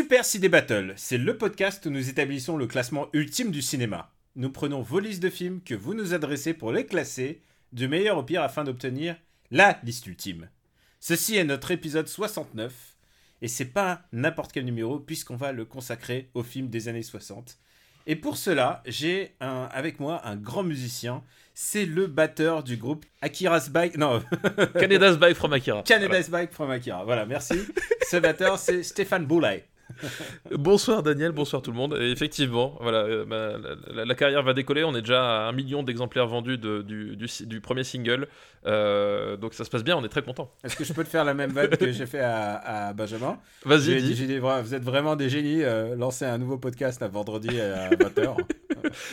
[0.00, 4.10] Super CD Battle, c'est le podcast où nous établissons le classement ultime du cinéma.
[4.34, 7.42] Nous prenons vos listes de films que vous nous adressez pour les classer,
[7.74, 9.14] du meilleur au pire afin d'obtenir
[9.50, 10.48] la liste ultime.
[11.00, 12.72] Ceci est notre épisode 69,
[13.42, 17.58] et c'est pas n'importe quel numéro puisqu'on va le consacrer aux films des années 60.
[18.06, 21.22] Et pour cela, j'ai avec moi un grand musicien,
[21.52, 24.24] c'est le batteur du groupe Akira's Bike, non,
[24.78, 25.82] Canada's Bike from Akira.
[25.82, 27.04] Canada's Bike from Akira.
[27.04, 27.66] Voilà, merci.
[28.10, 29.66] Ce batteur, c'est Stéphane Boulay.
[30.52, 31.96] Bonsoir Daniel, bonsoir tout le monde.
[32.00, 33.58] Et effectivement, voilà, euh, bah,
[34.04, 34.84] la, carrière va décoller.
[34.84, 38.28] On est déjà à un million d'exemplaires vendus de- du, du, du premier single.
[38.66, 40.52] Euh, donc ça se passe bien, on est très content.
[40.64, 43.38] Est-ce que je peux te faire la même vanne que j'ai fait à, à Benjamin?
[43.64, 45.62] Vas-y, J'ai dit, vous êtes vraiment des génies.
[45.62, 48.36] euh, lancez un nouveau podcast à vendredi à 20h.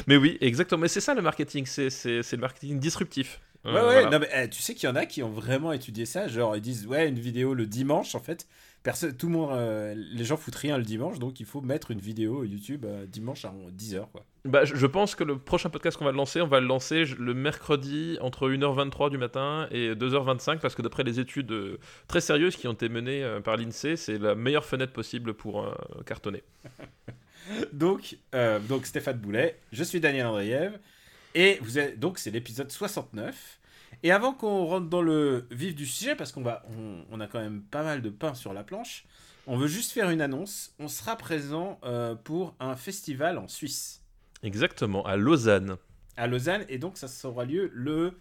[0.07, 0.81] Mais oui, exactement.
[0.81, 3.39] Mais c'est ça le marketing, c'est le marketing disruptif.
[3.39, 4.09] Euh, Ouais, ouais, voilà.
[4.11, 6.27] non, mais, eh, tu sais qu'il y en a qui ont vraiment étudié ça.
[6.29, 8.47] Genre, ils disent, ouais, une vidéo le dimanche, en fait.
[9.17, 11.99] Tout le monde, euh, les gens foutent rien le dimanche, donc il faut mettre une
[11.99, 14.25] vidéo YouTube euh, dimanche à 10h, quoi.
[14.45, 17.33] Bah, je, pense que le prochain podcast qu'on va lancer, on va le lancer le
[17.33, 22.55] mercredi entre 1h23 du matin et 2h25 parce que d'après les études euh, très sérieuses
[22.55, 25.69] qui ont été menées par l'INSEE, c'est la meilleure fenêtre possible pour
[26.05, 26.43] cartonner.
[27.71, 28.17] Donc,
[28.67, 30.77] donc Stéphane Boulet, je suis Daniel Andreev,
[31.33, 33.59] et vous êtes, donc c'est l'épisode 69.
[34.03, 37.27] Et avant qu'on rentre dans le vif du sujet, parce qu'on va, on, on a
[37.27, 39.05] quand même pas mal de pain sur la planche,
[39.47, 40.73] on veut juste faire une annonce.
[40.79, 44.03] On sera présent euh, pour un festival en Suisse,
[44.43, 45.77] Exactement, à Lausanne,
[46.15, 48.13] à Lausanne, et donc ça aura lieu le,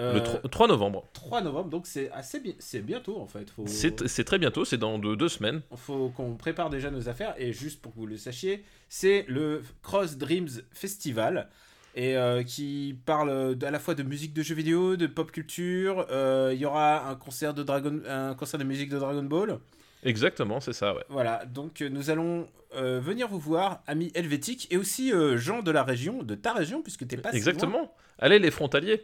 [0.00, 1.04] euh, le tro- 3 novembre.
[1.12, 1.68] 3 novembre.
[1.68, 3.50] Donc c'est assez bien, c'est bientôt en fait.
[3.50, 3.66] Faut...
[3.66, 5.60] C'est très bientôt, c'est dans deux, deux semaines.
[5.76, 9.62] faut qu'on prépare déjà nos affaires et juste pour que vous le sachiez, c'est le
[9.82, 11.50] Cross Dreams Festival
[11.98, 16.06] et euh, qui parle à la fois de musique de jeux vidéo, de pop culture.
[16.10, 19.58] euh, Il y aura un concert de Dragon, un concert de musique de Dragon Ball.
[20.04, 21.02] Exactement, c'est ça, ouais.
[21.08, 25.60] Voilà, donc euh, nous allons euh, venir vous voir, amis helvétiques et aussi euh, gens
[25.60, 27.38] de la région, de ta région puisque t'es pas si loin.
[27.38, 27.92] Exactement.
[28.20, 29.02] Allez les frontaliers.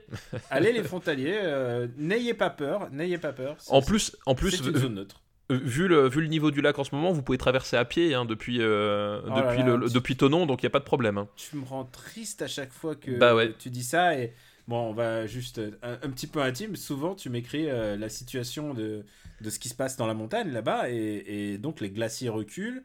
[0.51, 3.57] Allez les frontaliers, euh, n'ayez pas peur, n'ayez pas peur.
[3.71, 5.21] En plus, en plus, c'est une zone neutre.
[5.53, 7.85] Euh, vu le, vu le niveau du lac en ce moment, vous pouvez traverser à
[7.85, 10.69] pied hein, depuis, euh, Oh depuis, là, le, le- tu- depuis Tonon, donc il n'y
[10.69, 11.19] a pas de problème.
[11.19, 11.29] hein.
[11.37, 13.53] tu me rends triste à chaque fois que Bah ouais.
[13.59, 14.33] tu dis ça et
[14.69, 18.09] bon on va juste euh, un, un petit peu intime souvent tu m'écris euh, la
[18.09, 19.05] situation de,
[19.43, 22.83] de ce qui se passe dans la montagne là-bas et, et donc les glaciers reculent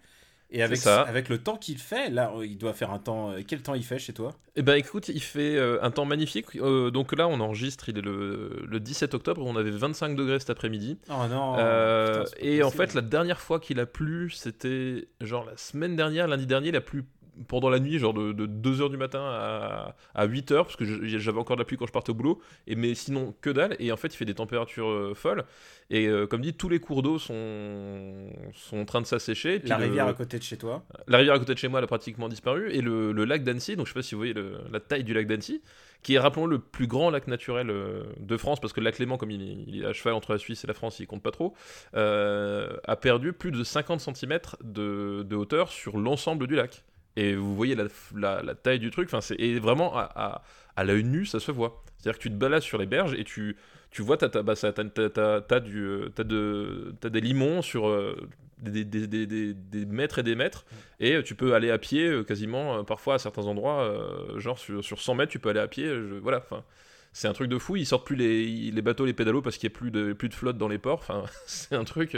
[0.51, 1.01] et avec, ça.
[1.01, 3.83] avec le temps qu'il fait là il doit faire un temps euh, quel temps il
[3.83, 4.31] fait chez toi?
[4.55, 6.47] Eh ben écoute, il fait euh, un temps magnifique.
[6.57, 10.39] Euh, donc là, on enregistre, il est le, le 17 octobre, on avait 25 degrés
[10.39, 10.97] cet après-midi.
[11.09, 15.45] oh non Euh, putain, et en fait, la dernière fois qu'il a plu, c'était genre
[15.45, 17.05] la semaine dernière, lundi dernier, il a plu
[17.47, 21.55] pendant la nuit, genre de, 2h du matin à, à 8h, parce que j'avais encore
[21.55, 23.97] de la pluie quand je partais au boulot, et, mais sinon que dalle, et en
[23.97, 25.45] fait il fait des températures euh, folles,
[25.89, 29.59] et euh, comme dit, tous les cours d'eau sont, sont en train de s'assécher.
[29.65, 31.79] la le- rivière à côté de chez toi la rivière à côté de chez moi
[31.79, 34.19] elle a pratiquement disparu, et le, le lac d'Annecy, donc je sais pas si vous
[34.19, 35.61] voyez le- la taille du lac d'Annecy,
[36.01, 38.99] qui est, rappelons le plus grand lac naturel euh, de France, parce que le lac
[38.99, 41.21] Léman, comme il, il est à cheval entre la Suisse et la France, il compte
[41.23, 41.53] pas trop,
[41.95, 46.83] euh, a perdu plus de 50 cm de, de hauteur sur l'ensemble du lac.
[47.15, 50.43] Et vous voyez la, la- la taille du truc, enfin, c'est et vraiment à, à,
[50.75, 51.83] à l'œil nu, ça se voit.
[51.97, 53.57] C'est-à-dire que tu te balades sur les berges et tu,
[53.91, 57.09] tu vois, t'as, t'as, bah, ça- t'as- t'as- t'as- t'as du, euh, t'as de, t'as
[57.09, 58.15] des limons sur euh,
[58.59, 60.65] des, des, des, des- des mètres et des mètres,
[60.99, 63.91] et euh, tu peux aller à pied euh, quasiment, euh, parfois à certains endroits,
[64.37, 66.63] genre sur, sur 100 mètres, tu peux aller à pied, je- voilà, enfin.
[67.11, 69.67] C'est un truc de fou, ils sortent plus les, les bateaux, les pédalos parce qu'il
[69.67, 70.99] n'y a plus de, plus de flotte dans les ports.
[70.99, 72.15] Enfin, c'est un truc.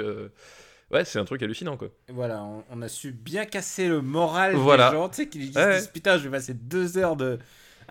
[0.91, 1.89] Ouais, c'est un truc hallucinant quoi.
[2.09, 4.89] voilà on, on a su bien casser le moral Voilà.
[4.89, 5.79] des gens tu sais qu'ils disent Ouais.
[5.93, 7.39] putain je vais passer deux heures de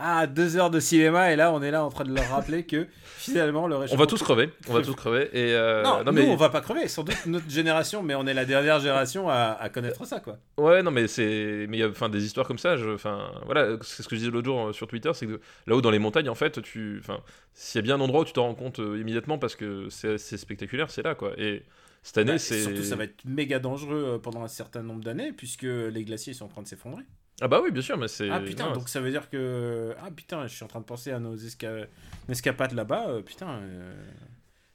[0.00, 2.64] ah deux heures de cinéma et là on est là en train de leur rappeler
[2.64, 5.25] que finalement le On réchauffement va tous crever, on va tous crever.
[5.32, 6.88] Et euh, Non, non, nous, mais on va pas crever.
[6.88, 10.38] Sans doute notre génération, mais on est la dernière génération à, à connaître ça, quoi.
[10.56, 11.67] Ouais, non, mais c'est.
[11.69, 12.76] Mais il y a enfin, des histoires comme ça.
[12.76, 15.41] je- Enfin, voilà, c'est ce que je disais l'autre jour euh, sur Twitter c'est que
[15.67, 16.99] là-haut dans les montagnes, en fait, tu.
[17.00, 17.20] Enfin,
[17.52, 19.88] s'il y a bien un endroit où tu t'en rends compte euh, immédiatement parce que
[19.91, 21.32] c'est spectaculaire, c'est là, quoi.
[21.37, 21.62] Et
[22.02, 22.61] cette année, Bah, c'est.
[22.62, 26.47] Surtout, ça va être méga dangereux pendant un certain nombre d'années, puisque les glaciers sont
[26.47, 27.02] en train de s'effondrer.
[27.40, 28.28] Ah, bah oui, bien sûr, mais c'est.
[28.31, 29.94] Ah putain, donc ça veut dire que.
[30.02, 31.87] Ah putain, je suis en train de penser à nos esca-
[32.28, 33.06] escapades là-bas.
[33.08, 33.48] euh, putain.
[33.62, 33.94] euh,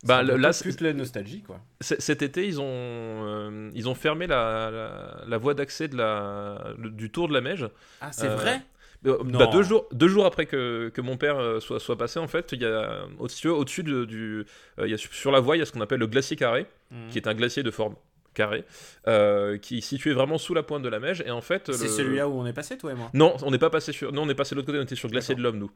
[0.03, 1.59] Bah, le- là, c'est- la nostalgie, quoi.
[1.81, 6.73] Cet été, ils ont, euh, ils ont fermé la, la, la voie d'accès de la,
[6.77, 7.67] le- du tour de la Meige.
[8.01, 8.61] Ah, c'est vrai?
[9.07, 12.27] Euh, bah, deux, jours, deux jours après que, que mon père soit, soit passé, en
[12.27, 14.45] fait, il y a au-dessus, au-dessus de, du,
[14.79, 16.65] il y a, sur la voie, il y a ce qu'on appelle le glacier carré,
[16.91, 17.09] Mhm.
[17.09, 17.95] qui est un glacier de forme
[18.35, 18.63] carrée,
[19.07, 21.23] euh, qui est situé vraiment sous la pointe de la Meige.
[21.25, 23.49] Et en fait, C'est le- celui-là où on est passé, toi et moi Non, on
[23.49, 24.11] n'est pas passé sur.
[24.11, 24.77] Non, on est passé de l'autre côté.
[24.79, 25.71] On était sur le glacier de l'homme, nous.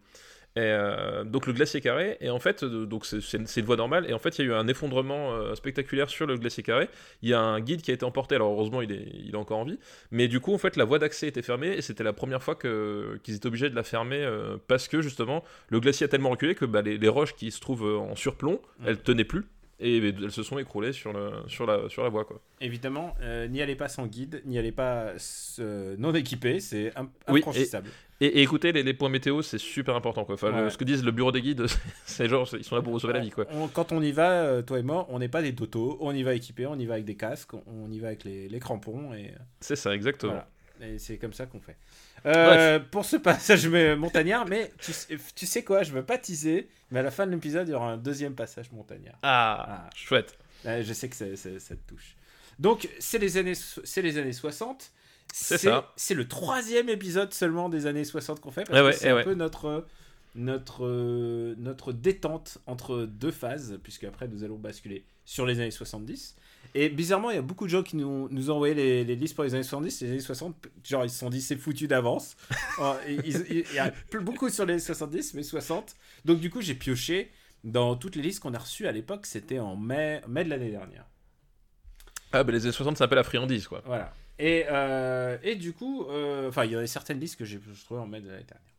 [0.55, 2.17] Et euh, donc le glacier carré.
[2.21, 4.09] Et en fait, euh, donc c'est- une voie normale.
[4.09, 6.89] Et en fait, il y a eu un effondrement euh, spectaculaire sur le glacier carré.
[7.21, 8.33] Il y a un guide qui a été emporté.
[8.35, 9.77] Alors heureusement, il est, il est encore en vie.
[10.09, 11.69] Mais du coup, en fait, la voie d'accès était fermée.
[11.77, 15.43] Et c'était la première fois qu'ils étaient obligés de la fermer euh, parce que justement,
[15.69, 18.59] le glacier a tellement reculé que bah, les, les roches qui se trouvent en surplomb,
[18.79, 18.83] Mm.
[18.87, 19.45] elles tenaient plus.
[19.81, 22.25] Et elles se sont écroulées sur, le, sur, la, sur la voie.
[22.25, 22.41] Quoi.
[22.59, 25.13] Évidemment, euh, n'y allez pas sans guide, n'y allez pas
[25.59, 26.91] euh, non équipé, c'est
[27.29, 27.89] Oui, infranchissable.
[28.19, 30.25] Et, et écoutez, les, les points météo, c'est super important.
[30.25, 30.35] Quoi.
[30.35, 31.65] Enfin, le- ce que disent le bureau des guides,
[32.05, 33.29] c'est genre, ils sont là pour vous sauver la vie.
[33.29, 33.45] Quoi.
[33.51, 36.13] On- quand on y va, euh, toi et moi, on n'est pas des totos, on
[36.13, 38.49] y va équipé, on y va avec des casques, on, on y va avec les,
[38.49, 40.33] les crampons et, C'est ça, exactement.
[40.33, 40.47] voilà.
[40.93, 41.77] Et c'est comme ça qu'on fait.
[42.25, 46.17] Euh, pour ce passage mais- montagnard, mais tu, sais- tu sais quoi, je veux pas
[46.17, 49.15] teaser, mais à la fin de l'épisode, il y aura un deuxième passage montagnard.
[49.23, 49.89] Ah, Ah.
[49.95, 50.37] chouette.
[50.65, 52.15] Je sais que ça te touche.
[52.59, 53.53] Donc, c'est les années,
[53.97, 54.91] les années 60.
[55.31, 55.93] C'est ça.
[55.95, 58.63] C'est le troisième épisode seulement des années 60 qu'on fait.
[58.65, 59.23] Parce Eh que ouais, c'est eh un ouais.
[59.23, 59.87] peu notre,
[60.35, 65.71] notre, euh, notre détente entre deux phases, puisque après nous allons basculer sur les années
[65.71, 66.35] 70.
[66.75, 69.15] Et bizarrement, il y a beaucoup de gens qui nous, nous ont envoyé les, les
[69.15, 70.67] listes pour les années 70, les années 60.
[70.83, 72.35] Genre, ils se sont dit c'est foutu d'avance.
[73.07, 73.91] Il y a
[74.21, 75.95] beaucoup sur les années 70, mais 60.
[76.25, 77.31] Donc, du coup, j'ai pioché
[77.63, 79.25] dans toutes les listes qu'on a reçues à l'époque.
[79.25, 81.05] C'était en mai, mai de l'année dernière.
[82.31, 83.81] Ah, bah les années 60, ça s'appelle la friandise, quoi.
[83.85, 84.13] Voilà.
[84.37, 87.83] Et, euh, et du coup, euh, enfin, il y a certaines listes que j'ai je
[87.83, 88.78] trouvais en mai de l'année dernière.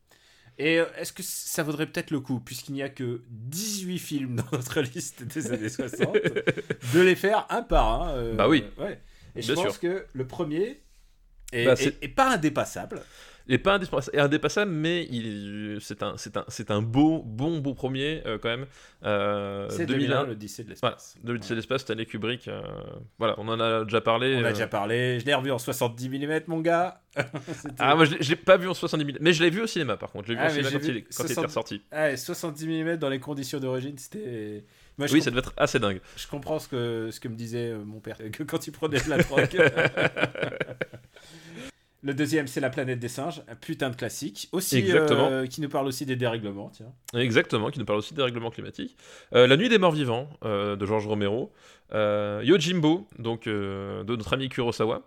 [0.63, 4.37] Et euh, est-ce que ça vaudrait peut-être le coup, puisqu'il n'y a que 18 films
[4.37, 6.13] dans notre liste des années 60,
[6.95, 8.65] de les faire un par un euh, Bah oui.
[8.79, 9.01] Ouais.
[9.35, 9.81] Et je pense sûr.
[9.81, 10.83] que le premier
[11.53, 13.03] est, Bah, est- c'est- est pas indépassable.
[13.49, 13.81] Et pas
[14.15, 18.49] indépassable, mais il, c'est un, c'est un, c'est un beau, bon, beau premier, euh, quand
[18.49, 18.67] même.
[19.05, 21.17] Euh, C'est 2001, 2001, l'Odyssée de l'espace.
[21.25, 22.47] de l'Odyssée de l'espace, Stanley Kubrick.
[22.49, 22.61] euh,
[23.19, 24.37] voilà, on en a déjà parlé.
[24.37, 25.19] On a déjà parlé.
[25.21, 27.01] Je l'ai revu en 70 mm, mon gars.
[27.81, 29.97] Ah, moi je l'ai- pas vu en 70 mm, mais je l'ai vu au cinéma
[29.97, 30.29] par contre.
[30.29, 31.47] Je l'ai vu Ah, au mais cinéma quand, vu il, est- quand il 60 était
[31.47, 31.83] ressorti.
[31.93, 34.65] Ouais, 70 mm dans les conditions d'origine, c'était.
[34.99, 36.01] Moi, Oui, ça devait être assez dingue.
[36.17, 39.09] Je comprends ce que, ce que me disait mon père, que quand il prenait de
[39.09, 39.49] la drogue.
[42.03, 44.49] Le deuxième, c'est La planète des singes, un putain de classique.
[44.53, 45.29] Aussi, Exactement.
[45.31, 46.93] euh, qui nous parle aussi des dérèglements, tiens.
[47.15, 48.97] Exactement, qui nous parle aussi des règlements climatiques.
[49.35, 51.53] Euh, La nuit des morts vivants euh, de Georges Romero.
[51.93, 55.03] Yojimbo, donc de notre ami Kurosawa.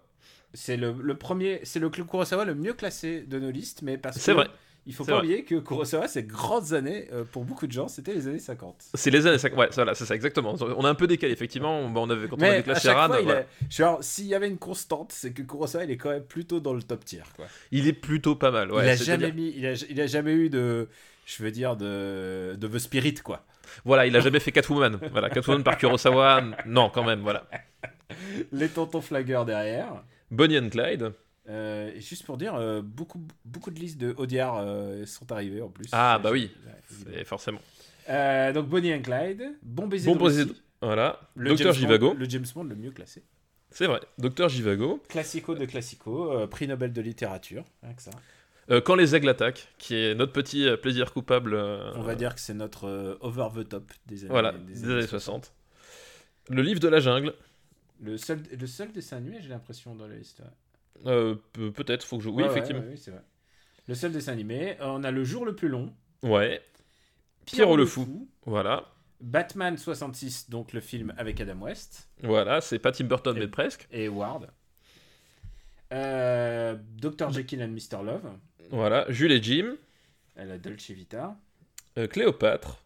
[0.53, 4.17] C'est le, le premier, c'est le Kurosawa le mieux classé de nos listes, mais parce
[4.17, 4.47] que C'est vrai.
[4.85, 5.21] Il faut pas vrai.
[5.21, 8.75] oublier que Kurosawa, ces grandes années, euh, pour beaucoup de gens, c'était les années 50.
[8.93, 9.57] C'est les années 50.
[9.59, 10.55] Ouais, voilà, c'est ça, exactement.
[10.61, 11.79] On a un peu décalé, effectivement.
[11.79, 13.45] On, on avait, quand on Mais avait à classé Ran, voilà.
[13.69, 16.73] genre, s'il y avait une constante, c'est que Kurosawa, il est quand même plutôt dans
[16.73, 17.45] le top tier, quoi.
[17.71, 18.71] il est plutôt pas mal.
[18.71, 20.89] Ouais, il a jamais mis, il a, il a jamais eu de,
[21.25, 23.45] je veux dire, de, de The Spirit, quoi.
[23.85, 24.99] Voilà, il a jamais fait Catwoman.
[25.11, 27.47] voilà, Catwoman par Kurosawa, non, quand même, voilà.
[28.51, 30.03] Les tontons flagueurs derrière.
[30.29, 31.13] Bonnie and Clyde.
[31.49, 35.61] Euh, et juste pour dire, euh, beaucoup, beaucoup de listes de Audiard euh, sont arrivées
[35.61, 35.89] en plus.
[35.91, 36.51] Ah, bah oui.
[37.07, 37.59] Ouais, forcément.
[38.07, 40.45] Donc Bonnie and Clyde, Bon baiser Bon baiser
[40.81, 41.19] Voilà.
[41.35, 42.13] le Docteur Jivago.
[42.13, 43.23] Le James Bond le mieux classé.
[43.71, 44.01] C'est vrai.
[44.17, 45.01] Docteur Jivago.
[45.09, 48.11] Classico de classico, prix Nobel de littérature, rien que ça.
[48.85, 51.55] Quand les aigles attaquent, qui est notre petit plaisir coupable.
[51.55, 55.07] On va dire que c'est notre over the top des années, Voilà, des des années
[55.07, 55.53] 60.
[56.49, 57.33] Le livre de la jungle.
[58.01, 60.41] Le seul, le seul dessin animé, j'ai l'impression, dans la liste.
[61.05, 62.29] Euh, pe- Peut-être, faut que je.
[62.29, 62.81] Oui, Ouais, effectivement.
[62.81, 63.21] ouais, oui, c'est vrai.
[63.87, 64.77] Le seul dessin animé.
[64.79, 65.93] Euh, On a Le jour le plus long.
[66.21, 66.61] Ouais.
[67.45, 68.29] Pierrot le fou.
[68.45, 68.85] Voilà.
[69.19, 73.47] Batman 66, donc le film avec Adam West Voilà, c'est pas Tim Burton, Et- mais
[73.47, 73.87] presque.
[73.91, 74.49] et Ward.
[75.93, 77.31] Euh, Dr.
[77.31, 78.03] Jekyll and Mr.
[78.03, 78.31] Love.
[78.71, 79.05] Voilà.
[79.09, 79.75] Jules et Jim.
[80.35, 81.37] Elle a Dolce Vita.
[81.97, 82.82] euh, Cléopâtre.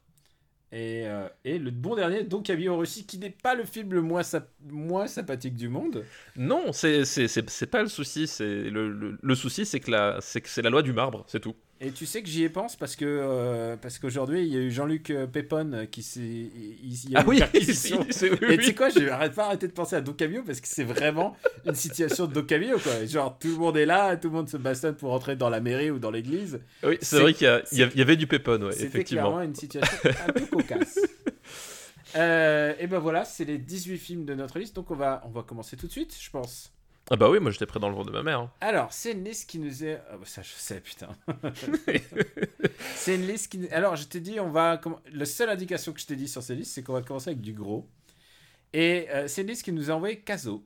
[0.72, 3.94] Et, euh, et le bon dernier, donc Avis en Russie, qui n'est pas le film
[3.94, 4.22] le moins,
[4.70, 6.04] moins sympathique du monde.
[6.36, 8.30] Non, c'est pas le souci.
[8.40, 10.20] Le, le, souci, c'est que
[10.50, 11.56] c'est la loi du marbre, c'est tout.
[11.80, 14.60] Et tu sais que j'y ai pense parce que euh, parce qu'aujourd'hui il y a
[14.60, 17.60] eu Jean-Luc euh, Pépone euh, qui s'est il, il y a eu une oui, Et
[17.60, 18.58] oui.
[18.58, 21.38] tu sais quoi, je n'arrête pas arrêter de penser à Docamio parce que c'est vraiment
[21.68, 23.06] une situation de Docamio quoi.
[23.06, 25.60] Genre tout le monde est là, tout le monde se bastonne pour entrer dans la
[25.60, 26.60] mairie ou dans l'église.
[26.84, 29.22] Oui, c'est- vrai qu'il y, avait du pépone, ouais, C'était effectivement.
[29.24, 31.00] clairement une situation un peu cocasse.
[32.16, 35.30] Euh, et ben voilà, c'est les 18 films de notre liste, donc on va, on
[35.30, 36.72] va commencer tout de suite, je pense.
[37.10, 38.40] Ah bah oui, moi j'étais prêt dans le ventre de ma mère.
[38.42, 38.52] hein.
[38.60, 40.02] Alors, c'est une liste qui nous est.
[40.12, 41.08] Ah bah ça, je sais, putain.
[42.96, 43.68] c'est une liste qui.
[43.70, 44.80] Alors, je t'ai dit, on va.
[45.14, 47.42] La seule indication que je t'ai dit sur cette liste, c'est qu'on va commencer avec
[47.42, 47.88] du gros.
[48.74, 50.66] Et euh, c'est une liste qui nous a envoyé Caso.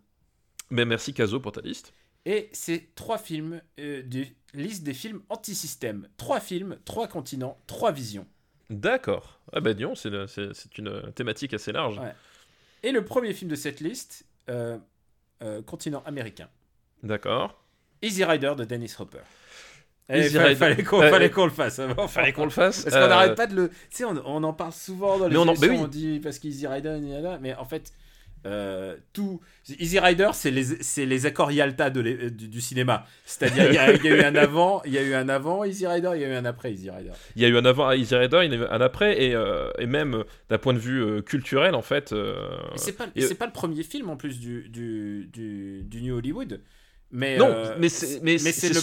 [0.71, 1.93] Mais merci Caso pour ta liste.
[2.25, 6.07] Et c'est trois films, euh, de liste des films anti-système.
[6.17, 8.25] Trois films, trois continents, trois visions.
[8.69, 9.39] D'accord.
[9.53, 11.99] Ah bah disons, c'est c'est une thématique assez large.
[11.99, 12.13] Ouais.
[12.83, 14.77] Et le premier film de cette liste, euh,
[15.41, 16.47] euh, continent américain.
[17.03, 17.59] D'accord.
[18.01, 19.19] Easy Rider de Dennis Hopper.
[20.09, 20.55] Eh, fallait, Rider.
[20.55, 21.79] fallait qu'on Euh, fallait euh, qu'on le fasse.
[21.79, 21.95] hein.
[22.09, 22.83] Fallait qu'on le fasse.
[22.83, 23.69] Parce qu'on Euh, n'arrête pas de le.
[23.69, 25.77] Tu sais, on, on en parle souvent dans les Mais on en- oui.
[25.79, 26.97] on dit parce qu'Easy Rider,
[27.39, 27.93] mais en fait,
[28.45, 29.39] euh, tout.
[29.79, 33.05] Easy Rider, c'est les, c'est les accords Yalta de du, du cinéma.
[33.25, 35.29] C'est-à-dire, il y, a- il y a eu un avant, il y a eu un
[35.29, 37.11] avant Easy Rider, il y a eu un après Easy Rider.
[37.35, 39.35] Il y a eu un avant Easy Rider, il y a eu un après, et,
[39.35, 42.11] euh, et même d'un point de vue euh, culturel, en fait.
[42.13, 46.15] euh, Et c'est pas, pas le premier film en plus du, du, du, du New
[46.17, 46.61] Hollywood.
[47.11, 48.73] Mais, Non, euh, mais c'est le,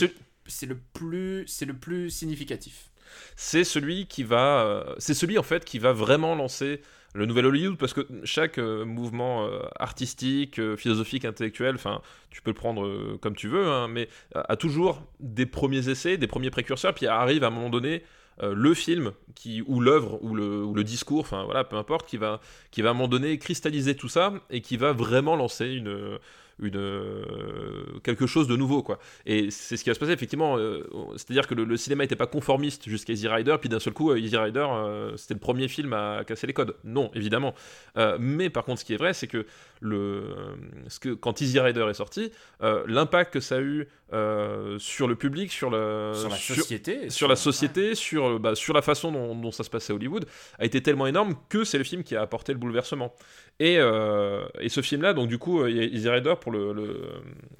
[0.46, 2.90] ce- le plus c'est le plus significatif.
[3.36, 6.80] c'est celui qui va, euh, c'est celui en fait qui va vraiment lancer
[7.18, 12.40] le nouvel Hollywood parce que chaque euh, mouvement euh, artistique, euh, philosophique, intellectuel, enfin, tu
[12.40, 16.50] peux le prendre comme tu veux, hein, mais a, toujours des premiers essais, des premiers
[16.50, 18.02] précurseurs, puis arrive à un moment donné
[18.40, 22.18] le film qui ou l'œuvre ou le, ou le discours, enfin voilà, peu importe, qui
[22.18, 25.66] va qui va à un moment donné cristalliser tout ça et qui va vraiment lancer
[25.66, 26.18] une
[26.60, 27.24] une euh,
[28.02, 28.98] quelque chose de nouveau quoi.
[29.26, 30.56] Et c'est ce qui va se passer effectivement.
[30.58, 30.84] euh,
[31.16, 34.10] C'est-à-dire que le, le cinéma n'était pas conformiste jusqu'à Easy Rider, puis d'un seul coup,
[34.10, 34.66] euh, Easy Rider,
[35.16, 36.76] c'était le premier film à casser les codes.
[36.84, 37.54] Non, évidemment.
[38.18, 39.46] Mais par contre, ce qui est vrai, c'est que,
[39.80, 40.22] le,
[40.88, 43.86] ce que quand Easy Rider est sorti, l'impact que ça a eu
[44.78, 47.10] sur le public, sur, le, sur la société.
[47.10, 50.26] sur la société, sur, bah, sur la façon dont, dont ça se passait à Hollywood,
[50.58, 53.14] a été tellement énorme que c'est le film qui a apporté le bouleversement.
[53.60, 57.10] Et, euh, et ce film-là, donc du coup, euh, Easy Rider, pour le, le-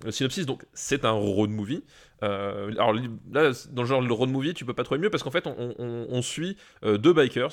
[0.05, 1.83] le synopsis, donc c'est un road movie.
[2.23, 2.93] Euh, alors
[3.33, 5.47] là, dans le genre le road movie, tu peux pas trouver mieux parce qu'en fait,
[5.49, 7.51] on, on- on suit euh, deux bikers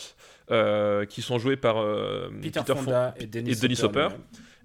[1.10, 1.78] qui sont joués par
[2.42, 4.10] Peter, Fon- Fonda et Dennis, et Dennis Hopper.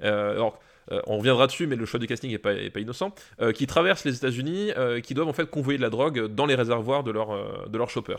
[0.03, 0.61] alors,
[0.93, 3.15] euh, on reviendra dessus, mais le choix du casting est pas, innocent.
[3.41, 6.47] euh, qui traversent les États-Unis, euh, qui doivent en fait convoyer de la drogue dans
[6.47, 8.17] les réservoirs de leur, de leur chopper.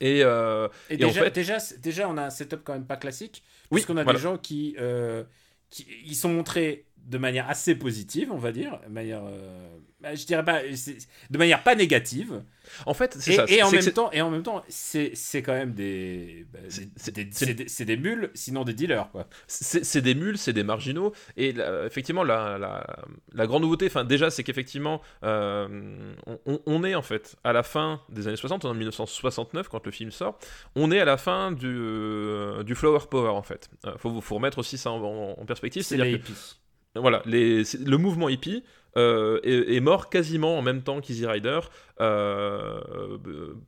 [0.00, 2.96] Et, euh, Et, Et en déjà, fait- déjà, on a un setup quand même pas
[2.96, 3.42] classique.
[3.70, 4.18] Oui, puisqu'on a voilà.
[4.18, 5.24] des gens qui, euh,
[5.70, 5.86] qui.
[6.04, 8.78] Ils sont montrés de manière assez positive, on va dire.
[8.86, 9.22] De manière.
[9.24, 10.62] euh, bah, je dirais pas.
[11.30, 12.42] De manière pas négative.
[12.86, 13.44] en fait, c'est ça.
[13.48, 16.46] et en même temps, et en même temps, c'est quand même des.
[16.52, 19.28] bah, C'est- des- des- mules, sinon des dealers, quoi.
[19.46, 21.12] c'est des mules, c'est des marginaux.
[21.36, 22.84] Et là, effectivement, la, la,
[23.32, 26.14] la grande nouveauté, enfin, déjà, c'est qu'effectivement, euh,
[26.66, 30.10] on, est en fait à la fin des années 60, en 1969, quand le film
[30.10, 30.38] sort,
[30.74, 33.70] on est à la fin du, euh, du Flower Power, en fait.
[33.98, 35.82] Faut, faut remettre aussi ça en, perspective.
[35.82, 36.32] C'est C'est-à-dire que.
[36.94, 38.62] Voilà, le mouvement hippie
[38.98, 41.60] euh, est, mort quasiment en même temps qu'Easy Rider
[42.02, 42.78] euh,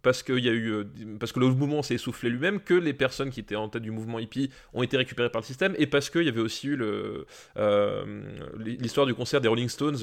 [0.02, 0.85] parce que y a eu euh,
[1.19, 3.90] parce que le mouvement s'est essoufflé lui-même, que les personnes qui étaient en tête du
[3.90, 6.78] mouvement hippie ont été récupérées par le système et parce qu'il y avait aussi eu
[8.59, 9.97] l'histoire du concert des Rolling Stones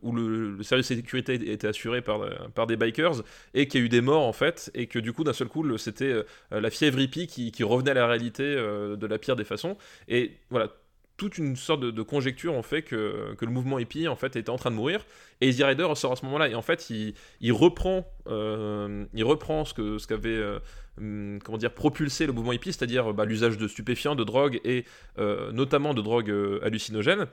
[0.00, 2.20] où le, service de sécurité était assuré par
[2.54, 3.22] par des bikers
[3.52, 5.48] et qu'il y a eu des morts en fait et que du coup d'un seul
[5.48, 6.14] coup c'était
[6.50, 9.76] la fièvre hippie qui, revenait à la réalité de la pire des façons.
[10.08, 10.70] Et voilà
[11.16, 14.36] toute une sorte de, de conjecture en fait que, que le mouvement hippie en fait
[14.36, 15.04] était en train de mourir.
[15.40, 16.48] Et Easy Rider sort à ce moment-là.
[16.48, 20.58] Et en fait il, il reprend euh, il reprend ce que ce qu'avait euh,
[20.98, 24.84] hum, comment dire propulsé le mouvement hippie c'est-à-dire bah, l'usage de stupéfiants de drogues et
[25.18, 26.32] euh, notamment de drogues
[26.62, 27.26] hallucinogènes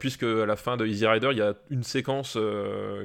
[0.00, 2.36] puisque à la fin de Easy Rider il y a une séquence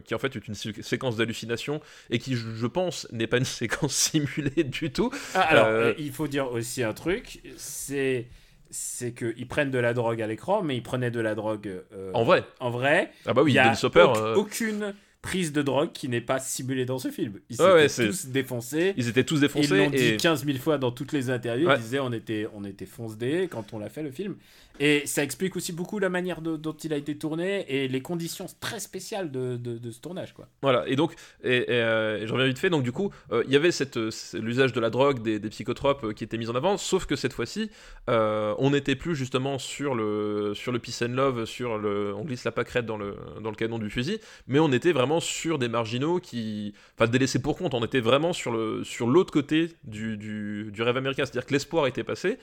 [0.06, 1.80] qui en fait est une sé- séquence d'hallucination
[2.10, 5.12] et qui je, je pense n'est pas une séquence simulée du tout.
[5.36, 8.26] Ah, alors, il faut dire aussi un truc, c'est
[8.70, 12.12] c'est qu'ils prennent de la drogue à l'écran, mais ils prenaient de la drogue euh,
[12.14, 12.44] en vrai.
[12.60, 14.94] En vrai, ah bah oui il y a euh, aucune
[15.26, 17.40] prise de drogue qui n'est pas simulée dans ce film.
[17.50, 18.94] Ils Ouais, étaient tous défoncés.
[18.96, 21.68] ils étaient tous Ils défoncés l'ont dit et 15 000 fois dans toutes les interviews.
[21.68, 21.76] Ouais.
[21.78, 24.36] Ils disaient on était, on était fonce-dés quand on l'a fait le film.
[24.78, 28.02] Et ça explique aussi beaucoup la manière de- dont il a été tourné et les
[28.02, 30.34] conditions très spéciales de, de- de ce tournage.
[30.34, 30.50] Quoi.
[30.62, 31.14] Voilà, et donc,
[31.46, 33.72] et, et, euh, et je reviens vite fait, donc du coup, euh, il y avait
[33.72, 36.76] cette, euh, l'usage de la drogue, des, des psychotropes euh, qui était mis en avant,
[36.76, 37.70] sauf que cette fois-ci,
[38.10, 42.44] on n'était plus justement sur le, sur le peace and love, sur le, on glisse
[42.44, 45.68] la pâquerette dans le, dans le canon du fusil, mais on était vraiment sur des
[45.68, 50.18] marginaux qui, enfin, délaissés pour compte, on était vraiment sur le, sur l'autre côté du,
[50.18, 52.38] du, du rêve américain, c'est-à-dire que l'espoir était passé,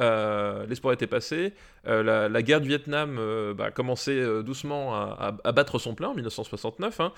[0.00, 1.52] euh, l'espoir était passé,
[1.86, 7.00] euh, la, guerre du Vietnam euh, bah, commençait doucement à, battre son plein en 1969,
[7.00, 7.12] hein.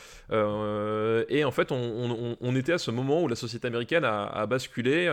[1.29, 5.11] Et en fait on, était à ce moment où la société américaine a, basculé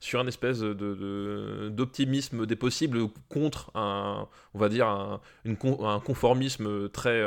[0.00, 5.20] sur un espèce d'optimisme des possibles contre un, on va dire, un,
[6.00, 7.22] conformisme très,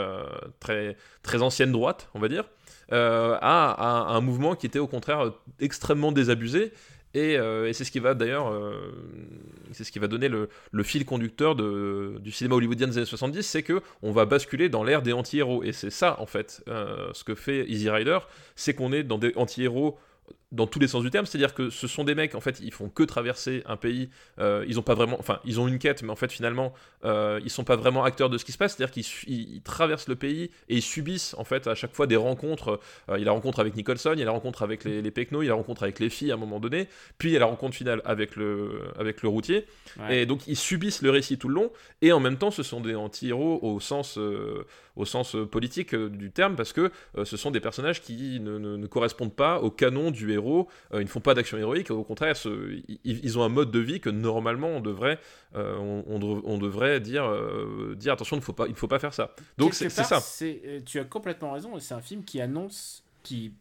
[0.60, 2.44] très, très ancienne droite, on va dire,
[2.92, 6.74] à un mouvement qui était au contraire extrêmement désabusé.
[7.18, 8.94] Et, euh, et c'est ce qui va d'ailleurs, euh,
[9.72, 10.50] c'est ce qui va donner le,
[10.84, 15.02] fil conducteur du cinéma hollywoodien des années 70, c'est que on va basculer dans l'ère
[15.02, 15.64] des anti-héros.
[15.64, 18.20] Et c'est ça en fait, euh, ce que fait Easy Rider,
[18.56, 19.98] c'est qu'on est dans des anti-héros
[20.54, 22.72] dans tous les sens du terme, c'est-à-dire que ce sont des mecs, en fait, ils
[22.72, 26.04] font que traverser un pays, euh, ils ont pas vraiment, enfin, ils ont une quête,
[26.04, 26.74] mais en fait, finalement,
[27.04, 30.16] euh, ils sont pas vraiment acteurs de ce qui se passe, c'est-à-dire qu'ils traversent le
[30.16, 32.80] pays et ils subissent, en fait, à chaque fois des rencontres.
[33.10, 35.02] Euh, il y a la rencontre avec Nicholson, il y a la rencontre avec les,
[35.02, 36.88] les il y a la rencontre avec les filles à un moment donné,
[37.18, 39.66] puis il y a la rencontre finale avec le, avec le routier.
[40.00, 40.20] Ouais.
[40.20, 42.80] Et donc, ils subissent le récit tout le long, et en même temps, ce sont
[42.80, 46.90] des anti-héros au sens, euh, au sens politique du terme, parce que
[47.24, 50.37] ce sont des personnages qui ne, ne- ne correspondent pas au canon du héros,
[50.94, 53.72] euh, ils ne font pas d'action héroïque, au contraire, ce- ils, ils ont un mode
[53.72, 55.20] de vie que normalement on devrait,
[55.56, 58.72] euh, on, on dev- on devrait dire, euh, dire attention, il ne faut pas, il
[58.72, 59.34] ne faut pas faire ça.
[59.58, 60.22] Donc c'est ça.
[60.86, 63.52] tu as complètement raison, c'est un film qui annonce, qui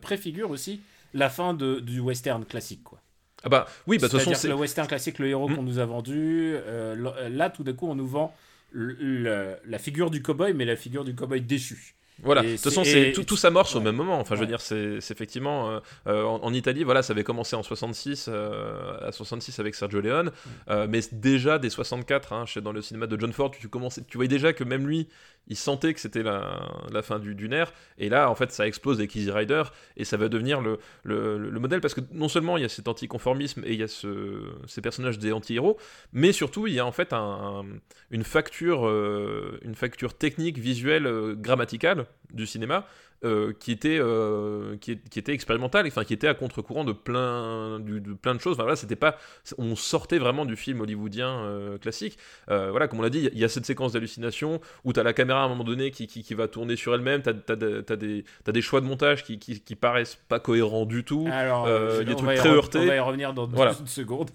[0.00, 0.80] préfigure aussi
[1.14, 3.00] la fin de, du western classique, quoi.
[3.44, 5.56] Ah bah oui, bah de toute façon, c'est le western classique, le héros Hmm.
[5.56, 8.32] qu'on nous a vendu, euh, là- là, tout d'un coup, on nous vend
[8.70, 11.94] le- le- la figure du cowboy, mais la figure du cowboy déchu.
[12.22, 13.84] Voilà, Et de toute façon, tout, tout s'amorce au ouais.
[13.84, 14.18] même moment.
[14.20, 14.46] Enfin, je veux Ouais.
[14.46, 18.96] dire, c'est effectivement euh, euh, en, en Italie, voilà, ça avait commencé en 66, euh,
[19.08, 20.30] à 66 avec Sergio Leone,
[20.70, 24.16] euh, mais déjà dès 64, hein, dans le cinéma de John Ford, tu commençais, tu
[24.18, 25.08] voyais déjà que même lui,
[25.48, 27.72] il sentait que c'était la, fin du, du nerf.
[27.98, 29.62] Et là, en fait, ça explose avec Easy Rider
[29.96, 32.68] et ça va devenir le, le, le modèle parce que non seulement il y a
[32.68, 35.78] cet anticonformisme et il y a ce, ces personnages des anti-héros,
[36.12, 37.62] mais surtout il y a en fait euh,
[38.10, 42.86] une facture technique, visuelle, euh, grammaticale du cinéma
[43.24, 46.92] euh, qui était euh, qui, est- qui était expérimentale, enfin qui était à contre-courant de
[46.92, 48.54] plein de plein de choses.
[48.54, 49.16] Enfin voilà, c'était pas,
[49.58, 52.18] on sortait vraiment du film hollywoodien euh, classique.
[52.48, 55.42] Voilà, comme on l'a dit, il y a cette séquence d'hallucination où t'as la caméra
[55.42, 58.80] à un moment donné qui, qui, qui va tourner sur elle-même, t'as as, des choix
[58.80, 61.28] de montage qui, qui, paraissent pas cohérents du tout.
[61.30, 62.78] Alors, il y a des trucs très heurtés.
[62.80, 63.74] On va y revenir dans Voilà.
[63.80, 64.30] une seconde.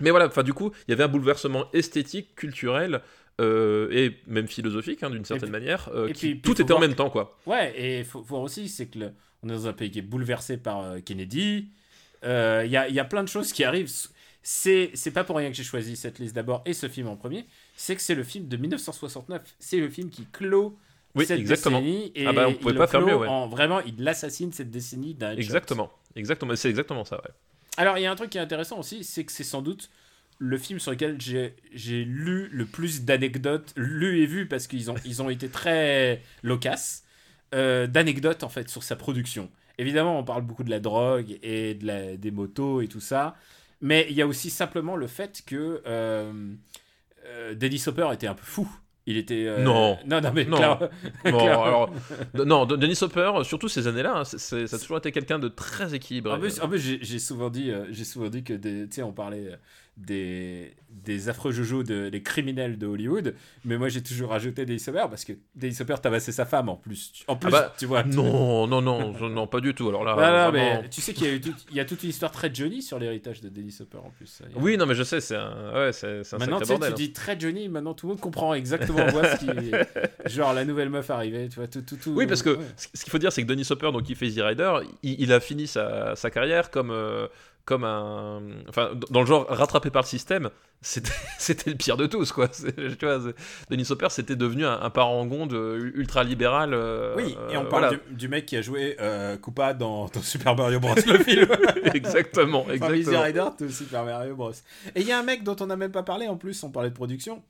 [0.00, 3.00] Mais voilà, enfin du coup, il y avait un bouleversement esthétique, culturel
[3.40, 5.88] euh, et même philosophique hein, d'une certaine puis- manière.
[5.94, 7.38] euh, et qui- puis- puis tout était en même temps, quoi.
[7.46, 9.12] Ouais, et il faut voir aussi, c'est que le-
[9.42, 11.68] on est dans un pays qui est bouleversé par euh, Kennedy.
[12.22, 13.90] Il y, y a plein de choses qui arrivent.
[14.46, 17.16] C'est c'est pas pour rien que j'ai choisi cette liste d'abord et ce film en
[17.16, 17.46] premier.
[17.76, 19.42] C'est que c'est le film de 1969.
[19.58, 20.78] C'est le film qui clôt
[21.14, 21.80] Oui, cette exactement.
[21.80, 22.12] décennie.
[22.14, 23.26] Et Ah bah, on il pouvait pas faire mieux, ouais.
[23.28, 25.36] en- vraiment, il assassine cette décennie d'un.
[25.36, 27.16] Exactement, exactement, c'est exactement ça.
[27.16, 27.30] Ouais.
[27.78, 29.90] Alors, il y a un truc qui est intéressant aussi, c'est que c'est sans doute
[30.46, 34.94] le film sur lequel j'ai lu le plus d'anecdotes, lu et vu, parce qu'ils ont,
[35.04, 37.04] ils ont été très loquaces,
[37.54, 39.50] euh, d'anecdotes en fait sur sa production.
[39.78, 43.36] Évidemment, on parle beaucoup de la drogue et de la, des motos et tout ça,
[43.80, 46.32] mais il y a aussi simplement le fait que euh,
[47.26, 48.68] euh, Dennis Hopper était un peu fou.
[49.06, 49.44] Il était.
[49.46, 49.98] euh, Non.
[50.06, 50.78] Non, non, mais Non.
[51.24, 51.90] alors,
[52.34, 55.94] non, de- Denis Hopper, surtout ces années-là, hein, ça a toujours été quelqu'un de très
[55.94, 56.32] équilibré.
[56.34, 59.50] En plus, plus, j'ai souvent dit, j'ai souvent dit que tu sais, on parlait
[59.96, 64.82] des, des affreux jojo de les criminels de Hollywood, mais moi j'ai toujours rajouté Dennis
[64.88, 67.12] Hopper parce que Dennis Hopper tabassait sa femme en plus.
[67.28, 68.02] En plus, Ah bah, tu vois.
[68.02, 69.88] Non, non, non, non, pas du tout.
[69.88, 71.84] Alors là, Voilà, vraiment- mais tu sais qu'il y a eu tout- il y a
[71.84, 74.40] toute une histoire très Johnny sur l'héritage de Dennis Hopper en plus.
[74.42, 76.90] a- Oui, non, mais je sais, c'est un, ouais, c'est un Maintenant, sacré tu hein.
[76.96, 79.46] dis très Johnny, maintenant tout le monde comprend exactement voit ce qui
[80.34, 82.10] Genre la nouvelle meuf arrivée, tu vois, tout, tout, tout.
[82.16, 82.64] Oui, parce que ouais.
[82.76, 85.32] ce qu'il faut dire, c'est que Denis Hopper, donc il fait Easy Rider, il, il
[85.32, 87.28] a fini sa, sa carrière comme, euh,
[87.64, 88.42] comme un.
[88.68, 90.50] Enfin, dans le genre rattrapé par le système,
[90.82, 91.10] c'était
[91.70, 92.48] le pire de tous, quoi.
[92.48, 93.18] Tu vois,
[93.70, 96.74] Denis Hopper, c'était devenu un, un parangon de ultra-libéral.
[96.74, 97.96] euh, Oui, et on euh, parle voilà.
[98.10, 100.94] du, du mec qui a joué euh, Koopa dans, dans Super Mario Bros.
[100.94, 101.48] le film.
[101.94, 103.22] exactement, Enfin, exactement.
[103.22, 104.52] Rider, tout Super Mario Bros.
[104.94, 106.70] Et il y a un mec dont on n'a même pas parlé en plus, on
[106.70, 107.42] parlait de production,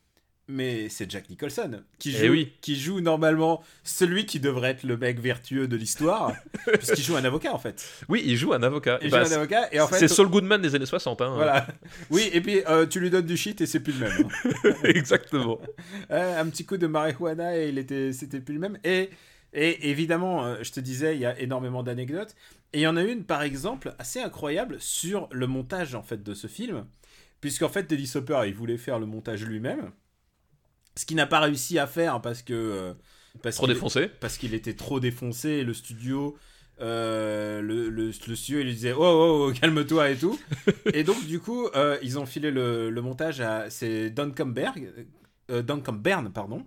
[0.47, 2.53] mais c'est Jack Nicholson qui Eh joue, oui.
[2.61, 6.33] qui joue normalement celui qui devrait être le mec vertueux de l'histoire,
[6.79, 7.85] puisqu'il joue un avocat en fait.
[8.09, 8.99] Oui, il joue un avocat.
[9.03, 9.99] Il Bah, joue un avocat et en fait.
[9.99, 11.21] c'est Saul Goodman des années 60.
[11.23, 11.33] Hein.
[11.35, 11.67] Voilà.
[12.11, 14.29] Oui, et puis euh, tu lui donnes du shit et c'est plus le même.
[14.85, 15.59] exactement.
[16.11, 18.79] Euh, un petit coup de marijuana et il était, c'était plus le même.
[18.85, 19.11] Et,
[19.55, 22.35] et évidemment, euh, je te disais, il y a énormément d'anecdotes.
[22.73, 26.23] Et il y en a une, par exemple, assez incroyable sur le montage en fait
[26.23, 26.85] de ce film,
[27.41, 29.91] puisqu'en fait, Dennis Hopper, il voulait faire le montage lui-même,
[30.97, 32.93] ce qu'il n'a pas réussi à faire parce que euh,
[33.43, 34.09] parce Trop qu'il- défoncé.
[34.21, 36.37] parce qu'il était trop défoncé et le studio
[36.81, 40.39] euh, le, le, le studio il lui disait oh, oh, oh, calme-toi et tout.
[40.93, 44.93] et donc du coup euh, ils ont filé le, le montage à c'est Duncan Berg,
[45.51, 46.67] euh, Duncan Bern pardon.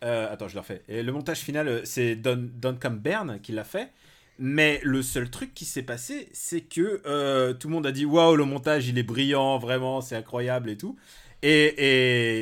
[0.00, 0.82] Attends je le refais.
[0.88, 3.90] Et le montage final c'est Don, Duncan Bern qui l'a fait.
[4.40, 8.36] Mais le seul truc qui s'est passé, c'est que tout le monde a dit waouh,
[8.36, 10.96] le montage il est brillant, vraiment, c'est incroyable et tout.
[11.42, 11.74] Et,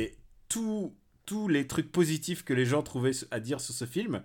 [0.03, 0.15] et
[0.49, 0.93] tout-
[1.27, 4.23] tous les trucs positifs que les gens trouvaient à dire sur ce film,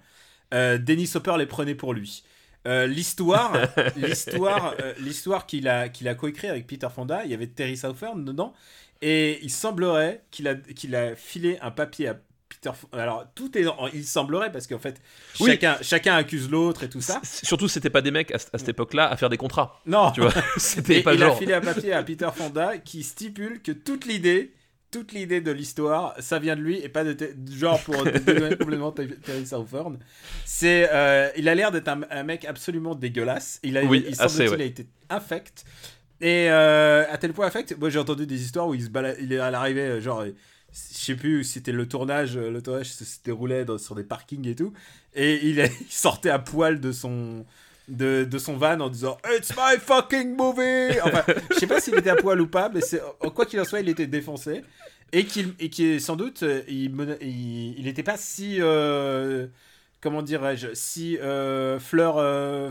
[0.55, 2.23] euh, Dennis Hopper les prenait pour lui.
[2.67, 3.53] Euh, l'histoire,
[3.97, 7.77] l'histoire, euh, l'histoire qu'il a, qu'il a coécrit avec Peter Fonda, il y avait Terry
[7.77, 8.55] Southern dedans,
[9.03, 12.15] et il semblerait qu'il a, qu'il a filé un papier à
[12.49, 12.71] Peter.
[12.71, 15.01] Fo- Alors tout est, il semblerait parce qu'en fait,
[15.41, 15.51] Oui.
[15.51, 17.19] chacun, chacun accuse l'autre et tout ça.
[17.25, 19.81] C- Surtout, c'était pas des mecs à, à cette époque-là à faire des contrats.
[19.87, 21.39] Non, Tu vois, c'était pas il a genre.
[21.39, 24.53] filé un papier à Peter Fonda qui stipule que toute l'idée,
[24.93, 27.17] toute l'idée de l'histoire, ça vient de lui et pas de
[27.51, 29.99] genre pour dédouaner complètement Ter- Terry Southern.
[30.45, 33.59] C'est, euh, il a l'air d'être un, un mec absolument dégueulasse.
[33.65, 34.61] Il a, Oui, il assez, ouais.
[34.61, 35.65] a été infect.
[36.21, 39.17] Et euh, à tel point affect, moi j'ai entendu des histoires où il se balade,
[39.21, 40.31] il est à l'arrivée, euh, genre, je
[40.73, 44.47] sais plus si c'était le tournage, euh, le tournage se, déroulait dans- sur des parkings
[44.47, 44.73] et tout,
[45.15, 47.45] et il, est- il sortait à poil de son
[47.89, 50.99] de, de son van en disant It's my fucking movie.
[51.03, 52.81] Enfin, je sais pas s'il était à poil ou pas, mais
[53.35, 54.63] quoi qu'il en soit, il était défoncé
[55.13, 59.47] et qu'il qui sans doute euh, il mena- il il était pas si euh,
[60.01, 62.17] comment dirais-je si euh, fleur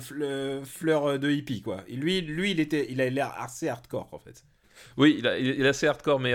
[0.02, 1.84] fle- fleur de hippie quoi.
[1.88, 4.44] Lui lui il était il a l'air assez hardcore en fait.
[4.98, 6.34] Oui, il, a- il est assez hardcore, mais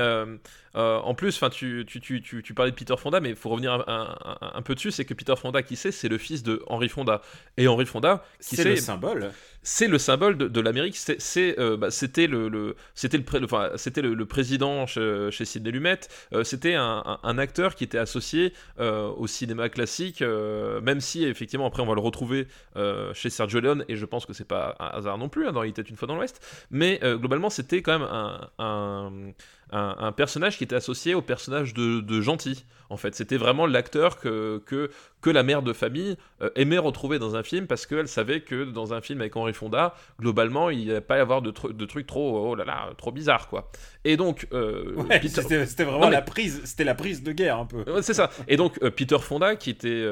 [0.76, 3.48] euh, en plus, enfin, tu, tu, tu, tu, parlais de Peter Fonda, mais il faut
[3.48, 6.18] revenir un, un- un- un peu dessus, c'est que Peter Fonda, qui c'est, c'est le
[6.18, 7.22] fils de Henry Fonda.
[7.56, 9.30] Et Henry Fonda, qui C'est le symbole.
[9.62, 10.96] c'est le symbole de, de l'Amérique.
[10.96, 14.26] C'est, c'est, euh, bah, c'était le, le- c'était le, pré- le- enfin, c'était le, le
[14.26, 16.00] président chez, chez Sidney Lumet.
[16.32, 21.86] Euh, c'était un, acteur qui était associé au cinéma classique, même si effectivement après on
[21.86, 22.46] va le retrouver
[23.14, 23.84] chez Sergio Leone.
[23.88, 25.96] Et je pense que c'est pas un hasard non plus hein, dans Il était une
[25.96, 26.40] fois dans l'Ouest.
[26.70, 28.08] Mais globalement, c'était quand même
[28.58, 29.10] un,
[29.70, 32.64] un, personnage qui était associé au personnage de gentil.
[32.90, 37.18] En fait, c'était vraiment l'acteur que, que, que la mère de famille euh, aimait retrouver
[37.18, 40.86] dans un film parce qu'elle savait que dans un film avec Henry Fonda, globalement, il
[40.92, 43.70] n'y pas y avoir de, tru- de trucs trop, oh là là, trop bizarres, quoi.
[44.04, 47.58] Et donc, euh, Ouais, Peter- c'était vraiment mais- la prise, c'était la prise de guerre
[47.58, 47.78] un peu.
[47.90, 48.30] Ouais, c'est ça.
[48.48, 50.06] Et donc euh, Peter Fonda, qui était,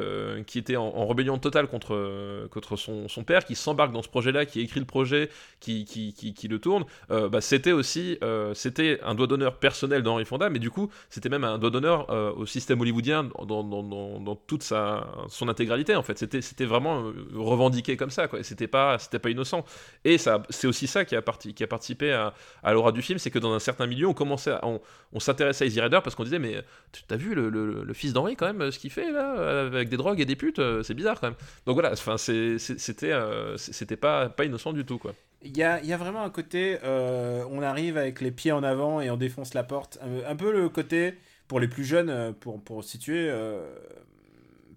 [0.47, 4.09] qui était en, en rébellion totale contre, contre son, son père, qui s'embarque dans ce
[4.09, 5.29] projet-là, qui écrit le projet,
[5.61, 8.19] qui, qui, qui, qui le tourne, bah, c'était aussi
[8.55, 12.11] c'était un doigt d'honneur personnel d'Henry Fonda, mais du coup c'était même un doigt d'honneur
[12.11, 13.83] euh, au système hollywoodien dans, dans,
[14.21, 16.19] dans, toute sa, son intégralité en fait.
[16.19, 18.43] C'était, vraiment euh, revendiqué comme ça, quoi.
[18.43, 19.65] C'était pas, c'était pas innocent.
[20.05, 23.53] Et c'est aussi ça qui a, participé à, à l'aura du film, c'est que dans
[23.53, 24.81] un certain milieu, on commençait on,
[25.13, 26.63] on s'intéressait à Easy Rider parce qu'on disait mais
[27.09, 30.21] t'as vu le, le- fils d'Henri quand même ce qu'il fait là avec des drogues
[30.21, 33.57] et des putes euh, c'est bizarre quand même donc voilà c'était euh,
[34.01, 37.45] pas pas innocent du tout quoi Il y a, y a vraiment un côté, euh,
[37.51, 39.99] on arrive avec les pieds en avant et on défonce la porte.
[40.27, 43.75] Un peu le côté, pour les plus jeunes, euh, pour, pour situer, euh,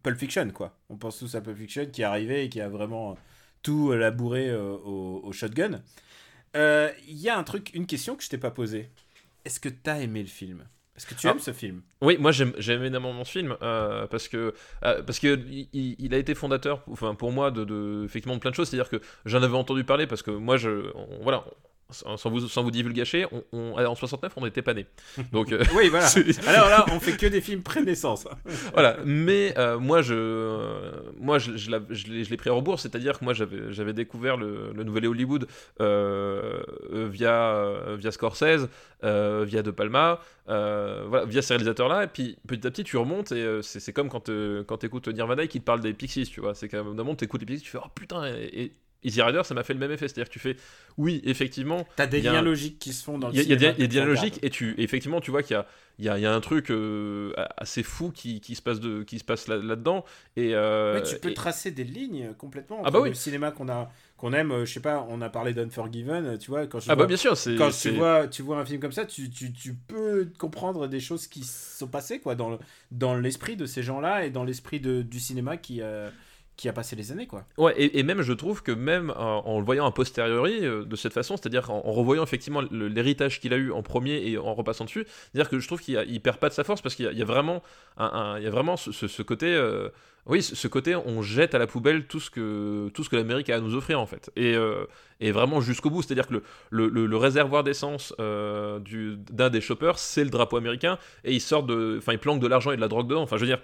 [0.04, 0.78] Pulp Fiction, quoi.
[0.90, 3.18] On pense tous à Pulp Fiction qui est arrivé et qui a vraiment
[3.64, 5.82] tout labouré euh, au, au shotgun.
[6.56, 8.90] Euh, Il y a un truc, une question que je t'ai pas posée.
[9.46, 10.66] Est-ce que t'as aimé le film?
[10.96, 11.32] Est-ce que tu Ah.
[11.32, 11.84] aimes ce film?
[12.02, 14.54] oui moi j'aime énormément ce film euh, parce que
[14.84, 15.40] euh, parce que
[15.74, 18.78] il, a été fondateur enfin pour moi de, de effectivement de plein de choses c'est
[18.78, 21.44] à dire que j'en avais entendu parler parce que moi je on- voilà
[21.90, 24.86] sans sans vous, sans vous divulgacher, on, on- en 69, on n'était pas nés.
[25.32, 26.08] Donc, euh, Oui, voilà.
[26.48, 28.28] Alors là, on fait que des films pré-naissance.
[28.74, 28.98] voilà.
[29.06, 32.54] Mais euh, moi, je, euh, moi, je, je, l'a- je l'ai je l'ai pris à
[32.54, 35.48] rebours, c'est-à-dire que moi, j'avais, découvert le, le nouvel Hollywood
[35.80, 38.68] via, via Scorsese,
[39.04, 42.04] via De Palma, voilà, via ces réalisateurs-là.
[42.04, 44.30] Et puis, petit à petit, tu remontes et c'est, comme quand,
[44.68, 46.54] quand t'écoutes Nirvana et qu'il te parle des Pixies, tu vois.
[46.56, 48.26] C'est qu'à un moment, t'écoutes les Pixies, tu fais oh putain.
[48.36, 50.58] Et, et Easy Rider, ça m'a fait le même effet, c'est-à-dire que tu fais
[50.98, 53.44] oui, effectivement, T'as des liens un- logiques qui se font dans le il y a,
[53.44, 55.22] il y a cinéma des- il y a que des tu logiques et tu effectivement
[55.22, 55.66] tu vois qu'il y a
[56.00, 59.04] y a, il y a un truc euh, assez fou qui, qui se passe de
[59.04, 60.06] qui se passe là, dedans
[60.36, 63.10] et, euh, tu peux et- tracer des lignes complètement Ah entre bah oui.
[63.10, 66.50] le cinéma qu'on a qu'on aime euh, je sais pas on a parlé d'Unforgiven tu
[66.52, 68.80] vois quand je ah vois, bah bien sûr quand tu vois tu vois un film
[68.80, 72.60] comme ça tu, tu, tu peux comprendre des choses qui sont passées quoi dans le-
[72.92, 76.10] dans l'esprit de ces gens-là et dans l'esprit de- du cinéma qui euh,
[76.58, 77.46] qui a passé les années quoi.
[77.58, 80.96] Ouais, et, même je trouve que même en, en le voyant a posteriori euh, de
[80.96, 84.86] cette façon, c'est-à-dire en, revoyant effectivement l'héritage qu'il a eu en premier et en repassant
[84.86, 87.22] dessus, c'est-à-dire que je trouve qu'il il perd pas de sa force parce qu'il y,
[87.22, 87.62] a- vraiment,
[88.00, 89.90] il y a vraiment ce, côté, euh,
[90.26, 93.50] oui, ce, côté on jette à la poubelle tout ce que tout ce que l'Amérique
[93.52, 94.86] a à nous offrir en fait, et, euh,
[95.22, 96.42] vraiment jusqu'au bout, c'est-à-dire que
[96.72, 101.68] le, réservoir d'essence euh, du- d'un des shoppers, c'est le drapeau américain et ils sortent
[101.68, 103.62] de, enfin ils planquent de l'argent et de la drogue dedans, enfin je veux dire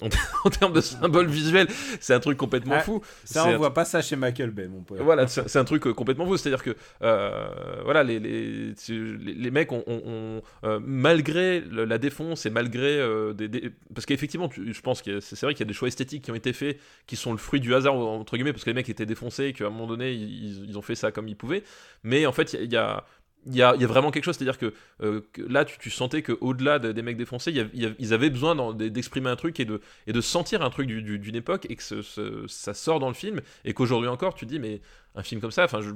[0.44, 1.68] En, termes de symbole visuel,
[2.00, 3.02] c'est un truc complètement Ah, fou.
[3.24, 4.98] Ça, on un- voit pas ça chez Michael Bay, mon pote.
[5.00, 6.36] Voilà, c'est un truc euh, complètement fou.
[6.36, 11.98] C'est-à-dire que euh, voilà, les, les, les- mecs ont, ont- ont, euh, malgré le- la
[11.98, 15.68] défonce et malgré euh, des, des- parce qu'effectivement, je pense que c'est vrai qu'il y
[15.68, 18.36] a des choix esthétiques qui ont été faits, qui sont le fruit du hasard entre
[18.36, 20.82] guillemets, parce que les mecs étaient défoncés et qu'à un moment donné, ils, ils ont
[20.82, 21.62] fait ça comme ils pouvaient.
[22.02, 23.04] Mais en fait, il y a- il y a
[23.46, 25.76] il y a, il y a vraiment quelque chose, c'est-à-dire que, euh, que là, tu,
[25.78, 28.72] tu sentais qu'au-delà de- des mecs défoncés, il y a- y a- ils avaient besoin
[28.74, 31.74] d'exprimer un truc et de, et de sentir un truc du- du- d'une époque et
[31.76, 34.80] que ce- ce- ça sort dans le film et qu'aujourd'hui encore, tu te dis, mais
[35.16, 35.90] un film comme ça, enfin, je-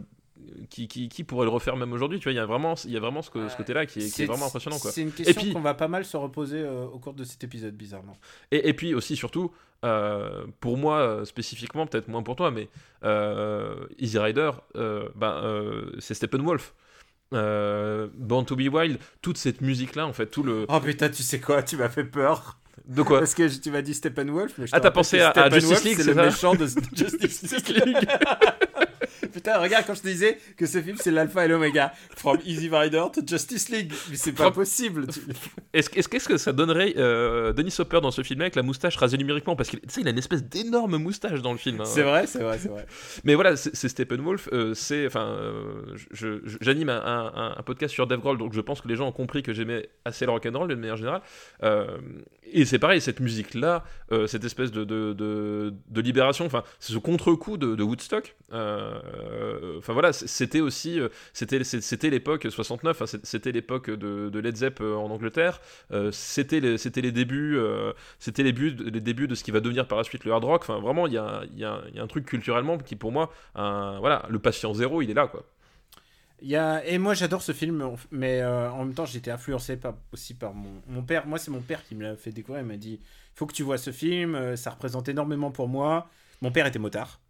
[0.68, 2.90] qui, qui, qui pourrait le refaire même aujourd'hui, tu vois, il y a vraiment, il
[2.90, 4.76] y a vraiment ce, côté-là qui est, qui est vraiment impressionnant.
[4.78, 7.74] C'est une question qu'on va pas mal se reposer euh, au cours de cet épisode,
[7.74, 8.18] bizarrement.
[8.50, 9.50] Et, et puis aussi, surtout,
[9.84, 12.68] euh, pour moi spécifiquement, peut-être moins pour toi, mais
[13.98, 14.50] Easy Rider,
[15.14, 16.74] ben, c'est Steppenwolf.
[17.34, 20.64] Euh, Born to be Wild, toute cette musique-là, en fait, tout le.
[20.68, 22.58] Oh putain, tu sais quoi Tu m'as fait peur.
[22.86, 24.52] De quoi Parce que tu m'as dit Steppenwolf.
[24.58, 28.08] Mais je Ah, t'as pensé à- Justice League, c'est le méchant de Justice League.
[29.36, 31.92] Putain, regarde, quand je te disais que ce film c'est l'alpha et l'oméga.
[32.16, 33.92] From Easy Rider to Justice League.
[34.08, 35.06] Mais c'est pas possible.
[35.08, 35.20] tu-
[35.74, 38.96] Est-ce est-ce- qu'est-ce que ça donnerait euh, Denis Hopper dans ce film avec la moustache
[38.96, 39.54] rasée numériquement?
[39.54, 41.82] Parce qu'il tu sais, il a une espèce d'énorme moustache dans le film.
[41.82, 41.84] hein.
[41.84, 42.86] C'est vrai, c'est vrai, c'est vrai.
[43.24, 44.48] Mais voilà, c'est Steppenwolf.
[44.54, 45.96] euh, c'est, enfin, euh,
[46.62, 49.12] j'anime un, un- un podcast sur Dave Grohl, donc je pense que les gens ont
[49.12, 51.20] compris que j'aimais assez le rock'n'roll de manière générale.
[52.46, 56.96] Euh, et c'est pareil, cette musique-là, euh, cette espèce de, de, de- libération, enfin, ce
[56.98, 58.36] contre-coup de, Woodstock.
[58.52, 61.58] euh, Enfin voilà, c'était aussi, euh, c'était,
[62.10, 65.60] l'époque 69, hein, c'est- c'était l'époque de, Led Zepp euh, en Angleterre.
[65.92, 69.86] euh, c'était, les, les débuts, euh, c'était les, les débuts de ce qui va devenir
[69.86, 70.62] par la suite le hard rock.
[70.62, 73.30] Enfin vraiment, il y a, y y a un truc culturellement qui pour moi,
[74.00, 75.44] voilà, le patient zéro, il est là quoi.
[76.42, 76.84] Il y a...
[76.86, 79.94] Et moi j'adore ce film, mais euh, en même temps j'étais influencé par...
[80.12, 80.82] aussi par mon...
[80.88, 81.26] mon père.
[81.26, 82.62] Moi c'est mon père qui me l'a fait découvrir.
[82.62, 83.00] Il m'a dit
[83.34, 86.08] faut que tu vois ce film, euh, ça représente énormément pour moi.
[86.42, 87.20] Mon père était motard.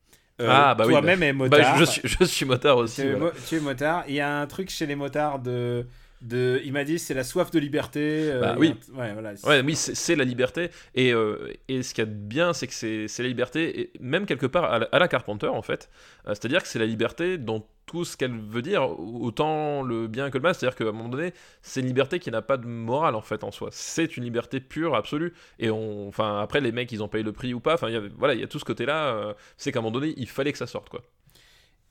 [0.41, 1.77] Euh, Ah, bah oui, Toi-même est Bah, motard.
[1.79, 3.03] je, je suis, je suis motard aussi.
[3.03, 3.19] Voilà.
[3.19, 4.05] mo- tu es motard.
[4.09, 5.87] Il y a un truc chez les motards de.
[6.23, 8.01] De il m'a dit c'est la soif de liberté.
[8.33, 8.69] euh, Bah oui.
[8.69, 9.33] a un- Ouais, voilà.
[9.45, 10.71] Ouais, oui, c'est la liberté.
[10.95, 13.93] Et, euh, et ce qu'il y a de bien, c'est que c'est la liberté, et
[14.01, 15.91] même quelque part à la, à la Carpenter, en fait.
[16.27, 20.29] Euh, C'est-à-dire que c'est la liberté dans tout ce qu'elle veut dire, autant le bien
[20.31, 20.55] que le mal.
[20.57, 23.45] C'est-à-dire qu'à un moment donné, c'est une liberté qui n'a pas de morale, en fait,
[23.45, 23.69] en soi.
[23.71, 25.35] C'est une liberté pure, absolue.
[25.61, 27.75] Et on, enfin, après, les mecs, ils ont payé le prix ou pas.
[27.75, 29.37] Enfin, il y avait- voilà, il y a tout ce côté-là.
[29.57, 31.03] c'est qu'à un moment donné, il fallait que ça sorte, quoi.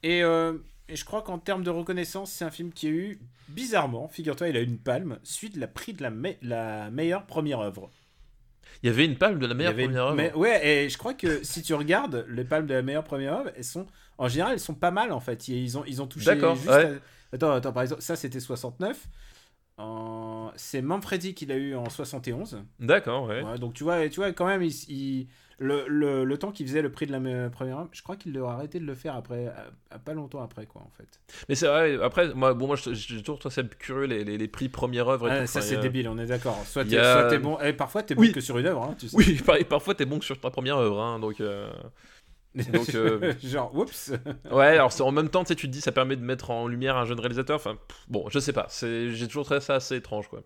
[0.04, 0.22] Et,
[0.90, 3.20] et je crois qu'en termes de reconnaissance, c'est un film qui a eu,
[3.50, 7.26] bizarrement, figure-toi, il a eu une palme suite la prix de la, me- la meilleure
[7.26, 7.90] première œuvre.
[8.84, 10.16] Il y avait une palme de la meilleure première œuvre.
[10.16, 13.34] mais- ouais, et je crois que si tu regardes les palmes de la meilleure première
[13.36, 15.48] œuvre, elles sont, en général, elles sont pas mal en fait.
[15.48, 16.26] Ils ont, ils ont touché.
[16.26, 16.86] D'accord, ouais.
[16.86, 19.08] à- Attends, attends, par exemple, ça c'était 69.
[19.78, 22.64] En- C'est Manfredi qui l'a eu en 71.
[22.80, 23.42] D'accord, ouais.
[23.44, 26.68] Ouais, donc tu vois, tu vois quand même, il, il- le, le, le temps qu'il
[26.68, 29.16] faisait le prix de la première œuvre, je crois qu'il a arrêté de le faire
[29.16, 31.08] après, à- à pas longtemps après quoi en fait.
[31.48, 34.48] Mais c'est vrai, après, moi, bon, moi, j'ai toujours trouvé ça curieux, les, les, les
[34.48, 35.48] prix première œuvre et Ah, tout.
[35.48, 36.62] ça c'est débile, on est d'accord.
[36.66, 38.28] Soit t'es a- soit t'es bon, et parfois t'es Oui.
[38.28, 39.16] bon que sur une œuvre, hein, tu sais.
[39.16, 39.40] Oui,
[39.70, 41.40] parfois t'es bon que sur ta première œuvre, hein, donc.
[41.42, 41.72] euh,
[42.74, 44.14] Donc, euh, Genre, oups.
[44.52, 46.52] Ouais, alors c'est- en même temps, tu sais, tu te dis, ça permet de mettre
[46.52, 47.58] en lumière un jeune réalisateur.
[47.58, 48.66] Enfin, pff, bon, je sais pas.
[48.70, 50.42] c'est- J'ai toujours trouvé ça assez étrange, quoi.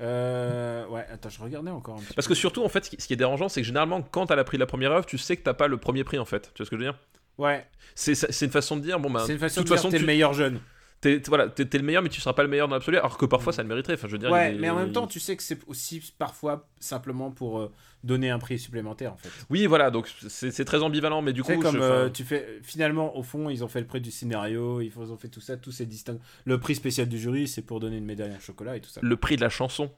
[0.00, 2.34] Euh, ouais, attends, je regardais encore un petit Parce peu.
[2.34, 4.36] que surtout, en fait, ce qui, ce qui est dérangeant, c'est que généralement, quand t'as
[4.36, 6.50] la pris la première œuvre, tu sais que t'as pas le premier prix, en fait.
[6.54, 6.98] Tu vois ce que je veux dire?
[7.38, 9.74] Ouais, C'est c'est une façon de dire, bon, bah, c'est une façon de de toute
[9.74, 10.60] dire façon, t'es tu le meilleur jeune.
[11.00, 12.98] T'es voilà, le meilleur, mais tu seras pas le meilleur dans l'absolu.
[12.98, 13.94] Alors que parfois, ça le mériterait.
[13.94, 14.30] Enfin, je veux dire.
[14.30, 17.72] Ouais, mais en même temps, tu sais que c'est aussi parfois simplement pour euh,
[18.04, 19.30] donner un prix supplémentaire en fait.
[19.50, 22.60] Oui, voilà, donc c'est c'est très ambivalent, mais du coup, comme je- euh, tu fais.
[22.62, 25.56] Finalement, au fond, ils ont fait le prix du scénario, ils ont fait tout ça,
[25.56, 26.18] tous ces distincts.
[26.44, 29.00] Le prix spécial du jury, c'est pour donner une médaille en chocolat et tout ça.
[29.02, 29.90] le prix de la chanson.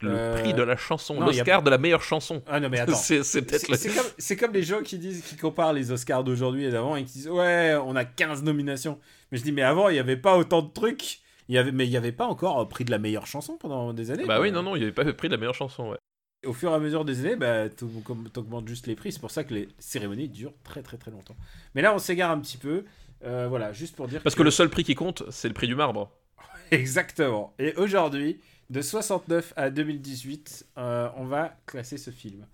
[0.00, 1.20] Le Euh, prix de la chanson.
[1.22, 2.42] a L'Oscar de la meilleure chanson.
[2.48, 2.92] Ah non, mais attends.
[2.96, 5.72] C'est c'est peut-être C'est le- c'est comme, c'est comme les gens qui disent, qui comparent
[5.72, 8.98] les Oscars d'aujourd'hui et d'avant et qui disent ouais, on a 15 nominations.
[9.32, 11.20] Mais je dis mais avant il n'y avait pas autant de trucs.
[11.48, 13.56] Il y avait, mais il n'y avait pas encore euh, prix de la meilleure chanson
[13.56, 14.24] pendant des années.
[14.24, 14.44] Bah quoi.
[14.44, 15.98] oui, non, non, il n'y avait pas le prix de la meilleure chanson, ouais.
[16.46, 19.12] Au fur et à mesure des années, bah, t'augmentes juste les prix.
[19.12, 21.36] C'est pour ça que les cérémonies durent très très très longtemps.
[21.74, 22.84] Mais là, on s'égare un petit peu.
[23.24, 24.22] Euh, voilà, juste pour dire.
[24.22, 26.10] Parce que le seul prix qui compte, c'est le prix du marbre.
[26.72, 27.54] Exactement.
[27.58, 28.40] Et aujourd'hui,
[28.70, 32.46] de 69 à 2018, euh, on va classer ce film.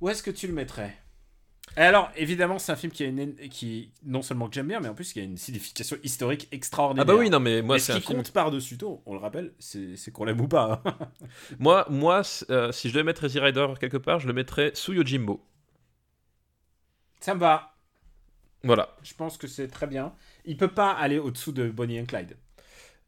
[0.00, 0.94] Où est-ce que tu le mettrais?
[0.94, 1.03] Et
[1.76, 4.88] alors, évidemment, c'est un film qui a une qui non seulement que j'aime bien, mais
[4.88, 7.02] en plus qui a une signification historique extraordinaire.
[7.02, 8.18] Ah bah oui, non, mais moi, ce c'est un qui film.
[8.18, 10.82] compte par-dessus tout, on le rappelle, c'est qu'on l'aime ou pas.
[10.84, 11.08] hein.
[11.58, 14.92] Moi, moi euh, si je devais mettre Easy Rider quelque part, je le mettrais sous
[14.92, 15.44] Yojimbo.
[17.20, 17.74] Ça me va.
[18.62, 18.96] Voilà.
[19.02, 20.14] Je pense que c'est très bien.
[20.44, 22.36] Il peut pas aller au-dessous de Bonnie and Clyde.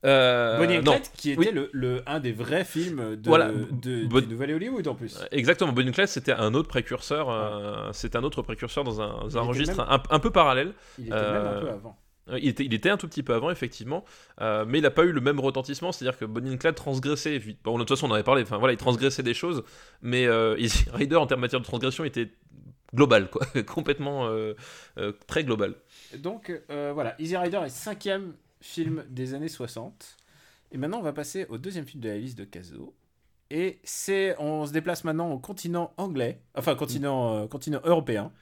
[0.04, 0.82] Euh, Bonnie and.
[0.82, 1.50] Clyde, qui était Oui.
[1.52, 3.50] le, le- un des vrais films de, Voilà.
[3.50, 5.18] de, Bon- du Nouvel Hollywood en plus.
[5.32, 9.20] Exactement, Bonnie and Clyde c'était un autre précurseur, euh, c'était un autre précurseur dans un,
[9.22, 10.74] dans un registre même- un, un peu parallèle.
[10.98, 11.98] Il était même un Euh, peu avant.
[12.28, 14.04] Euh, Il était, il était un tout petit peu avant, effectivement,
[14.40, 15.92] euh, mais il n'a pas eu le même retentissement.
[15.92, 17.40] C'est-à-dire que Bonnie and Clyde transgressait.
[17.64, 18.42] Bon, de toute façon, on en avait parlé.
[18.42, 19.62] Enfin, voilà, il transgressait des choses,
[20.02, 22.30] mais euh, Easy Rider, en termes matière de transgression, était
[22.94, 24.54] global, quoi, complètement euh,
[24.98, 25.74] euh, très global.
[26.18, 28.34] Donc euh, voilà, Easy Rider est cinquième
[28.66, 30.16] film des années 60.
[30.72, 32.94] Et maintenant, on va passer au deuxième film de la liste de Caso.
[33.50, 38.32] Et c'est, on se déplace maintenant au continent anglais, enfin continent, euh, continent européen.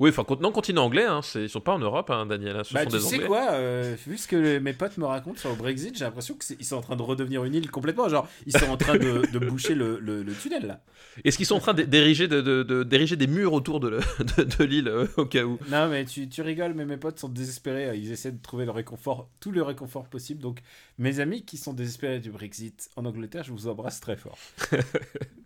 [0.00, 2.56] Oui, enfin, non, continent anglais, hein, ils sont pas en Europe, hein, Daniel.
[2.56, 3.26] hein, ce Bah, sont tu des sais Anglais.
[3.28, 6.64] quoi, euh, vu ce que mes potes me racontent sur le Brexit, j'ai l'impression qu'ils
[6.64, 8.08] sont en train de redevenir une île complètement.
[8.08, 10.80] Genre, ils sont en train de, de boucher le, le- le tunnel là.
[11.24, 13.88] Est-ce qu'ils sont en train d'é- d'ériger de, de- de- d'ériger des murs autour de,
[13.88, 13.98] le-
[14.38, 15.58] de, de l'île euh, au cas où?
[15.70, 17.94] Non, mais tu, tu rigoles, mais mes potes sont désespérés.
[17.98, 20.40] Ils essaient de trouver le réconfort, tout le réconfort possible.
[20.40, 20.60] Donc,
[20.98, 24.38] mes amis qui sont désespérés du Brexit en Angleterre, je vous embrasse très fort.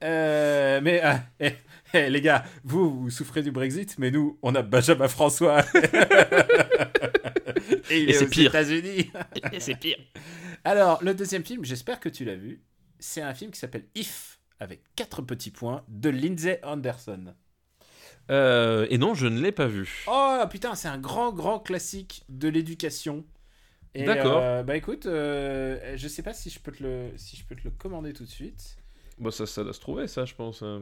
[0.03, 1.01] Euh, mais,
[1.95, 5.63] eh, les gars, vous, vous souffrez du Brexit, mais nous, on a Benjamin François.
[7.91, 8.51] Et il Et est c'est aux pire.
[8.51, 9.11] États-Unis.
[9.53, 9.97] Et c'est pire.
[10.65, 12.63] Alors, le deuxième film, j'espère que tu l'as vu.
[12.99, 17.35] C'est un film qui s'appelle If, avec quatre petits points, de Lindsay Anderson.
[18.31, 20.05] Euh, et non, je ne l'ai pas vu.
[20.07, 23.25] Oh putain, c'est un grand, grand classique de l'éducation.
[23.95, 24.41] Et, D'accord.
[24.43, 27.55] euh, bah écoute, euh, je sais pas si je peux te le, si je peux
[27.55, 28.79] te le commander tout de suite.
[29.19, 30.61] Bon, ça, ça doit se trouver, ça, je pense.
[30.63, 30.81] euh.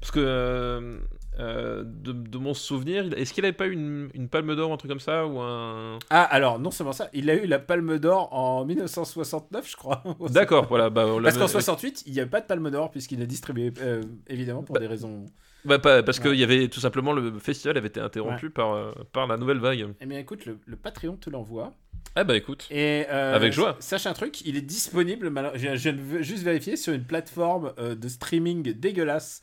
[0.00, 0.98] Parce que euh,
[1.38, 4.76] euh, de, de mon souvenir, est-ce qu'il avait pas eu une, une palme d'or un
[4.76, 7.98] truc comme ça ou un Ah alors non seulement ça, il a eu la Palme
[7.98, 10.02] d'Or en 1969, je crois.
[10.30, 10.90] D'accord, voilà.
[10.90, 13.72] Bah, on Parce qu'en 68, il n'y avait pas de Palme d'Or puisqu'il est distribué
[13.80, 15.24] euh, évidemment pour des raisons.
[15.64, 16.30] Bah, pas- parce Ouais.
[16.30, 19.88] qu'il y avait tout simplement le festival avait été interrompu par, par la nouvelle vague.
[20.00, 21.72] Eh bien écoute, le, le Patreon te l'envoie.
[22.14, 22.66] Ah bah écoute.
[22.70, 23.76] Et euh, Avec joie.
[23.80, 25.32] Sache un truc, il est disponible.
[25.54, 29.40] Je, je veux juste vérifier sur une plateforme euh, de streaming dégueulasse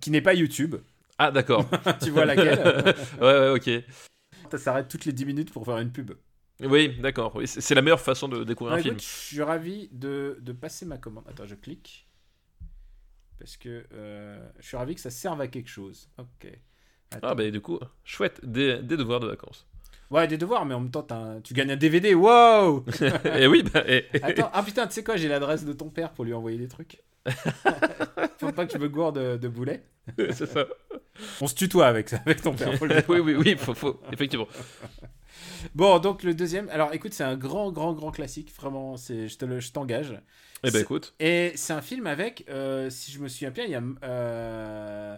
[0.00, 0.76] qui n'est pas YouTube.
[1.18, 1.68] Ah d'accord.
[2.02, 2.58] tu vois laquelle
[3.20, 3.70] ouais, ouais, ok.
[4.50, 6.12] Ça s'arrête toutes les 10 minutes pour faire une pub.
[6.60, 7.40] Oui, d'accord.
[7.46, 8.98] C'est la meilleure façon de découvrir Ouais, un film.
[9.00, 11.24] je suis ravi de, de passer ma commande.
[11.28, 12.06] Attends, je clique.
[13.38, 16.08] Parce que euh, je suis ravi que ça serve à quelque chose.
[16.18, 16.48] Ok.
[17.10, 17.28] Attends.
[17.28, 19.66] Ah bah du coup, chouette, des, des devoirs de vacances.
[20.10, 22.14] Ouais, des devoirs, mais en même temps, un- tu gagnes un DVD.
[22.14, 22.84] Wow
[23.36, 26.12] et oui, bah, et- Attends, ah putain, tu sais quoi, j'ai l'adresse de ton père
[26.12, 27.02] pour lui envoyer des trucs.
[28.38, 29.82] Faut pas que je me gourde de, de boulet.
[30.16, 30.64] c'est ça.
[31.40, 32.74] On se tutoie avec, avec ton père.
[32.76, 33.04] faut le dire.
[33.08, 34.46] oui, oui, oui, faut, faut, effectivement.
[35.74, 36.68] Bon, donc le deuxième.
[36.70, 38.52] Alors écoute, c'est un grand, grand, grand classique.
[38.56, 40.14] Vraiment, je, te je t'engage.
[40.64, 41.14] Eh ben écoute.
[41.20, 43.82] Et c'est un film avec, euh, si je me souviens bien, il y a.
[44.04, 45.16] euh,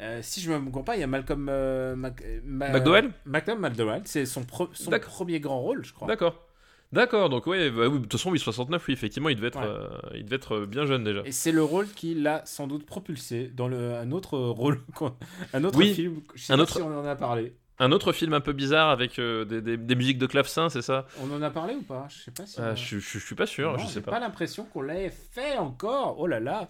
[0.00, 1.48] euh, si je me trompe pas, il y a Malcolm.
[1.50, 4.02] euh, Mac- Ma- McDowell Malcolm McDowell.
[4.04, 5.12] C'est son, pro- son D'accord.
[5.12, 6.08] premier grand rôle, je crois.
[6.08, 6.46] D'accord.
[6.92, 9.60] D'accord, donc ouais, bah, oui, de toute façon, oui, 69, oui, effectivement, il devait être,
[9.60, 9.66] Ouais.
[9.66, 11.22] euh, il devait être bien jeune déjà.
[11.24, 14.80] Et c'est le rôle qui l'a sans doute propulsé dans le, un autre rôle,
[15.54, 16.20] un autre Oui, film.
[16.34, 17.54] Je sais un pas autre- si on en a parlé.
[17.78, 20.82] Un autre film un peu bizarre avec euh, des, des- des musiques de clavecin, c'est
[20.82, 21.06] ça?
[21.22, 22.06] On en a parlé ou pas?
[22.10, 22.60] Je sais pas si.
[22.60, 24.20] on Euh, a- je, je, je suis pas sûr, Non, je j'ai sais pas pas.
[24.20, 26.16] l'impression qu'on l'ait fait encore.
[26.20, 26.68] Oh là là.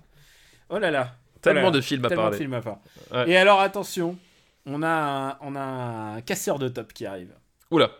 [0.70, 1.16] Oh là là.
[1.42, 1.76] Tellement Voilà.
[1.76, 2.38] de films à Tellement de parler.
[2.38, 2.78] films à part.
[3.12, 3.30] Ouais.
[3.30, 4.16] Et alors attention,
[4.64, 7.34] on a un, on a un casseur de top qui arrive.
[7.70, 7.90] Oula,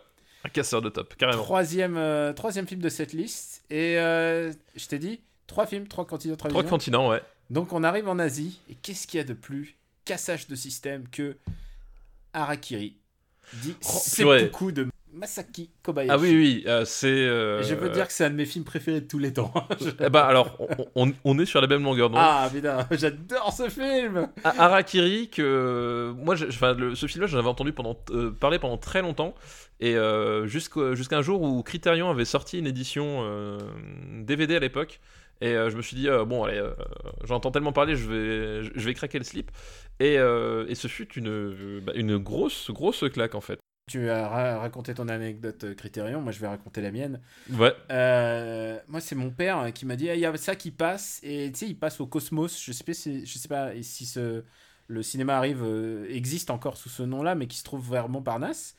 [0.45, 1.43] un casseur de top, carrément.
[1.43, 3.65] Troisième, euh, troisième film de cette liste.
[3.69, 7.21] Et euh, je t'ai dit, trois films, trois continents, trois, Trois continents, ouais.
[7.51, 8.61] Donc on arrive en Asie.
[8.71, 9.75] Et qu'est-ce qu'il y a de plus
[10.05, 11.37] cassage de système que
[12.33, 12.97] Harakiri?
[13.55, 14.39] Dit Oh, purée.
[14.41, 16.11] seppuku de Masaki Kobayashi.
[16.15, 17.07] Ah oui, oui, euh, c'est.
[17.09, 19.33] euh, je peux te dire que c'est un de mes films préférés de tous les
[19.33, 19.53] temps.
[20.01, 20.57] Eh ben alors,
[20.95, 22.19] on, on- on est sur la même longueur d'onde.
[22.23, 27.39] ah putain, j'adore ce film A- Harakiri, que moi, je- enfin, le- ce film-là, j'en
[27.39, 29.35] avais entendu pendant, euh, parler pendant très longtemps,
[29.81, 29.97] et
[30.45, 33.27] jusqu'à un jour où Criterion avait sorti une édition
[34.23, 35.01] DVD à l'époque,
[35.41, 36.71] et je me suis dit euh, bon, allez, euh,
[37.25, 39.51] j'entends tellement parler, je vais, je vais craquer le slip,
[40.01, 43.59] et, euh, et ce fut une, bah, une grosse, grosse claque en fait.
[43.89, 47.21] Tu as ra- raconté ton anecdote euh, Criterion, moi je vais raconter la mienne.
[47.51, 50.55] Ouais, Euh, moi c'est mon père euh, qui m'a dit, Ah, il y a ça
[50.55, 53.49] qui passe, et tu sais, il passe au Cosmos, je sais pas si, je sais
[53.49, 54.45] pas si ce,
[54.87, 58.77] le cinéma arrive, euh, existe encore sous ce nom-là, mais qui se trouve vers Montparnasse.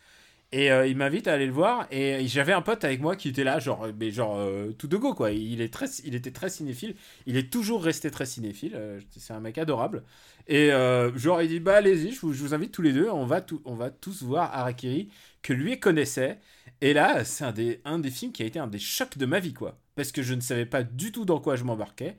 [0.54, 3.28] Et euh, il m'invite à aller le voir, et j'avais un pote avec moi qui
[3.30, 5.32] était là, genre, mais genre euh, tout de go quoi.
[5.32, 6.94] Il, est très, il était très cinéphile,
[7.26, 10.04] il est toujours resté très cinéphile, euh, c'est un mec adorable.
[10.48, 13.10] Et euh, genre il dit, bah allez-y, je vous, je vous invite tous les deux,
[13.10, 15.10] on va, tout, on va tous voir Harakiri,
[15.42, 16.40] que lui connaissait.
[16.82, 19.26] Et là, c'est un des, un des films qui a été un des chocs de
[19.26, 19.80] ma vie, quoi.
[19.96, 22.16] Parce que je ne savais pas du tout dans quoi je m'embarquais.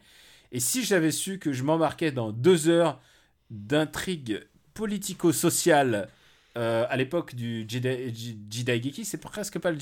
[0.50, 3.00] Et si j'avais su que je m'embarquais dans deux heures
[3.50, 4.40] d'intrigue
[4.74, 6.08] politico-sociale
[6.56, 9.78] euh, à l'époque du Jidaigeki, c'est presque pas le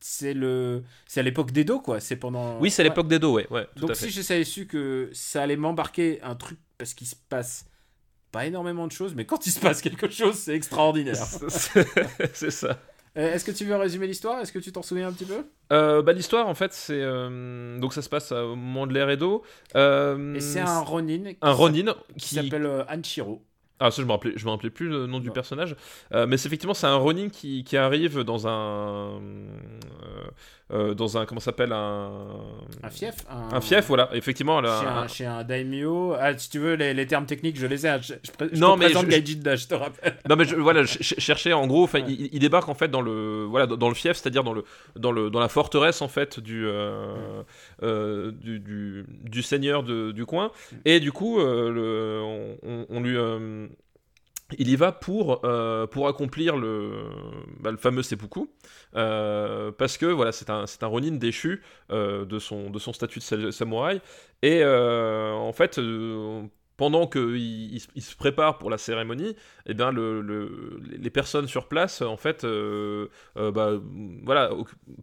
[0.00, 3.46] c'est le c'est à l'époque d'Edo quoi, c'est pendant Oui, c'est à l'époque d'Edo, ouais.
[3.50, 4.06] ouais tout Donc à fait.
[4.06, 7.66] si je savais su que ça allait m'embarquer un truc parce qu'il se passe
[8.30, 11.16] pas énormément de choses, mais quand il se passe quelque chose, c'est extraordinaire.
[12.34, 12.78] c'est ça.
[13.18, 14.40] Euh, Est-ce que tu veux résumer l'histoire?
[14.40, 15.44] Est-ce que tu t'en souviens un petit peu?
[15.70, 16.94] Euh, bah, L'histoire, en fait, c'est.
[17.02, 19.42] euh, donc, ça se passe au moment de l'ère Edo.
[19.76, 23.44] Euh, Et c'est un Ronin qui un s'appelle- Ronin qui s'appelle Anshiro.
[23.84, 25.74] Ah, ça, je me rappelais, je me rappelais plus le nom du personnage.
[26.12, 29.20] Euh, mais c'est effectivement, c'est un Ronin qui, qui arrive dans un.
[29.20, 30.24] euh,
[30.72, 31.26] euh, dans un.
[31.26, 32.10] Comment ça s'appelle un,
[32.82, 33.14] Un fief
[33.52, 34.08] Un fief, voilà.
[34.14, 36.14] Effectivement, là, Chez un- un, chez un daimyo.
[36.18, 37.90] Ah, si tu veux, les, les termes techniques, je les ai.
[37.90, 37.98] hein.
[38.00, 40.16] Je, je, je Non, te mais présente je- Gaijin je te rappelle.
[40.28, 42.04] Non mais je, voilà, je cherchais en gros, Ouais.
[42.08, 44.64] il, il débarque en fait dans le voilà dans, dans le fief, c'est-à-dire dans le
[44.96, 47.42] dans le dans la forteresse en fait du euh,
[47.82, 50.50] euh, du, du, du seigneur de- du coin
[50.84, 53.66] et du coup euh, le, on, on- on lui euh,
[54.58, 57.04] il y va pour, euh, accomplir le,
[57.60, 58.48] bah, le fameux seppuku,
[58.96, 63.24] euh, parce que voilà, c'est un, Ronin déchu euh, de, son, de son statut de
[63.24, 64.00] sa- samouraï.
[64.42, 65.78] Et en fait,
[66.76, 67.36] pendant qu'il
[67.74, 71.68] il, se- il se prépare pour la cérémonie, eh bien, le, le- les personnes sur
[71.68, 73.72] place, en fait, euh, euh, bah,
[74.24, 74.50] voilà,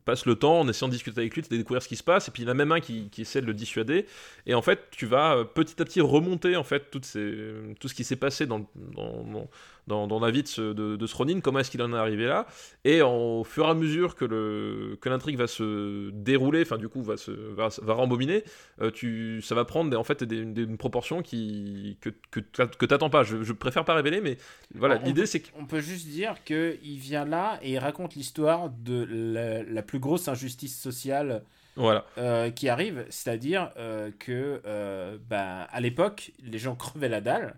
[0.05, 2.27] passent le temps en essayant de discuter avec lui, de découvrir ce qui se passe,
[2.27, 4.05] et puis il y en a même un qui, essaie de le dissuader.
[4.45, 8.03] Et en fait, tu vas euh, petit à petit remonter en fait tout ce qui
[8.03, 9.49] s'est passé dans, dans, dans,
[9.89, 11.97] dans, dans la vie de ce, de, de ce Ronin, comment est-ce qu'il en est
[11.97, 12.45] arrivé là.
[12.85, 16.77] Et en- au fur et à mesure que le que l'intrigue va se dérouler, enfin
[16.77, 18.43] du coup va se va, va rembobiner,
[18.81, 22.39] euh, tu ça va prendre des, en fait des, des- une proportion qui que que,
[22.39, 23.23] que t'attends pas.
[23.23, 24.37] Je, je préfère pas révéler, mais
[24.75, 27.79] voilà, Alors, l'idée peut- c'est que On peut juste dire qu'il vient là et il
[27.79, 31.43] raconte l'histoire de la, la plus grosse injustice sociale
[31.75, 37.21] voilà, euh, qui arrive, c'est-à-dire euh, que euh, ben, à l'époque, les gens crevaient la
[37.21, 37.55] dalle,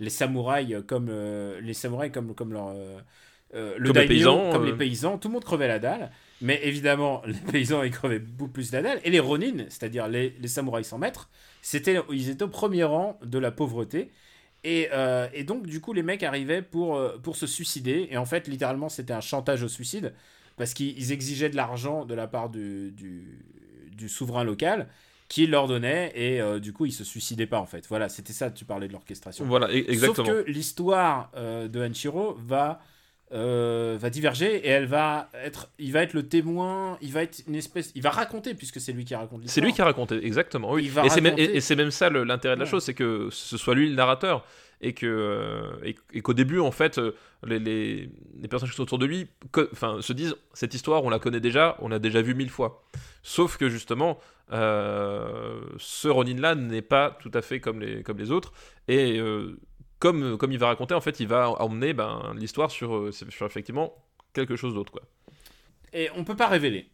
[0.00, 2.68] les samouraïs euh, comme euh, les samouraïs comme comme leur
[3.54, 6.10] euh, le Comme les paysans, comme les paysans, tout le monde crevait la dalle.
[6.40, 10.34] Mais évidemment, les paysans ils crevaient beaucoup plus la dalle et les ronin, c'est-à-dire les,
[10.40, 11.30] les samouraïs sans maître,
[11.62, 14.10] c'était ils étaient au premier rang de la pauvreté.
[14.64, 18.08] Et, euh, et donc, du coup, les mecs arrivaient pour, pour se suicider.
[18.10, 20.14] Et en fait, littéralement, c'était un chantage au suicide.
[20.56, 23.44] Parce qu'ils exigeaient de l'argent de la part du, du,
[23.92, 24.88] du souverain local
[25.34, 26.12] qui leur donnait.
[26.14, 27.84] Et euh, du coup, ils se suicidaient pas, en fait.
[27.88, 29.44] Voilà, c'était ça, tu parlais de l'orchestration.
[29.44, 30.28] voilà, exactement.
[30.28, 32.78] Sauf que l'histoire euh, de Hanshiro va,
[33.34, 37.42] euh, va diverger et elle va être, il va être le témoin, il va être
[37.48, 39.54] une espèce, il va raconter puisque c'est lui qui raconte l'histoire.
[39.54, 40.70] C'est lui qui a raconté, exactement.
[40.72, 40.84] Oui.
[40.84, 42.70] Il va Et c'est même, et- et même ça l'intérêt de la Ouais.
[42.70, 44.44] chose, c'est que ce soit lui le narrateur
[44.80, 47.12] et que euh, et, et qu'au début en fait euh,
[47.46, 48.10] les, les,
[48.40, 51.18] les personnes qui sont autour de lui que- enfin se disent cette histoire on la
[51.18, 52.84] connaît déjà, on l'a déjà vue mille fois.
[53.22, 54.18] Sauf que justement
[54.52, 58.52] euh, ce Ronin là n'est pas tout à fait comme les comme les autres
[58.88, 59.58] et euh,
[59.98, 63.46] comme comme il va raconter en fait il va emmener ben, l'histoire sur, euh, sur
[63.46, 63.94] effectivement
[64.32, 65.02] quelque chose d'autre quoi.
[65.92, 66.90] Et on peut pas révéler.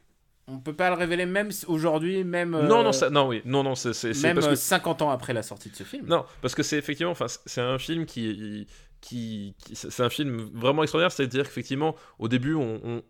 [0.46, 2.54] On peut pas le révéler même aujourd'hui, même.
[2.54, 3.92] euh, Non non ça non oui non non c'est
[4.22, 6.06] Même parce que euh, 50 ans après la sortie de ce film.
[6.06, 8.66] Non, parce que c'est effectivement, enfin, c'est un film qui,
[9.02, 11.12] c'est un film vraiment extraordinaire.
[11.12, 13.02] C'est-à-dire qu'effectivement, au début, on,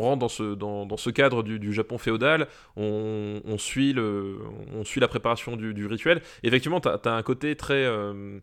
[0.00, 2.48] rentre dans ce, cadre du, Japon féodal.
[2.76, 6.22] On, suit la préparation du, rituel.
[6.42, 8.40] Effectivement, t'as as un côté très euh,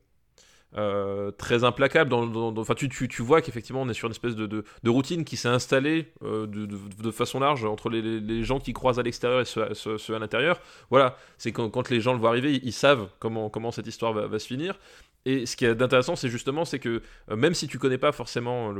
[0.78, 1.32] euh,
[1.64, 2.10] implacable.
[2.10, 5.47] Dans, tu, tu, tu vois qu'effectivement, on est sur une espèce de, routine qui s'est
[5.47, 10.20] installée euh, de, façon large entre les, gens qui croisent à l'extérieur et ceux, à
[10.20, 10.60] l'intérieur.
[10.89, 14.39] Voilà, c'est quand, quand les gens le voient arriver, ils, savent comment, cette histoire va
[14.39, 14.80] se finir.
[15.26, 18.11] Et ce qui est intéressant, c'est justement, c'est que euh, même si tu connais pas
[18.11, 18.72] forcément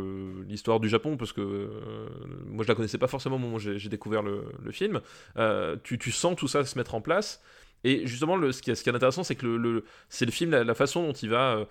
[0.48, 1.68] l'histoire du Japon, parce que euh,
[2.46, 5.02] moi je la connaissais pas forcément au moment où j'ai découvert le, film,
[5.38, 7.42] euh, tu, sens tout ça se mettre en place.
[7.84, 11.30] Et justement, ce, qui est, intéressant, c'est que c'est le film, la, façon dont il
[11.30, 11.68] va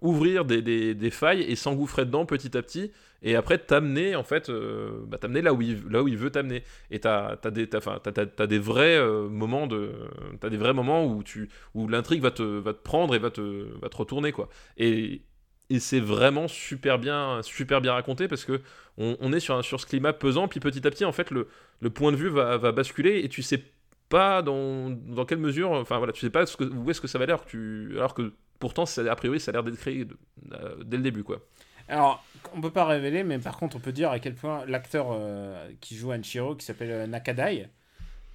[0.00, 2.90] ouvrir des failles et s'engouffrer dedans petit à petit,
[3.22, 6.30] et après t'amener en fait, euh, bah, t'amener là où il là où il veut
[6.30, 6.64] t'amener.
[6.90, 9.92] Et t'as as des t'as, t'as- t'as des vrais euh, moments de
[10.40, 13.30] t'as des vrais moments où tu où l'intrigue va te va te prendre et va
[13.30, 13.40] te
[13.80, 14.48] va te retourner quoi.
[14.76, 15.22] Et
[15.70, 18.60] et c'est vraiment super bien super bien raconté parce que
[18.98, 21.30] on, on est sur un- sur ce climat pesant puis petit à petit en fait
[21.30, 21.48] le
[21.80, 23.62] le point de vue va, va basculer et tu sais
[24.08, 27.08] pas dans, dans quelle mesure enfin voilà tu sais pas ce que, où est-ce que
[27.08, 29.78] ça va l'air que tu alors que pourtant ça- a priori ça a l'air d'être
[29.78, 30.16] créé de-
[30.52, 31.40] euh, dès le début quoi
[31.92, 32.24] Alors,
[32.54, 35.70] on peut pas révéler, mais par contre, on peut dire à quel point l'acteur euh,
[35.80, 37.68] qui joue Anshiro, qui s'appelle euh, Nakadai,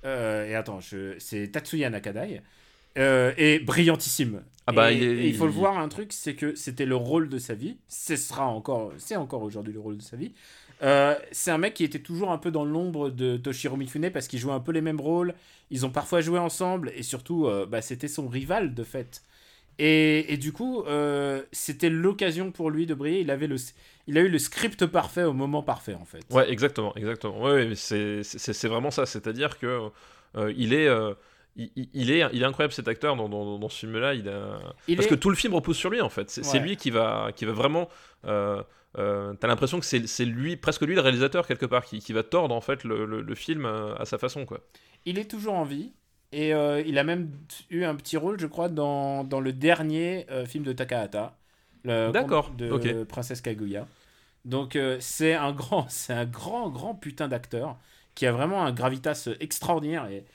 [0.06, 1.18] euh, et attends, je...
[1.20, 2.42] c'est Tatsuya Nakadai,
[2.98, 4.44] euh, est brillantissime.
[4.68, 6.86] Ah bah, et, il est- et il faut le voir, un truc, c'est que c'était
[6.86, 10.18] le rôle de sa vie, ce sera encore, c'est encore aujourd'hui le rôle de sa
[10.18, 10.34] vie.
[10.84, 14.28] Euh, c'est un mec qui était toujours un peu dans l'ombre de Toshiro Mifune parce
[14.28, 15.34] qu'ils jouaient un peu les mêmes rôles.
[15.72, 19.24] Ils ont parfois joué ensemble et surtout, euh, bah, c'était son rival de fait.
[19.80, 23.22] Et, et du coup, euh, c'était l'occasion pour lui de briller.
[23.22, 23.58] Il, avait le,
[24.08, 26.22] il a eu le script parfait au moment parfait, en fait.
[26.32, 27.40] Ouais, exactement, exactement.
[27.42, 29.06] Ouais, ouais, c'est vraiment ça.
[29.06, 29.90] C'est-à-dire que
[30.36, 30.88] euh, il est.
[30.88, 31.14] euh,
[31.56, 34.14] il, est, il est incroyable cet acteur dans, dans, dans ce film-là.
[34.14, 34.60] Il a...
[34.88, 36.30] Il Parce est- que tout le film repose sur lui en fait.
[36.30, 36.60] C'est Ouais.
[36.60, 37.90] lui qui va, qui va vraiment.
[38.24, 42.54] T'as l'impression que c'est lui, presque lui le réalisateur quelque part, qui, qui va tordre
[42.56, 44.60] en fait le, le- le film euh, à sa façon quoi.
[45.06, 45.94] Il est toujours en vie.
[46.32, 47.32] Et euh, il a même
[47.70, 51.38] eu un petit rôle, je crois, dans, dans le dernier euh, film de Takahata.
[51.84, 53.04] le D'accord, de.
[53.04, 53.88] Princesse Kaguya.
[54.46, 57.78] Donc euh, c'est un grand, c'est un grand, grand putain d'acteur
[58.16, 60.08] qui a vraiment un gravitas extraordinaire.
[60.08, 60.26] Et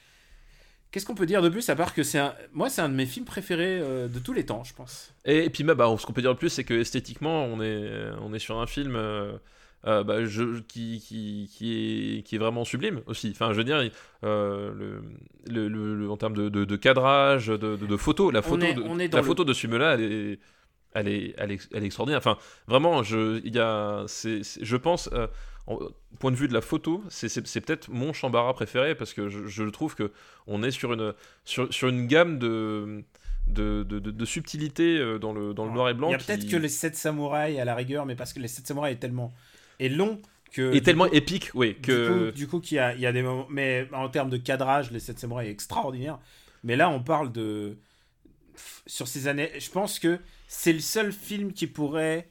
[0.90, 2.95] qu'est-ce qu'on peut dire de plus à part que c'est un, moi c'est un de
[2.95, 5.12] mes films préférés de tous les temps, je pense.
[5.24, 8.11] Et, puis bah, bah, ce qu'on peut dire de plus, c'est que esthétiquement, on est,
[8.20, 8.97] on est sur un film
[9.87, 13.30] euh, bah, je- qui, qui, qui, est, qui est vraiment sublime aussi.
[13.33, 13.83] Enfin, je veux dire,
[14.24, 15.03] euh, le,
[15.53, 18.74] le, le- le- en termes de, de- de cadrage, de, de, photo, la photo, est-
[18.74, 20.39] de, on est dans la photo de ce film-là, elle est,
[20.95, 22.18] elle, est, elle, est, elle est extraordinaire.
[22.18, 25.26] Enfin, vraiment, je, y a, je pense, euh,
[25.66, 25.78] en-
[26.18, 29.64] point de vue de la photo, c'est- peut-être mon chambara préféré parce que je, je
[29.64, 30.12] trouve que
[30.47, 31.14] on est sur une,
[31.45, 33.03] sur, sur une gamme de
[33.49, 36.09] de, de, de- de subtilité euh, dans le, dans le noir et blanc.
[36.11, 38.39] Il y a qui- peut-être que les 7 samouraïs à la rigueur, mais parce que
[38.39, 39.33] les 7 samouraïs est tellement
[39.80, 40.20] est long
[40.52, 43.12] que du tellement coup- épique, oui, Du que coup, du coup qu'il y y a
[43.12, 43.46] des moments.
[43.50, 46.18] Mais en termes de cadrage, les 7 samouraïs est extraordinaire.
[46.64, 47.78] Mais là, on parle de.
[48.86, 49.50] Sur ces années.
[49.58, 52.28] Je pense que c'est le seul film qui pourrait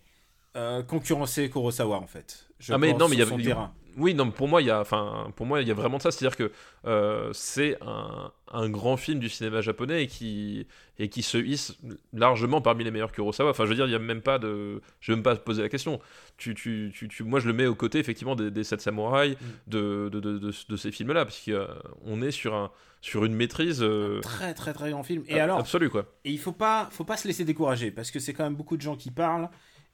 [0.56, 2.48] euh, concurrencer Kurosawa, en fait.
[2.60, 3.74] Je Ah, mais pense, non, mais il y terrain.
[3.98, 6.02] Oui, non, pour moi, il y a, enfin, pour moi, il y a vraiment de
[6.02, 6.52] ça, c'est-à-dire que
[6.86, 10.68] euh, c'est un, un grand film du cinéma japonais et qui
[11.00, 11.78] et qui se hisse
[12.14, 13.50] largement parmi les meilleurs Kurosawa.
[13.52, 15.62] Enfin, je veux dire, il y a même pas de, je vais même pas poser
[15.64, 16.00] la question.
[16.38, 19.36] Tu, tu, tu, tu- moi, je le mets aux côtés effectivement des, des sept samouraïs,
[19.42, 19.46] Mm.
[19.72, 22.72] de, de, de, de- de ces films-là, parce qu'on est sur un,
[23.02, 25.24] sur une maîtrise euh, Très, très, très grand film.
[25.28, 26.06] Et alors, absolue, quoi.
[26.24, 28.78] Et il faut pas, faut pas se laisser décourager parce que c'est quand même beaucoup
[28.78, 29.50] de gens qui parlent.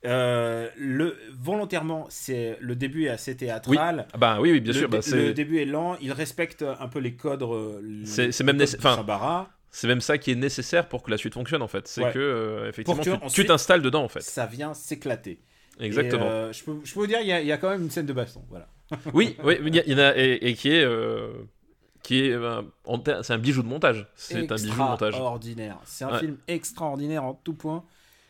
[0.05, 4.07] Euh, le, volontairement, c'est le début est assez théâtral.
[4.13, 4.89] Ah Bah oui, oui, bien le, sûr.
[4.89, 5.97] bah, le début est lent.
[6.01, 7.41] Il respecte un peu les codes.
[7.43, 9.49] euh, C'est- même Shambara.
[9.69, 11.87] C'est même ça qui est nécessaire pour que la suite fonctionne en fait.
[11.87, 12.11] C'est Ouais.
[12.13, 14.21] que euh, effectivement que tu- t'installes dedans en fait.
[14.21, 15.41] Ça vient s'éclater.
[15.79, 16.25] Exactement.
[16.25, 17.69] Et, euh, je, peux, je peux vous dire, il y, a- il y a quand
[17.69, 18.43] même une scène de baston.
[18.49, 18.67] Voilà.
[19.13, 20.87] Oui, oui, il y en a et, et qui est
[22.03, 22.37] qui est
[23.23, 24.07] c'est un bijou de montage.
[24.15, 25.09] C'est un bijou de montage.
[25.09, 25.79] Extraordinaire.
[25.85, 26.19] C'est un Ouais.
[26.19, 27.83] film extraordinaire en tout point.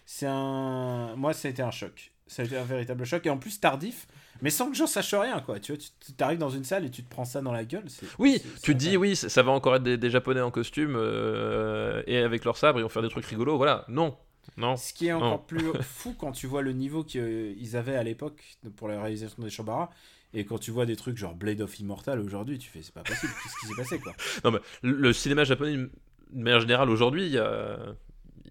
[0.10, 1.14] C'est un.
[1.18, 2.14] Moi, ça a été un choc.
[2.28, 3.26] Ça a été un véritable choc.
[3.26, 4.08] Et en plus, tardif,
[4.42, 5.60] mais sans que j'en sache rien, quoi.
[5.60, 7.84] Tu vois, tu arrives dans une salle et tu te prends ça dans la gueule.
[8.18, 10.96] Oui, tu te dis oui, ça ça va encore être des, des japonais en costume
[10.96, 13.58] euh, et avec leur sabre ils vont faire des trucs rigolos.
[13.58, 14.16] Voilà, non,
[14.56, 14.78] non.
[14.78, 15.18] Ce qui est Non.
[15.24, 18.44] encore plus fou quand tu vois le niveau qu'ils avaient à l'époque
[18.78, 19.90] pour la réalisation des Shambara.
[20.34, 23.04] Et quand tu vois des trucs genre Blade of Immortal aujourd'hui, tu fais c'est pas
[23.04, 24.14] possible, qu'est-ce qui s'est passé quoi?
[24.46, 25.90] Non, mais le le cinéma japonais de
[26.34, 27.78] manière générale aujourd'hui, il y a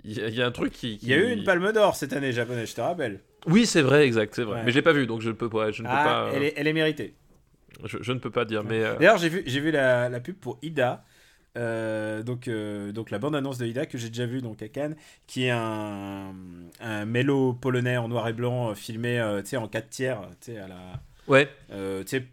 [0.07, 1.73] il y, a- il y a un truc qui, Il y a eu une palme
[1.73, 3.21] d'or cette année japonaise, je te rappelle.
[3.47, 4.57] Oui, c'est vrai, exact, c'est vrai.
[4.59, 4.63] Ouais.
[4.65, 6.37] Mais je l'ai pas vu, donc je ne peux pas, je ne peux Ah, pas,
[6.37, 7.15] elle, est, elle est méritée.
[7.85, 8.65] je, je ne peux pas dire.
[8.65, 11.05] Mais euh, D'ailleurs, j'ai vu, j'ai vu la, la pub pour Ida.
[11.57, 14.97] euh, donc, euh, donc la bande-annonce de Ida que j'ai déjà vue donc à Cannes,
[15.27, 16.35] qui est un,
[16.81, 20.21] un mélo polonais en noir et blanc euh, filmé euh, tu sais, en 4 tiers,
[20.41, 22.27] tu sais, à la ouais, euh, tu sais,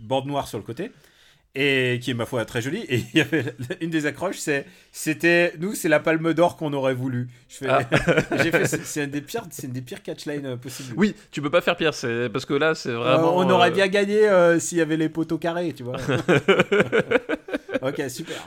[0.00, 0.90] bande noire sur le côté,
[1.56, 2.84] et qui est ma foi très jolie.
[2.88, 6.72] Et il y avait une des accroches, c'est c'était nous, c'est la palme d'or qu'on
[6.72, 7.28] aurait voulu.
[7.48, 7.80] Je Ah.
[8.66, 10.94] c'est une des pires, c'est une des pires catchlines euh, possibles.
[10.96, 13.36] oui, tu peux pas faire pire, c'est parce que là, c'est Euh, vraiment.
[13.36, 15.96] on aurait euh, bien gagné euh, s'il y avait les poteaux carrés, tu vois.
[17.82, 18.46] ok, super.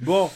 [0.00, 0.30] bon,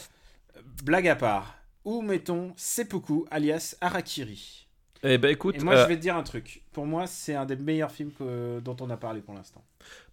[0.83, 1.57] blague à part.
[1.83, 4.60] Où mettons Seppuku, alias Harakiri?
[5.03, 6.63] Eh ben écoute, Et moi, euh, je vais te dire un truc.
[6.71, 9.63] Pour moi, c'est un des meilleurs films que- dont on a parlé pour l'instant.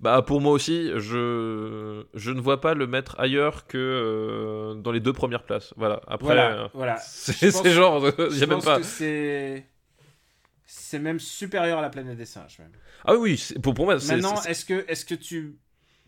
[0.00, 4.92] bah pour moi aussi, je je ne vois pas le mettre ailleurs que euh, dans
[4.92, 5.74] les deux premières places.
[5.76, 6.00] Voilà.
[6.06, 6.96] Après, Voilà, euh, voilà.
[6.98, 8.78] c'est pense- genre, il même pense pas.
[8.78, 9.66] que c'est...
[10.66, 12.58] C'est même supérieur à la planète des singes.
[12.58, 12.72] Même.
[13.04, 15.58] Ah oui, pour pour moi, c'est Maintenant, est-ce que, est que tu,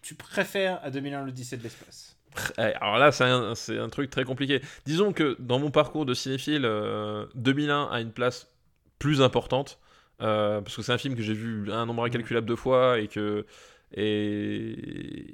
[0.02, 2.16] tu préfères à 2001 l'Odyssée de l'espace?
[2.58, 4.60] Eh, Alors là, c'est un, un truc très compliqué.
[4.86, 8.48] Disons que dans mon parcours de cinéphile, euh, 2001 a une place
[9.01, 9.80] plus importante.
[10.22, 13.09] euh, parce que c'est un film que j'ai vu un nombre incalculable de fois et
[13.09, 13.44] que.
[13.92, 14.05] Et,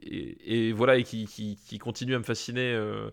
[0.07, 2.73] et, et voilà, et qui, qui, qui continue à me fasciner.
[2.73, 3.11] euh,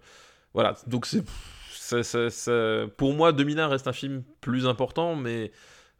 [0.54, 1.24] voilà, donc c'est.
[1.72, 5.51] ça- ça- ça- pour moi, 2001 reste un film plus important, mais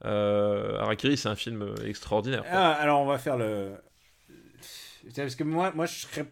[0.06, 2.44] euh, Harakiri, c'est un film extraordinaire.
[2.50, 3.72] Ah, Alors, on va faire le...
[5.16, 6.26] Parce que moi, moi je, serais-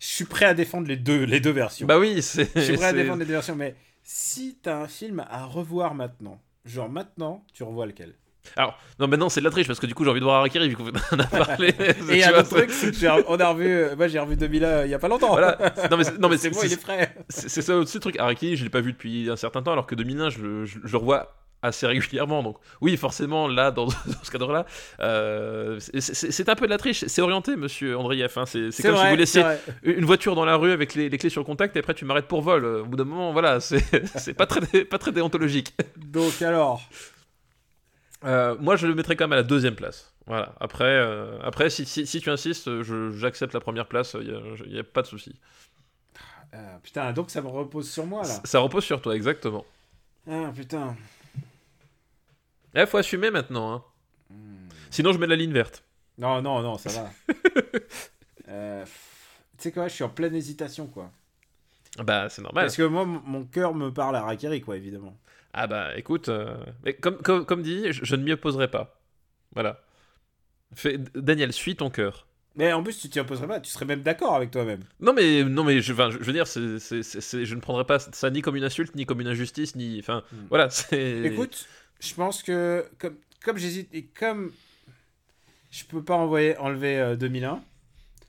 [0.00, 1.86] je suis prêt à défendre les deux, les deux versions.
[1.86, 2.50] Bah oui, c'est.
[2.54, 5.94] je suis prêt à défendre les deux versions, mais si t'as un film à revoir
[5.94, 8.14] maintenant, genre maintenant, tu revois lequel
[8.56, 10.36] Alors, non, maintenant c'est de la triche parce que du coup j'ai envie de voir
[10.36, 11.74] Harakiri vu qu'on en a parlé.
[12.10, 14.64] Et un autre truc, c'est que j'ai- on a revu, euh, moi j'ai revu 2000
[14.64, 15.30] euh, il y a pas longtemps.
[15.30, 15.56] Voilà.
[15.90, 17.14] Non, mais, c'est- non, mais c'est c'est bon, il est frais.
[17.28, 18.18] c'est- c'est ça aussi le truc.
[18.18, 20.92] Harakiri, je l'ai pas vu depuis un certain temps alors que 2001, je, je, je
[20.92, 21.34] le revois
[21.64, 22.42] assez régulièrement.
[22.42, 24.66] Donc, oui, forcément, là, dans, dans ce cadre-là,
[25.00, 27.04] euh, c'est- un peu de la triche.
[27.06, 28.36] C'est orienté, monsieur Andrieff.
[28.38, 28.44] hein.
[28.46, 29.42] C'est comme si vous laissiez
[29.82, 32.04] une voiture dans la rue avec les, les clés sur le contact et après tu
[32.04, 32.64] m'arrêtes pour vol.
[32.64, 35.74] Au bout d'un moment, voilà, c'est pas très, pas très déontologique.
[35.96, 36.82] Donc alors,
[38.24, 40.12] Euh, moi, je le mettrais quand même à la deuxième place.
[40.26, 40.54] Voilà.
[40.58, 42.70] Après, euh, après si, si, si tu insistes,
[43.12, 44.16] j'accepte la première place.
[44.18, 45.34] Il n'y a, pas de souci.
[46.54, 48.28] euh, putain, donc ça me repose sur moi là.
[48.28, 49.64] Ça ça repose sur toi, exactement.
[50.30, 50.96] Ah putain.
[52.74, 53.72] Il faut assumer maintenant.
[53.74, 53.84] hein.
[54.90, 55.84] Sinon, je mets la ligne verte.
[56.18, 57.10] Non, non, non, ça va.
[58.48, 58.84] Euh,
[59.56, 61.10] tu sais quoi, je suis en pleine hésitation quoi.
[61.98, 62.64] Bah, c'est normal.
[62.64, 65.16] Parce que moi, mon cœur me parle à Rakiri quoi, évidemment.
[65.54, 66.54] Ah bah, écoute, euh,
[66.84, 69.00] mais comme, comme, comme dit, je, je ne m'y opposerai pas.
[69.54, 69.80] Voilà.
[70.74, 72.26] Fais- Daniel, suis ton cœur.
[72.56, 74.80] Mais en plus, tu t'y opposerais pas, tu serais même d'accord avec toi-même.
[75.00, 77.54] Non mais non mais je, enfin, je, je veux dire c'est, c'est- c'est- c'est- je
[77.54, 80.36] ne prendrai pas ça ni comme une insulte ni comme une injustice ni enfin Hmm.
[80.50, 81.66] voilà c'est Écoute,
[82.04, 84.52] je pense que comme, comme j'hésite et comme
[85.70, 87.60] je peux pas envoyer, enlever euh, 2001,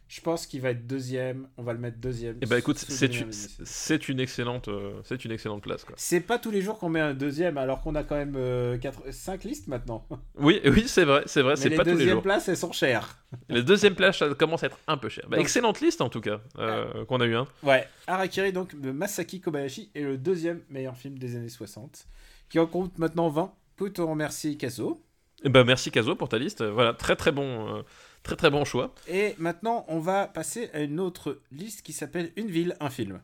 [0.07, 1.47] je pense qu'il va être deuxième.
[1.57, 2.37] On va le mettre deuxième.
[2.41, 3.63] Eh ben écoute c'est 2001 une, Odyssey.
[3.65, 5.85] c'est une excellente euh, c'est une excellente place.
[5.97, 8.37] C'est pas tous les jours qu'on met un deuxième alors qu'on a quand même
[9.11, 10.07] 5 listes maintenant.
[10.37, 12.71] Oui oui c'est vrai c'est vrai c'est les pas tous les deuxièmes places, elles sont
[12.71, 13.17] chères.
[13.49, 15.25] Les deuxièmes places ça commence à être un peu cher.
[15.27, 17.47] Bah, excellente liste en tout cas euh, qu'on a eu un.
[17.63, 22.07] Ouais, Harakiri donc de Masaki Kobayashi est le deuxième meilleur film des années 60,
[22.49, 23.53] qui en compte maintenant 20.
[23.75, 25.03] Peut on remercier Kazo.
[25.43, 27.81] Eh ben merci Kazo pour ta liste voilà très très bon euh,
[28.23, 28.93] très très bon choix.
[29.07, 33.21] Et maintenant, on va passer à une autre liste qui s'appelle Une ville, un film,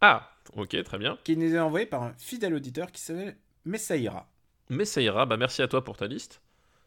[0.00, 1.18] Ah ok très bien.
[1.24, 4.28] qui nous est envoyée par un fidèle auditeur qui s'appelle Messaïra.
[4.70, 6.40] Ira bah merci à toi pour ta liste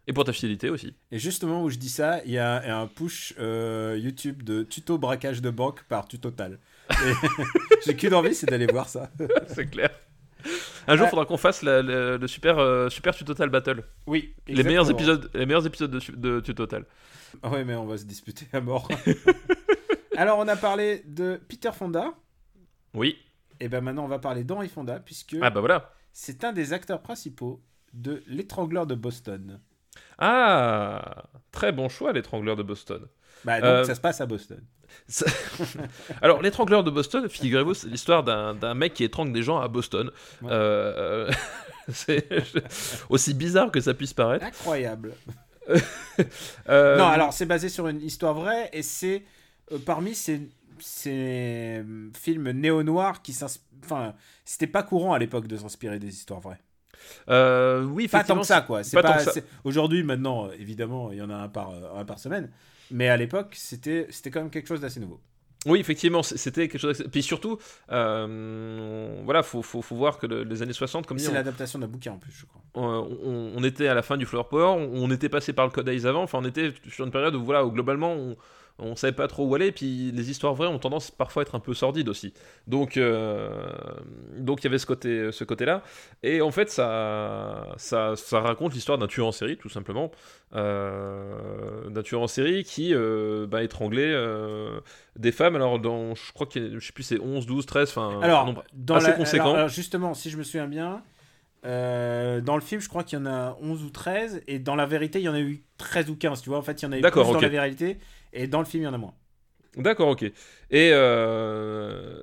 [0.08, 0.96] et pour ta fidélité aussi.
[1.12, 4.98] Et justement où je dis ça, il y a un push euh, YouTube de tuto
[4.98, 6.60] braquage de banque par Tutotal.
[7.86, 9.12] J'ai qu'une envie, c'est d'aller voir ça.
[9.48, 9.92] c'est clair.
[10.92, 11.10] Un jour, Ouais.
[11.12, 13.84] faudra qu'on fasse la- le, le super, euh, super Tutotal Battle.
[14.08, 14.98] Oui, Les meilleurs, exactement.
[15.16, 16.86] épisodes, les meilleurs épisodes de, de Tutotal.
[17.44, 18.88] Ah Ouais, mais on va se disputer à mort.
[20.18, 22.14] Alors, on a parlé de Peter Fonda.
[22.94, 23.18] Oui.
[23.60, 25.94] Et ben maintenant, on va parler d'Henry Fonda, puisque Ah bah voilà.
[26.12, 27.62] c'est un des acteurs principaux
[27.94, 29.60] de L'étrangleur de Boston.
[30.18, 33.08] Ah Très bon choix, l'étrangleur de Boston.
[33.46, 34.60] Bah, donc, Euh, ça se passe à Boston.
[36.22, 39.68] Alors, l'étrangleur de Boston, figurez-vous, c'est l'histoire d'un d'un mec qui étrangle des gens à
[39.68, 40.12] Boston.
[40.42, 40.50] Ouais.
[40.52, 41.32] Euh,
[41.92, 42.28] c'est
[43.10, 44.46] aussi bizarre que ça puisse paraître.
[44.46, 45.14] Incroyable.
[46.70, 49.24] Euh, Non, alors, c'est basé sur une histoire vraie, et c'est
[49.72, 53.66] euh, parmi ces, ces euh, films néo-noirs qui s'inspirent.
[53.86, 54.14] Enfin,
[54.44, 56.60] c'était pas courant à l'époque de s'inspirer des histoires vraies.
[57.30, 58.82] euh, oui, Pas tant que ça, quoi.
[59.64, 62.50] Aujourd'hui, maintenant, euh, évidemment, il y en a un par, euh, un par semaine.
[62.92, 65.20] Mais à l'époque, c'était c'était quand même quelque chose d'assez nouveau.
[65.66, 66.98] Oui, effectivement, c'était quelque chose.
[66.98, 67.58] d'assez- Puis surtout,
[67.92, 71.80] euh, voilà, faut, faut, faut voir que le- les années 60, comme C'est on- l'adaptation
[71.80, 72.62] d'un bouquin en plus, je crois.
[72.76, 75.66] on, on- on était à la fin du Flower Power, on, on était passé par
[75.66, 78.16] le Code Eyes avant, enfin on était sur une période où voilà où globalement
[78.80, 81.56] on, savait pas trop où aller, puis les histoires vraies ont tendance parfois à être
[81.56, 82.34] un peu sordides aussi.
[82.68, 83.50] Donc euh,
[84.38, 85.84] donc il y avait ce côté ce côté là,
[86.24, 90.12] et en fait ça ça, ça raconte l'histoire d'un tueur en série tout simplement,
[90.56, 94.80] euh, d'un tueur en série qui euh, bah, étranglait euh,
[95.18, 95.56] des femmes.
[95.56, 98.64] Alors dans je crois a- je sais plus c'est 11, 12, 13, enfin Alors, nombre
[98.74, 99.44] dans assez la- conséquent.
[99.46, 101.04] alors- alors, justement, si je me souviens bien,
[101.66, 104.76] euh, dans le film, je crois qu'il y en a 11 ou 13, et dans
[104.76, 106.58] la vérité, il y en a eu 13 ou 15, tu vois.
[106.58, 107.98] En fait, il y en a eu plus D'accord, dans la vérité,
[108.34, 109.14] et dans le film, il y en a moins.
[109.78, 110.24] D'accord, ok.
[110.24, 110.34] Et,
[110.94, 112.22] euh,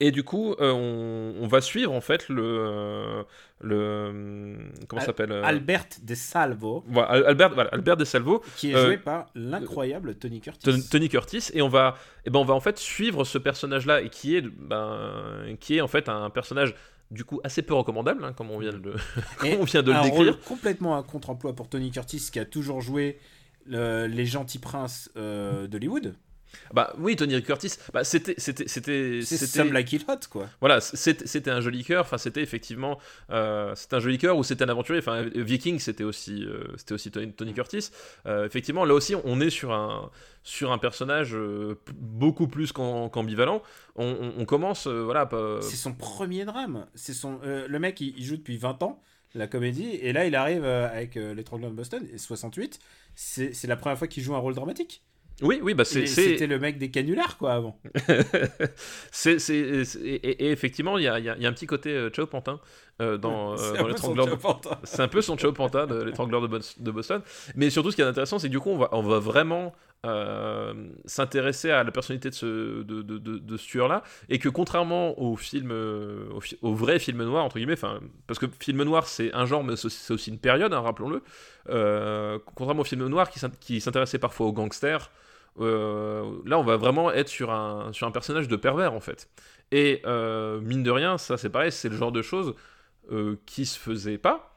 [0.00, 2.42] et du coup, euh, on, on va suivre en fait le.
[2.44, 3.22] euh,
[3.60, 8.76] le comment Al- s'appelle Albert De Salvo, voilà, Albert, voilà, Albert De Salvo, qui est
[8.76, 10.70] euh, joué par l'incroyable Tony Curtis.
[10.70, 14.00] Ton- Tony Curtis, et on va, et ben on va en fait suivre ce personnage-là,
[14.02, 16.76] et qui est, ben, qui est en fait un personnage
[17.10, 18.94] du coup assez peu recommandable, hein, comme on vient de
[19.58, 20.34] on vient de le décrire.
[20.34, 23.18] rôle complètement un contre-emploi pour Tony Curtis, qui a toujours joué
[23.68, 26.14] le- les gentils princes euh, d'Hollywood.
[26.72, 30.48] Bah oui, Tony Curtis, bah, c'était, c'était, c'était, Some Like It Hot, quoi.
[30.60, 32.04] Voilà, c'était un joli cœur.
[32.06, 32.98] Enfin, c'était effectivement,
[33.30, 35.00] euh, c'était un joli cœur ou c'était un aventurier.
[35.00, 37.90] Enfin, Viking, c'était aussi, euh, c'était aussi Tony, Tony Curtis.
[38.24, 40.10] Euh, effectivement, là aussi, on est sur un
[40.42, 41.36] sur un personnage
[41.92, 43.62] beaucoup plus qu'am- qu'ambivalent.
[43.96, 46.86] On, on- on commence, voilà, pas- C'est son premier drame.
[46.94, 49.02] C'est son le mec il, il joue depuis 20 ans
[49.34, 52.78] la comédie et là il arrive euh, avec euh, l'étrangleur de Boston et 68.
[53.14, 55.02] C'est la première fois qu'il joue un rôle dramatique.
[55.40, 57.80] Oui, oui, bah C'était le mec des canulars, quoi, avant.
[59.12, 62.10] c'est, et, et effectivement, il y a, il y y a un petit côté euh,
[62.10, 62.60] Chao Pantin
[63.00, 64.58] euh, dans, euh, dans l'étrangleur de- Chopin.
[64.82, 67.22] C'est un peu son Chao Pantin, de l'étrangleur de, de Boston.
[67.54, 69.66] Mais surtout, ce qui est intéressant, c'est que du coup, on va, on va vraiment
[69.66, 69.70] euh,
[71.04, 74.02] s'intéresser à la personnalité de ce, de, tueur-là.
[74.28, 76.28] Et que contrairement au film, euh,
[76.62, 77.76] au, vrai film noir, entre guillemets,
[78.26, 81.22] parce que film noir, c'est un genre, mais c'est aussi- une période, hein, rappelons-le.
[81.70, 85.10] Euh, contrairement au film noir qui s'int- qui s'intéressait parfois aux gangsters.
[85.60, 89.28] euh, là, on va vraiment être sur un, personnage de pervers en fait.
[89.72, 92.54] Et euh, mine de rien, ça c'est pareil, c'est le genre de choses
[93.10, 94.47] euh, qui se faisaient pas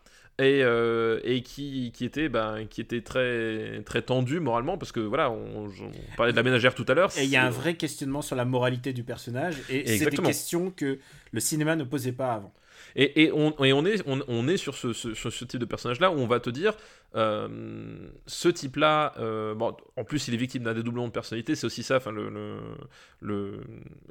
[0.41, 4.99] et, euh, et qui, qui était ben, qui était très très tendu moralement parce que
[4.99, 7.11] voilà, on, on parlait de la ménagère tout à l'heure.
[7.17, 10.17] Et il y a un vrai questionnement sur la moralité du personnage, et c'est des
[10.17, 10.99] questions que
[11.31, 12.53] le cinéma ne posait pas avant.
[12.95, 15.59] Et, et on, et on est, on, on est sur ce, ce- sur ce type
[15.59, 16.73] de personnage-là où on va te dire,
[17.15, 21.65] euh, ce type-là, euh, bon, en plus il est victime d'un dédoublement de personnalité, c'est
[21.65, 22.57] aussi ça, enfin le, le,
[23.21, 23.61] le,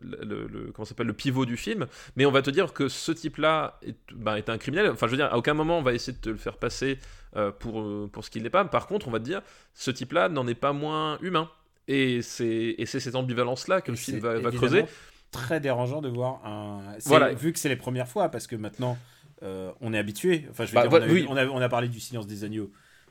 [0.02, 1.86] le- le- comment s'appelle, le pivot du film.
[2.16, 4.90] Mais on va te dire que ce type-là est, ben, est un criminel.
[4.90, 6.98] Enfin, je veux dire, à aucun moment on va essayer de te le faire passer
[7.36, 8.64] euh, pour, pour ce qu'il n'est pas.
[8.64, 9.42] Par contre, on va te dire,
[9.74, 11.50] ce type-là n'en est pas moins humain.
[11.88, 14.84] Et c'est et c'est cette ambivalence-là que le film va, creuser.
[15.30, 16.80] Très dérangeant de voir un.
[17.06, 17.32] Voilà.
[17.34, 18.98] Vu que c'est les premières fois, parce que maintenant
[19.42, 20.46] euh, on est habitué.
[20.50, 21.26] Enfin, je veux Bah, dire, voilà, on, a, oui.
[21.28, 22.70] on, a, on a parlé du silence des agneaux.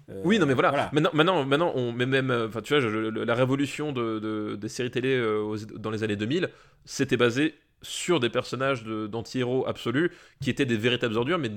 [0.09, 0.89] Euh, Oui, non, mais voilà.
[0.91, 4.55] Maintenant, maintenant, maintenant, on met même, euh, enfin, tu vois, je- la révolution de, de-
[4.55, 6.49] des séries télé euh, aux- dans les années 2000,
[6.86, 10.11] c'était basé sur des personnages de- d'anti-héros absolus
[10.41, 11.51] qui étaient des véritables ordures, mais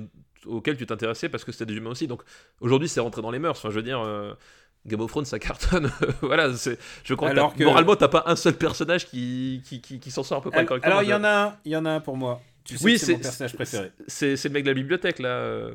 [0.46, 2.06] auxquels tu t'intéressais parce que c'était des humains aussi.
[2.06, 2.22] Donc
[2.60, 3.58] aujourd'hui, c'est rentré dans les mœurs.
[3.58, 4.00] Enfin, je veux dire.
[4.00, 4.32] euh,
[4.86, 5.90] Game of Thrones, ça cartonne.
[6.22, 6.78] voilà, c'est.
[7.04, 10.22] Je crois Alors que, moralement, t'as pas un seul personnage qui, qui, qui, qui s'en
[10.22, 10.92] sort à peu près Alors, correctement.
[10.92, 12.40] alors, il y en a un, il y en a un pour moi.
[12.64, 13.92] Tu sais Oui, c'est c'est mon personnage préféré.
[14.08, 15.28] C'est c'est le mec de la bibliothèque là.
[15.28, 15.72] euh.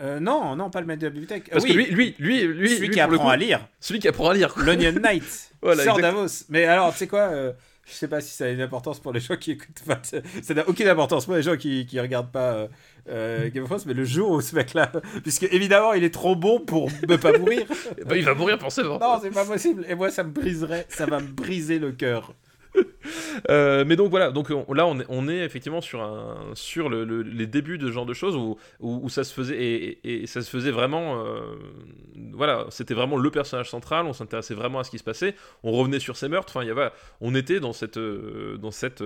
[0.00, 1.48] Euh, non, non, pas le maître de la bibliothèque.
[1.50, 3.66] Parce oui, que lui, lui, lui, lui, celui lui, qui apprend coup, à lire.
[3.80, 4.52] celui qui apprend à lire.
[4.52, 4.62] quoi.
[4.64, 5.22] L'Onion Knight.
[5.62, 6.26] Voilà, exact- Davos.
[6.50, 7.52] Mais alors, tu sais quoi euh,
[7.86, 9.80] Je sais pas si ça a une importance pour les gens qui écoutent.
[10.02, 12.68] Ça ça n'a aucune importance pour les gens qui, qui regardent pas euh,
[13.08, 13.82] euh, Game of Thrones.
[13.86, 14.90] Mais le jour où ce mec-là.
[15.22, 17.64] Puisque évidemment, il est trop bon pour ne pas mourir.
[18.04, 18.98] Bah, il va mourir forcément.
[18.98, 19.86] non, c'est pas possible.
[19.88, 20.86] Et moi, ça me briserait.
[20.88, 22.34] Ça va me briser le cœur.
[23.50, 26.88] Euh, mais donc voilà, donc on- là on est, on est effectivement sur, un, sur
[26.88, 29.56] le- le- les débuts de ce genre de choses où, où, où ça se faisait
[29.56, 31.54] et, et- et ça se faisait vraiment, euh,
[32.32, 35.70] voilà, c'était vraiment le personnage central, on s'intéressait vraiment à ce qui se passait, on
[35.72, 36.88] revenait sur ses meurtres, enfin il y avait,
[37.20, 39.04] on était dans cette, euh, dans cette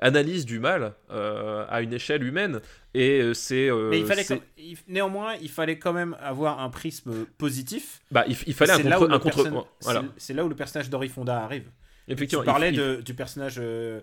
[0.00, 2.60] analyse du mal à une échelle humaine.
[2.94, 4.40] Et c'est, Mais il fallait quand-
[4.88, 8.00] néanmoins, il fallait quand même avoir un prisme positif.
[8.12, 10.44] bah, il, il fallait un contre, où le un contre- perso- voilà, c'est- C'est là
[10.44, 11.64] où le personnage d'Henri Fonda arrive.
[12.08, 14.00] Effectivement, Tu parlais il- il- de- du personnage euh,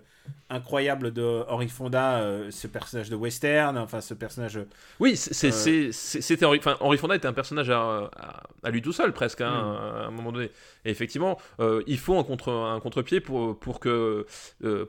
[0.50, 4.58] incroyable de Henri Fonda, euh, ce personnage de western, enfin ce personnage.
[5.00, 8.92] Oui, Euh, c'était Henri, enfin, Henri Fonda était un personnage à, à- à lui tout
[8.92, 9.96] seul presque hein, Mm.
[10.02, 10.50] à un moment donné.
[10.84, 11.38] Et effectivement,
[11.86, 14.26] il faut un contre un contre-pied pour pour que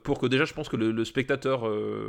[0.04, 1.64] pour que déjà je pense que le, le spectateur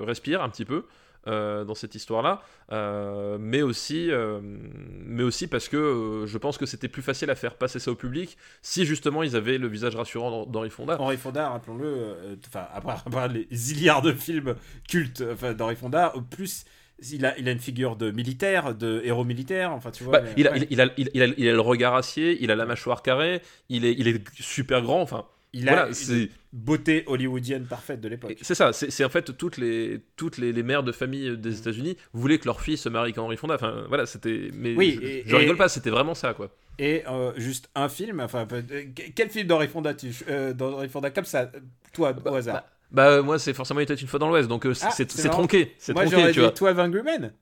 [0.06, 0.84] respire un petit peu.
[1.26, 6.66] Euh, dans cette histoire-là, euh, mais aussi, euh, mais aussi parce que je pense que
[6.66, 9.96] c'était plus facile à faire passer ça au public si justement ils avaient le visage
[9.96, 11.00] rassurant d'Hen- d'Henri Fonda.
[11.00, 14.54] Henri Fonda, rappelons-le, enfin après, après les zilliards de films
[14.88, 16.64] cultes d'Henri Fonda, au plus
[17.10, 20.20] il a, il a une figure de militaire, de héros militaire, enfin tu vois.
[20.20, 20.58] Bah, mais- il, a, ouais.
[20.58, 23.02] il, il a, il, il a, il a le regard acier, il a la mâchoire
[23.02, 25.26] carrée, il est, il est super grand, enfin.
[25.54, 28.36] Il a voilà, une beauté hollywoodienne parfaite de l'époque.
[28.42, 31.96] c'est ça, c'est en fait toutes les, toutes les, les mères de famille des États-Unis
[32.12, 33.54] voulaient que leur fille se marie avec Henri Fonda.
[33.54, 34.50] Enfin voilà, c'était.
[34.52, 36.50] Mais Oui, je, et- je et- rigole pas, c'était vraiment ça quoi.
[36.78, 38.82] Et euh, juste un film, enfin, euh,
[39.14, 40.52] quel film d'Henri Fonda tu, euh,
[40.88, 41.50] Fonda comme ça,
[41.92, 42.64] toi, au hasard?
[42.90, 44.86] Bah moi c'est forcément il était une fois dans l'Ouest, donc euh, c'est
[45.24, 46.50] Ah, tronqué, Moi j'aurais dit vois.
[46.50, 47.32] 12 Angry Men.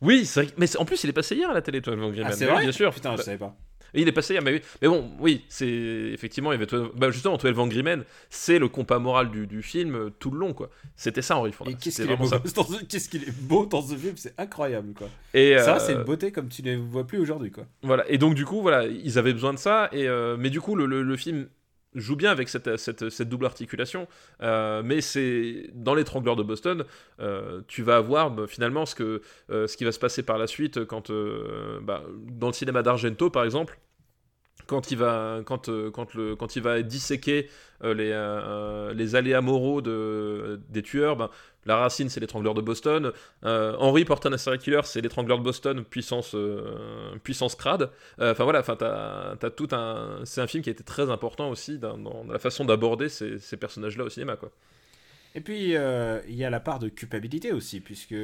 [0.00, 2.26] Oui, c'est vrai mais en plus il est passé hier à la télé, toi, Griezmann.
[2.26, 2.92] Ah, c'est vrai Bien sûr.
[2.94, 3.56] Putain, je Bah, savais pas.
[3.94, 7.36] Il est passé hier, mais bon, oui, c'est effectivement, il y avait 12 bah, justement
[7.36, 10.70] 12 Angry Men, c'est le compas moral du, du film euh, tout le long, quoi.
[10.96, 11.70] C'était ça, Henri Fonda.
[11.70, 14.34] Et qu'est-ce qu'il est, beau dans ce- qu'est-ce qu'il est beau dans ce film, c'est
[14.38, 15.08] incroyable quoi.
[15.34, 17.64] Et, Ça, euh, c'est une beauté comme tu ne vois plus aujourd'hui quoi.
[17.82, 18.04] Voilà.
[18.10, 19.88] Et donc du coup, voilà, ils avaient besoin de ça.
[19.92, 21.48] Et euh, mais du coup, le, le- le film
[22.00, 24.08] joue bien avec cette, double articulation.
[24.42, 26.84] Euh, mais c'est dans l'étrangleur de Boston,
[27.20, 29.20] euh, tu vas avoir bah, finalement euh,
[29.66, 31.10] ce qui va se passer par la suite quand
[31.82, 33.78] bah, dans le cinéma d'Argento, par exemple.
[34.68, 37.48] Quand il va, euh, quand, le, quand il va disséquer
[37.82, 41.30] euh, les, euh, les aléas moraux de, des tueurs, ben,
[41.64, 43.12] la racine c'est l'étrangleur de Boston.
[43.42, 46.36] Henry Porton a Serial Killer, c'est l'étrangleur de Boston, puissance,
[47.24, 47.90] puissance crade.
[48.20, 50.20] Enfin voilà, enfin, t'as, t'as tout un.
[50.24, 54.04] C'est un film qui a été très important aussi dans, la façon d'aborder ces, personnages-là
[54.04, 54.36] au cinéma.
[54.36, 54.50] Quoi.
[55.34, 58.16] Et puis il y a la part de culpabilité aussi, puisque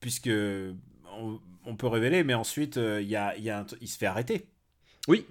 [0.00, 0.30] puisque
[1.66, 3.88] on peut révéler, mais ensuite euh, il y a, il y a un t- il
[3.88, 4.46] se fait arrêter.
[5.08, 5.26] Oui,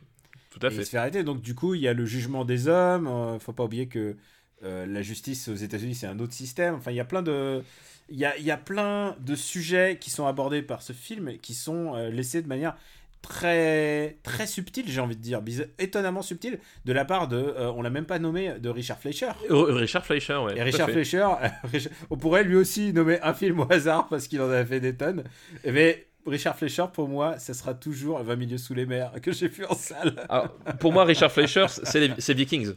[0.52, 0.86] Tout à Et il fait.
[0.86, 1.24] se fait arrêter.
[1.24, 3.08] Donc, du coup, il y a le jugement des hommes.
[3.08, 4.16] euh, faut pas oublier que
[4.64, 6.76] euh, la justice aux États-Unis, c'est un autre système.
[6.76, 7.62] Enfin, il y a plein de.
[8.10, 11.30] Il y a, il y a plein de sujets qui sont abordés par ce film
[11.30, 12.76] et qui sont euh, laissés de manière
[13.22, 15.42] très très subtile, j'ai envie de dire,
[15.80, 19.30] étonnamment subtile, de la part de, euh, on l'a même pas nommé, de Richard Fleischer.
[19.50, 20.58] R- Richard Fleischer, ouais.
[20.58, 20.92] Et Richard fait.
[20.94, 21.28] Fleischer,
[22.10, 24.96] on pourrait lui aussi nommer un film au hasard parce qu'il en a fait des
[24.96, 25.24] tonnes.
[25.66, 29.48] Mais Richard Fleischer, pour moi, ça sera toujours 20 milieux sous les mers que j'ai
[29.48, 30.16] vu en salle.
[30.30, 30.50] Ah,
[30.80, 32.74] pour moi, Richard Fleischer, c'est Vikings.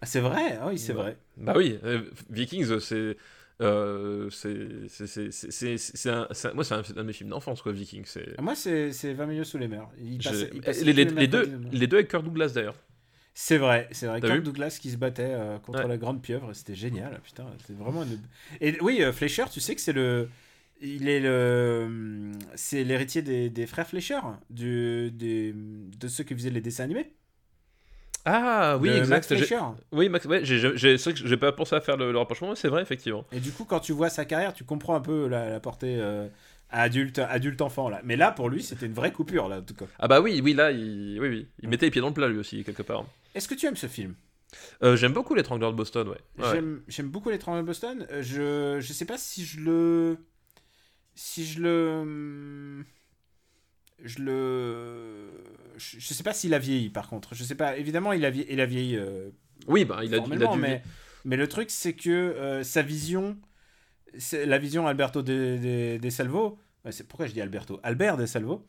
[0.00, 1.16] Ah, c'est vrai, ah oui, c'est vrai.
[1.36, 3.16] Bah oui, euh, Vikings, c'est.
[3.62, 8.54] euh, c'est c'est- un, moi c'est un, de mes films d'enfance quoi Vikings c'est Moi,
[8.54, 9.88] c'est c'est 20 milieux sous les mers.
[9.98, 12.76] Il il les, tous les- les les deux les deux avec Kirk Douglas d'ailleurs
[13.34, 14.20] C'est vrai, c'est vrai.
[14.20, 15.88] Kirk Douglas qui se battait euh, contre Ouais.
[15.88, 17.20] la grande pieuvre, c'était génial.
[17.22, 18.18] Putain, c'est vraiment une...
[18.60, 20.28] Et oui, euh, Fleischer, tu sais que c'est le.
[20.80, 22.32] Il est le.
[22.54, 24.20] C'est l'héritier des, des frères Fleischer,
[24.50, 27.14] du, des, de ceux qui faisaient les dessins animés.
[28.24, 29.60] ah oui exact Max Fleischer.
[29.92, 32.18] oui Max ouais, j'ai- j'ai- c'est vrai que j'ai pas pensé à faire le, le
[32.18, 34.96] rapprochement mais c'est vrai effectivement Et du coup, quand tu vois sa carrière, tu comprends
[34.96, 36.28] un peu la, la portée euh,
[36.70, 38.00] adulte, adulte enfant là.
[38.04, 39.86] Mais là, pour lui, c'était une vraie coupure là, en tout cas.
[39.98, 41.48] ah bah oui oui là il, oui, oui.
[41.62, 43.04] il mettait les pieds dans le plat lui aussi quelque part
[43.34, 44.14] Est-ce que tu aimes ce film?
[44.82, 46.50] Euh, j'aime beaucoup l'étrangleur de Boston ouais, Ouais.
[46.52, 48.06] J'aime- J'aime beaucoup les Tremblements de Boston.
[48.10, 50.18] Euh, Je je sais pas si je le
[51.16, 52.84] si je le
[54.04, 55.30] je le
[55.76, 57.34] je, je sais pas s'il a vieilli par contre.
[57.34, 57.76] Je sais pas.
[57.76, 59.30] Évidemment, il a vieilli, il a vieilli euh,
[59.66, 60.82] oui bah il a, il a dû mais
[61.24, 63.36] mais le truc c'est que euh, sa vision
[64.32, 66.58] la vision Alberto de, de, de Salvo.
[66.84, 67.80] Ouais, c'est pourquoi je dis Alberto?
[67.82, 68.64] Albert de Salvo.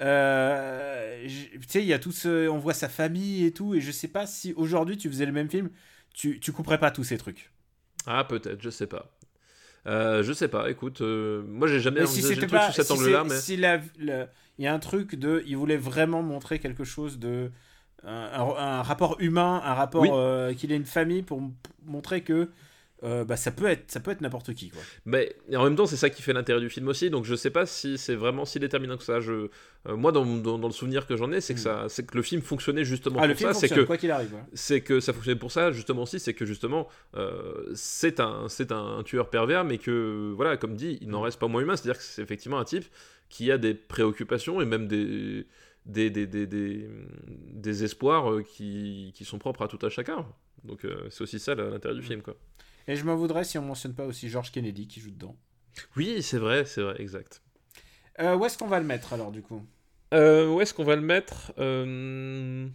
[0.00, 3.80] Euh, tu sais, il y a tout ce, on voit sa famille et tout, et
[3.80, 5.70] je sais pas si aujourd'hui tu faisais le même film,
[6.14, 7.50] tu, tu couperais pas tous ces trucs.
[8.06, 9.17] ah peut-être je sais pas
[9.88, 12.66] Euh, je sais pas écoute euh, moi j'ai jamais Mais si envisagé le truc pas,
[12.66, 13.54] sous cet si angle là c'est- mais si
[14.58, 17.50] il y a un truc de, il voulait vraiment montrer quelque chose de,
[18.04, 20.10] un, un- un rapport humain, un rapport Oui.
[20.12, 21.40] euh, qu'il ait une famille pour
[21.86, 22.50] montrer que
[23.04, 24.80] euh, bah, ça peut être, ça peut être n'importe qui quoi.
[25.04, 27.10] Mais en même temps, c'est ça qui fait l'intérêt du film aussi.
[27.10, 29.20] Donc je sais pas si c'est vraiment si déterminant que ça.
[29.20, 29.32] Je,
[29.86, 31.62] euh, moi, dans, dans, dans le souvenir que j'en ai, c'est que Mm.
[31.62, 33.60] ça, c'est que le film fonctionnait justement Ah, le pour film ça.
[33.60, 34.34] C'est que quoi qu'il arrive.
[34.34, 34.40] ouais.
[34.52, 36.18] c'est que ça fonctionnait pour ça justement aussi.
[36.18, 40.98] C'est que justement, euh, c'est un c'est un, tueur pervers, mais que voilà, comme dit,
[41.00, 41.76] il n'en reste pas moins humain.
[41.76, 42.84] C'est-à-dire que c'est effectivement un type
[43.28, 45.46] qui a des préoccupations et même des
[45.86, 46.86] des, des, des, des,
[47.52, 50.26] des espoirs qui, qui sont propres à tout à chacun.
[50.64, 52.34] Donc c'est aussi ça l'intérêt du film, quoi.
[52.88, 55.36] Et je m'en voudrais si on mentionne pas aussi George Kennedy qui joue dedans.
[55.94, 57.42] Oui, c'est vrai, c'est vrai, exact.
[58.18, 59.62] Euh, où est-ce qu'on va le mettre alors du coup?
[60.14, 61.52] Euh, où est-ce qu'on va le mettre?
[61.58, 62.66] Euh,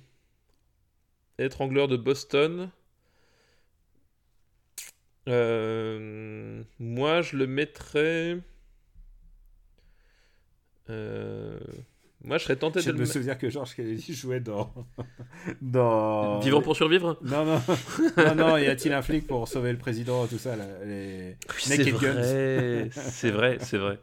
[1.40, 2.70] Étrangleur de Boston.
[5.26, 5.34] Moi,
[7.22, 8.38] je le mettrais.
[12.24, 14.74] Moi, je serais tenté Je de me le souviens que George Kennedy jouait dans
[15.62, 16.40] dans.
[16.40, 17.62] Vivant pour survivre Non, non,
[18.18, 21.78] non, non, y a-t-il un flic pour sauver le président, tout ça, là, les c'est
[21.78, 22.14] Naked Guns.
[22.14, 24.00] vrai, c'est vrai, c'est vrai.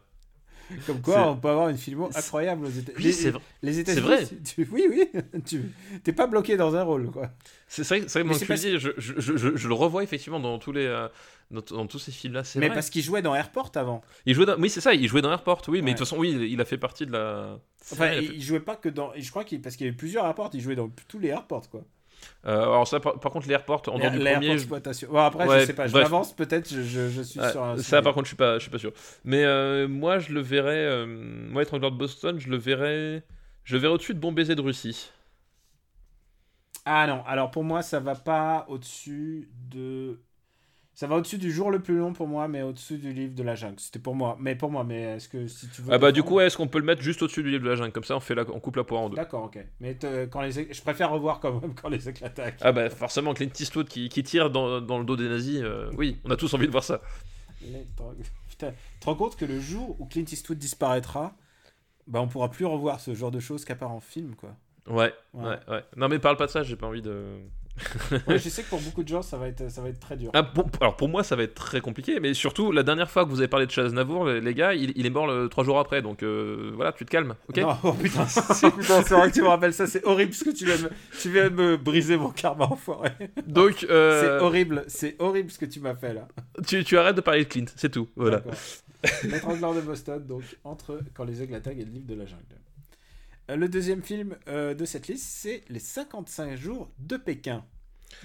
[0.87, 3.05] Comme quoi, on peut avoir une filmo incroyable aux États-Unis.
[3.05, 3.43] Oui, c'est vrai.
[3.63, 4.25] Les États-Unis, vrai.
[4.45, 5.09] tu- oui, oui,
[5.47, 5.63] tu
[6.05, 7.31] t'es pas bloqué dans un rôle, quoi.
[7.69, 10.73] C'est vrai, c'est vrai, le dis, je, je, je, je le revois effectivement dans tous
[10.73, 11.09] les, euh,
[11.51, 12.43] dans, dans tous ces films-là.
[12.57, 12.75] Mais vrai.
[12.75, 14.03] parce qu'il jouait dans Airport avant.
[14.27, 14.57] Il jouait dans...
[14.59, 16.65] Oui, c'est ça, il jouait dans Airport, oui, mais de toute façon, oui, il- a
[16.65, 17.59] fait partie de la.
[17.93, 19.13] Enfin, vrai, il a il, fait- il jouait pas que dans.
[19.17, 21.69] Je crois qu'il parce qu'il y avait plusieurs Airports, il jouait dans tous les Airports,
[21.71, 21.83] quoi.
[22.47, 24.59] Euh, alors, ça, par, par contre, les Airports, en dehors du L'airport premier.
[24.59, 25.07] je-.
[25.07, 27.77] Bon, après, Ouais, je sais pas, je m'avance peut-être, je, je, je suis sur un.
[27.77, 28.93] ça, par contre, je suis pas, je suis pas sûr.
[29.25, 30.75] Mais euh, moi, je le verrais.
[30.77, 33.23] euh, moi, Étrangleur de Boston, je le verrais.
[33.65, 35.11] Je le verrais au-dessus de Bon Baiser de Russie.
[36.85, 40.23] Ah non, alors pour moi, ça va pas au-dessus de.
[41.01, 43.43] Ça va au-dessus du jour le plus long pour moi, mais au-dessus du livre de
[43.43, 43.81] la jungle.
[43.81, 44.37] C'était pour moi.
[44.39, 45.95] Mais pour moi, mais est-ce que si tu veux.
[45.95, 47.71] Ah bah, du coup, ouais, est-ce qu'on peut le mettre juste au-dessus du livre de
[47.71, 47.91] la jungle?
[47.91, 48.43] Comme ça, on, fait la...
[48.53, 49.17] on coupe la poire en deux.
[49.17, 49.59] D'accord, ok.
[49.81, 50.53] Mais te- quand les...
[50.53, 52.59] je préfère revoir quand même quand les éclats attaquent.
[52.61, 55.91] Ah bah, forcément, Clint Eastwood qui, qui tire dans, dans le dos des nazis, euh,
[55.97, 57.01] oui, on a tous envie de voir ça.
[57.63, 57.87] Les-
[58.51, 61.35] Putain, tu te rends compte que le jour où Clint Eastwood disparaîtra,
[62.09, 64.55] bah on pourra plus revoir ce genre de choses qu'à part en film, quoi.
[64.87, 65.45] Ouais, Ouais.
[65.49, 65.85] ouais, ouais.
[65.97, 67.39] Non, mais parle pas de ça, j'ai pas envie de.
[68.27, 70.17] Ouais, je sais que pour beaucoup de gens, ça va être, ça va être très
[70.17, 70.31] dur.
[70.35, 73.25] Ah, bon, alors pour moi ça va être très compliqué, mais surtout la dernière fois
[73.25, 75.49] que vous avez parlé de Chaz Navour, les, les gars, il, il est mort le,
[75.49, 79.31] trois jours après, donc euh, voilà, tu te calmes, ok Non, oh putain, c'est vrai
[79.31, 81.51] que tu me rappelles ça, c'est horrible ce que tu viens de me, tu viens
[81.51, 83.11] me briser mon karma enfoiré.
[83.47, 86.29] Donc euh, C'est horrible, c'est horrible ce que tu m'as fait là.
[86.67, 88.43] tu, tu arrêtes de parler de Clint, c'est tout, voilà.
[89.25, 92.45] L'étrangleur de Boston, donc entre Quand les aigles attaquent et le livre de la jungle.
[93.51, 97.65] Euh, Le deuxième film euh, de cette liste, c'est Les 55 jours de Pékin.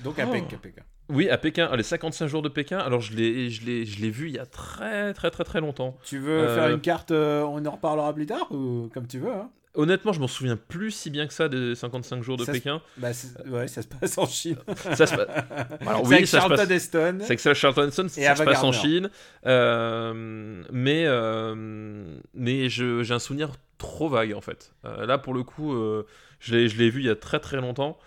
[0.03, 0.31] Donc à Oh.
[0.31, 0.81] Pékin, Pékin.
[1.09, 4.01] Oui, à Pékin, ah, les 55 jours de Pékin, alors je l'ai, je l'ai, je
[4.01, 5.95] l'ai vu il y a très très très très longtemps.
[6.03, 9.19] Tu veux Euh, faire une carte, euh, on en reparlera plus tard ou comme tu
[9.19, 9.31] veux.
[9.31, 9.51] Hein?
[9.75, 12.57] Honnêtement, je m'en souviens plus si bien que ça des 55 jours de Ça se-
[12.57, 12.81] Pékin.
[12.97, 13.09] Bah,
[13.45, 14.55] ouais, ça se passe en Chine.
[14.95, 15.27] Ça se passe-
[15.85, 16.69] Alors oui, avec ça Charlton passe.
[16.71, 17.17] Heston.
[17.21, 18.71] C'est que Charlton Heston, ça Ava se passe en.
[18.71, 19.09] Chine.
[19.45, 23.51] Euh, mais euh, mais je- j'ai un souvenir
[23.85, 24.73] trop vague en fait.
[24.83, 26.05] Euh, là, pour le coup, euh,
[26.39, 27.97] je l'ai vu il y a très très longtemps.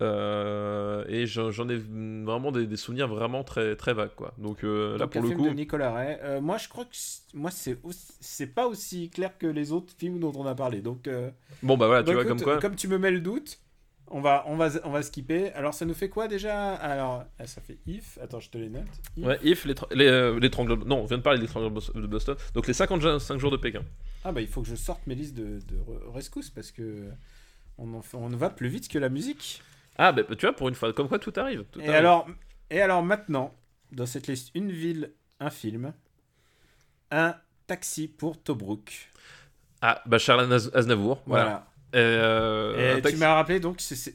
[0.00, 4.32] euh, et j'en ai vraiment des, des souvenirs vraiment très très vagues quoi.
[4.38, 6.40] Donc là pour le film coup, de Nicolas Ray.
[6.40, 6.96] Moi, je crois que
[7.34, 7.76] moi c'est
[8.20, 10.80] c'est pas aussi clair que les autres films dont on a parlé.
[10.82, 11.08] Donc,
[11.62, 12.76] bon bah voilà, tu donc, vois comme quoi.
[12.76, 13.58] tu me mets le doute,
[14.10, 15.52] on va on va on va skipper.
[15.52, 16.74] Alors, ça nous fait quoi déjà?
[16.74, 18.18] Alors, ah, ça fait if.
[18.22, 18.82] Attends, je te les note.
[19.16, 19.26] If.
[19.26, 19.74] Ouais, if les,
[20.86, 22.36] non, on vient de parler de l'étrangleur de Boston.
[22.54, 23.82] Donc les 55 jours de Pékin.
[24.28, 27.08] Ah bah il faut que je sorte mes listes de, de re- rescousse parce que
[27.78, 29.62] on en fait- on va plus vite que la musique.
[29.96, 31.64] Ah bah tu vois pour une fois, comme quoi tout arrive.
[31.72, 31.94] tout Et arrive.
[31.96, 32.28] alors,
[32.68, 33.54] et alors maintenant,
[33.90, 35.94] dans cette liste, une ville, un film,
[37.10, 37.34] un
[37.66, 39.10] taxi pour Tobruk.
[39.80, 41.22] Ah bah CharlesAz- Aznavour.
[41.24, 41.44] Voilà.
[41.44, 41.66] Voilà.
[41.94, 44.12] Euh, Et tu m'as rappelé donc, tu sais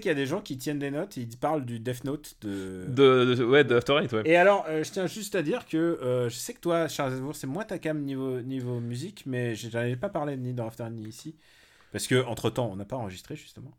[0.00, 2.34] qu'il y a des gens qui tiennent des notes et ils parlent du Death Note
[2.42, 2.84] de.
[2.88, 4.22] de, de- ouais, de After Eight, ouais.
[4.24, 7.12] Et alors, euh, je tiens juste à dire que euh, je sais que toi, Charles
[7.12, 10.66] Aznavour, c'est moins ta cam niveau, niveau musique, mais j'en avais pas parlé ni dans
[10.66, 11.36] After ni ici.
[11.92, 13.72] Parce que entre temps, on n'a pas enregistré justement.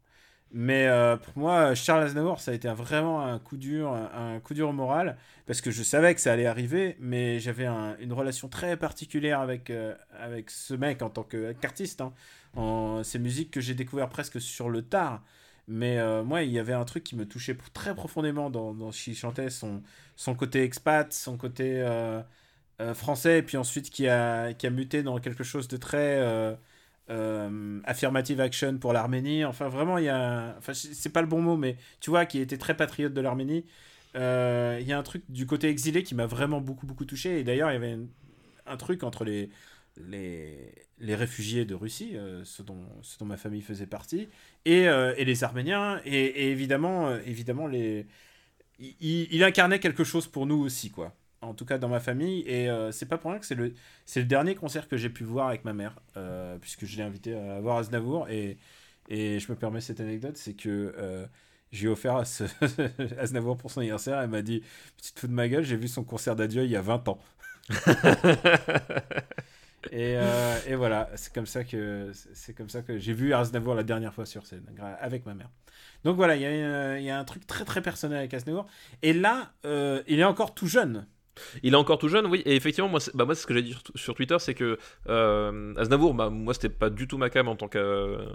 [0.51, 0.87] Mais
[1.23, 4.53] pour moi, Charles Aznavour, ça a été un- vraiment un coup dur, un, un coup
[4.53, 5.17] dur moral,
[5.47, 9.41] parce que je savais que ça allait arriver, mais j'avais un- une relation très particulière
[9.41, 9.69] avec,
[10.17, 11.99] avec ce mec en tant qu'artiste.
[11.99, 12.13] Hein.
[12.55, 15.23] En, ces musiques que j'ai découvert presque sur le tard.
[15.67, 18.91] Mais euh, moi, il y avait un truc qui me touchait très profondément dans, dans
[18.91, 19.81] ce qu'il chantait, son,
[20.15, 22.21] son côté expat, son côté euh,
[22.81, 26.57] euh, français, et puis ensuite qui a, qui a muté dans quelque chose de très
[27.85, 29.45] affirmative action pour l'Arménie.
[29.45, 30.55] Enfin, vraiment, il y a.
[30.57, 33.65] Enfin, c'est pas le bon mot, mais tu vois, qui était très patriote de l'Arménie.
[34.15, 34.19] Il
[34.87, 37.39] y a un truc du côté exilé qui m'a vraiment beaucoup, beaucoup touché.
[37.39, 37.97] Et d'ailleurs, il y avait
[38.67, 39.49] un truc entre les,
[39.97, 44.27] les, les réfugiés de Russie, euh, ceux, dont, ceux dont ma famille faisait partie,
[44.65, 48.05] et, euh, et les Arméniens, et, évidemment, euh, évidemment les...
[48.79, 51.13] il, incarnait quelque chose pour nous aussi, quoi.
[51.41, 53.73] En tout cas, dans ma famille, et euh, c'est pas pour rien que c'est le,
[54.15, 55.95] le dernier concert que j'ai pu voir avec ma mère,
[56.61, 58.57] puisque je l'ai invité à voir Aznavour, et,
[59.09, 61.27] et je me permets cette anecdote, c'est que
[61.71, 62.45] j'ai offert à ce
[63.19, 64.63] Aznavour pour son anniversaire, elle m'a dit,
[64.97, 67.19] petite fou de ma gueule, j'ai vu son concert d'adieu il y a 20 ans.
[69.91, 73.75] Et, euh, et voilà, c'est comme ça que c'est comme ça que j'ai vu Aznavour
[73.75, 74.65] la dernière fois sur scène
[74.99, 75.49] avec ma mère.
[76.03, 76.51] Donc voilà, il y, a
[76.95, 78.67] une- il y a un truc très très personnel avec Aznavour.
[79.01, 81.07] Et là, euh, il est encore tout jeune.
[81.63, 82.41] Il est encore tout jeune, oui.
[82.45, 84.77] Et effectivement, moi, bah, ce que j'ai dit sur, Twitter, c'est que
[85.09, 88.25] euh, Aznavour, bah, moi, c'était pas du tout ma cam en tant euh,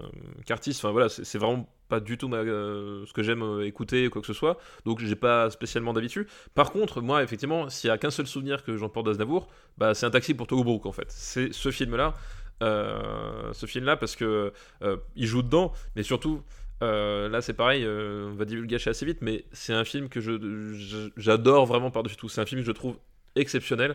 [0.47, 0.85] qu'artiste.
[0.85, 4.27] Enfin voilà, c'est vraiment pas du tout euh, ce que j'aime écouter ou quoi que
[4.27, 4.59] ce soit.
[4.85, 6.27] Donc, j'ai pas spécialement d'habitude.
[6.55, 9.49] Par contre, moi, effectivement, s'il y a qu'un seul souvenir que j'emporte d'Aznavour,
[9.79, 11.07] bah, c'est un taxi pour Tobruk en fait.
[11.09, 12.15] C'est ce film-là.
[12.61, 14.53] ce film-là parce que
[15.17, 16.43] il joue dedans, mais surtout.
[16.83, 20.21] Euh, là, c'est pareil, euh, on va divulgacher assez vite, mais c'est un film que
[20.21, 22.29] je, j'adore vraiment par-dessus tout.
[22.29, 22.97] C'est un film que je trouve
[23.37, 23.95] exceptionnel.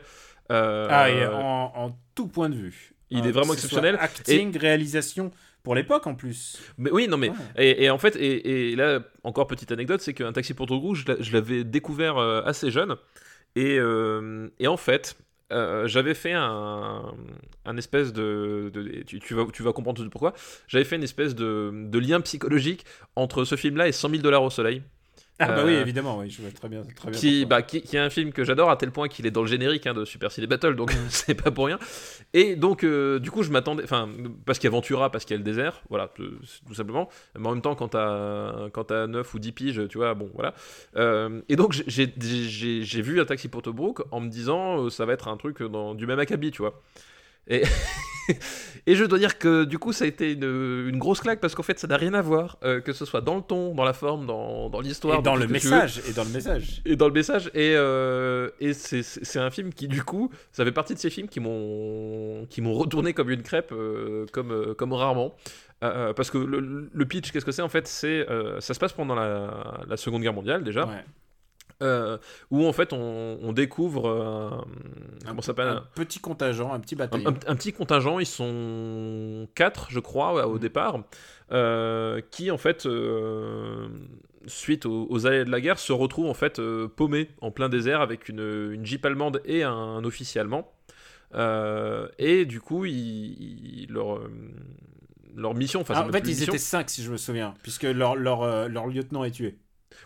[0.51, 2.93] Euh, Ah, et en, en tout point de vue.
[3.09, 3.97] Il est vraiment exceptionnel.
[3.99, 5.31] Acting, réalisation,
[5.63, 6.59] pour l'époque en plus.
[6.77, 7.35] Mais oui, non, mais Ouais.
[7.57, 10.93] et, et en fait, et, et là encore petite anecdote, c'est qu'un taxi pour Togo,
[10.95, 12.95] je l'a- je l'avais découvert assez jeune,
[13.55, 15.15] et, euh, et en fait,
[15.51, 17.13] euh, j'avais fait un,
[17.77, 18.71] espèce de,
[19.05, 20.33] tu, vas, tu vas comprendre pourquoi.
[20.67, 22.85] J'avais fait une espèce de, de lien psychologique
[23.15, 24.81] entre ce film-là et 100 000 dollars au soleil.
[25.39, 26.81] Ah bah oui, Euh, évidemment, oui, je vois très bien.
[26.95, 29.25] Très bien qui, bah, qui, qui est un film que j'adore à tel point qu'il
[29.25, 31.77] est dans le générique hein, de Super City Battle, donc c'est pas pour rien.
[32.33, 34.09] Et donc, euh, du coup, je m'attendais, enfin,
[34.45, 36.23] parce qu'il y a Ventura, parce qu'il y a le désert, voilà, tout,
[36.73, 37.09] simplement.
[37.37, 40.29] Mais en même temps, quand t'as, quand t'as 9 ou 10 piges, tu vois, bon,
[40.33, 40.53] voilà.
[40.95, 42.05] Euh, et donc, j'ai,
[43.01, 45.95] vu un taxi pour Tobruk en me disant, euh, ça va être un truc dans,
[45.95, 46.81] du même acabit, tu vois.
[47.47, 47.63] Et,
[48.87, 50.43] et je dois dire que du coup ça a été une,
[50.89, 53.21] une grosse claque parce qu'en fait ça n'a rien à voir, euh, que ce soit
[53.21, 55.19] dans le ton, dans la forme, dans, dans l'histoire.
[55.19, 56.01] Et dans le message.
[56.09, 56.81] Et dans le message.
[56.85, 60.71] et dans le message et, euh, et c'est- un film qui du coup ça fait
[60.71, 65.35] partie de ces films qui m'ont retourné comme une crêpe euh, comme comme rarement
[65.83, 67.61] Euh, parce que le, le pitch qu'est-ce que c'est?
[67.61, 71.03] En fait c'est euh, ça se passe pendant la, la seconde guerre mondiale déjà Ouais.
[71.83, 72.17] Euh,
[72.51, 74.49] où en fait on, on découvre euh,
[75.23, 77.27] Un, comment ça s'appelle un petit contingent, un petit bataillon.
[77.29, 80.99] un- un petit contingent, ils sont quatre, je crois, ouais, au départ,
[81.51, 83.87] euh, qui en fait, euh,
[84.47, 86.61] suite aux, aux allées de la guerre, se retrouvent en fait
[86.95, 90.71] paumés en plein désert avec une, une jeep allemande et un, officier allemand.
[92.17, 92.93] Et du coup, ils,
[93.83, 94.21] ils- leur,
[95.35, 96.53] leur mission, enfin, Ah, en fait, ils mission.
[96.53, 99.57] étaient 5 si je me souviens, puisque leur, leur, leur lieutenant est tué.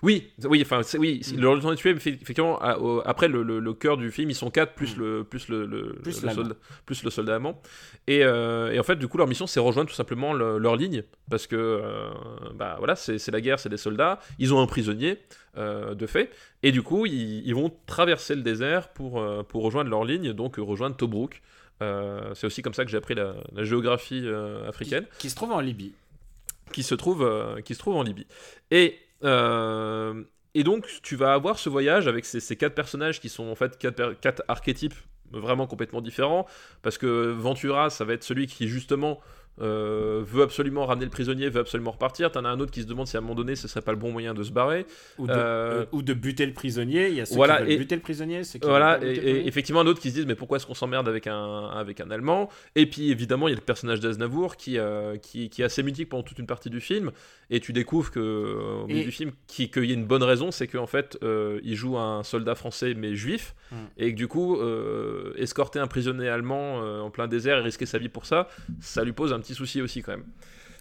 [0.03, 1.39] Oui, oui, enfin, oui, Mm.
[1.39, 4.29] le temps de tuer, effe- effectivement, à- au- après le, le- le cœur du film,
[4.29, 4.99] ils sont quatre plus Mm.
[4.99, 6.43] le plus le, le- Plus le l'allemand.
[6.43, 7.61] soldat, plus le soldat allemand.
[8.07, 10.75] Et, euh, et en fait, du coup, leur mission, c'est rejoindre tout simplement le- leur
[10.75, 12.09] ligne, parce que euh,
[12.55, 15.17] bah voilà, c'est la guerre, c'est des soldats, ils ont un prisonnier
[15.57, 16.31] euh, de fait,
[16.63, 20.57] et du coup, ils, ils vont traverser le désert pour pour rejoindre leur ligne, donc
[20.57, 21.41] rejoindre Tobruk.
[22.35, 25.35] C'est aussi comme ça que j'ai appris la, la géographie euh, Qui, africaine qui se
[25.35, 25.93] trouve en Libye.
[26.73, 27.27] qui se trouve,
[27.63, 28.27] qui se trouve en Libye.
[28.69, 33.47] Et, euh, et donc, tu vas avoir ce voyage avec ces, quatre personnages qui sont
[33.47, 34.95] en fait quatre, quatre archétypes
[35.32, 36.47] vraiment complètement différents.
[36.82, 39.20] Parce que Ventura, ça va être celui qui, justement,
[39.62, 42.32] euh, veut absolument ramener le prisonnier, veut absolument repartir.
[42.32, 43.91] T'en as un autre qui se demande si à un moment donné, ce serait pas
[43.91, 44.86] le bon moyen de se barrer.
[45.18, 47.10] Ou de, Euh, ou de buter le prisonnier.
[47.10, 48.43] Il y a ceux voilà, qui veulent et- buter le prisonnier.
[48.43, 51.28] Ceux qui Voilà, et, effectivement, d'autres qui se disent mais pourquoi est-ce qu'on s'emmerde avec
[51.28, 52.49] un, avec un Allemand?
[52.76, 55.84] Et puis évidemment, il y a le personnage d'Aznavour qui, euh, qui, qui est assez
[55.84, 57.12] mythique pendant toute une partie du film,
[57.49, 58.20] et tu découvres que,
[58.84, 61.18] au milieu Et- du film qui- qu'il y a une bonne raison, c'est qu'en fait,
[61.24, 63.76] euh, il joue un soldat français mais juif, Mm.
[63.97, 64.57] et que du coup,
[65.36, 68.47] escorter un prisonnier allemand en plein désert et risquer sa vie pour ça,
[68.80, 70.25] ça lui pose un petit souci aussi quand même.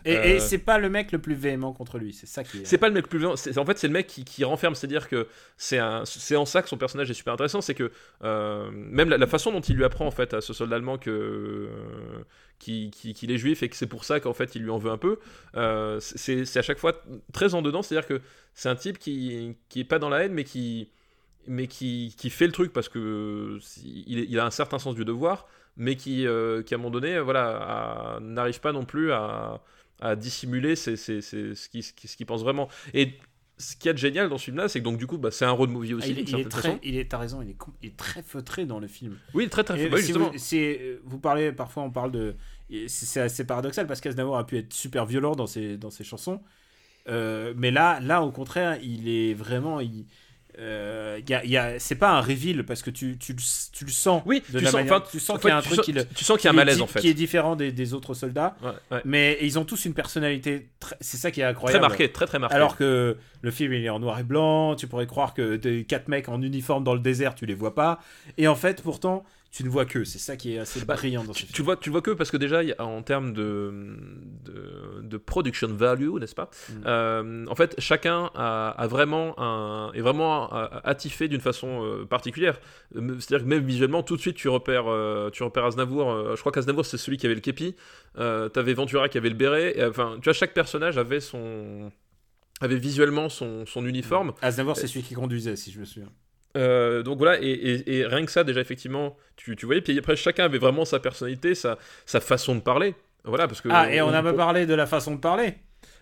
[0.04, 2.12] Et, euh, et c'est pas le mec le plus véhément contre lui.
[2.12, 2.64] C'est ça qui est.
[2.64, 4.76] C'est pas le mec le plus c'est- En fait, c'est le mec qui, qui renferme.
[4.76, 7.60] C'est-à-dire que c'est un- c'est en ça que son personnage est super intéressant.
[7.60, 7.90] C'est que
[8.22, 10.98] euh, même la, la façon dont il lui apprend en fait à ce soldat allemand
[10.98, 11.68] que euh,
[12.60, 14.78] qui- qui- qu'il est juif et que c'est pour ça qu'en fait il lui en
[14.78, 15.18] veut un peu.
[16.00, 17.02] c'est c'est à chaque fois
[17.32, 17.82] très en dedans.
[17.82, 18.20] C'est-à-dire que
[18.54, 20.90] c'est un type qui qui est pas dans la haine, mais qui
[21.50, 24.78] mais qui, qui fait le truc parce que si- il, est- il a un certain
[24.78, 25.48] sens du devoir,
[25.78, 29.62] mais qui, euh, qui à un moment donné, voilà, n'arrive pas non plus à,
[30.00, 32.68] à dissimuler ses- ses- ses- ce qu'il ce qu'il pense vraiment.
[32.92, 33.14] Et
[33.60, 35.30] ce qu'il y a de génial dans ce film-là, c'est que donc du coup, bah,
[35.32, 36.78] c'est un road movie Ah, aussi, il, est, d'une il est très, façon.
[36.84, 39.16] il est, t'as raison, il est, il est très feutré dans le film.
[39.34, 40.30] Oui, très très bah oui, si vous,
[41.04, 42.36] vous parlez, parfois on parle de.
[42.70, 46.04] C'est c'est assez paradoxal parce qu'Aznavour a pu être super violent dans ses, dans ses
[46.04, 46.40] chansons.
[47.08, 49.80] Euh, mais là, là, au contraire, il est vraiment.
[49.80, 50.06] Il,
[50.58, 53.38] euh, y a, il y a- c'est pas un reveal parce que tu, tu, le-
[53.72, 54.22] tu le sens.
[54.26, 55.84] Oui, de tu la sens, manière- tu sens en qu'il y a un truc sens-
[55.84, 57.00] qui le- tu sens qu'il y a un malaise en fait.
[57.00, 58.56] Qui est différent des, des autres soldats.
[58.62, 59.00] Ouais, ouais.
[59.04, 60.68] Mais ils ont tous une personnalité.
[60.80, 61.82] très- C'est ça qui est Très incroyable.
[61.82, 62.54] marqué, très très marqué.
[62.56, 65.84] Alors que le film il est en noir et blanc, tu pourrais croire que des
[65.84, 68.00] quatre mecs en uniforme dans le désert, tu les vois pas.
[68.36, 70.04] Et en fait, pourtant, tu ne vois que.
[70.04, 71.54] C'est ça qui est assez Bah, brillant dans ce tu, film.
[71.54, 73.96] tu vois, tu vois que parce que déjà, il y a- en termes de,
[74.44, 76.82] de, de production value, n'est-ce pas Mm.
[76.86, 82.04] Euh, En fait, chacun a, a vraiment un, est vraiment euh, attifé d'une façon euh,
[82.04, 82.60] particulière.
[82.92, 86.34] C'est-à-dire que même visuellement, tout de suite, tu repères, euh, tu repères Aznavour.
[86.36, 87.74] je crois qu'Aznavour, c'est celui qui avait le képi.
[88.16, 89.78] T'avais Ventura qui avait le béret.
[89.78, 91.90] et, Enfin, tu vois, chaque personnage avait son
[92.60, 94.32] avait visuellement son, son uniforme.
[94.42, 96.10] Aznavour, c'est celui qui conduisait, si je me souviens.
[96.56, 99.80] Euh, donc voilà, et, et- et rien que ça, déjà, effectivement, tu, tu voyais.
[99.82, 102.94] Puis après, chacun avait vraiment sa personnalité, sa, sa façon de parler.
[103.24, 103.68] Voilà, parce que.
[103.70, 105.54] Ah, et on n'a pas parlé de la façon de parler.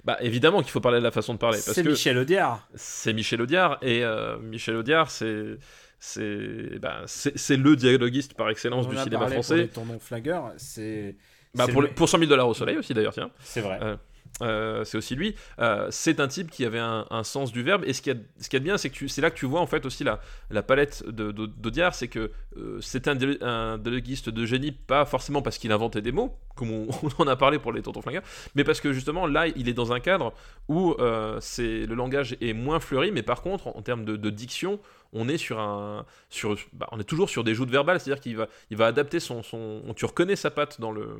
[0.04, 1.58] Bah, évidemment qu'il faut parler de la façon de parler.
[1.58, 2.68] C'est Michel Audiard.
[2.76, 5.56] c'est Michel Audiard, et euh, Michel Audiard, c'est.
[5.98, 9.68] C'est bah, c'est- le dialoguiste par excellence On du cinéma parlé pour français.
[9.68, 10.52] tournons flingueurs.
[10.58, 11.16] C'est.
[11.54, 13.30] Bah, pour, le- pour 100 000 dollars au soleil aussi, d'ailleurs, tiens.
[13.40, 13.78] C'est vrai.
[13.82, 13.96] Euh,
[14.42, 15.34] Euh, c'est aussi lui.
[15.58, 17.82] Euh, c'est un type qui avait un, sens du verbe.
[17.86, 19.46] Et ce qu'il y a, ce y de bien, c'est que c'est là que tu
[19.46, 20.20] vois en fait aussi la,
[20.50, 21.94] la palette d'Audiard.
[21.94, 26.36] C'est que euh, c'est un, un de génie, pas forcément parce qu'il inventait des mots,
[26.54, 28.22] comme on, en a parlé pour les tontons flingueurs,
[28.54, 30.32] mais parce que justement là, il est dans un cadre
[30.68, 30.94] où
[31.40, 34.80] c'est, le langage est moins fleuri, mais par contre, en, termes de, diction,
[35.12, 38.14] on est sur un sur bah, on est toujours sur des joutes verbales c'est à
[38.14, 41.16] dire qu'il va il va adapter son, son tu reconnais sa patte dans le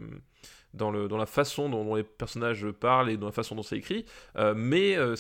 [0.77, 3.77] dans, le, dans la façon dont, les personnages parlent et dans la façon dont c'est
[3.79, 4.05] écrit,
[4.37, 5.15] euh, mais euh,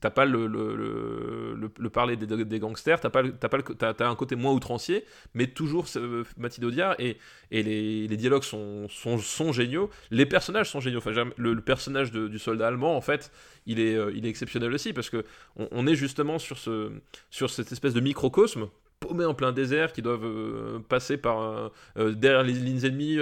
[0.00, 3.62] t'as pas le, le, le, le- le parler des, gangsters, t'as, pas, t'as, pas le,
[3.62, 5.04] t'as, t'as un côté moins outrancier,
[5.34, 7.16] mais toujours euh, Mathilde Audiard, et,
[7.50, 12.38] et les, les dialogues sont, sont, géniaux, les personnages sont géniaux, enfin, le, personnage du
[12.38, 13.30] soldat allemand, en fait,
[13.66, 15.24] il est, euh, il est exceptionnel aussi, parce que
[15.56, 16.90] on, on est justement sur, ce,
[17.30, 18.68] sur cette espèce de microcosme,
[19.02, 23.18] paumés en plein désert, qui doivent euh, passer par euh, euh, derrière les lignes ennemies,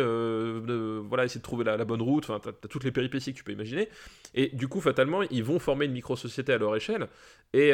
[1.09, 3.45] voilà, essayer de trouver la, la bonne route, enfin, t'as, toutes les péripéties que tu
[3.45, 3.89] peux imaginer.
[4.35, 7.09] Et du coup, fatalement, ils vont former une micro-société à leur échelle,
[7.53, 7.73] et,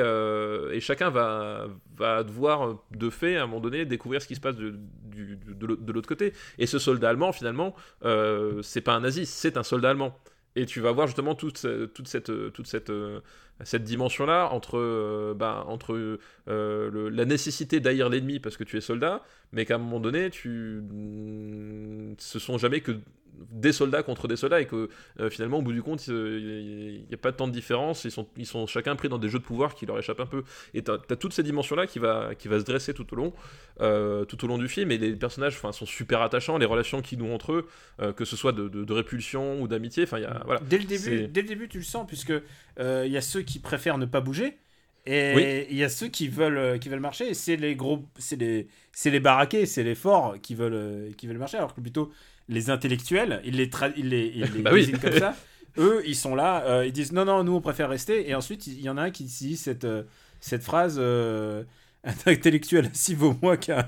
[0.80, 1.68] chacun va,
[2.22, 6.08] devoir, de fait, à un moment donné, découvrir ce qui se passe de, de l'autre-
[6.08, 6.32] côté.
[6.58, 7.74] Et ce soldat allemand, finalement,
[8.62, 10.18] c'est pas un nazi, c'est un soldat allemand.
[10.56, 13.20] Et tu vas voir justement toute, toute cette, toute cette, euh,
[13.64, 18.80] cette dimension-là entre, euh, bah, entre euh, la nécessité d'haïr l'ennemi parce que tu es
[18.80, 19.22] soldat,
[19.52, 20.82] mais qu'à un moment donné, tu,
[22.18, 22.92] ce sont jamais que
[23.50, 24.88] des soldats contre des soldats et que
[25.20, 28.04] euh, finalement, au bout du compte, il n'y a pas tant de différence.
[28.04, 30.26] Ils sont, ils sont chacun pris dans des jeux de pouvoir qui leur échappent un
[30.26, 30.42] peu.
[30.72, 33.34] Et tu as, toutes ces dimensions-là qui va, qui va se dresser tout au long,
[33.82, 34.90] euh, tout au long du film.
[34.90, 37.66] Et les personnages sont super attachants, les relations qu'ils nouent entre eux,
[38.00, 40.04] euh, que ce soit de, de- de répulsion ou d'amitié.
[40.04, 40.60] Enfin, voilà.
[40.60, 42.32] Dès le début, dès le début, tu le sens puisque
[42.78, 44.56] il y a ceux qui préfèrent ne pas bouger
[45.06, 45.66] Et Oui.
[45.70, 48.66] il y a ceux qui veulent, euh, qui veulent marcher, c'est les gros, c'est les,
[48.92, 52.10] c'est les baraqués, c'est les forts qui veulent, euh, qui veulent marcher, alors que plutôt
[52.48, 54.90] les intellectuels, ils les, tra- ils les, ils les Bah oui.
[55.00, 55.36] comme ça.
[55.78, 58.28] Eux, ils sont là, euh, ils disent non, non, nous on préfère rester.
[58.28, 59.86] Et ensuite, il y en a un qui dit cette,
[60.40, 61.62] cette phrase euh,
[62.06, 63.86] un intellectuel assis vaut moins qu'un.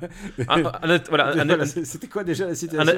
[0.48, 2.92] Un- un- un- voilà, C'était quoi déjà la citation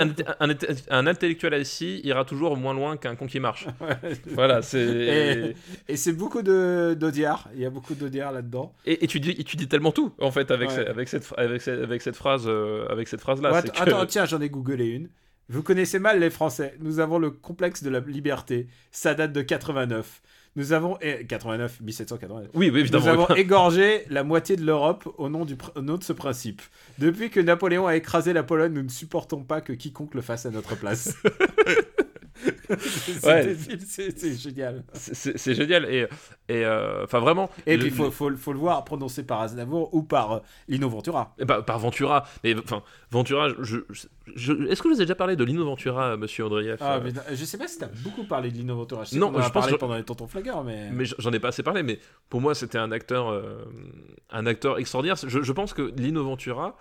[0.91, 3.67] un, intellectuel assis ira toujours moins loin qu'un con qui marche.
[4.35, 4.81] voilà, c'est.
[4.81, 7.49] Et, et c'est beaucoup de d'Audiard.
[7.55, 8.75] Il y a beaucoup d'Audiard là-dedans.
[8.87, 10.77] Et, et tu dis, et tu dis tellement tout en fait avec, Ouais.
[10.77, 13.53] ce- avec cette avec cette avec cette phrase euh, avec cette phrase là.
[13.53, 15.09] Ouais, att- Attends, tiens, j'en ai googlé une.
[15.49, 16.77] Vous connaissez mal les Français.
[16.81, 18.69] Nous avons le complexe de la liberté.
[18.93, 20.23] Ça date de 89.
[20.61, 22.49] Nous avons eh, 89, 1789.
[22.53, 23.03] Oui, oui, évidemment.
[23.05, 26.13] Nous avons égorgé la moitié de l'Europe au nom, du, pr- au nom de ce
[26.13, 26.61] principe.
[26.99, 30.45] Depuis que Napoléon a écrasé la Pologne, nous ne supportons pas que quiconque le fasse
[30.45, 31.15] à notre place.
[32.79, 33.57] C'est- Ouais.
[34.37, 34.85] génial.
[34.95, 36.07] C'est- génial et
[36.49, 37.51] et euh, vraiment.
[37.67, 40.39] Et le- puis il faut, faut, faut le voir prononcé par Aznavour ou par euh,
[40.69, 41.35] Lino Ventura.
[41.39, 45.15] Ben, par Ventura, mais enfin Ventura, je, je- je- est-ce que je vous ai déjà
[45.15, 48.25] parlé de Lino Ventura, Monsieur Andreev Ah, euh, mais je sais pas si t'as beaucoup
[48.25, 49.05] parlé de Lino Ventura.
[49.05, 50.91] Je sais Non, en a je pense parlé pendant les Tontons Flaggeurs, mais...
[50.91, 51.99] Mais j'en ai pas assez parlé, mais
[52.29, 53.65] pour moi c'était un acteur, euh,
[54.31, 55.17] un acteur extraordinaire.
[55.27, 56.77] Je, je pense que Lino Ventura,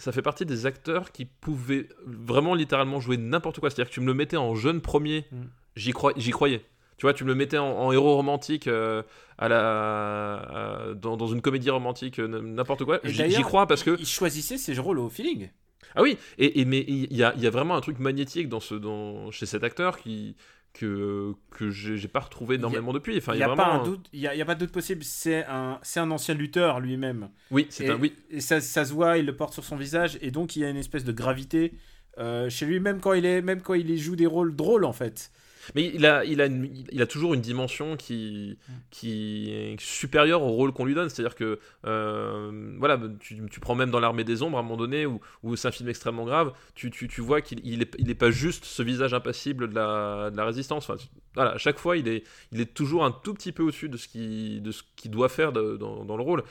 [0.00, 3.70] ça fait partie des acteurs qui pouvaient vraiment littéralement jouer n'importe quoi.
[3.70, 5.36] C'est-à-dire que tu me le mettais en jeune premier, Mm.
[5.76, 6.62] j'y crois, croyais.
[6.96, 9.02] Tu vois, tu me le mettais en, en héros romantique euh,
[9.38, 13.00] à la, dans, dans une comédie romantique, euh, n'importe quoi.
[13.04, 15.48] J'y crois parce que Il choisissait ses rôles au feeling.
[15.94, 18.60] ah oui, et, et- mais il y a, y a vraiment un truc magnétique dans
[18.60, 20.36] ce, dans, chez cet acteur qui
[20.72, 23.16] que que j'ai pas retrouvé énormément depuis.
[23.18, 24.60] Enfin, Il y a, pas un doute, il y a, il y a pas de
[24.60, 25.04] doute possible.
[25.04, 27.30] C'est un, c'est un ancien lutteur lui-même.
[27.50, 28.14] Oui, c'est un oui.
[28.30, 30.64] et ça, ça se voit, il le porte sur son visage, et donc il y
[30.64, 31.72] a une espèce de gravité
[32.18, 34.92] euh, chez lui, même quand il est, même quand il joue des rôles drôles en
[34.92, 35.30] fait.
[35.74, 38.58] Mais il a, il, a il a toujours une dimension qui,
[38.90, 41.08] qui est supérieure au rôle qu'on lui donne.
[41.08, 44.76] C'est-à-dire que, euh, voilà, tu, tu prends même dans l'Armée des Ombres à un moment
[44.76, 45.20] donné, où,
[45.56, 48.30] c'est un film extrêmement grave, tu, tu, tu vois qu'il il est, il est pas
[48.30, 50.88] juste ce visage impassible de la, de la résistance.
[50.88, 51.02] Enfin,
[51.34, 53.96] voilà, à chaque fois, il est, il est toujours un tout petit peu au-dessus de
[53.96, 56.42] ce qu'il doit faire dans, dans le rôle.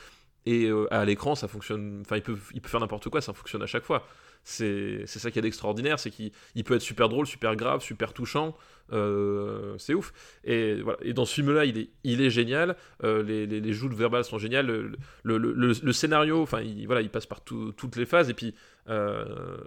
[0.45, 2.01] Et euh, à l'écran, ça fonctionne.
[2.01, 4.07] Enfin, il peut, il peut faire n'importe quoi, ça fonctionne à chaque fois.
[4.43, 8.13] C'est ça qui est d'extraordinaire, c'est qu'il il peut être super drôle, super grave, super
[8.13, 8.55] touchant.
[8.91, 10.11] euh, c'est ouf.
[10.43, 10.97] Et, voilà.
[11.03, 12.75] et dans ce film-là, il est, il est génial.
[13.03, 14.65] euh, les, les, les joutes verbales sont géniales.
[14.65, 18.31] Le, le, le, scénario, enfin, il, voilà, il passe par tout- toutes les phases.
[18.31, 18.55] Et puis,
[18.89, 19.57] euh,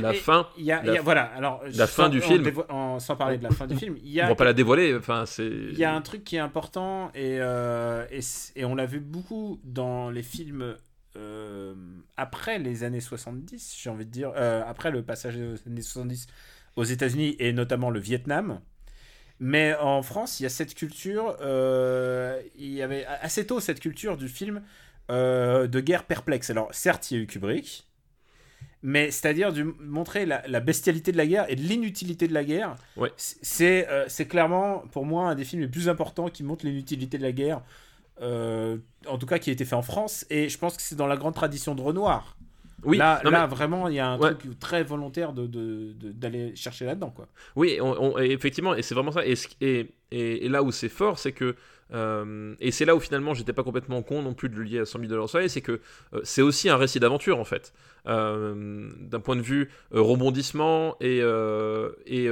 [0.00, 2.42] la Et fin, y a, La y a- fin- voilà, alors la fin du film.
[2.42, 4.44] dévo- en- sans parler de la fin du film, il y on a, va pas
[4.44, 4.94] la dévoiler.
[4.96, 5.46] Enfin, c'est.
[5.46, 8.20] il y a un truc qui est important et, et,
[8.56, 10.74] et on l'a vu beaucoup dans les films
[11.16, 11.74] euh,
[12.16, 16.26] après les années 70, j'ai envie de dire, euh, après le passage des années 70
[16.76, 18.60] aux États-Unis et notamment le Vietnam.
[19.40, 23.80] Mais en France, il y a cette culture, euh, il y avait assez tôt cette
[23.80, 24.62] culture du film
[25.08, 26.50] de guerre perplexe.
[26.50, 27.88] Alors certes, il y a eu Kubrick,
[28.84, 32.44] mais c'est-à-dire de montrer la, la bestialité de la guerre et de l'inutilité de la
[32.44, 32.76] guerre.
[32.96, 33.10] Ouais.
[33.16, 37.24] C'est c'est clairement pour moi un des films les plus importants qui montre l'inutilité de
[37.24, 37.62] la guerre,
[38.20, 38.76] euh,
[39.06, 40.26] en tout cas qui a été fait en France.
[40.30, 42.36] Et je pense que c'est dans la grande tradition de Renoir.
[42.82, 44.34] Oui, là, non, mais- là vraiment, il y a un Ouais.
[44.34, 47.10] truc très volontaire de- de- de- d'aller chercher là-dedans.
[47.10, 47.26] quoi.
[47.54, 49.20] Oui, on- on- et effectivement, et c'est vraiment ça.
[49.26, 51.54] Et, là où c'est fort, c'est que.
[51.92, 54.78] euh, et c'est là où finalement j'étais pas complètement con non plus de le lier
[54.78, 55.80] à 100 000 dollars soleil, c'est que
[56.14, 57.72] euh, c'est aussi un récit d'aventure en fait.
[58.06, 61.18] Euh, D'un point de vue rebondissement et,
[62.06, 62.28] et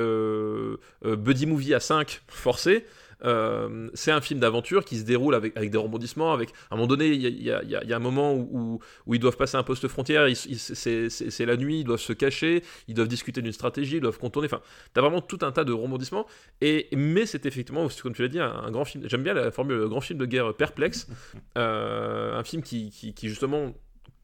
[1.16, 2.84] buddy movie à 5 forcé.
[3.24, 6.32] Euh, c'est un film d'aventure qui se déroule avec, des rebondissements.
[6.32, 8.80] Avec, à un moment donné, il y a, un moment où,
[9.12, 13.08] ils doivent passer un poste frontière, c'est la nuit, ils doivent se cacher, ils doivent
[13.08, 14.46] discuter d'une stratégie, ils doivent contourner.
[14.46, 14.62] Enfin,
[14.94, 16.26] T'as vraiment tout un tas de rebondissements.
[16.60, 19.04] Et, mais c'est effectivement, comme tu l'as dit, un, un grand film.
[19.08, 21.08] J'aime bien la formule grand film de guerre perplexe.
[21.56, 23.72] Euh, un film qui, justement,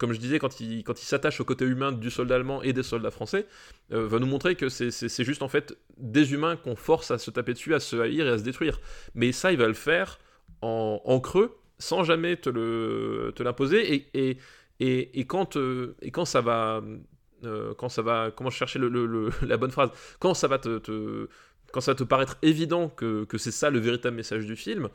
[0.05, 3.11] comme je disais, quand il, s'attache au côté humain du soldat allemand et des soldats
[3.11, 3.47] français,
[3.91, 7.31] euh, va nous montrer que c'est- juste en fait des humains qu'on force à se
[7.31, 8.81] taper dessus, à se haïr et à se détruire.
[9.15, 10.19] Mais ça, il va le faire
[10.61, 12.51] en, creux, sans jamais te
[13.43, 14.07] l'imposer.
[14.13, 15.55] Et, quand,
[16.27, 16.83] ça va.
[18.37, 21.29] Comment le- le- la bonne phrase Quand ça va te.
[21.73, 24.91] quand ça te paraître évident que, que c'est ça le véritable message du film,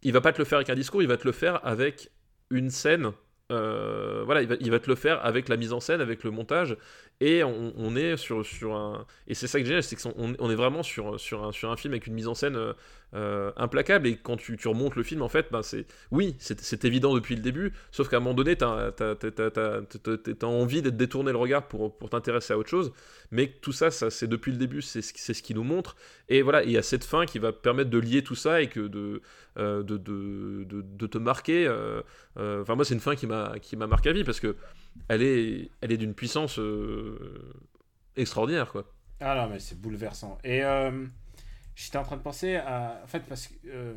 [0.00, 2.10] il va pas te le faire avec un discours, il va te le faire avec
[2.48, 3.12] une scène
[3.54, 6.24] euh, voilà, il va, il va te le faire avec la mise en scène, avec
[6.24, 6.76] le montage,
[7.20, 9.06] et on, est sur, sur un.
[9.28, 11.76] Et c'est ça que j'ai, c'est qu'on on est vraiment sur, sur, un, sur un
[11.76, 12.72] film avec une mise en scène euh,
[13.14, 15.86] euh, implacable, et quand tu, tu remontes le film, en fait, ben c'est.
[16.10, 20.90] Oui, c'est évident depuis le début, sauf qu'à un moment donné, t'as- t'as envie de
[20.90, 22.92] détourner le regard pour, pour t'intéresser à autre chose,
[23.30, 25.94] mais tout ça, ça c'est depuis le début, c'est ce, qui- nous montre,
[26.28, 28.68] et voilà, il y a cette fin qui va permettre de lier tout ça et
[28.68, 29.22] que de,
[29.58, 31.68] euh, de, de, de, te marquer.
[32.36, 34.56] Enfin, moi, c'est une fin qui m'a marqué à vie parce que
[35.08, 37.52] elle est, elle est d'une puissance euh,
[38.16, 38.84] extraordinaire, quoi.
[39.20, 40.38] Ah non, mais c'est bouleversant.
[40.44, 41.06] Et euh,
[41.74, 43.00] j'étais en train de penser à.
[43.02, 43.54] En fait, parce que.
[43.66, 43.94] euh,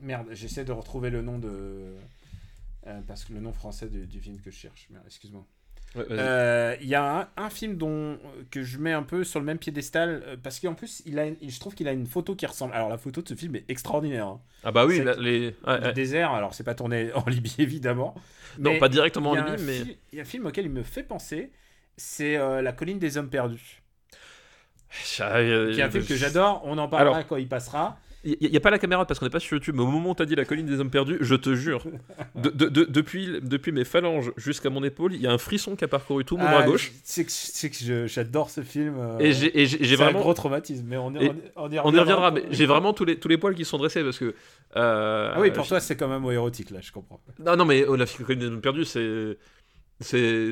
[0.00, 1.96] Merde, j'essaie de retrouver le nom de.
[3.06, 4.88] parce que le nom français du, du film que je cherche.
[5.96, 8.18] Euh, Il y a un, un film dont,
[8.50, 10.22] que je mets un peu sur le même piédestal.
[10.26, 12.74] euh, parce qu'en plus, il a je trouve qu'il a une photo qui ressemble.
[12.74, 14.26] Alors, la photo de ce film est extraordinaire.
[14.26, 14.40] hein.
[14.64, 15.50] ah bah oui, les...
[15.50, 15.92] Le ouais.
[15.92, 18.14] désert, alors c'est pas tourné en Libye évidemment.
[18.58, 19.78] non, mais pas directement en Libye, mais
[20.12, 21.50] Il y a un film auquel il me fait penser.
[21.96, 23.82] C'est euh, La colline des hommes perdus.
[25.20, 26.62] Ah, euh, Qui est un film que j'adore.
[26.64, 27.98] On en parlera quand il passera.
[28.24, 30.10] Il n'y a pas la caméra parce qu'on n'est pas sur YouTube, mais au moment
[30.10, 31.84] où t'as dit la colline des hommes perdus, je te jure,
[32.34, 35.76] de- de- de- depuis, depuis mes phalanges jusqu'à mon épaule, il y a un frisson
[35.76, 36.90] qui a parcouru tout mon Ah, bras gauche.
[37.04, 38.96] C'est que, j'adore ce film.
[38.98, 40.18] euh, Et j'ai- c'est un vraiment.
[40.20, 43.04] gros traumatisme, mais on, y- Et on, y On y reviendra, mais j'ai vraiment tous
[43.04, 44.34] les, tous les poils qui sont dressés parce que.
[44.76, 47.20] euh, Ah oui, pour je- toi, c'est quand même érotique, là, je comprends.
[47.38, 49.38] Non, non, mais oh, la colline des hommes perdus, c'est.
[50.00, 50.50] C'est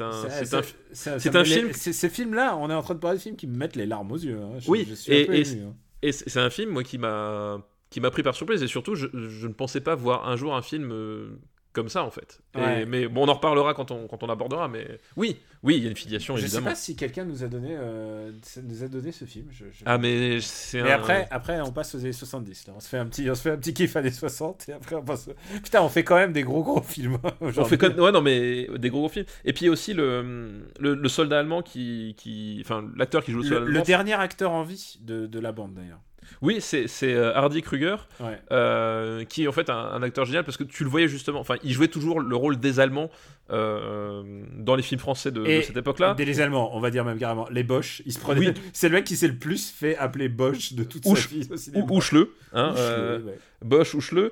[0.00, 0.12] un.
[0.28, 0.62] C'est- un.
[0.92, 3.56] c'est- film- les- Ces films-là, on est en train de parler de films qui me
[3.56, 4.38] mettent les larmes aux yeux.
[4.40, 4.58] hein.
[4.58, 5.74] Je- Oui, je suis et- un peu ému, hein.
[6.02, 7.60] Et c'est un film, moi, qui m'a
[7.90, 8.62] qui m'a pris par surprise.
[8.62, 11.30] Et surtout, je, je ne pensais pas voir un jour un film euh,
[11.72, 12.40] comme ça en fait.
[12.58, 14.66] Et- mais bon, on en reparlera quand on, quand on abordera.
[14.68, 16.70] Mais oui, oui, il y a une filiation Je sais évidemment.
[16.70, 18.32] pas si quelqu'un nous a donné, euh,
[18.62, 19.46] nous a donné ce film.
[19.50, 20.96] je- je- Ah, mais c'est Mais un.
[20.96, 22.66] après, après, on passe aux années 70.
[22.66, 22.74] Là.
[22.76, 24.96] On, se fait un petit, on se fait un petit kiff années 60 et après
[24.96, 25.28] on passe.
[25.62, 27.18] Putain, on fait quand même des gros gros films.
[27.24, 27.98] hein, On fait comme...
[28.00, 29.26] Ouais, non, mais des gros, gros films.
[29.44, 32.14] Et puis aussi le, le, le soldat allemand qui.
[32.16, 32.58] qui...
[32.64, 33.84] Enfin, l'acteur qui joue le soldat le, le allemand.
[33.84, 36.00] dernier acteur en vie de, de la bande d'ailleurs.
[36.42, 38.38] Oui, c'est euh, Hardy Kruger, Ouais.
[38.52, 41.40] euh, qui est en fait un, un acteur génial parce que tu le voyais justement.
[41.40, 43.10] Enfin, il jouait toujours le rôle des Allemands
[43.50, 44.22] euh,
[44.56, 46.14] dans les films français de, de Et cette époque-là.
[46.14, 47.48] Des les Allemands, on va dire même carrément.
[47.50, 48.48] Les Bosch, ils se prenaient.
[48.48, 48.54] Oui.
[48.72, 51.82] C'est le mec qui s'est le plus fait appeler Bosch de toute Ouch- sa vie
[51.90, 53.38] Ouchle, hein, euh, ouais.
[53.62, 54.30] Bosch, Ouchle,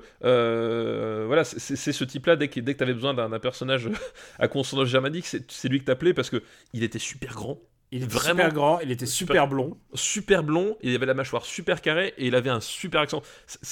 [1.27, 3.89] voilà, c'est- ce type-là, dès que, dès que tu avais besoin d'un personnage
[4.39, 6.41] à consonance germanique, c'est c'est lui que t'appelais parce que
[6.73, 7.59] il était super grand,
[7.91, 8.41] Il était Vraiment.
[8.43, 9.75] super grand, il était super, blond.
[9.95, 13.23] super blond, il avait la mâchoire super carrée et il avait un super accent.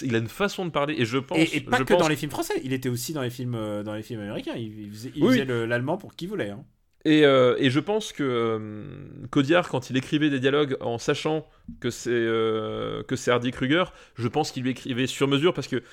[0.01, 1.37] Il a une façon de parler et je pense.
[1.37, 3.29] Et, et pas je que pense- dans les films français, il était aussi dans les
[3.29, 4.55] films, euh, dans les films américains.
[4.55, 5.43] Il, faisait, Oui.
[5.45, 6.49] l'allemand pour qui voulait.
[6.49, 6.65] hein.
[7.05, 11.47] Et, euh, et je pense que euh, Codiard, quand il écrivait des dialogues en sachant
[11.79, 13.83] que c'est euh, que c'est Hardy Kruger,
[14.15, 15.83] je pense qu'il lui écrivait sur mesure parce que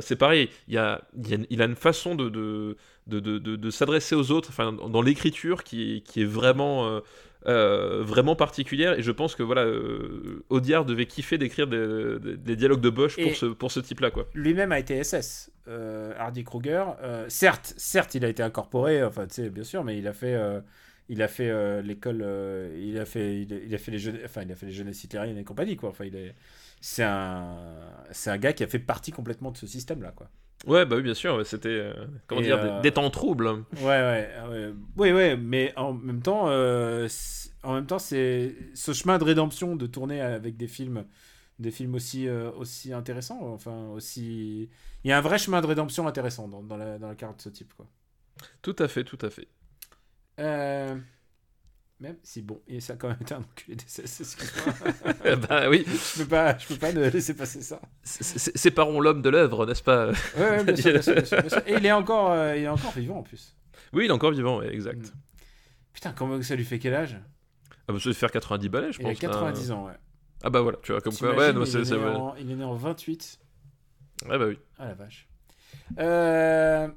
[0.00, 2.76] c'est pareil, il, y a, il, y a- il a une façon de, de,
[3.08, 7.00] de, de, de- de s'adresser aux autres, enfin, dans l'écriture qui, qui est vraiment,
[7.46, 8.98] euh, vraiment particulière.
[8.98, 12.90] Et je pense que voilà, euh, Audiard devait kiffer d'écrire des, des- des dialogues de
[12.90, 14.10] Bosch Et- pour ce, pour ce type-là.
[14.10, 14.28] quoi.
[14.34, 16.84] Lui-même a été SS, euh, Hardy Kruger.
[17.28, 20.38] Certes, certes, il a été incorporé, enfin, tu sais, bien sûr, mais il a fait,
[21.08, 23.98] il a fait euh, l'école, euh, il a fait, il a, il a fait les
[23.98, 25.90] jeunes, enfin, il a fait les jeunesses hitlériennes et compagnie, quoi.
[25.90, 26.34] Enfin, il est,
[26.80, 27.58] c'est un,
[28.10, 30.30] c'est un gars qui a fait partie complètement de ce système-là, quoi.
[30.66, 31.92] Ouais, bah oui, bien sûr, c'était euh,
[32.26, 33.46] comment Et, dire, euh, des, des temps troubles.
[33.48, 34.72] Ouais, ouais, ouais.
[34.96, 37.08] Oui, ouais, mais en même temps, euh,
[37.62, 41.04] en même temps, c'est ce chemin de rédemption de tourner avec des films,
[41.58, 43.40] des films aussi, euh, aussi intéressants.
[43.52, 44.70] Enfin, aussi,
[45.04, 47.36] il y a un vrai chemin de rédemption intéressant dans, dans la, dans la carte
[47.38, 47.86] de ce type, quoi.
[48.62, 49.48] Tout à fait, tout à fait.
[50.40, 50.96] Euh,
[52.00, 55.36] Même si bon, et ça a quand même été un enculé des SS, excuse-moi.
[55.36, 57.80] bah oui, je peux pas, je peux pas ne laisser passer ça.
[58.02, 60.08] séparons l'homme de l'œuvre, n'est-ce pas?
[60.08, 61.62] Ouais, ouais, bien sûr, bien sûr, bien sûr, bien sûr.
[61.66, 63.56] Et il est encore, euh, il est encore vivant en plus.
[63.92, 65.06] Oui, il est encore vivant, exact.
[65.06, 65.10] Mm.
[65.92, 67.16] Putain, comment ça lui fait quel âge?
[67.86, 69.20] Ah bah, ça doit faire 90 balais, je Il a pense.
[69.20, 69.74] 90 là.
[69.76, 69.92] ans, ouais.
[70.42, 71.30] Ah bah voilà, tu vois, comme quoi.
[71.30, 73.38] T'imagines, Ouais, non, il, est né en, il est né en 28.
[74.28, 74.58] Ouais, bah oui.
[74.78, 75.28] Ah la vache.
[75.98, 76.88] Euh,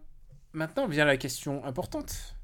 [0.53, 2.35] maintenant vient la question importante.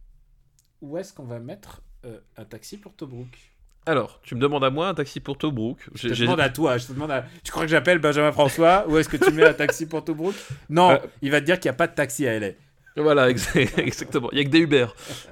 [0.81, 3.27] Où est-ce qu'on va mettre euh, un taxi pour Tobruk
[3.85, 5.77] Alors, tu me demandes à moi un taxi pour Tobruk.
[5.95, 6.77] Je te demande à toi.
[6.77, 7.25] Je te demande à...
[7.43, 10.35] Tu crois que j'appelle Benjamin François Où est-ce que tu mets un taxi pour Tobruk?
[10.69, 10.97] Non, Euh.
[11.21, 12.49] il va te dire qu'il n'y a pas de taxi à LA.
[12.95, 14.29] Voilà, ex- exactement.
[14.31, 14.85] Il y a que des Uber.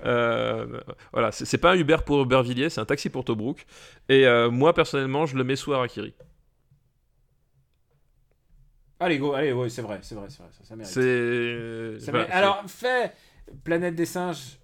[0.06, 0.80] Euh,
[1.14, 3.66] voilà, c'est pas un Uber pour Aubervilliers, c'est un taxi pour Tobruk.
[4.10, 6.14] Et euh, moi, personnellement, je le mets sous Harakiri.
[9.00, 10.92] Allez, go, allez, ouais, c'est vrai, c'est vrai, c'est vrai, ça, ça mérite.
[10.94, 12.00] C'est.
[12.00, 12.36] Ça voilà, mérite.
[12.36, 13.12] Alors, fais
[13.64, 14.58] Planète des singes.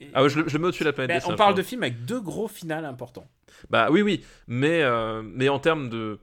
[0.00, 1.52] Et- Ah ouais, je, le- je le mets au-dessus de la planète Ben, on parle
[1.52, 1.56] hein.
[1.56, 3.26] de films avec deux gros finales importants.
[3.70, 6.18] Bah oui, oui, mais, euh, mais en termes de.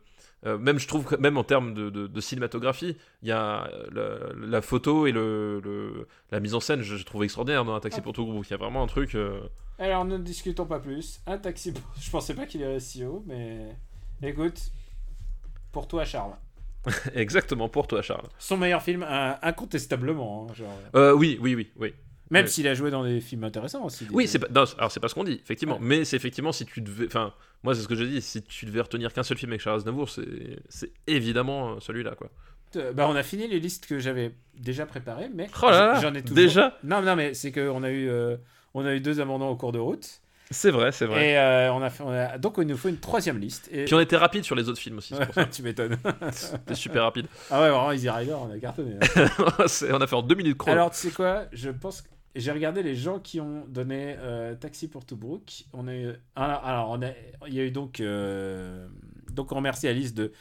[0.45, 3.65] euh, même je trouve que même en termes de, de- de cinématographie, il y a
[3.73, 7.65] euh, la, la photo et le, le- la mise en scène, je, je trouve extraordinaire
[7.65, 8.03] dans un taxi Ah.
[8.03, 8.45] pour tout groupe.
[8.45, 9.15] Il y a vraiment un truc.
[9.15, 9.41] euh,
[9.79, 11.19] Alors, ne discutons pas plus.
[11.25, 11.71] Un taxi.
[11.71, 13.75] pour- Je pensais pas qu'il irait si haut, mais.
[14.21, 14.59] Écoute,
[15.71, 16.35] pour toi, Charles.
[17.15, 18.27] Exactement pour toi, Charles.
[18.37, 19.03] Son meilleur film,
[19.41, 20.47] incontestablement.
[20.49, 20.79] hein, genre.
[20.95, 21.93] Euh, oui, oui, oui, oui.
[22.33, 24.05] Même s'il a joué dans des films intéressants aussi.
[24.05, 25.75] des- Oui, c'est pas, non, alors c'est pas ce qu'on dit, effectivement.
[25.75, 25.81] Ouais.
[25.81, 27.33] Mais c'est effectivement si tu devais, enfin,
[27.63, 28.21] moi c'est ce que j'ai dit.
[28.21, 30.23] Si tu devais retenir qu'un seul film avec Charles Aznavour, c'est,
[30.69, 32.29] c'est évidemment euh, celui-là, quoi.
[32.75, 35.99] Euh, Bah, on a fini les listes que j'avais déjà préparées, mais Oh là là,
[36.01, 36.35] j'en ai toujours.
[36.35, 36.77] déjà?
[36.83, 38.35] Non, non, mais c'est qu'on a eu, euh,
[38.73, 40.07] on a eu deux amendements au cours de route,
[40.49, 41.29] C'est vrai, c'est vrai.
[41.29, 43.69] et euh, on a fait, on a- donc il nous faut une troisième liste.
[43.71, 43.85] Et...
[43.85, 45.45] Puis on était rapide sur les autres films aussi, c'est pour ça.
[45.51, 45.97] tu m'étonnes.
[46.31, 47.27] C'était super rapide.
[47.51, 48.95] ah ouais, vraiment, Easy Rider, on a cartonné.
[48.99, 49.27] hein.
[49.91, 50.73] On a fait en deux minutes chrono.
[50.75, 51.45] Alors, tu sais quoi?
[51.53, 55.65] Je pense que j'ai regardé les gens qui ont donné euh, Taxi pour Tobruk.
[55.73, 57.09] On a eu, alors, alors, on a,
[57.47, 58.87] il y a eu donc, euh,
[59.31, 60.31] donc on remercie Alice de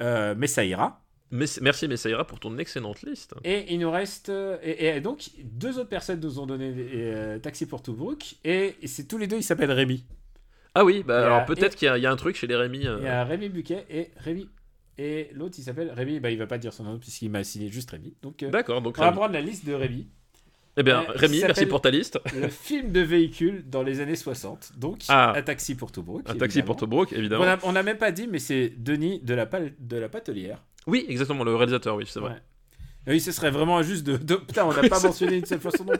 [0.00, 1.00] euh, Messaïra.
[1.30, 3.34] Merci Messaïra pour ton excellente liste.
[3.44, 4.30] Et il nous reste.
[4.62, 8.34] Et, et donc, deux autres personnes nous ont donné euh, Taxi pour Tobruk.
[8.44, 10.04] Et, et c'est tous les deux, ils s'appellent Rémi.
[10.74, 12.56] Ah oui, bah alors peut-être qu'il y, a- il y a un truc chez les
[12.56, 12.78] Rémi.
[12.80, 14.48] Il y a Rémi Buquet et Rémi.
[14.98, 16.20] Et l'autre, il s'appelle Rémi.
[16.20, 18.14] Bah, il va pas dire son nom puisqu'il m'a signé juste Rémi.
[18.22, 19.16] Donc, euh, D'accord, donc on va Rémi.
[19.18, 20.06] prendre la liste de Rémi.
[20.78, 22.18] Eh bien, Euh, Rémi, merci pour ta liste.
[22.34, 24.72] Le film de véhicule dans les années 60.
[24.78, 25.34] Donc, Ah.
[25.36, 26.28] un taxi pour Tobruk.
[26.28, 26.76] Un taxi pour.
[26.76, 27.44] Tobruk, évidemment.
[27.64, 30.62] On n'a même pas dit, mais c'est Denis de la, Pal- de la Patelière.
[30.86, 32.32] Oui, exactement, le réalisateur, oui, c'est vrai.
[32.32, 32.38] Ouais.
[33.08, 34.16] Oui, ce serait vraiment injuste de.
[34.16, 35.92] de- Putain, on n'a pas mentionné une seule fois son nom.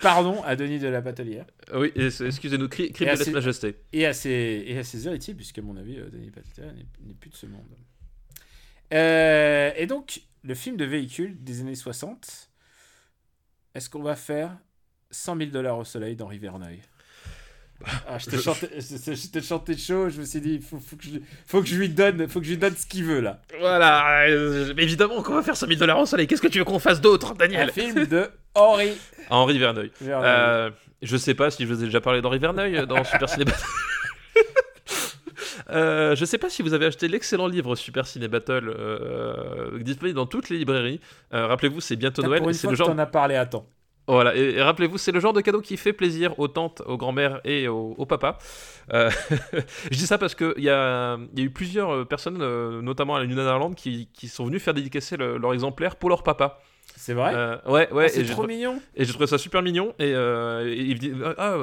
[0.00, 1.46] Pardon à Denis de la Patelière.
[1.74, 3.76] Oui, et- excusez-nous, cri- crime de assez- lèse-majesté.
[3.92, 6.86] Et à ses, et à ses héritiers, puisque à mon avis, euh, Denis Patelière n'est
[7.06, 7.64] n'est plus de ce monde.
[8.92, 12.49] Euh, et donc, le film de véhicule des années 60,
[13.74, 14.56] est-ce qu'on va faire
[15.10, 16.80] 100 000 dollars au soleil d'Henri Verneuil
[18.06, 21.62] ah, je, te chantais chaud, je me suis dit, il faut, faut, que je, faut
[21.62, 23.40] que je lui donne, faut que je lui donne ce qu'il veut là.
[23.58, 26.26] Voilà, euh, évidemment qu'on va faire 100 000 dollars au soleil.
[26.26, 28.92] Qu'est-ce que tu veux qu'on fasse d'autre, Un Daniel film de Henri
[29.30, 29.90] Henri Verneuil.
[29.98, 30.30] Verneuil.
[30.30, 30.70] Euh,
[31.00, 33.64] je sais pas si je vous ai déjà parlé d'Henri Verneuil dans Super Ciné Battle.
[35.70, 40.16] Euh, je sais pas si vous avez acheté l'excellent livre Super Ciné Battle euh, disponible
[40.16, 41.00] dans toutes les librairies.
[41.34, 42.40] Euh, rappelez-vous, c'est bientôt Noël.
[42.40, 42.88] pour une fois le que genre.
[42.88, 43.66] t'en as parlé à temps.
[44.08, 46.96] Voilà, et, et rappelez-vous, c'est le genre de cadeau qui fait plaisir aux tantes, aux
[46.96, 48.38] grands-mères et aux, aux papas.
[48.92, 49.08] Euh,
[49.84, 53.20] je dis ça parce qu'il y y a eu plusieurs euh, personnes, euh, notamment à
[53.20, 56.58] la Netherlands, qui, qui sont venues faire dédicacer le- leur exemplaire pour leur papa.
[56.96, 57.32] C'est vrai?
[57.36, 58.06] Euh, ouais, ouais.
[58.06, 58.80] Ah, C'est trop mignon.
[58.96, 59.94] et j'ai trouvé ça super mignon.
[60.00, 61.56] Et, euh, et il me dit Ah,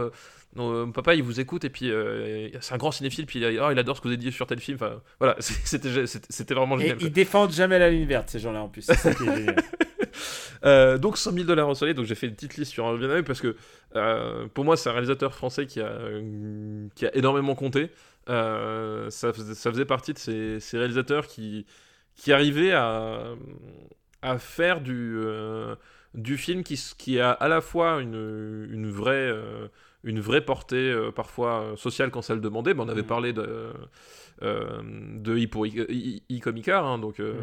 [0.55, 1.65] euh, non, euh, papa, il vous écoute.
[1.65, 3.25] Et puis, euh, c'est un grand cinéphile.
[3.25, 4.77] Puis, il, oh, il adore ce que vous avez dit sur tel film.
[4.81, 6.97] Enfin, voilà, c'était, vraiment Et génial.
[6.97, 7.07] quoi.
[7.07, 8.83] ils défendent jamais la ligne verte, ces gens-là en plus.
[8.83, 9.55] Ça qui est.
[10.65, 12.95] Euh, donc 100 000 dollars au soleil, donc j'ai fait une petite liste sur un
[12.95, 13.55] Villeneuve parce que
[13.95, 17.91] euh, pour moi c'est un réalisateur français qui a, euh, qui a énormément compté.
[18.27, 21.67] Euh, ça, faisait, ça faisait partie de ces, ces réalisateurs qui,
[22.15, 23.35] qui arrivaient à,
[24.23, 25.75] à faire du, euh,
[26.15, 29.31] du film qui, qui a à la fois une, une vraie...
[30.03, 32.73] une vraie portée euh, parfois euh, sociale quand ça le demandait.
[32.73, 33.07] Mais on avait Mhm.
[33.07, 33.73] parlé de,
[34.43, 34.81] euh,
[35.15, 37.33] de I pour I, I- I comme Icar, hein, donc, euh,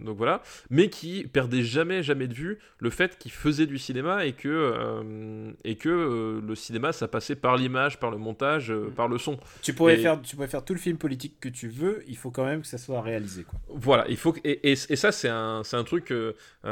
[0.00, 4.24] donc voilà mais qui perdait jamais jamais de vue le fait qu'il faisait du cinéma
[4.24, 9.08] et que et que le cinéma ça passait par l'image par le montage euh, par
[9.08, 11.66] le son tu, pourrais Et- faire, tu pourrais faire tout le film politique que tu
[11.68, 13.42] veux, il faut quand même que ça soit réalisé.
[13.42, 13.58] Quoi.
[13.68, 16.12] voilà il faut que, et, et, et ça c'est un un truc
[16.64, 16.66] on,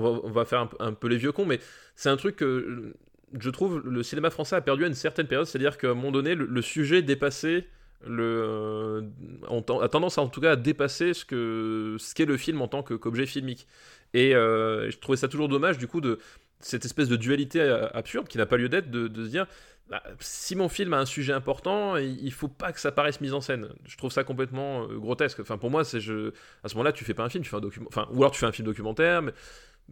[0.00, 1.58] va, on va faire un, un peu les vieux cons mais
[1.96, 2.92] c'est un truc que
[3.38, 5.88] je trouve le cinéma français a perdu à une certaine période c'est à dire qu'à
[5.88, 7.66] un moment donné le, sujet dépassait
[8.06, 9.02] le
[9.50, 12.68] euh, a tendance en tout cas à dépasser ce que ce qu'est le film en
[12.68, 13.66] tant qu'objet filmique.
[14.14, 16.18] Et euh, je trouvais ça toujours dommage du coup de
[16.60, 19.46] cette espèce de dualité euh, absurde qui n'a pas lieu d'être de, se dire
[19.88, 23.34] bah, si mon film a un sujet important il faut pas que ça paraisse mise
[23.34, 23.68] en scène.
[23.84, 25.40] Je trouve ça complètement grotesque.
[25.40, 27.60] Enfin pour moi c'est à ce moment-là tu fais pas un film tu fais un
[27.60, 29.32] document enfin ou alors tu fais un film documentaire mais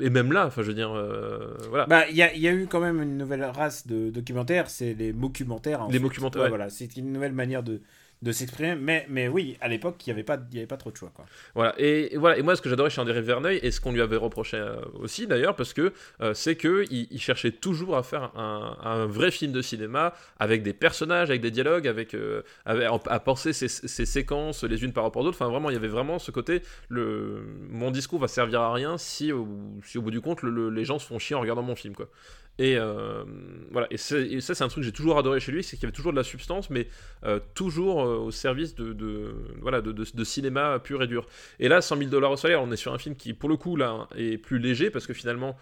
[0.01, 2.52] et même là enfin je veux dire euh, voilà Bah, il y a, y a
[2.52, 5.82] eu quand même une nouvelle race de documentaires, c'est les mockumentaires.
[5.82, 6.48] en Les mockumentaires, Ouais, ouais.
[6.51, 7.81] Voilà, c'est une nouvelle manière de,
[8.22, 8.74] de s'exprimer.
[8.74, 11.10] Mais, mais oui, à l'époque, il n'y avait, pas- avait pas trop de choix.
[11.14, 11.26] Quoi.
[11.55, 14.01] Voilà, et, voilà, et moi ce que j'adorais chez André Verneuil, et ce qu'on lui
[14.01, 18.32] avait reproché euh, aussi d'ailleurs, parce que euh, c'est que il, cherchait toujours à faire
[18.36, 23.52] un, vrai film de cinéma, avec des personnages, avec des dialogues, avec, euh, à penser
[23.52, 23.68] ces
[24.06, 26.62] séquences les unes par rapport aux autres, enfin vraiment, il y avait vraiment ce côté,
[26.88, 29.48] le, mon discours va servir à rien si au,
[29.84, 31.76] si au bout du compte le- le- les gens se font chier en regardant mon
[31.76, 32.09] film, quoi.
[32.58, 33.24] Et euh,
[33.70, 34.16] voilà, et, ça
[34.54, 36.16] c'est un truc que j'ai toujours adoré chez lui, c'est qu'il y avait toujours de
[36.16, 36.88] la substance, mais
[37.24, 41.26] euh, toujours euh, au service de, voilà, de, cinéma pur et dur.
[41.60, 43.56] Et là, 100 000 dollars au soleil, on est sur un film qui, pour le
[43.56, 45.56] coup, là, est plus léger, parce que finalement,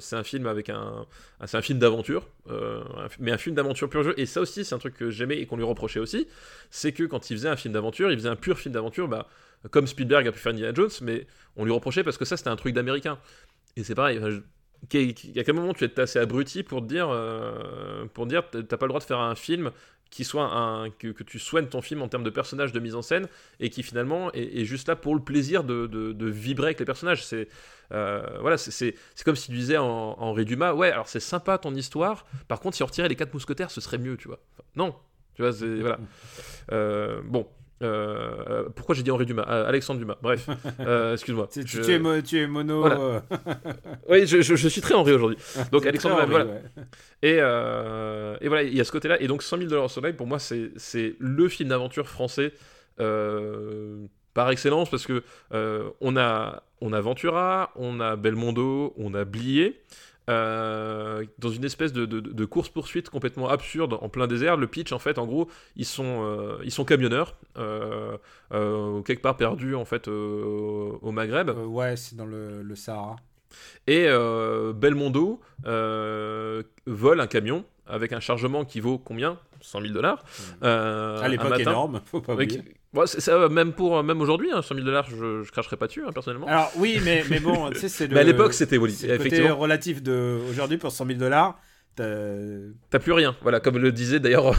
[0.00, 1.06] c'est un film avec un...
[1.46, 2.26] C'est un film d'aventure,
[3.20, 4.14] mais un film d'aventure pur jeu.
[4.16, 6.26] Et ça aussi, c'est un truc que j'aimais et qu'on lui reprochait aussi,
[6.70, 9.28] c'est que quand il faisait un film d'aventure, il faisait un pur film d'aventure, bah,
[9.70, 11.26] comme Spielberg a pu faire Indiana Jones, mais
[11.56, 13.18] on lui reprochait parce que ça, c'était un truc d'américain.
[13.76, 14.18] Et c'est pareil,
[14.88, 18.76] qu'à- qu'à quel moment tu es assez abruti pour te dire, euh, pour dire t'as
[18.76, 19.70] pas le droit de faire un film
[20.10, 23.02] qui soit un que, tu soignes ton film en termes de personnages de mise en
[23.02, 23.28] scène
[23.60, 27.24] et qui finalement est, juste là pour le plaisir de, de- vibrer avec les personnages.
[27.24, 27.48] C'est
[27.92, 28.56] euh, voilà
[29.24, 32.76] comme si tu disais en, Henri Dumas ouais alors c'est sympa ton histoire par contre
[32.76, 34.40] si on retirait les quatre mousquetaires ce serait mieux tu vois.
[34.76, 34.94] Non
[35.34, 35.98] tu vois voilà.
[36.72, 37.46] Euh, bon
[37.82, 39.46] euh, pourquoi j'ai dit Henri Dumas?
[39.48, 40.48] Euh, Alexandre Dumas bref
[40.80, 42.80] Euh, excuse-moi Tu, Je- es, mo- tu es mono.
[42.80, 43.22] Voilà.
[44.08, 45.38] oui je, je- je suis très Henri aujourd'hui
[45.72, 46.62] donc Alexandre Dumas, voilà ouais.
[47.22, 49.20] et, et voilà, il y a ce côté-là.
[49.22, 52.52] Et donc 100 000 dollars au soleil, pour moi, c'est le film d'aventure français
[54.34, 55.22] par excellence parce que
[56.00, 59.80] on, a, on a Ventura, on a Belmondo, on a Blié.
[60.28, 64.56] Euh, dans une espèce de, de- de course-poursuite complètement absurde en plein désert.
[64.56, 68.16] Le pitch, en fait, en gros, ils sont, euh, ils sont camionneurs, euh,
[69.02, 71.50] quelque part perdus, en fait, au Maghreb.
[71.50, 73.16] Ouais, c'est dans le, le Sahara.
[73.86, 74.06] Et
[74.74, 79.38] Belmondo vole un camion avec un chargement qui vaut combien?
[79.60, 80.24] 100 000 dollars.
[80.62, 82.62] Euh, à l'époque, énorme, faut pas oublier.
[83.06, 86.12] ça, même pour même aujourd'hui, hein, 100 000 dollars, je, je cracherai pas dessus hein,
[86.12, 86.46] personnellement.
[86.46, 88.14] Alors, oui, mais, mais bon, tu sais, c'est le.
[88.14, 89.56] Mais à l'époque, c'était le côté effectivement.
[89.56, 91.58] relatif de aujourd'hui pour 100 000 dollars.
[91.98, 94.54] T'as plus rien, voilà, comme le disait d'ailleurs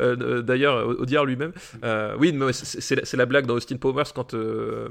[0.00, 1.52] euh, d'ailleurs Audiard lui-même.
[1.84, 4.88] Euh, oui, c'est la, blague dans Austin Powers quand euh,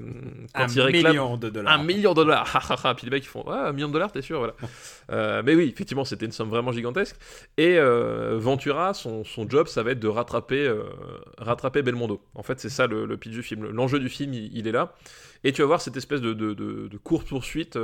[0.56, 1.74] quand Un il réclame million de dollars.
[1.74, 2.94] un million de dollars.
[2.98, 4.54] Puis les mecs ils font un million de dollars, t'es sûr, voilà.
[5.10, 7.16] Euh, mais oui, effectivement, c'était une somme vraiment gigantesque.
[7.56, 10.70] Et euh, Ventura, son, son job, ça va être de rattraper
[11.38, 12.22] rattraper Belmondo.
[12.36, 13.68] En fait, c'est ça le, le pitch du film.
[13.72, 14.94] L'enjeu du film, il, il est là.
[15.44, 17.78] Et tu vas voir cette espèce de, de, de, course poursuite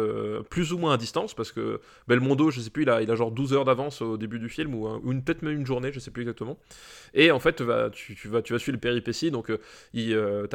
[0.50, 3.16] plus ou moins à distance parce que Belmondo, je sais plus, il a, il a
[3.16, 6.00] genre 12 heures d'avance au début du film ou, une peut-être même une journée, je
[6.00, 6.58] sais plus exactement.
[7.14, 9.32] Et en fait, vas, tu, vas, tu vas suivre les péripéties.
[9.32, 9.58] Donc, euh,
[9.96, 10.48] euh,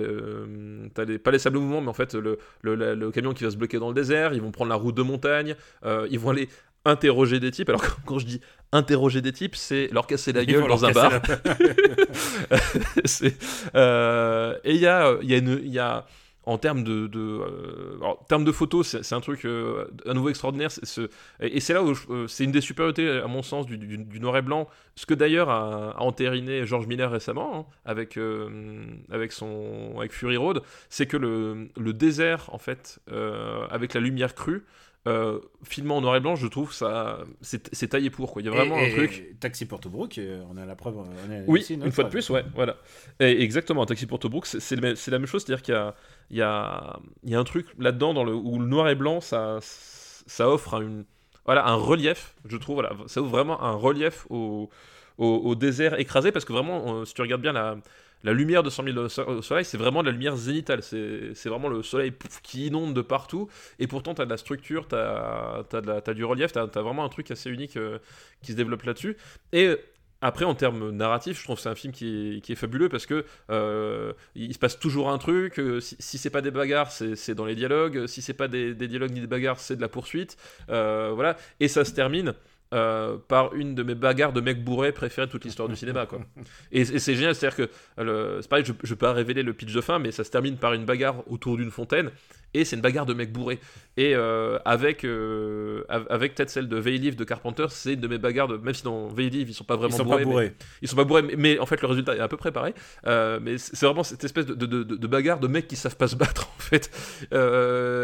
[0.00, 3.44] euh, les, pas les sables mouvants, mais en fait, le, le, le- le camion qui
[3.44, 4.32] va se bloquer dans le désert.
[4.34, 5.56] Ils vont prendre la route de montagne.
[5.84, 6.48] euh, ils vont aller
[6.84, 7.68] interroger des types.
[7.68, 8.40] Alors, quand- je dis
[8.72, 11.10] interroger des types, c'est leur casser la gueule dans un bar.
[11.10, 12.58] la-
[13.74, 16.06] euh, et il y a, il y a une, il y a
[16.44, 20.14] en termes de, de euh, alors, en termes de photos, c'est un truc euh, à
[20.14, 20.70] nouveau extraordinaire.
[20.72, 21.02] ce-
[21.40, 23.98] et et c'est là où euh, c'est une des supériorités, à mon sens, du, du-
[23.98, 24.68] du noir et blanc.
[24.96, 30.12] Ce que d'ailleurs a, a entériné George Miller récemment hein, avec euh, avec son avec
[30.12, 34.64] Fury Road, c'est que le, le désert en fait euh, avec la lumière crue.
[35.08, 38.42] Euh, filmant en noir et blanc, je trouve ça c'est taillé pour quoi.
[38.42, 39.26] Il y a vraiment Et- un et- truc.
[39.30, 40.98] et Taxi pour Tobruk, euh, on a la preuve.
[40.98, 42.76] on a Oui, une, fois de plus, ouais, voilà.
[43.18, 45.94] Exactement, taxi pour Tobruk, c'est la même chose, c'est-à-dire qu'il y a,
[46.30, 48.94] il y, a, il y a un truc là-dedans dans le, où le noir et
[48.94, 51.04] blanc, ça, ça offre un, une,
[51.46, 54.68] voilà, un relief, je trouve, voilà, ça offre vraiment un relief au,
[55.16, 57.76] au, au désert écrasé, parce que vraiment, euh, si tu regardes bien la,
[58.22, 60.82] la lumière de 100 000 au so- au soleil, c'est vraiment de la lumière zénitale,
[60.82, 63.48] c'est vraiment le soleil qui inonde de partout,
[63.78, 67.08] et pourtant tu as de la structure, tu as, du relief, tu as, vraiment un
[67.08, 67.98] truc assez unique euh,
[68.42, 69.16] qui se développe là-dessus.
[69.52, 69.76] Et
[70.22, 73.24] après, en termes narratifs, je trouve que c'est un film qui est, fabuleux parce que
[73.50, 75.58] euh, il se passe toujours un truc.
[75.58, 78.06] euh, si si c'est pas des bagarres, c'est dans les dialogues.
[78.06, 80.36] Si c'est pas des, des dialogues ni des bagarres, c'est de la poursuite.
[80.68, 81.36] Voilà.
[81.58, 82.34] Et ça se termine.
[82.72, 86.06] Euh, par une de mes bagarres de mec bourré préférées de toute l'histoire du cinéma
[86.06, 86.20] quoi.
[86.72, 87.70] Et, et c'est génial, c'est-à-dire que
[88.00, 88.04] euh,
[88.36, 90.30] le- c'est pareil, je, je peux pas révéler le pitch de fin, mais ça se
[90.30, 92.10] termine par une bagarre autour d'une fontaine,
[92.54, 93.58] et c'est une bagarre de mec bourré.
[93.96, 98.08] Et euh, avec euh, av- avec peut-être celle de Veilive de Carpenter, c'est une de
[98.08, 100.24] mes bagarres de même si dans Veilive ils sont pas Ils vraiment sont bourrés, pas
[100.28, 100.52] mais- bourrés.
[100.82, 102.74] ils sont pas bourrés, mais, mais en fait le résultat est à peu près pareil.
[103.06, 106.48] Mais c'est vraiment cette espèce de, de, bagarre de mecs qui savent pas se battre
[106.56, 106.90] en fait,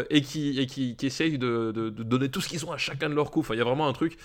[0.09, 3.15] et qui et qui, qui essayent de, donner tout ce qu'ils ont à chacun de
[3.15, 3.45] leurs coups.
[3.45, 4.17] Enfin, il y a vraiment un truc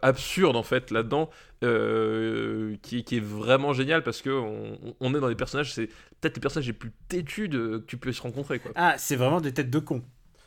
[0.00, 1.28] absurde en fait là-dedans,
[1.64, 5.88] euh, qui, qui est vraiment génial parce que on, on est dans des personnages, c'est
[6.20, 8.70] peut-être les personnages les plus têtus de, que tu puisses rencontrer quoi.
[8.76, 10.04] Ah, c'est vraiment des têtes de cons.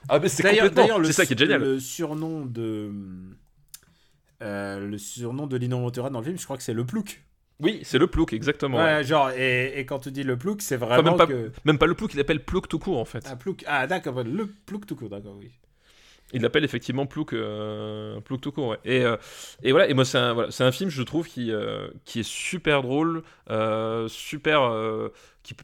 [0.07, 1.61] Ah mais c'est complètement, c'est ça qui est génial.
[1.61, 2.91] Le surnom de.
[4.41, 7.23] euh, le surnom de Lino Ventura dans le film, je crois que c'est le plouc.
[7.59, 8.77] Oui, c'est le plouc exactement.
[8.77, 9.03] Ouais, ouais.
[9.03, 11.51] genre, et, et quand tu dis le plouc, c'est Enfin, vraiment même pas, que.
[11.63, 13.25] même pas le plouc, il appelle plouc tout court en fait.
[13.29, 13.63] Ah, plouc.
[13.65, 15.51] Ah, d'accord, le plouc tout court, d'accord, oui.
[16.33, 18.75] Il l'appelle effectivement Plouk, euh, Plouk tout court.
[18.83, 19.15] Et, euh,
[19.63, 22.81] et voilà, et moi c'est un, un film, je trouve, qui, euh, qui est super
[22.81, 23.23] drôle,
[24.07, 25.09] super.
[25.43, 25.55] qui,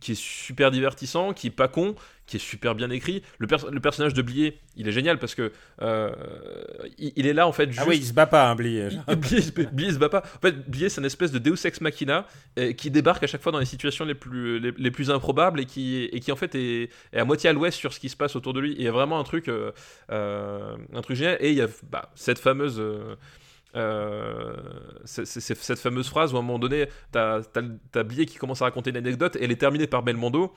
[0.00, 1.94] qui est super divertissant, qui est pas con,
[2.26, 3.22] qui est super bien écrit.
[3.38, 5.50] Le, pers- le personnage de Blier, il est génial parce que
[5.82, 6.12] euh,
[6.98, 7.80] il, il est là en fait juste.
[7.82, 8.88] Ah oui, il se bat pas, un blier.
[9.16, 10.22] Blier, se- Blier se bat pas.
[10.36, 12.26] En fait, Blier, c'est une espèce de Deus ex machina
[12.58, 15.60] euh, qui débarque à chaque fois dans les situations les plus, les, les plus improbables
[15.60, 18.08] et qui, et qui en fait est, est à moitié à l'ouest sur ce qui
[18.08, 18.72] se passe autour de lui.
[18.72, 19.72] Et il y a vraiment un truc, euh,
[20.10, 21.38] euh, un truc génial.
[21.40, 22.82] Et il y a bah, cette fameuse.
[23.76, 24.56] Euh,
[25.04, 27.42] c'est- cette fameuse phrase où à un moment donné, t'as
[27.92, 30.52] t'as Blier qui commence à raconter une anecdote et elle est terminée par Belmondo.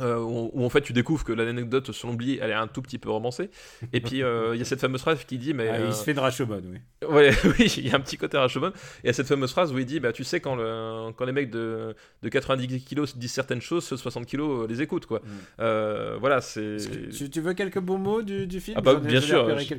[0.00, 2.80] euh, où, où en fait tu découvres que l'anecdote selon Blier elle est un tout
[2.80, 3.50] petit peu romancée
[3.92, 6.02] et puis euh, il y a cette fameuse phrase qui dit mais Ah, Il se
[6.02, 6.78] fait de Rashomon, oui.
[7.06, 8.68] Ouais, oui, il y a un petit côté Rashomon.
[8.70, 8.72] Et
[9.04, 11.26] il y a cette fameuse phrase où il dit bah, Tu sais, quand, le, quand
[11.26, 15.04] les mecs de, de 90 kilos disent certaines choses, ceux de 60 kilos les écoutent.
[15.04, 15.20] Quoi.
[15.58, 16.16] Mm.
[16.20, 16.78] Voilà, c'est.
[17.14, 18.78] Tu, tu veux quelques bons mots du, du film?
[18.78, 19.74] Ah bah, bien sûr, je-.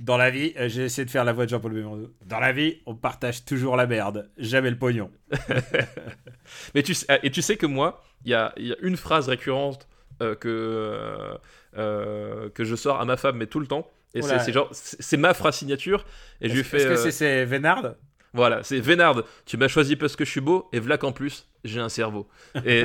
[0.00, 2.10] Dans la vie, euh, j'ai essayé de faire la voix de Jean-Paul Belmondo.
[2.26, 5.10] Dans la vie, on partage toujours la merde, jamais le pognon.
[6.74, 8.96] Mais tu sais, et tu sais que moi, il y a, il y a une
[8.96, 9.86] phrase récurrente
[10.22, 11.36] euh, que,
[11.76, 13.86] euh, que je sors à ma femme, mais tout le temps.
[14.14, 16.04] Et c'est genre, c'est ma phrase signature.
[16.40, 16.82] Et je lui Est-ce fais.
[16.82, 17.94] est-ce que c'est Vénard?
[18.32, 21.48] Voilà, c'est Vénard, tu m'as choisi parce que je suis beau, et v'là qu'en plus,
[21.64, 22.28] j'ai un cerveau.
[22.64, 22.80] Et,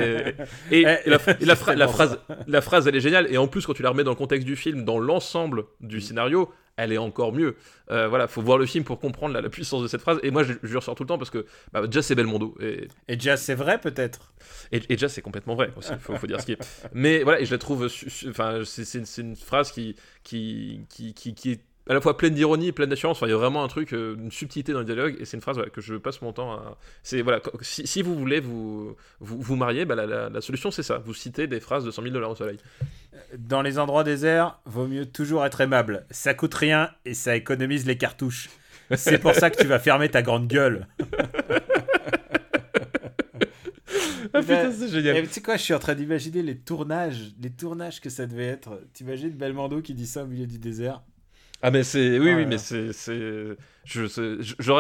[0.72, 3.48] et, et la, et la, fra- la phrase, la phrase, elle est géniale, et en
[3.48, 6.92] plus, quand tu la remets dans le contexte du film, dans l'ensemble du scénario, elle
[6.92, 7.56] est encore mieux.
[7.92, 10.32] Euh, voilà, faut voir le film pour comprendre la, la puissance de cette phrase, et
[10.32, 13.16] moi, je, je ressors tout le temps parce que bah, déjà, c'est Belmondo, et, Et
[13.16, 14.34] déjà, c'est vrai peut-être
[14.72, 16.90] et, et déjà, c'est complètement vrai aussi, faut, faut dire ce qui est.
[16.94, 17.88] Mais voilà, et je la trouve,
[18.30, 22.68] enfin, c'est une phrase qui, qui, qui, qui, qui est à la fois pleine d'ironie
[22.68, 23.18] et pleine d'assurance.
[23.18, 25.38] Enfin, il y a vraiment un truc, euh, une subtilité dans le dialogue, et c'est
[25.38, 26.78] une phrase voilà, que je passe mon temps à.
[27.04, 30.72] C'est voilà, si, si vous voulez vous vous, vous marier, bah, la, la, la solution
[30.72, 30.98] c'est ça.
[30.98, 32.58] Vous citez des phrases de 100 000 dollars au soleil.
[33.38, 36.06] Dans les endroits déserts, vaut mieux toujours être aimable.
[36.10, 38.50] Ça coûte rien et ça économise les cartouches.
[38.96, 40.88] C'est pour ça que tu vas fermer ta grande gueule.
[44.34, 47.50] Ah putain, c'est Et tu sais quoi, je suis en train d'imaginer les tournages, les
[47.50, 48.82] tournages que ça devait être.
[48.94, 51.02] T'imagines Belmondo qui dit ça au milieu du désert?
[51.66, 52.50] Ah mais c'est oui Ah, oui là.
[52.50, 53.18] mais c'est c'est
[53.86, 54.08] je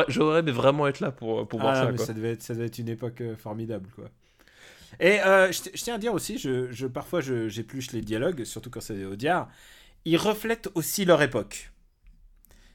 [0.07, 2.05] j'aurais aimé vraiment être là pour pour voir Ah, ça mais quoi.
[2.05, 4.09] ça devait être, ça devait être une époque euh, formidable, quoi.
[4.99, 8.69] Et euh, je, tiens à dire aussi, je, je- parfois je- j'épluche les dialogues, surtout
[8.69, 9.49] quand c'est des Audiard,
[10.05, 11.71] ils reflètent aussi leur époque.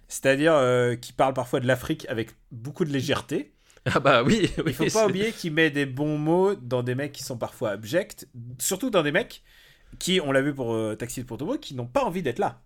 [0.09, 3.53] C'est-à-dire euh, qu'ils parlent parfois de l'Afrique avec beaucoup de légèreté.
[3.87, 6.95] Ah bah oui, oui Il faut pas oublier qu'il met des bons mots dans des
[6.95, 8.27] mecs qui sont parfois abjects,
[8.59, 9.43] surtout dans des mecs
[9.99, 12.62] qui, on l'a vu pour euh, Taxi pour Tobruk, qui n'ont pas envie d'être là.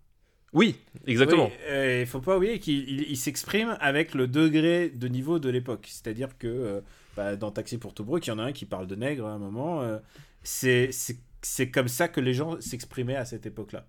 [0.55, 0.77] Oui,
[1.07, 1.47] exactement.
[1.47, 5.39] Oui, euh, il faut pas oublier qu'il il- il s'exprime avec le degré de niveau
[5.39, 5.87] de l'époque.
[5.91, 6.81] C'est-à-dire que euh,
[7.17, 9.33] bah, dans Taxi pour Tobruk, il y en a un qui parle de nègre à
[9.33, 9.83] un moment.
[9.83, 9.99] euh,
[10.45, 13.87] c'est comme ça que les gens s'exprimaient à cette époque-là.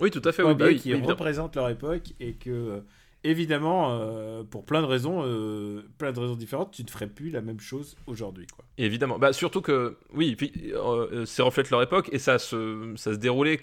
[0.00, 0.42] Oui, tout à fait.
[0.42, 1.06] Oui, bah oui, évidemment.
[1.06, 2.82] représentent leur époque et que,
[3.24, 7.30] évidemment, euh, pour plein de raisons, euh, plein de raisons différentes, tu ne ferais plus
[7.30, 8.46] la même chose aujourd'hui.
[8.46, 8.64] quoi.
[8.78, 9.18] Évidemment.
[9.18, 13.18] Bah, surtout que, oui, puis, euh, c'est reflète leur époque et ça se, ça se
[13.18, 13.60] déroulait.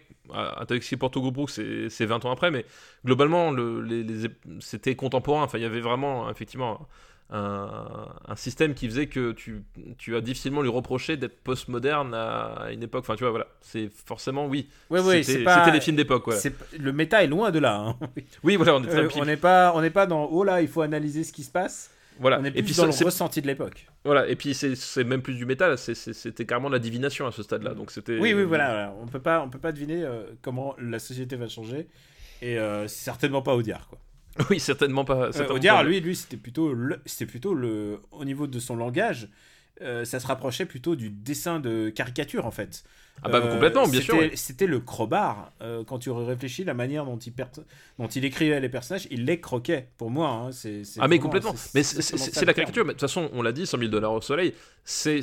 [0.67, 2.65] Taxi pour Tobruk, c'est c'est 20 ans après, mais
[3.05, 4.27] globalement, le, les,
[4.59, 5.43] c'était contemporain.
[5.43, 6.87] Enfin, il y avait vraiment, effectivement,
[7.31, 9.63] un, un système qui faisait que tu,
[9.97, 13.01] tu as difficilement lui reproché d'être postmoderne à, une époque.
[13.03, 13.47] Enfin, tu vois, voilà.
[13.61, 14.69] C'est forcéément, oui.
[14.89, 16.25] Ouais, c'était c'est pas- les films d'époque,
[16.79, 17.77] Le méta est loin de là.
[17.77, 17.97] hein.
[18.43, 20.67] Oui, voilà, on est Euh, on n'est pas, on n'est pas dans oh là, il
[20.67, 21.89] faut analyser ce qui se passe.
[22.19, 22.39] Voilà.
[22.39, 23.87] On est plus et puis, dans ça- le ressenti de l'époque.
[24.05, 24.27] voilà.
[24.27, 27.43] Et puis, c'est c'est même plus du métal, c'était carrément de la divination à ce
[27.43, 27.73] stade-là.
[27.73, 28.19] Donc, c'était.
[28.19, 28.67] Oui, oui, voilà.
[28.69, 28.93] voilà.
[29.01, 31.87] On peut pas, on peut pas deviner euh, comment la société va changer.
[32.41, 33.97] Et euh, certainement pas Audiard, quoi.
[34.49, 35.15] Oui, certainement pas.
[35.15, 35.83] Euh, certainement Audiard, pas.
[35.83, 39.29] lui, lui, c'était plutôt, le, plutôt le, au niveau de son langage,
[39.81, 42.83] euh, ça se rapprochait plutôt du dessin de caricature en fait.
[43.23, 44.37] Ah bah, Euh, complètement, bien sûr, c'était- oui.
[44.37, 45.53] C'était le crowbar.
[45.61, 47.31] euh, quand tu réfléchis, la manière dont il,
[47.97, 49.87] dont il écrivait les personnages, il les croquait.
[49.97, 50.81] Pour moi, hein, c'est.
[50.99, 51.55] Ah mais complètement.
[51.55, 52.83] c'est- Mais c'est la caricature.
[52.83, 54.53] Mais de toute façon, on l'a dit, 100 000 dollars au soleil,
[54.83, 55.21] c'est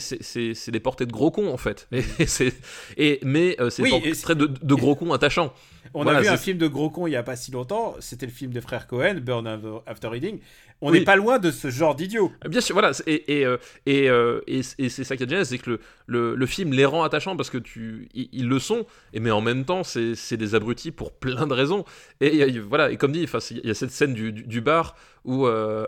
[0.71, 1.87] des portées de gros cons en fait.
[2.97, 5.53] Et, mais c'est Oui, des portraits de, de gros cons attachants.
[5.95, 7.97] On Voilà, a vu un film de gros con il y a pas si longtemps,
[8.01, 9.47] c'était le film des frères Cohen, Burn
[9.87, 10.39] After- Reading.
[10.81, 10.99] On Oui.
[10.99, 12.33] n'est pas loin de ce genre d'idiot.
[12.49, 12.91] Bien sûr, voilà.
[13.07, 13.57] Et, et, euh,
[13.87, 16.85] et, euh, et, c'est ça qui est génial, c'est que le, le, le film les
[16.85, 20.37] rend attachants parce que tu, ils, ils le sont, et mais en même temps, c'est
[20.37, 21.85] des abrutis pour plein de raisons.
[22.21, 25.47] Et, voilà, et comme dit, il y a cette scène du, du, du bar où,
[25.47, 25.87] euh,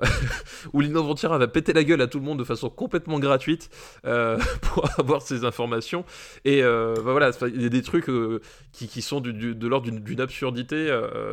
[0.75, 3.71] va péter la gueule à tout le monde de façon complètement gratuite
[4.05, 6.05] euh, pour avoir ces informations.
[6.45, 8.41] Et euh, bah voilà, il y a des trucs euh,
[8.73, 10.87] qui, qui sont de l'ordre d'une absurdité.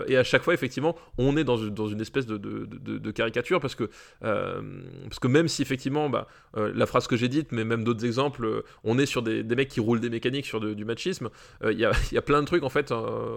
[0.08, 3.76] et à chaque fois, effectivement, on est dans une, dans une espèce de, caricature parce
[3.76, 3.90] que,
[4.22, 8.64] parce que même si effectivement, bah, la phrase que j'ai dite, mais même d'autres exemples,
[8.84, 11.30] on est sur des, mecs qui roulent des mécaniques sur du machisme.
[11.64, 12.94] Il y, a, y a plein de trucs en fait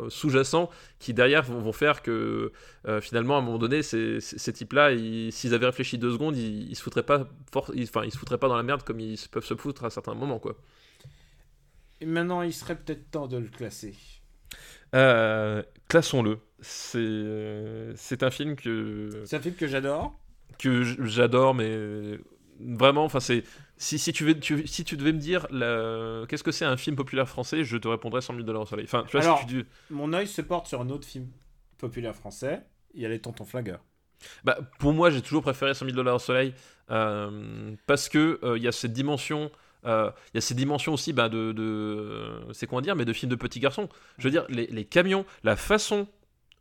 [0.09, 2.53] sous-jacents qui derrière vont, vont faire que
[3.01, 4.21] finalement, à un moment donné, c'est
[4.55, 8.05] types-là, ils- s'ils avaient réfléchi deux secondes, ils, ils se foutraient pas, for- ils- enfin,
[8.05, 10.39] ils se foutraient pas dans la merde comme ils peuvent se foutre à certains moments,
[10.39, 10.57] quoi.
[12.01, 13.95] Et maintenant, il serait peut-être temps de le classer.
[14.95, 16.39] Euh, classons-le.
[16.61, 20.19] C'est, euh, c'est un film que C'est un film que j'adore.
[20.59, 22.19] que j'adore, mais
[22.61, 23.45] vraiment, enfin, c'est
[23.77, 26.77] si, si tu veux, tu- si tu devais me dire la- qu'est-ce que c'est un
[26.77, 28.85] film populaire français, je te répondrais 100 000 dollars au soleil.
[28.87, 31.29] Enfin, tu vois, si tu Mon œil se porte sur un autre film
[31.79, 32.63] populaire français.
[32.95, 33.83] Il y a les Tontons Flingueurs.
[34.45, 36.55] Bah, pour moi, j'ai toujours préféré 100 000 dollars au soleil
[36.91, 39.51] euh, parce que euh, il y a cette dimension.
[39.87, 43.13] euh, Il y a ces dimensions aussi bah, de, de c'est quoi dire mais de
[43.13, 43.89] films de petits garçons
[44.19, 46.07] je veux dire les, les camions la façon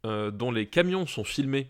[0.06, 1.70] euh, dont les camions sont filmés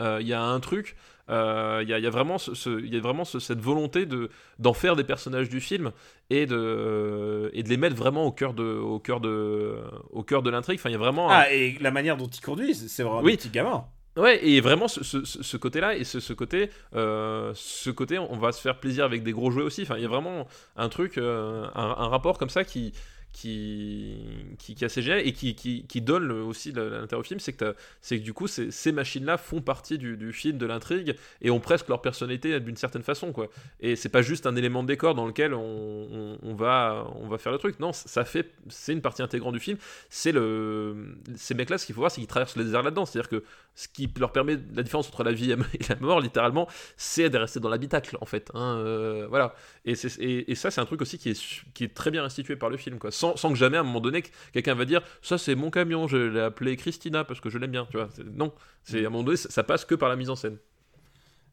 [0.00, 0.96] euh, il y a un truc
[1.30, 4.06] euh, il y, a, il y a vraiment, ce- y a vraiment ce- cette volonté
[4.06, 5.92] de d'en faire des personnages du film
[6.30, 9.76] et de et de les mettre vraiment au cœur de au cœur de
[10.10, 12.28] au cœur de l'intrigue enfin il y a vraiment un- Ah, et la manière dont
[12.28, 13.32] ils conduisent, c'est vraiment Oui.
[13.32, 13.84] des petits gamins.
[14.18, 18.50] Ouais, et vraiment ce, ce- côté-là et ce, ce côté, euh, ce côté, on va
[18.50, 19.82] se faire plaisir avec des gros jouets aussi.
[19.82, 22.92] Enfin, il y a vraiment un truc, euh, un rapport comme ça qui
[23.32, 24.16] qui,
[24.58, 27.74] qui, qui assez génial et qui, qui, qui donne aussi l'intérêt au film, c'est que,
[28.00, 31.88] c'est que du coup, ces, machines-là font partie du, film, de l'intrigue et ont presque
[31.88, 33.48] leur personnalité d'une certaine façon, quoi.
[33.80, 37.38] Et c'est pas juste un élément de décor dans lequel on, on- va, on va
[37.38, 37.78] faire le truc.
[37.78, 39.78] Non, ça fait, c'est une partie intégrante du film.
[40.10, 43.06] C'est le, ces mecs-là, ce qu'il faut voir, c'est qu'ils traversent le désert là-dedans.
[43.06, 43.44] C'est-à-dire que
[43.74, 45.56] ce qui leur permet la différence entre la vie et
[45.88, 50.50] la mort littéralement c'est de rester dans l'habitacle en fait hein, euh, voilà et, et,
[50.50, 52.76] et ça c'est un truc aussi qui est, qui est très bien restitué par le
[52.76, 55.38] film quoi sans, sans que jamais à un moment donné que quelqu'un va dire ça
[55.38, 58.08] c'est mon camion je l'ai appelé Christina parce que je l'aime bien tu vois.
[58.34, 58.52] Non.
[58.84, 60.58] C'est à un moment donné ça, ça passe que par la mise en scène.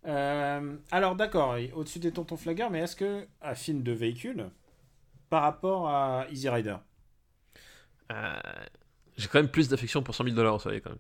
[0.08, 4.50] Euh, alors, d'accord, au-dessus des Tontons Flingueurs, mais est-ce que un film de véhicule
[5.30, 6.76] par rapport à Easy Rider?
[8.12, 8.34] Euh,
[9.18, 11.00] j'ai quand même plus d'affection pour 100 000 dollars au soleil quand même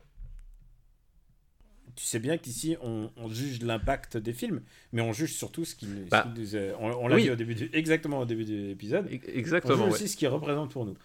[1.95, 4.61] Tu sais bien qu'ici, on, on juge l'impact des films,
[4.91, 7.23] mais on juge surtout ce qui, ce Bah, nous On, on l'a oui.
[7.23, 9.05] dit au début du- exactement au début de l'épisode.
[9.11, 9.91] E- On exactement juge ouais.
[9.93, 10.97] aussi ce qu'il représente pour nous.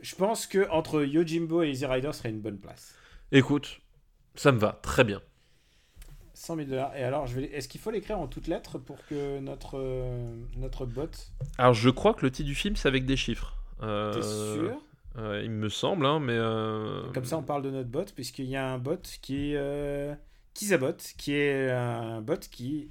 [0.00, 2.94] Je pense que entre Yojimbo et Easy Rider serait une bonne place.
[3.32, 3.80] écoute
[4.34, 5.20] ça me va très bien
[6.34, 6.94] 100 000 dollars.
[6.96, 7.44] Et alors, je vais...
[7.46, 11.08] est-ce qu'il faut l'écrire en toutes lettres pour que notre, euh, notre bot.
[11.58, 14.80] alors je crois que le titre du film c'est avec des chiffres Euh, T'es sûr?
[15.18, 18.46] Euh, il me semble hein, mais euh, Comme ça, on parle de notre bot, puisqu'il
[18.46, 19.56] y a un bot qui est.
[19.56, 20.14] Euh...
[20.54, 22.88] Kizabot, qui est un bot qui.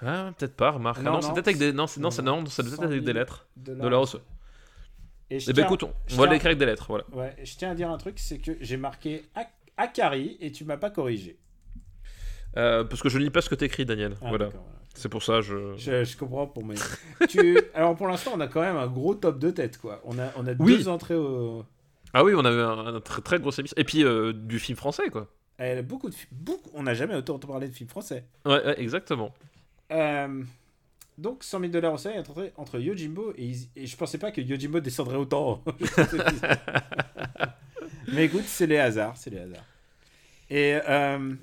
[0.00, 0.98] Ah, peut-être pas, remarque.
[1.00, 1.72] Non, Ah non, non, c'est peut-être avec des.
[1.72, 2.40] Non, c'est- non, non, c'est non.
[2.42, 3.46] non, ça doit être 100 avec 000 des lettres.
[3.56, 4.16] De la hausse.
[5.30, 7.04] Et je Eh ben écoute, on, je on va l'écrire avec des lettres, voilà.
[7.12, 10.64] Ouais, je tiens à dire un truc, c'est que j'ai marqué Ak- Akari et tu
[10.64, 11.38] m'as pas corrigé.
[12.56, 14.14] Euh, parce que je ne lis pas ce que t'écris, Daniel.
[14.22, 14.48] Ah, voilà.
[14.98, 15.74] C'est pour ça, je.
[15.76, 16.64] Je, je comprends pour
[17.28, 17.58] tu...
[17.74, 20.00] Alors pour l'instant, on a quand même un gros top de tête, quoi.
[20.04, 20.76] On a, on a Oui.
[20.76, 21.64] deux entrées au.
[22.12, 23.74] Ah oui, on avait un, un très, très gros émission.
[23.78, 25.28] Et puis euh, du film français, quoi.
[25.58, 26.70] Elle a beaucoup de beaucoup...
[26.74, 28.24] On n'a jamais autant parlé de films français.
[28.44, 29.32] Ouais, ouais, exactement.
[29.92, 30.42] Euh,
[31.16, 34.30] Donc 100 000 dollars au seuil entre, entre Yojimbo et, Easy- et je pensais pas
[34.32, 35.62] que Yojimbo descendrait autant.
[38.12, 39.64] Mais écoute, c'est les hasards, c'est les hasards.
[40.50, 41.34] Et euh,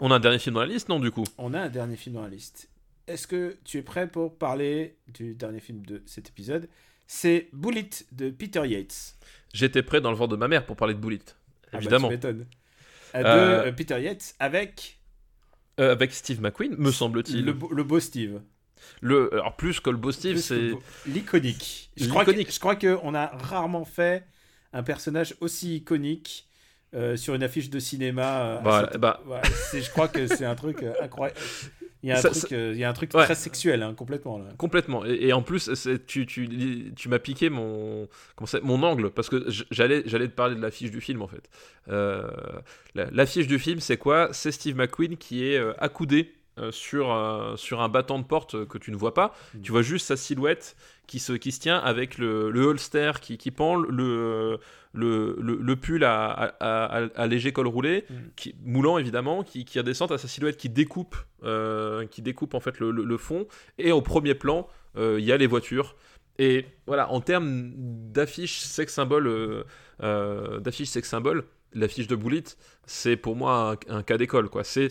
[0.00, 1.24] On a un dernier film dans la liste, non, du coup?
[1.38, 2.68] on a un dernier film dans la liste.
[3.06, 6.68] Est-ce que tu es prêt pour parler du dernier film de cet épisode?
[7.06, 9.16] C'est Bullet de Peter Yates.
[9.52, 11.18] J'étais prêt dans le ventre de ma mère pour parler de Bullet.
[11.28, 11.32] Ah
[11.72, 12.08] bah, Évidemment.
[12.08, 12.46] tu m'étonnes.
[13.16, 13.22] Euh,
[13.64, 14.98] De Euh, Peter Yates avec
[15.80, 17.44] Euh, avec Steve McQueen, me semble-t-il.
[17.44, 18.40] le, beau- le beau Steve.
[19.00, 19.32] Le...
[19.32, 20.70] Alors, plus que le beau Steve, c'est.
[21.06, 21.90] l'iconique.
[21.96, 24.24] Je je crois qu'on a rarement fait
[24.72, 26.46] un personnage aussi iconique
[26.94, 28.60] euh, sur une affiche de cinéma.
[28.90, 29.20] cette- bah.
[29.26, 29.40] Ouais,
[29.70, 31.40] c'est- je crois que c'est un truc incroyable.
[32.02, 33.24] Il y a un Ça- truc, ça- euh, il y a un truc Ouais.
[33.24, 34.38] très sexuel, hein, complètement.
[34.38, 34.46] Là.
[34.56, 35.04] Complètement.
[35.04, 39.28] Et, et en plus, c'est- tu, tu, tu m'as piqué mon, comment mon angle, parce
[39.28, 41.48] que j'allais, j'allais te parler de l'affiche du film, en fait.
[41.88, 42.30] Euh,
[42.94, 44.30] la- l'affiche du film, c'est quoi?
[44.32, 48.54] C'est Steve McQueen qui est euh, accoudé euh, sur, euh, sur un battant de porte
[48.54, 49.34] euh, que tu ne vois pas.
[49.54, 49.60] Mm.
[49.62, 50.76] Tu vois juste sa silhouette
[51.06, 54.58] qui se, qui se tient avec le, le holster qui, qui pend, le,
[54.92, 58.14] le, le, le pull à, à, à- à léger col roulé, Mm.
[58.36, 62.60] qui, moulant évidemment, qui, qui redescend à sa silhouette qui découpe, euh, qui découpe en
[62.60, 63.46] fait le, fond.
[63.78, 65.96] Et au premier plan, il y a les voitures.
[66.38, 69.64] Et voilà, en termes d'affiche sex symbole,
[70.86, 72.42] sex symbole, l'affiche de Bullet,
[72.86, 74.64] c'est pour moi un, un cas d'école quoi.
[74.64, 74.88] C'est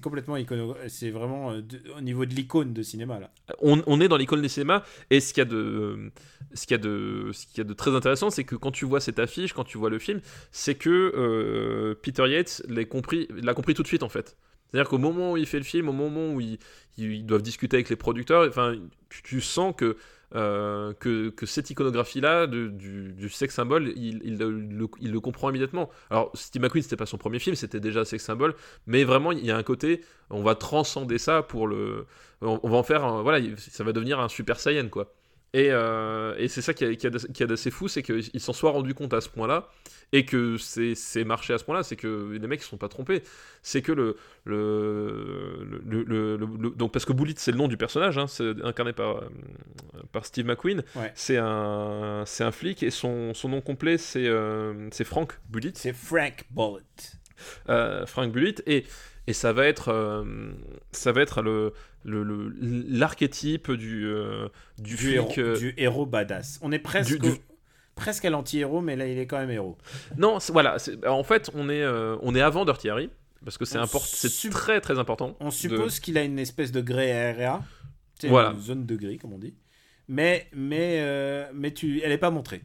[0.00, 0.76] complètement icono.
[0.88, 3.32] C'est vraiment euh, de- au niveau de l'icône de cinéma là.
[3.60, 6.10] on, on est dans l'école des cinémas et ce qu'il y a de
[6.54, 8.70] ce qu'il y a de ce qu'il y a de très intéressant c'est que quand
[8.70, 10.20] tu vois cette affiche quand tu vois le film
[10.52, 14.36] c'est que euh, Peter Yates l'a compris l'a compris tout de suite en fait
[14.70, 16.58] c'est-à-dire qu'au moment où il fait le film au moment où ils,
[16.98, 18.76] ils doivent discuter avec les producteurs enfin
[19.08, 19.96] tu, tu sens que
[20.34, 25.90] euh, que, cette iconographie-là du, du sex symbole, il, il, le, il, le, comprend immédiatement.
[26.10, 28.54] Alors, Steve McQueen, c'était pas son premier film, c'était déjà sex symbole,
[28.86, 32.06] mais vraiment, il y a un côté, on va transcender ça pour le.
[32.42, 33.22] On, va en faire.
[33.22, 35.12] voilà, ça va devenir un Super Saiyan, quoi.
[35.52, 39.12] Et, euh, et c'est ça qui est d'assez fou, c'est qu'ils s'en soient rendu compte
[39.14, 39.68] à ce point-là,
[40.12, 43.22] et que c'est marché à ce point-là, c'est que les mecs ne sont pas trompés.
[43.62, 48.16] C'est que le, le, le, le, Donc, parce que Bullitt, c'est le nom du personnage,
[48.16, 49.28] hein, c'est incarné par, euh,
[50.12, 51.12] par Steve McQueen, Ouais.
[51.16, 55.76] c'est un, un flic, et son, son nom complet, c'est euh, c'est Frank Bullitt.
[55.78, 57.16] C'est Frank Bullitt.
[57.68, 58.84] Euh, Frank Bullitt, et,
[59.26, 60.52] et ça va être, euh,
[60.92, 61.72] ça va être le
[62.04, 64.48] l'archétype du, euh,
[64.78, 66.58] du, Du flic, héros, euh, du héros badass.
[66.62, 67.38] On est presque, du- du- au-
[67.94, 69.76] presque à l'anti-héros, mais là, il est quand même héros.
[70.16, 70.76] Non, voilà.
[71.06, 73.10] En fait, on est, euh, on est avant Dirty Harry
[73.44, 75.36] parce que c'est On import- c'est très très important.
[75.40, 77.62] On de- suppose qu'il a une espèce de grey area.
[78.24, 78.50] Voilà.
[78.52, 79.54] Une zone de gris, comme on dit.
[80.08, 82.62] Mais, mais, mais tu, elle n'est pas montrée.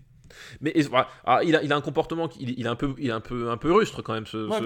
[0.62, 1.08] Mais et voilà.
[1.26, 3.20] Ah, il, a, il a un comportement, il, il est un peu, il est un
[3.20, 4.58] peu, un peu rustre quand même, ce, Ouais,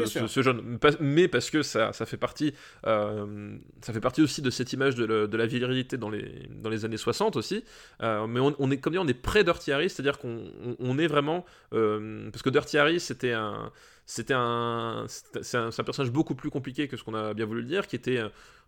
[0.42, 0.78] jeune.
[1.00, 2.54] Mais parce que ça, ça fait partie,
[2.88, 6.48] euh, ça fait partie aussi de cette image de, le- de la virilité dans les,
[6.50, 7.64] dans les années 60 aussi.
[8.02, 10.76] Euh, mais on, on est, comme dit, on est près Dirty Harry, c'est-à-dire qu'on on-
[10.80, 13.72] on est vraiment, euh, parce que Dirty Harry, c'était un,
[14.10, 17.86] c'était un, c'est un, personnage beaucoup plus compliqué que ce qu'on a bien voulu dire,
[17.86, 18.20] qui était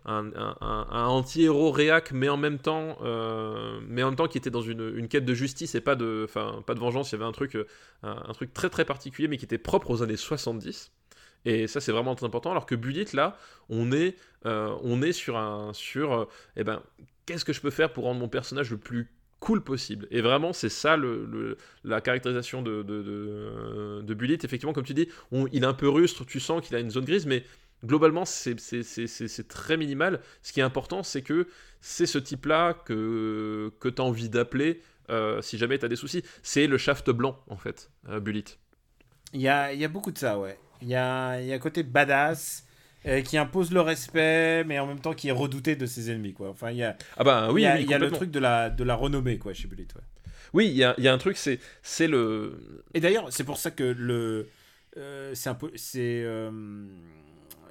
[0.05, 0.29] un,
[0.91, 4.95] anti-héros réac, mais en même temps, euh, mais en même temps qui était dans une,
[4.95, 7.11] une quête de justice et pas de, enfin, pas de vengeance.
[7.11, 7.65] Il y avait un truc, euh,
[8.03, 10.91] un, truc très très particulier, mais qui était propre aux années 70.
[11.45, 12.51] Et ça, c'est vraiment très important.
[12.51, 13.35] Alors que Bullitt, là,
[13.67, 16.83] on est, euh, on est sur un, sur, eh ben,
[17.25, 19.09] qu'est-ce que je peux faire pour rendre mon personnage le plus
[19.41, 20.07] cool possible.
[20.11, 23.01] Et vraiment, c'est ça le, la caractérisation de, de,
[24.03, 24.25] de.
[24.45, 25.09] Effectivement, comme tu dis,
[25.51, 27.43] il est un peu rustre, tu sens qu'il a une zone grise, mais
[27.83, 28.55] globalement, c'est-
[29.49, 30.21] très minimal.
[30.43, 31.47] Ce qui est important, c'est que
[31.81, 35.95] c'est ce type-là que, que tu as envie d'appeler euh, si jamais tu as des
[35.97, 36.23] soucis.
[36.43, 38.59] C'est le shaft blanc, en fait, euh, Bullitt.
[39.33, 40.57] Il y a, y a beaucoup de ça, ouais.
[40.81, 42.65] Il y a, y a côté badass
[43.05, 46.33] euh, qui impose le respect, mais en même temps qui est redouté de ses ennemis,
[46.33, 46.49] quoi.
[46.49, 48.11] Enfin, il y a, Ah bah oui, il y a, oui, il y a le
[48.11, 50.01] truc de la, de la renommée, quoi, chez Bullitt, ouais.
[50.53, 52.83] Oui, il y a, il y a un truc, c'est c'est le...
[52.93, 54.49] Et d'ailleurs, c'est pour ça que le,
[54.97, 56.51] euh, c'est un, c'est, euh,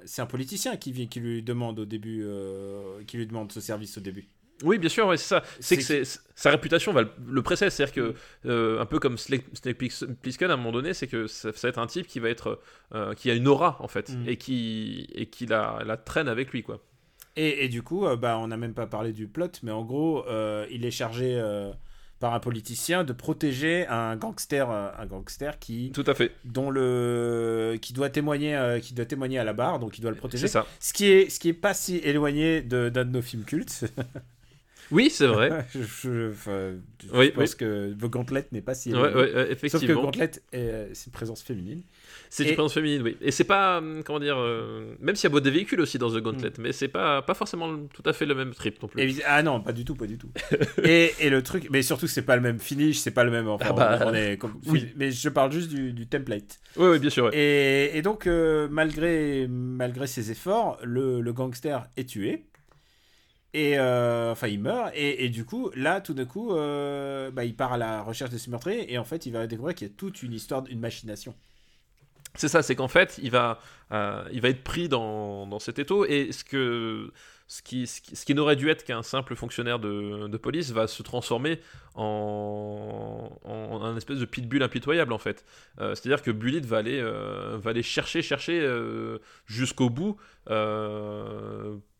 [0.05, 3.97] c'est un politicien qui qui lui demande au début, euh, qui lui demande ce service
[3.97, 4.27] au début.
[4.63, 5.43] Oui, bien sûr, ouais, c'est ça.
[5.59, 6.03] C'est que
[6.35, 7.69] sa réputation va le, le précède.
[7.71, 8.13] C'est-à-dire que,
[8.45, 9.77] euh, un peu comme Snake, Snake
[10.21, 12.29] Plissken, à un moment donné, c'est que ça, ça va être un type qui va
[12.29, 12.59] être.
[12.93, 14.27] euh, qui a une aura, en fait, Mm.
[14.27, 16.79] et qui, et qui la, la traîne avec lui, quoi.
[17.37, 19.83] Et, et du coup, euh, bah, on n'a même pas parlé du plot, mais en
[19.85, 21.71] gros, euh, il est chargé euh,
[22.19, 26.33] par un politicien de protéger un gangster, euh, un gangster qui, Tout à fait.
[26.43, 30.11] dont le, qui doit témoigner, euh, qui doit témoigner à la barre, donc il doit
[30.11, 30.47] le protéger.
[30.47, 30.67] C'est ça.
[30.81, 33.85] Ce qui est, ce qui est pas si éloigné de- d'un de, nos films cultes.
[34.91, 35.65] Oui, c'est vrai.
[35.73, 36.73] je, je- enfin,
[37.03, 40.01] je Oui, pense que The Gauntlet n'est pas si ouais, ouais, ouais, Sauf que effectivement.
[40.03, 41.81] Gauntlet, euh, c'est une présence féminine.
[42.29, 43.17] C'est Et- une présence féminine, oui.
[43.21, 43.77] Et c'est pas.
[43.79, 44.37] hum, Comment dire.
[44.37, 46.61] euh, même s'il y a beau des véhicules aussi dans The Gauntlet, Mm.
[46.61, 49.21] mais c'est pas, pas forcément tout à fait le même trip non plus.
[49.25, 50.29] Ah non, pas du tout, pas du tout.
[50.83, 53.47] et, et le truc, mais surtout, c'est pas le même finish, c'est pas le même.
[53.47, 54.87] Enfin, Ah bah, on est comme- oui.
[54.95, 56.59] Mais je parle juste du, du template.
[56.77, 57.25] Oui, oui, bien sûr.
[57.25, 57.31] ouais.
[57.37, 62.45] Et, et donc, euh, malgré, malgré ses efforts, le, le gangster est tué.
[63.53, 64.91] Et euh, enfin, il meurt.
[64.95, 68.37] Et, du coup, là, tout d'un coup, euh, bah, il part à la recherche de
[68.37, 68.91] ce meurtrier.
[68.91, 71.35] Et en fait, il va découvrir qu'il y a toute une histoire, une machination.
[72.35, 73.59] C'est ça, c'est qu'en fait, il va,
[73.91, 77.11] euh, il va être pris dans, dans cet étau et ce, que,
[77.47, 81.59] ce qui, ce qui, n'aurait dû être qu'un simple fonctionnaire de, police va se transformer
[81.93, 83.37] en,
[83.83, 85.43] un espèce de pitbull impitoyable en fait.
[85.77, 88.65] C'est-à-dire que Bullitt va aller, va aller chercher, chercher
[89.45, 90.15] jusqu'au bout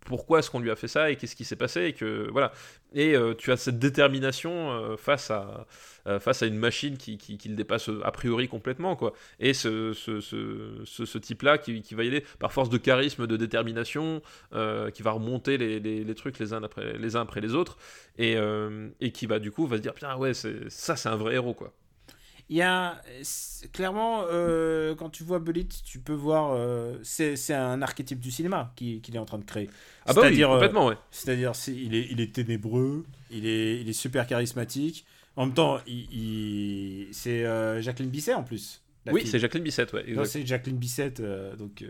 [0.06, 2.52] pourquoi est-ce qu'on lui a fait ça et qu'est-ce qui s'est passé et que voilà.
[2.94, 5.68] Et euh, tu as cette détermination euh, face à
[6.08, 9.14] euh, face à une machine qui, qui, le dépasse a priori complètement quoi.
[9.40, 12.78] Et ce, ce, ce, ce, ce type-là qui, qui va y aller par force de
[12.78, 14.22] charisme, de détermination,
[14.52, 17.78] qui va remonter les, les, trucs les uns après les, uns après les autres,
[18.18, 18.36] et,
[19.00, 21.54] et qui va du coup va se dire putain ouais ça c'est un vrai héros
[21.54, 21.72] quoi.
[22.54, 23.02] Il y a
[23.72, 28.74] clairement euh, quand tu vois Bullitt, tu peux voir euh, c'est un archétype du cinéma
[28.76, 29.70] qui- qu'il est en train de créer.
[30.06, 30.98] Ah bah oui, C'est-à-dire, euh, complètement ouais.
[31.12, 35.06] C'est-à-dire, c'est- il, est, il est ténébreux, il est, il est super charismatique.
[35.38, 38.82] En même temps, il, il- c'est euh, Jacqueline Bisset en plus.
[39.10, 40.26] Oui c'est Jacqueline Bisset ouais.
[40.26, 41.84] C'est Jacqueline Bisset, euh, donc.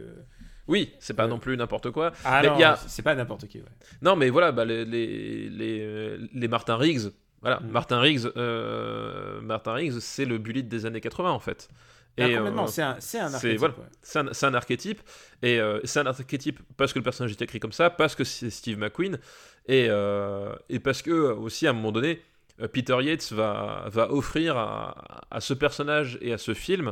[0.68, 2.14] Oui c'est pas non plus n'importe quoi.
[2.24, 3.58] Ah Mais non, a- c'est pas n'importe qui.
[3.58, 3.66] Ouais.
[4.04, 7.10] Non, mais voilà, bah, les, les, les, les Martin Riggs,
[7.42, 7.72] voilà, Mm.
[7.72, 11.70] Martin Riggs, euh, Martin Riggs, c'est le Bullitt des années 80 en fait.
[12.20, 13.60] Ah, Et, euh, c'est un, archétype.
[13.60, 13.74] voilà.
[13.78, 13.86] ouais.
[14.34, 15.00] c'est un, archétype,
[15.42, 18.24] et euh, c'est un archétype parce que le personnage est écrit comme ça, parce que
[18.26, 19.18] c'est Steve McQueen,
[19.68, 22.22] et, euh, et parce que aussi à un moment donné,
[22.74, 26.92] Peter Yates va, va offrir à, à ce personnage et à ce film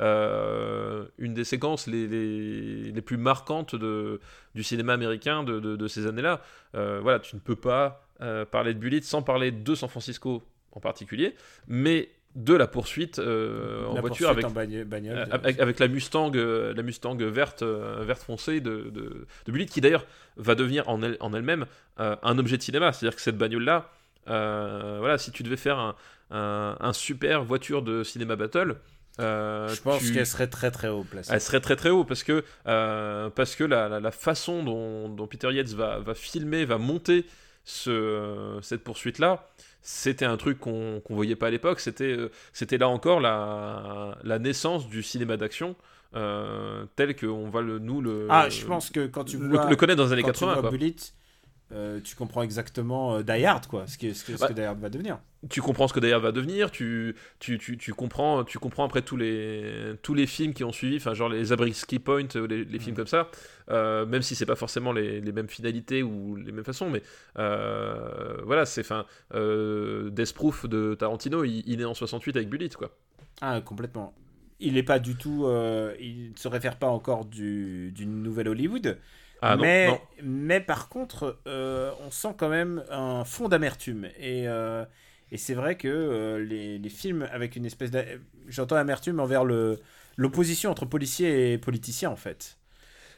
[0.00, 4.18] euh, une des séquences les, les, les plus marquantes de,
[4.54, 6.40] du cinéma américain de, de, de ces années-là.
[6.72, 10.42] Voilà, tu ne peux pas euh, parler de Bullitt sans parler de San Francisco
[10.72, 11.34] en particulier,
[11.68, 15.18] mais de la poursuite euh, en La voiture poursuite avec, en bagne- bagnole.
[15.18, 19.70] euh, avec, avec la Mustang, euh, la Mustang verte, verte foncée de, de, de Bullitt,
[19.70, 20.04] qui d'ailleurs
[20.36, 21.66] va devenir en, elle, en elle-même
[21.98, 22.92] un objet de cinéma.
[22.92, 23.88] C'est-à-dire que cette bagnole-là,
[24.26, 25.94] voilà, si tu devais faire un,
[26.30, 28.76] un, un super voiture de cinéma battle,
[29.20, 31.30] euh, Je pense tu- qu'elle serait très très haut placée.
[31.32, 35.08] elle serait très très haut parce que, euh, parce que la, la- la façon dont,
[35.08, 37.24] dont Peter Yates va, va filmer, va monter
[37.64, 39.48] ce, cette poursuite-là,
[39.82, 41.80] c'était un truc qu'on qu'on voyait pas à l'époque.
[41.80, 45.76] C'était euh, là encore la, la naissance du cinéma d'action
[46.14, 49.68] euh, tel qu'on va le, nous le, Ah, je pense que quand tu le, vois,
[49.68, 50.52] le connaître dans les années quand tu 80.
[50.52, 50.70] vois quoi.
[50.70, 51.14] Bullitt,
[51.72, 54.78] euh, tu comprends exactement euh, Die Hard, quoi, ce, que, ce Bah, que Die Hard
[54.80, 55.20] va devenir.
[55.50, 59.02] tu comprends ce que d'ailleurs va devenir, tu, tu, tu, tu comprends, tu comprends après
[59.02, 62.64] tous les, tous les films qui ont suivi, enfin genre les Zabriskie Point, ou les,
[62.64, 63.30] les films comme ça,
[63.70, 67.02] euh, même si c'est pas forcément les, les mêmes finalités ou les mêmes façons, mais
[67.38, 69.04] euh, voilà, c'est fin,
[69.34, 72.96] euh, Death Proof de Tarantino, il, il est en 68 avec Bullitt, quoi.
[73.40, 74.14] Ah, complètement.
[74.60, 75.44] Il n'est pas du tout.
[75.46, 78.98] euh, il ne se réfère pas encore du, d'une nouvelle Hollywood.
[79.46, 80.00] Ah non, mais, non.
[80.22, 84.06] mais par contre, euh, on sent quand même un fond d'amertume.
[84.18, 84.84] Et, euh,
[85.30, 88.04] et c'est vrai que euh, les, les films avec une espèce d'a-
[88.48, 89.80] J'entends amertume envers le,
[90.16, 92.58] l'opposition entre policiers et politiciens, en fait.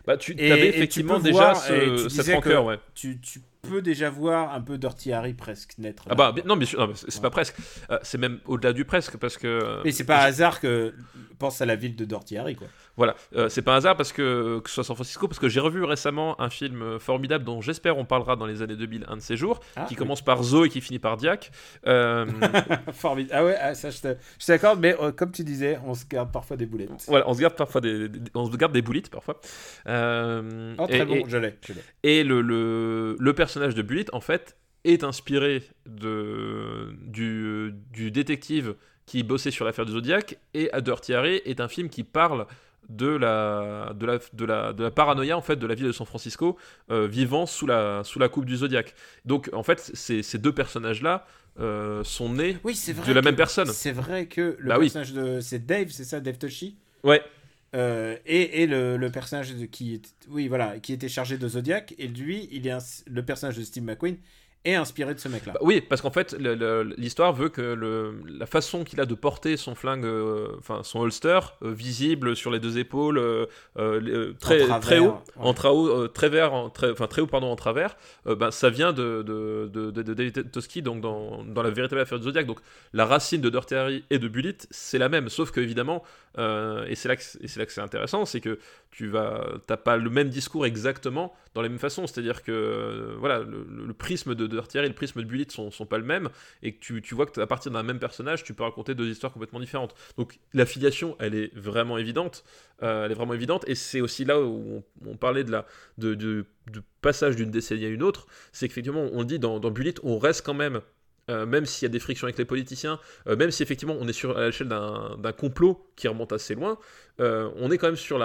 [0.06, 2.78] Bah, tu avais tu effectivement déjà voir, ce- cette rancœur, ouais.
[2.94, 6.04] Tu, tu peux déjà voir un peu Dirty Harry presque naître.
[6.10, 7.20] Ah bah, non, mais c'est Ouais.
[7.22, 7.54] pas presque,
[7.90, 9.80] Euh, c'est même au-delà du presque, parce que...
[9.84, 10.94] Mais c'est pas un hasard que
[11.38, 12.66] pense à la ville de Dirty Harry, quoi.
[12.96, 15.50] Voilà, euh, c'est pas un hasard parce que, que ce soit San Francisco, parce que
[15.50, 19.04] j'ai revu récemment un film euh, formidable dont j'espère on parlera dans les années 2000,
[19.06, 19.98] un de ces jours, Ah, qui oui.
[19.98, 21.50] commence par Zo et qui finit par Diac.
[21.86, 22.24] Euh,
[22.92, 23.34] Formidable.
[23.38, 26.06] Ah ouais, ah, ça je te- je t'accorde, mais euh, comme tu disais, on se
[26.06, 26.88] garde parfois des boulettes.
[27.08, 29.38] voilà, on se garde parfois des, des- on se garde des boulites parfois.
[29.88, 31.54] Euh, Oh, très et, bon, et- je l'ai.
[31.66, 31.80] je l'ai.
[32.02, 38.74] et le, le, le personnage de Bullitt, en fait, est inspiré de, du, du détective
[39.06, 42.46] qui bossait sur l'affaire du Zodiac, et A Dirty Harry est un film qui parle
[42.88, 45.92] de la, de la, de la, de la paranoïa en fait de la ville de
[45.92, 46.56] San Francisco
[46.92, 48.94] euh, vivant sous la, sous la coupe du Zodiac.
[49.24, 51.26] Donc en fait ces, deux personnages là
[52.04, 53.08] sont nés Oui, c'est vrai.
[53.08, 53.66] de la que- même personne.
[53.72, 54.84] C'est vrai que le Bah oui.
[54.86, 55.40] personnage de.
[55.40, 56.76] C'est Dave, c'est ça, Dave Toshi?
[57.02, 57.22] Ouais,
[57.74, 61.48] Euh, et, et le, le personnage de, qui, est, oui, voilà, qui était chargé de
[61.48, 64.16] Zodiac, et lui, il est le personnage de Steve McQueen
[64.64, 65.52] est inspiré de ce mec-là.
[65.52, 66.36] Bah oui, parce qu'en fait,
[66.98, 71.00] l'histoire veut que le- la façon qu'il a de porter son flingue, euh, enfin son
[71.00, 75.18] holster, euh, visible sur les deux épaules, euh, les- très, travers, très haut, ouais.
[75.36, 75.54] en
[76.08, 79.70] très vert, en- très, enfin très haut pardon en travers, ben, ça vient de, de,
[79.72, 82.46] de, David Toski, donc dans, dans la véritable affaire du Zodiac.
[82.46, 82.58] Donc
[82.92, 86.02] la racine de Dirty Harry et de Bullitt, c'est la même, sauf que évidemment,
[86.38, 88.58] et c'est là que c'est- et c'est là que c'est intéressant, c'est que
[88.90, 92.06] tu vas, t'as pas le même discours exactement dans les mêmes façons.
[92.06, 95.86] C'est-à-dire que euh, voilà, le, prisme de Harry et le prisme de Bullitt sont, sont
[95.86, 96.28] pas le même,
[96.62, 99.08] et que tu, tu vois que à partir d'un même personnage, tu peux raconter deux
[99.08, 99.94] histoires complètement différentes.
[100.16, 102.44] Donc la filiation, elle est vraiment évidente.
[102.82, 105.66] Euh, elle est vraiment évidente, et c'est aussi là où on, parlait de la
[105.98, 106.44] de, de-
[107.00, 108.26] passage d'une décennie à une autre.
[108.52, 109.72] C'est qu'effectivement, on le dit dans, dans
[110.02, 110.80] on reste quand même.
[111.28, 114.06] Euh, même s'il y a des frictions avec les politiciens, euh, même si effectivement on
[114.06, 116.78] est sur, l'échelle d'un complot qui remonte assez loin,
[117.20, 118.18] euh, on est quand même sur,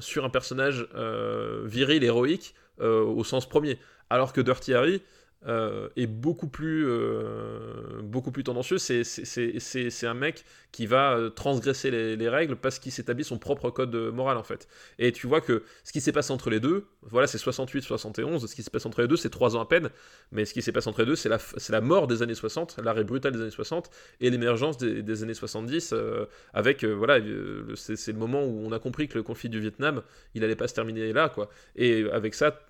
[0.00, 0.86] sur un personnage
[1.64, 3.78] viril, héroïque, au sens premier.
[4.10, 5.02] Alors que Dirty Harry
[5.46, 8.78] euh, est beaucoup plus, euh, beaucoup plus tendancieux.
[8.78, 9.04] C'est-
[10.06, 13.94] un mec qui va euh, transgresser les, les règles parce qu'il s'établit son propre code
[13.94, 14.68] moral, en fait.
[14.98, 18.46] Et tu vois que ce qui s'est passé entre les deux, voilà, c'est 68-71.
[18.46, 19.90] Ce qui s'est passé entre les deux, c'est 3 ans à peine.
[20.32, 21.38] Mais ce qui s'est passé entre les deux, c'est la,
[21.70, 23.90] la mort des années 60, l'arrêt brutal des années 60
[24.20, 27.18] et l'émergence des, des années 70 euh, avec, voilà,
[27.74, 30.02] c'est le moment où on a compris que le conflit du Vietnam,
[30.34, 31.48] il allait pas se terminer là, quoi.
[31.76, 32.60] Et avec ça,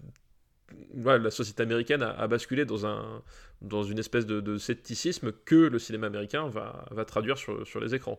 [0.94, 3.22] voilà, la société américaine a, a basculé dans, un,
[3.62, 7.80] dans une espèce de, de scepticisme que le cinéma américain va, va traduire sur, sur
[7.80, 8.18] les écrans.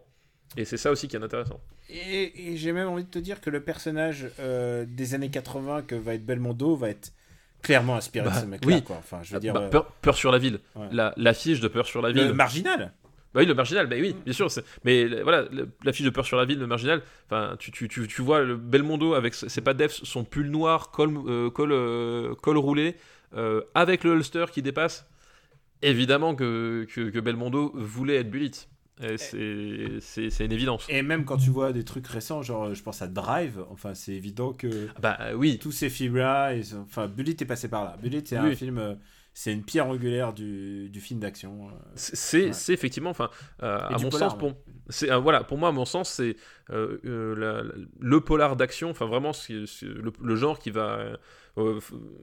[0.57, 1.59] Et c'est ça aussi qui est intéressant.
[1.89, 5.81] Et, et j'ai même envie de te dire que le personnage euh, des années 80
[5.83, 7.11] que va être Belmondo va être
[7.61, 8.75] clairement inspiré Bah, de ce mec-là.
[8.75, 8.83] oui.
[8.83, 8.97] Quoi.
[8.97, 10.59] Enfin, je veux dire, Bah, euh, peur, Peur sur la ville.
[10.75, 10.87] Ouais.
[10.91, 12.33] La- L'affiche de Peur sur la le ville.
[12.33, 12.93] marginal.
[13.35, 14.47] Bah oui, le marginal, bah oui, bien sûr.
[14.83, 18.07] Mais voilà, le- l'affiche de Peur sur la ville, le marginal, enfin, tu, tu, tu,
[18.07, 22.33] tu vois le Belmondo avec, ses- pas Def, son pull noir, col, euh, col, euh,
[22.41, 22.95] col roulé,
[23.35, 25.05] euh, avec le holster qui dépasse.
[25.81, 28.69] Évidemment que, que, que Belmondo voulait être Bullitt.
[29.99, 30.87] C'est une évidence.
[30.89, 34.13] Et même quand tu vois des trucs récents, genre je pense à Drive, enfin c'est
[34.13, 36.53] évident que Bah oui, tous ces films-là,
[36.85, 37.97] enfin Bullitt est passé par là.
[38.01, 38.55] Bullitt c'est un Oui.
[38.55, 38.95] film euh,
[39.37, 41.67] c'est une pierre angulaire du, du film d'action.
[41.67, 41.71] euh.
[41.95, 42.73] C'est Ouais.
[42.73, 43.29] effectivement, enfin,
[43.63, 44.53] euh, à mon polar, sens, pour,
[45.03, 46.37] euh, voilà, pour moi, à mon sens, c'est
[46.71, 51.17] euh, la- la- le polar d'action, enfin vraiment, c'est le, le genre qui va,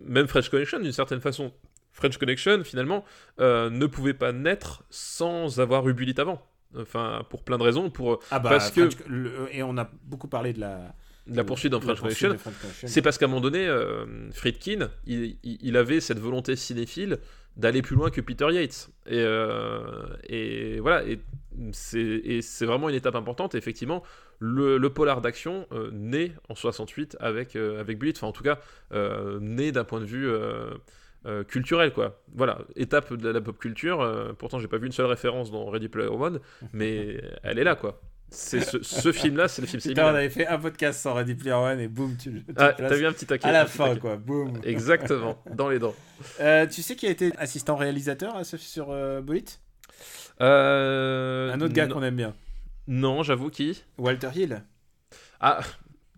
[0.06, 1.52] même French Connection d'une certaine façon.
[1.92, 3.04] French Connection, finalement,
[3.38, 6.40] ne pouvait pas naître sans avoir eu Bullitt avant.
[6.78, 10.28] Enfin, pour plein de raisons, pour Ah bah, parce que- le- et on a beaucoup
[10.28, 10.94] parlé de la,
[11.26, 12.32] la poursuite dans de French la poursuite Connection.
[12.32, 12.88] de French Connection.
[12.88, 17.18] C'est parce qu'à un moment donné, euh, Friedkin, il, avait cette volonté cinéphile
[17.56, 18.90] d'aller plus loin que Peter Yates.
[19.06, 19.82] Et, euh,
[20.28, 21.20] et voilà, et
[21.72, 23.54] c'est vraiment une étape importante.
[23.54, 24.02] Et effectivement,
[24.38, 28.42] le, le polar d'action euh, naît en 68 avec, euh, avec Bullitt, enfin en tout
[28.42, 28.58] cas,
[28.92, 30.70] euh, naît d'un point de vue euh,
[31.26, 32.20] euh, culturel, quoi.
[32.34, 34.00] Voilà, étape de la pop culture.
[34.00, 36.40] euh, pourtant, j'ai pas vu une seule référence dans Ready Player One,
[36.72, 38.00] mais elle est là, quoi.
[38.34, 41.34] C'est ce, ce film-là, c'est le film Putain, on avait fait un podcast sans Ready
[41.34, 43.88] Player One et boum, tu, tu Ah, t'as vu un petit taquet à la fin,
[43.88, 44.00] taquet.
[44.00, 44.16] quoi.
[44.16, 44.54] Boum.
[44.64, 45.94] Exactement, dans les dents.
[46.40, 49.20] Euh, tu sais qui a été assistant réalisateur à ce- sur euh,
[50.40, 52.34] Euh, Un autre gars qu'on aime bien.
[52.88, 53.84] Non, j'avoue qui?
[53.98, 54.62] Walter Hill.
[55.40, 55.60] Ah,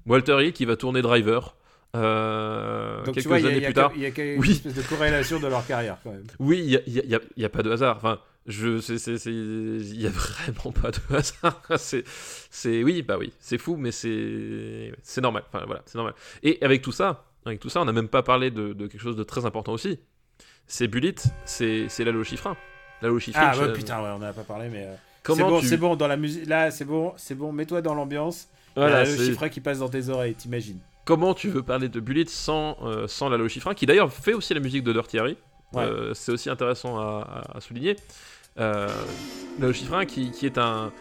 [0.06, 1.56] Walter Hill qui va tourner Driver.
[1.96, 3.92] euh, Donc quelques tu vois, il y a, années y a plus tard.
[3.94, 4.50] il y a que- une Oui.
[4.52, 6.24] espèce de corrélation de leur carrière quand même.
[6.38, 7.96] Oui, il y a, y a- y a- y a pas de hasard.
[7.98, 11.60] Enfin, je, c'est, c'est, c'est- il y a vraiment pas de hasard.
[11.78, 12.04] C'est,
[12.50, 15.44] c'est, oui, bah oui, c'est fou, mais c'est, c'est normal.
[15.52, 16.14] Enfin voilà, c'est normal.
[16.42, 19.00] Et avec tout ça, avec tout ça, on n'a même pas parlé de, de quelque
[19.00, 19.98] chose de très important aussi.
[20.66, 22.56] C'est Bullitt, c'est, c'est Schifrin.
[23.02, 23.50] Lalo Schifrin.
[23.52, 25.66] Ah ouais, putain, ouais, on n'en a pas parlé, mais euh, c'est Comment bon, tu...
[25.66, 26.46] c'est bon dans la musique.
[26.46, 27.52] Là, c'est bon, c'est bon.
[27.52, 28.48] Mets-toi dans l'ambiance.
[28.76, 30.78] Voilà, le c'est- chiffre qui passe dans tes oreilles, t'imagines.
[31.04, 34.54] Comment tu veux parler de Bullitt sans, euh, sans Lalo Schifrin, qui d'ailleurs fait aussi
[34.54, 35.36] la musique de Dirty Harry.
[35.74, 35.82] Ouais.
[35.82, 37.96] Euh, c'est aussi intéressant à, à- à souligner.
[38.58, 38.88] Euh,
[39.60, 40.92] Lalo Schifrin, qui, qui est un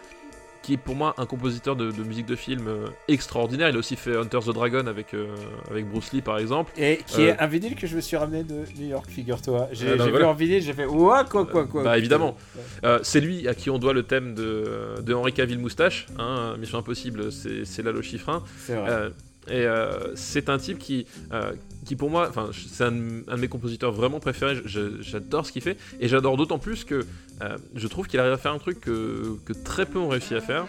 [0.62, 3.68] qui est pour moi un compositeur de, de musique de film euh, extraordinaire.
[3.68, 5.26] Il a aussi fait Hunter the Dragon avec, euh,
[5.70, 6.72] avec Bruce Lee, par exemple.
[6.78, 9.68] Et qui Euh, est un vinyle que je me suis ramené de New York, figure-toi.
[9.72, 10.18] J'ai Ah, j'ai voilà.
[10.20, 11.82] vu en vinyle, j'ai fait ouah, quoi, quoi, quoi.
[11.82, 12.34] Bah, évidemment.
[12.82, 16.06] Euh, c'est lui à qui on doit le thème de, de Henri Cavill Moustache.
[16.18, 18.42] Hein, Mission Impossible, c'est c'est Lalo Schifrin.
[18.60, 19.10] C'est vrai.
[19.48, 21.52] Et euh, c'est un type qui, euh,
[21.84, 24.56] qui pour moi, enfin, c'est un, de- mes compositeurs vraiment préférés.
[24.64, 27.04] J'adore ce qu'il fait et j'adore d'autant plus que
[27.42, 30.34] euh, je trouve qu'il arrive à faire un truc que, que très peu ont réussi
[30.34, 30.64] à faire.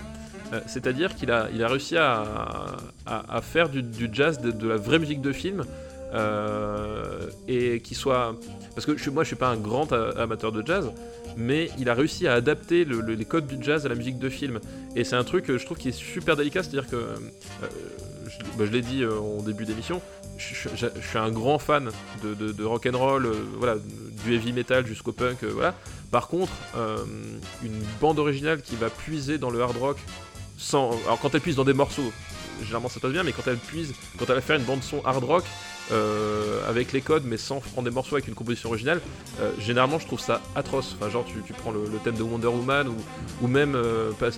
[0.68, 2.78] C'est-à-dire qu'il a, il a réussi à,
[3.42, 3.84] faire du,
[4.14, 5.66] jazz, de, la vraie musique de film,
[7.48, 8.36] et qui soit.
[8.74, 10.92] Parce que moi, je suis pas un grand amateur de jazz,
[11.36, 14.20] mais il a réussi à adapter le- le- les codes du jazz à la musique
[14.20, 14.60] de film.
[14.96, 16.62] Et c'est un truc, euh, je trouve, qui est super délicat.
[16.64, 16.96] C'est-à-dire que,
[18.40, 20.02] je, bah, je l'ai dit euh, en début d'émission,
[20.38, 21.90] je, suis un grand fan
[22.24, 23.76] de, rock and roll, euh, voilà,
[24.24, 25.74] du heavy metal jusqu'au punk, euh, voilà.
[26.12, 26.52] Par contre,
[27.64, 29.98] une bande originale qui va puiser dans le hard rock
[30.58, 32.14] sans, alors quand elle puise dans des morceaux,
[32.62, 35.04] généralement ça passe bien, mais quand elle puise, quand elle va faire une bande son
[35.04, 35.44] hard rock
[35.92, 39.02] euh, avec les codes, mais sans prendre des morceaux avec une composition originale,
[39.40, 40.96] euh, généralement je trouve ça atroce.
[41.00, 42.96] Enfin, genre tu, tu prends le, le thème de Wonder Woman ou,
[43.42, 44.30] ou même euh, Pas-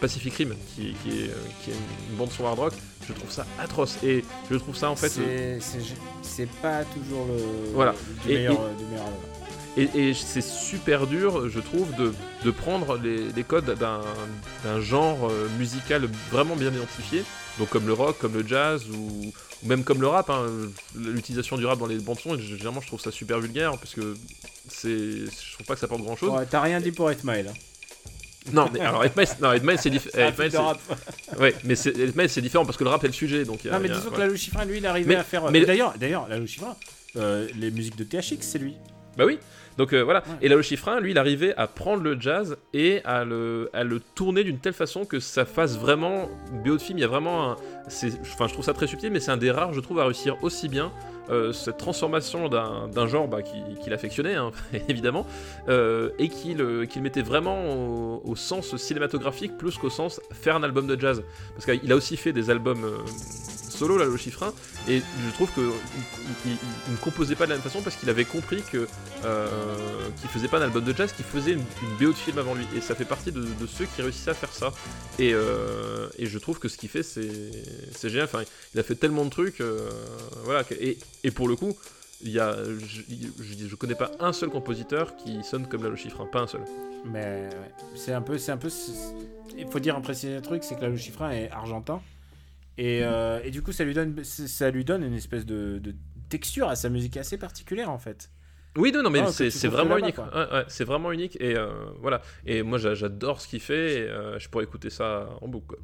[0.00, 1.30] Pacific Rim, qui, qui est,
[1.64, 1.74] qui est
[2.10, 2.72] une bande son hard rock,
[3.08, 3.96] je trouve ça atroce.
[4.04, 5.12] Et je trouve ça en fait.
[6.22, 7.72] c'est pas toujours le.
[7.74, 7.94] Voilà.
[8.24, 8.52] Du Et- meilleur.
[8.54, 9.06] et- du meilleur,
[9.76, 12.12] Et, et c'est super dur, je trouve, de,
[12.44, 17.24] de prendre les, les codes d'un genre euh, musical vraiment bien identifié,
[17.58, 19.32] donc comme le rock, comme le jazz, ou,
[19.62, 20.30] ou même comme le rap.
[20.30, 20.46] hein.
[20.96, 24.14] L'utilisation du rap dans les bandes son, généralement, je trouve ça super vulgaire, parce que
[24.68, 24.90] c'est,
[25.26, 26.30] je trouve pas que ça apporte grand chose.
[26.30, 27.46] Ouais, T'as rien dit pour 8 Mile.
[27.50, 27.54] Hein.
[28.52, 30.74] Non, mais alors 8 Mile, non, 8 Mile, c'est différent.
[31.40, 33.64] Ouais, mais c'est 8 Mile, c'est différent parce que le rap est le sujet, donc.
[33.64, 34.26] y a- Non, mais il y a- disons que voilà.
[34.26, 35.44] la Lucifrin, lui, il arrivait Mais- à faire.
[35.50, 36.76] mais- Mais d'ailleurs, d'ailleurs, la Lucifrin,
[37.16, 38.76] euh, les musiques de THX, c'est lui.
[39.16, 39.38] Bah oui.
[39.78, 40.20] Donc euh, voilà.
[40.20, 40.36] Ouais.
[40.42, 43.84] Et là, le chiffrin, lui, il arrivait à prendre le jazz et à le, à
[43.84, 46.28] le tourner d'une telle façon que ça fasse vraiment
[46.64, 46.98] BO de film.
[46.98, 47.56] Il y a vraiment un.
[47.86, 50.36] Enfin, je trouve ça très subtil, mais c'est un des rares, je trouve, à réussir
[50.42, 50.92] aussi bien.
[51.30, 54.50] Euh, cette transformation d'un genre bah, qui- qu'il affectionnait, hein,
[54.88, 55.26] évidemment,
[55.68, 60.86] euh, et qu'il qu'il mettait vraiment au, sens cinématographique plus qu'au sens faire un album
[60.86, 61.22] de jazz.
[61.54, 62.98] Parce qu'il a aussi fait des albums euh,
[63.70, 64.52] solo, là, le chiffrin,
[64.88, 66.56] et je trouve que il, il-
[66.88, 68.86] il ne composait pas de la même façon parce qu'il avait compris que
[69.24, 69.46] euh,
[70.20, 72.54] qu'il faisait pas un album de jazz, qu'il faisait une, une BO de film avant
[72.54, 72.66] lui.
[72.76, 74.72] Et ça fait partie de, ceux qui réussissaient à faire ça.
[75.18, 78.24] Et, euh, et je trouve que ce qu'il fait, c'est génial.
[78.24, 78.42] Enfin,
[78.74, 79.60] il a fait tellement de trucs.
[80.44, 80.62] voilà.
[80.80, 81.74] Et, et pour le coup,
[82.22, 83.02] il y a, je,
[83.42, 86.26] je, je connais pas un seul compositeur qui sonne comme Lalo Schifrin.
[86.26, 86.62] Pas un seul.
[87.04, 87.48] Mais
[87.96, 88.38] c'est un peu.
[88.38, 88.70] c'est un peu.
[89.58, 92.00] Il faut dire un préciser un truc, c'est que la Lucifrin est argentin.
[92.78, 95.94] Et, euh, et du coup, ça lui donne, ça lui donne une espèce de, de
[96.28, 98.30] texture à sa musique assez particulière en fait.
[98.76, 100.16] Oui, non, non, mais Ah, c'est vraiment unique.
[100.16, 100.28] quoi.
[100.34, 101.36] Ouais, ouais, c'est vraiment unique.
[101.40, 101.70] Et euh,
[102.00, 102.20] voilà.
[102.46, 103.98] Et moi, j'a- j'adore ce qu'il fait.
[103.98, 105.76] Et, euh, je pourrais écouter ça en boucle.
[105.76, 105.78] quoi.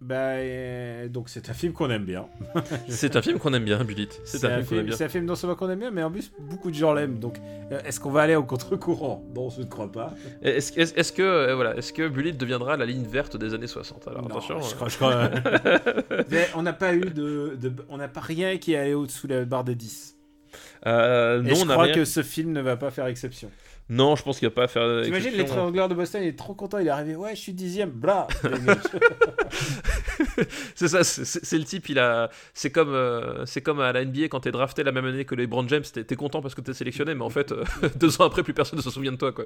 [0.00, 2.26] Bah, euh, donc c'est un film qu'on aime bien.
[2.88, 4.06] C'est un film qu'on aime bien, Bullet.
[4.24, 4.96] C'est un, film aime bien.
[4.96, 7.18] C'est un film non seulement qu'on aime bien, mais en plus beaucoup de gens l'aiment.
[7.18, 7.38] Donc,
[7.72, 9.24] euh, est-ce qu'on va aller au contre-courant?
[9.34, 10.14] Non, je ne crois pas.
[10.40, 13.66] Est-ce est, est que, euh, voilà, est que Bullet deviendra la ligne verte des années
[13.66, 14.60] 60 Alors Non, attention.
[14.60, 18.20] je euh, crois- je crois- Mais on n'a pas eu de, de- on n'a pas
[18.20, 20.14] rien qui est allé au-dessous de la barre des 10.
[20.86, 21.94] euh, Et non, je on crois rien.
[21.94, 23.50] que ce film ne va pas faire exception.
[23.90, 25.02] Non, je pense qu'il va pas faire.
[25.02, 27.90] T'imagines l'étrangleur de Boston, il est trop content, il est arrivé, ouais, je suis dixième,
[27.90, 28.28] bla.
[30.74, 32.30] C'est ça, c'est- le type, il a.
[32.54, 35.34] C'est comme, euh, c'est comme à la NBA quand t'es drafté la même année que
[35.34, 37.64] les Brown James, t'es t'es content parce que t'es sélectionné, mais en fait, euh,
[37.96, 39.44] deux ans après, plus personne ne se souvient de toi, quoi.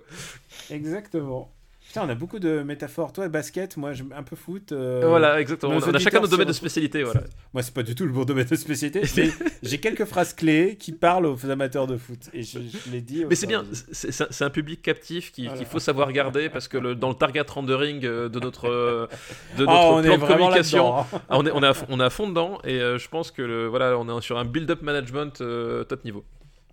[0.70, 1.50] Exactement.
[1.92, 3.12] Putain, on a beaucoup de métaphores.
[3.12, 4.72] Toi, basket, moi, un peu foot.
[4.72, 5.74] euh, voilà, exactement.
[5.74, 7.20] nos On a, chacun notre domaine sont- de spécialité, voilà.
[7.52, 9.02] Moi, c'est pas du tout le bon domaine de spécialité.
[9.62, 12.30] J'ai quelques phrases clés qui parlent aux amateurs de foot.
[12.32, 15.64] Et je, je au Mais c'est bien, c'est un- public captif qui- qu'il Voilà.
[15.66, 19.06] faut savoir garder parce que le- dans le target rendering euh, de notre, euh,
[19.58, 21.06] de notre Ah, on plan de communication, hein.
[21.12, 23.30] ah, on, est, on, est à, fond- on est à fond dedans et je pense
[23.30, 26.24] que le, voilà, on est sur un build-up management euh, top niveau.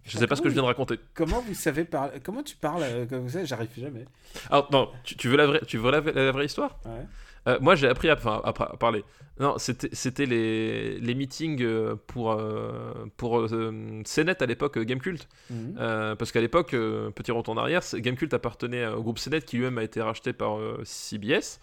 [0.10, 1.00] Je sais pas ce que je viens de raconter.
[1.14, 4.06] Comment vous savez parler Comment tu parles euh, Comme ça, j'arrive jamais.
[4.50, 6.80] Alors, non, tu, tu veux la vraie, tu veux la, la vraie histoire?
[6.86, 7.06] Ouais.
[7.48, 9.04] Euh, moi, j'ai appris à, enfin, à par- à parler.
[9.40, 15.26] Non, c'était les, les meetings euh, pour, euh, pour euh, CNET à l'époque, euh, Gamecult.
[15.50, 19.56] Euh, parce qu'à l'époque, euh, petit retour en arrière, Gamecult appartenait au groupe CNET qui
[19.56, 21.62] lui-même a été racheté par euh, CBS.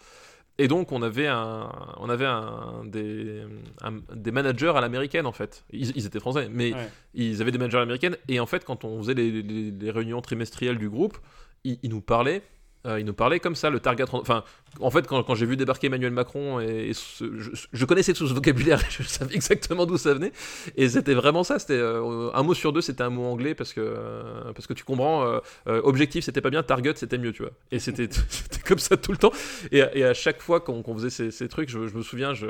[0.59, 3.43] Et donc, on avait, un, on avait un, des,
[3.83, 5.63] un- des managers à l'américaine, en fait.
[5.71, 6.89] Ils, ils étaient français, mais Ouais.
[7.13, 8.17] ils avaient des managers américaines.
[8.27, 11.17] Et en fait, quand on faisait les, les- les réunions trimestrielles du groupe,
[11.63, 12.41] ils, ils nous parlaient.
[12.85, 14.05] Euh, ils nous parlaient comme ça, le target.
[14.11, 14.43] Enfin,
[14.79, 18.79] en fait, quand, quand j'ai vu débarquer Emmanuel Macron, et, je, connaissais tout ce vocabulaire,
[18.89, 20.31] je savais exactement d'où ça venait.
[20.75, 21.59] Et c'était vraiment ça.
[21.59, 24.73] C'était euh, un mot sur deux, c'était un mot anglais parce que euh, parce que
[24.73, 25.41] tu comprends.
[25.65, 26.63] objectif, c'était pas bien.
[26.63, 27.51] Target, c'était mieux, tu vois.
[27.71, 28.09] Et c'était
[28.65, 29.31] comme ça tout le temps.
[29.71, 32.47] Et, à- chaque fois qu'on faisait ces, trucs, je, me souviens, je,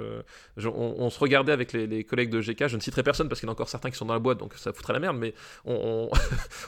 [0.68, 2.68] on, se regardait avec les, collègues de GK.
[2.68, 4.20] Je ne citerai personne parce qu'il y en a encore certains qui sont dans la
[4.20, 5.18] boîte, donc ça foutrait la merde.
[5.18, 5.34] Mais
[5.66, 6.10] on,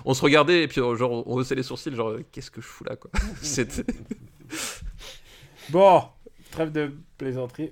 [0.05, 2.83] on, se regardait et puis genre on haussait les sourcils, genre qu'est-ce que je fous
[2.83, 3.11] là, quoi.
[5.69, 6.03] Bon,
[6.51, 7.71] trêve de plaisanterie.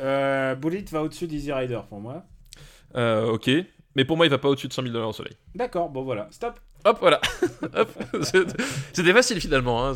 [0.00, 2.24] Euh, Bullet va au-dessus d'Easy Rider pour moi.
[2.96, 3.50] Euh, ok.
[3.94, 5.36] Mais pour moi, il va pas au-dessus de 100 000 dollars au soleil.
[5.54, 6.60] D'accord, bon voilà, stop.
[6.84, 7.20] Hop, voilà.
[7.74, 7.90] Hop.
[8.92, 9.86] C'était- facile finalement.
[9.86, 9.94] hein,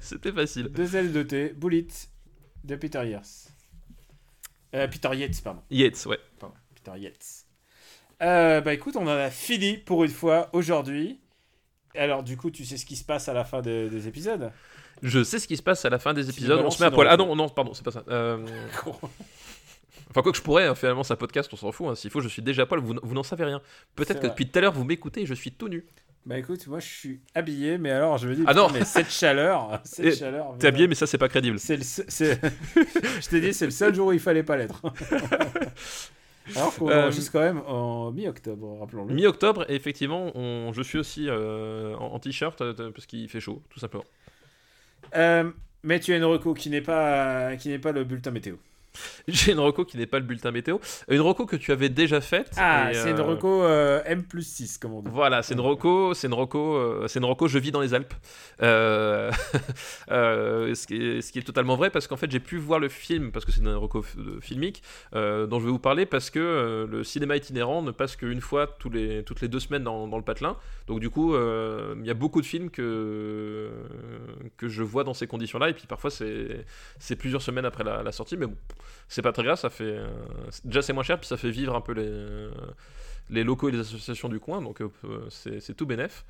[0.00, 0.68] C'était facile.
[0.68, 1.86] Deux ailes de thé, Bullet
[2.64, 3.48] de Peter Yates.
[4.74, 5.60] Euh, Peter Yates, pardon.
[5.70, 6.18] Yates, ouais.
[6.38, 7.44] Pardon, Peter Yates.
[8.22, 11.20] Euh, bah écoute, on en a fini pour une fois aujourd'hui.
[11.96, 14.50] Alors du coup, tu sais ce qui se passe à la fin de- des épisodes?
[15.02, 16.60] Je sais ce qui se passe à la fin des épisodes.
[16.64, 17.08] On se met à poil.
[17.10, 18.02] Ah non, non, pardon, c'est pas ça.
[18.08, 18.38] Euh,
[20.12, 21.86] Enfin, quoi que je pourrais, hein, finalement, c'est un podcast, on s'en fout.
[21.88, 21.94] hein.
[21.94, 23.62] S'il faut, je suis déjà à poil, vous, n'en savez rien.
[23.94, 25.86] Peut-être que depuis tout à l'heure, vous m'écoutez et je suis tout nu.
[26.26, 28.68] Bah écoute, moi je suis habillé, mais alors je me dis, Ah non.
[28.70, 30.54] mais cette chaleur, cette Et chaleur.
[30.58, 31.58] T'es habillé, mais ça, c'est pas crédible.
[31.60, 31.78] C'est-
[32.10, 34.82] je t'ai dit, c'est le seul jour où il fallait pas l'être.
[36.56, 39.14] Alors qu'on Euh, enregistre quand même en mi-octobre, rappelons-le.
[39.14, 40.72] Mi-octobre, et effectivement, on...
[40.72, 44.04] je suis aussi euh, en, en t-shirt euh, parce qu'il fait chaud, tout simplement.
[45.82, 48.56] Mais tu as une reco qui n'est pas, qui n'est pas le bulletin météo.
[49.28, 50.78] J'ai une reco qui n'est pas le bulletin météo.
[51.08, 52.50] Une reco que tu avais déjà faite.
[52.56, 55.10] Ah, c'est une euh, reco euh, M plus 6, comme on dit.
[55.12, 57.48] Voilà, c'est une roco, c'est une euh, c'est une roco.
[57.48, 58.14] Je vis dans les Alpes,
[58.62, 59.30] Euh,
[60.10, 62.78] euh, ce, qui est, ce qui est totalement vrai parce qu'en fait j'ai pu voir
[62.78, 64.82] le film parce que c'est une de- filmique
[65.14, 68.40] euh, dont je vais vous parler parce que euh, le cinéma itinérant ne passe qu'une
[68.40, 70.56] fois tous les, toutes les deux semaines dans, dans le patelin.
[70.88, 73.70] Donc du coup, euh, il y a beaucoup de films que
[74.56, 76.64] que je vois dans ces conditions-là et puis parfois c'est
[76.98, 78.56] c'est plusieurs semaines après la, la sortie, mais bon,
[79.08, 79.58] c'est pas très grave.
[79.58, 80.08] Ça fait euh,
[80.64, 82.50] déjà c'est moins cher puis ça fait vivre un peu les
[83.30, 84.90] les locaux et les associations du coin, donc euh,
[85.30, 86.24] c'est tout bénef.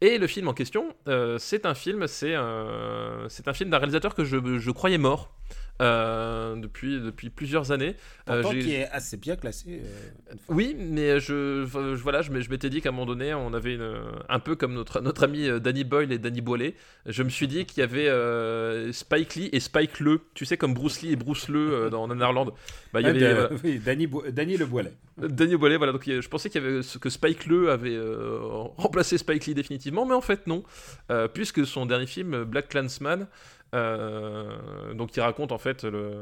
[0.00, 4.14] Et le film en question, euh, c'est un film, euh, c'est un film d'un réalisateur
[4.14, 5.34] que je, je croyais mort
[5.82, 7.96] euh, depuis, depuis plusieurs années.
[8.30, 9.82] Euh, Pourtant, j'ai- qui est assez bien classé.
[9.84, 13.74] euh, oui, mais je, je- voilà, je, m'étais dit qu'à un moment donné, on avait
[13.74, 13.96] une-
[14.28, 16.74] un peu comme notre, notre ami euh, Danny Boyle et Danny Boilet.
[17.06, 20.56] Je me suis dit qu'il y avait euh, Spike Lee et Spike Le, tu sais,
[20.56, 22.52] comme Bruce Lee et Bruce Le euh, dans Nanarland.
[22.92, 23.48] Bah, il y Ah, avait, de- voilà.
[23.64, 24.92] Oui, Danny, Bo- Danny Le Boilet.
[25.18, 25.92] Danny Boilet, voilà.
[25.92, 28.38] Donc je pensais qu'il y avait que Spike Le avait euh,
[28.76, 30.62] remplacé Spike Lee définitivement, mais en fait non,
[31.10, 33.26] Euh, puisque son dernier film Black Clansman.
[33.74, 36.12] Euh, donc raconte en fait le-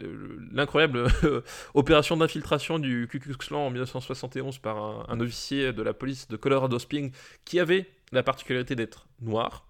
[0.00, 1.04] le- l'incroyable
[1.74, 4.76] opération d'infiltration du Ku Klux Klan en 1971 par
[5.10, 7.12] un, officier de la police de Colorado Springs
[7.44, 9.64] qui avait la particularité d'être noir.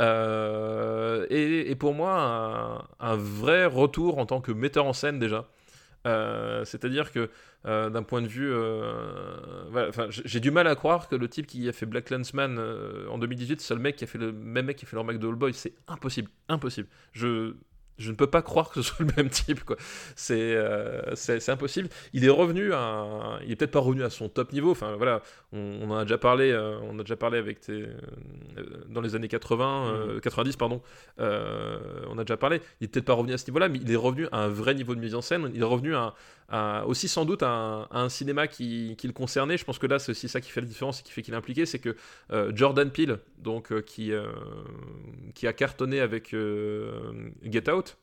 [0.00, 5.48] Euh, et, pour moi, un vrai retour en tant que metteur en scène déjà.
[6.06, 7.30] Euh, C'est-à-dire que
[7.66, 11.68] euh, d'un point de vue, euh, j'ai du mal à croire que le type qui
[11.68, 12.58] a fait Black Landsman
[13.08, 15.00] en 2018, c'est le mec qui a fait le même mec qui a fait le
[15.00, 16.88] remake de All Boy, c'est impossible, impossible.
[17.12, 17.54] Je
[17.98, 19.76] je ne peux pas croire que ce soit le même type, quoi.
[20.16, 21.88] C'est euh, c'est impossible.
[22.12, 24.70] Il est revenu à, il est peut-être pas revenu à son top niveau.
[24.70, 25.22] Enfin voilà,
[25.52, 29.00] on, on en a déjà parlé, euh, on a déjà parlé avec tes, euh, dans
[29.00, 30.80] les années 80, euh, 90 pardon.
[31.20, 32.60] Euh, on a déjà parlé.
[32.80, 34.74] Il est peut-être pas revenu à ce niveau-là, mais il est revenu à un vrai
[34.74, 35.50] niveau de mise en scène.
[35.54, 36.14] Il est revenu à,
[36.48, 39.58] à- aussi sans doute un, cinéma qui, le concernait.
[39.58, 41.34] Je pense que là, c'est aussi ça qui fait la différence et qui fait qu'il
[41.34, 41.96] est impliqué, c'est que
[42.32, 44.32] euh, Jordan Peele, donc euh, qui euh,
[45.34, 47.96] qui a cartonné avec euh, Get Out,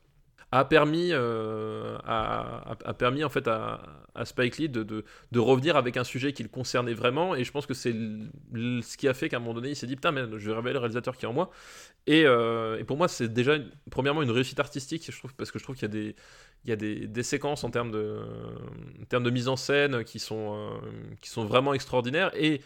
[0.52, 3.80] a permis, euh, a, permis en fait à,
[4.24, 7.34] Spike Lee de, de, revenir avec un sujet qui le concernait vraiment.
[7.34, 9.86] Et je pense que c'est ce qui a fait qu'à un moment donné il s'est
[9.86, 11.50] dit putain mais je vais révéler le réalisateur qui est en moi.
[12.06, 13.56] Et, euh, et pour moi c'est déjà
[13.90, 16.16] premièrement une réussite artistique je trouve parce que je trouve qu'il y a des
[16.66, 18.20] il y a des, des séquences en termes de
[19.00, 20.88] en termes de mise en scène qui sont euh,
[21.20, 22.30] qui sont vraiment extraordinaires.
[22.34, 22.60] Et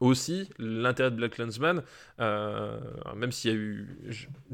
[0.00, 1.82] aussi l'intérêt de Black Clansman
[2.20, 2.78] euh,
[3.16, 3.98] même s'il y a eu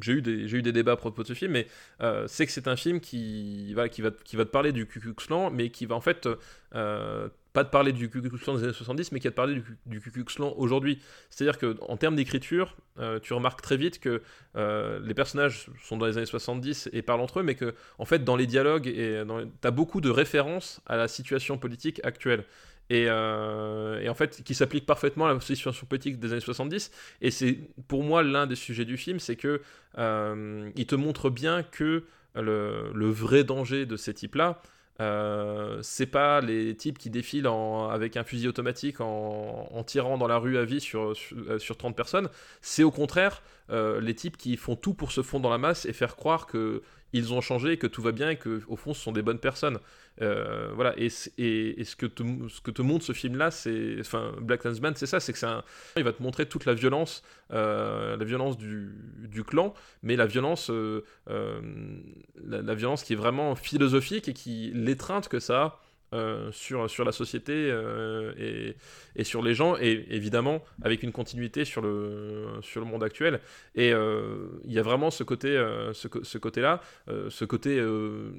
[0.01, 1.67] j'ai eu des eu des débats à propos de ce film mais
[2.01, 4.87] euh, c'est que c'est un film qui, voilà, qui, va, qui va te parler du
[4.87, 5.15] Ku Klux
[5.53, 6.27] mais qui va en fait
[6.75, 10.01] euh, pas te parler du Klan des années 70, mais qui va te parler du,
[10.01, 10.25] du
[10.57, 10.99] aujourd'hui.
[11.31, 14.23] C'est-à-dire qu'en termes d'écriture, euh, tu remarques très vite que
[14.57, 18.05] euh, les personnages sont dans les années 70 et parlent entre eux, mais que en
[18.05, 22.45] fait dans les dialogues, tu as beaucoup de références à la situation politique actuelle.
[22.91, 26.91] Et, euh, et en fait, qui s'applique parfaitement à la situation politique des années 70.
[27.23, 29.63] Et c'est pour moi l'un des sujets du film, c'est que
[29.97, 32.03] il te montre bien que
[32.35, 34.61] le, vrai danger de ces types-là,
[35.01, 40.29] euh, c'est pas les types qui défilent en- avec un fusil automatique en, tirant dans
[40.29, 42.29] la rue à vie sur, sur, euh, sur 30 personnes.
[42.62, 45.85] C'est au contraire euh, les types qui font tout pour se fondre dans la masse
[45.87, 48.93] et faire croire que ils ont changé, que tout va bien et que au fond
[48.95, 49.79] ce sont des bonnes personnes.
[50.23, 50.95] Euh, voilà.
[50.97, 51.09] Et,
[51.39, 55.07] et, ce, que te, ce que te montre ce film-là, c'est, enfin, Black Klansman, c'est
[55.07, 55.65] ça, c'est que un,
[55.97, 57.23] il va te montrer toute la violence,
[57.53, 58.93] euh, la violence du,
[59.28, 64.70] du clan, mais la violence, euh, la, la violence qui est vraiment philosophique et qui
[64.74, 65.81] l'étreinte que ça a
[66.15, 68.77] euh, sur, sur la société euh, et,
[69.16, 73.41] et sur les gens, et évidemment avec une continuité sur le, sur le monde actuel.
[73.74, 78.31] Et euh, il y a vraiment ce côté, euh, ce, côté-là, euh, ce côté, euh,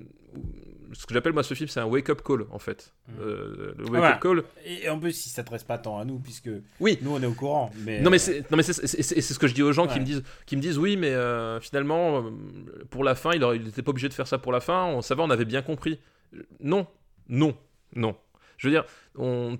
[0.93, 2.93] ce que j'appelle moi ce film, c'est un wake-up call en fait.
[3.19, 4.19] Euh, le wake-up Voilà.
[4.21, 6.49] call, Et en plus, il s'adresse pas tant à nous, puisque
[6.79, 6.97] Oui.
[7.01, 7.71] nous, on est au courant.
[7.85, 9.71] Mais, Non mais c'est non mais c'est c'est- c'est- c'est ce que je dis aux
[9.73, 12.23] gens qui me disent qui me disent oui mais euh, finalement
[12.89, 14.85] pour la fin il aurait- il était pas obligé de faire ça pour la fin
[14.85, 15.99] on ça va on avait bien compris
[16.59, 16.87] non
[17.29, 17.55] non
[17.93, 18.15] non
[18.57, 18.85] je veux dire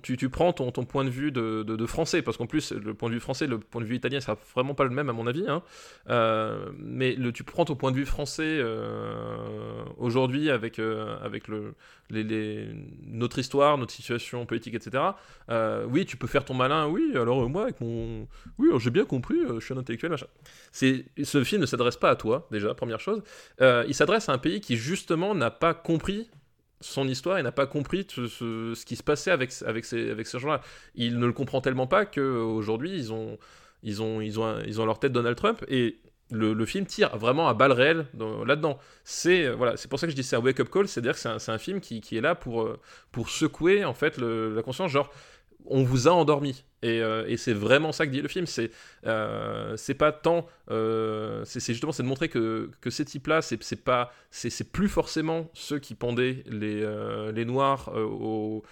[0.02, 3.20] tu, prends ton, point de vue de, français parce qu'en plus le point de vue
[3.20, 5.62] français le point de vue italien sera vraiment pas le même à mon avis hein.
[6.10, 11.16] Euh, mais tu prends ton point de vue français euh, aujourd'hui avec euh,
[13.06, 15.02] notre histoire notre situation politique etc
[15.88, 18.26] oui tu peux faire ton malin oui alors moi avec mon
[18.58, 20.26] oui, j'ai bien compris, je suis un intellectuel, machin.
[20.72, 23.22] Ce film ne s'adresse pas à toi, déjà, première chose.
[23.60, 26.28] Il s'adresse à un pays qui, justement, n'a pas compris
[26.86, 30.38] son histoire et n'a pas compris ce, qui se passait avec, avec ces, avec ces
[30.38, 30.60] gens-là.
[30.94, 33.38] Il ne le comprend tellement pas qu'aujourd'hui, ils ont,
[33.82, 35.98] ils, ont, ils, ont, ils ont leur tête Donald Trump et
[36.30, 38.78] le, le film tire vraiment à balles réelles dans- là-dedans.
[39.04, 41.18] C'est euh, voilà, c'est pour ça que je dis c'est un wake-up call, c'est-à-dire que
[41.20, 42.80] c'est un, un film qui, qui est là pour, euh,
[43.12, 45.10] pour secouer en fait la conscience, genre
[45.66, 46.64] on vous a endormi.
[46.86, 48.46] Et, euh, et c'est vraiment ça que dit le film.
[48.46, 48.70] C'est
[49.06, 50.46] euh, pas tant.
[50.70, 55.94] euh, c'est justement de montrer que, ces types-là, c'est pas c'est plus forcément ceux qui
[55.94, 58.62] pendaient les, noirs aux,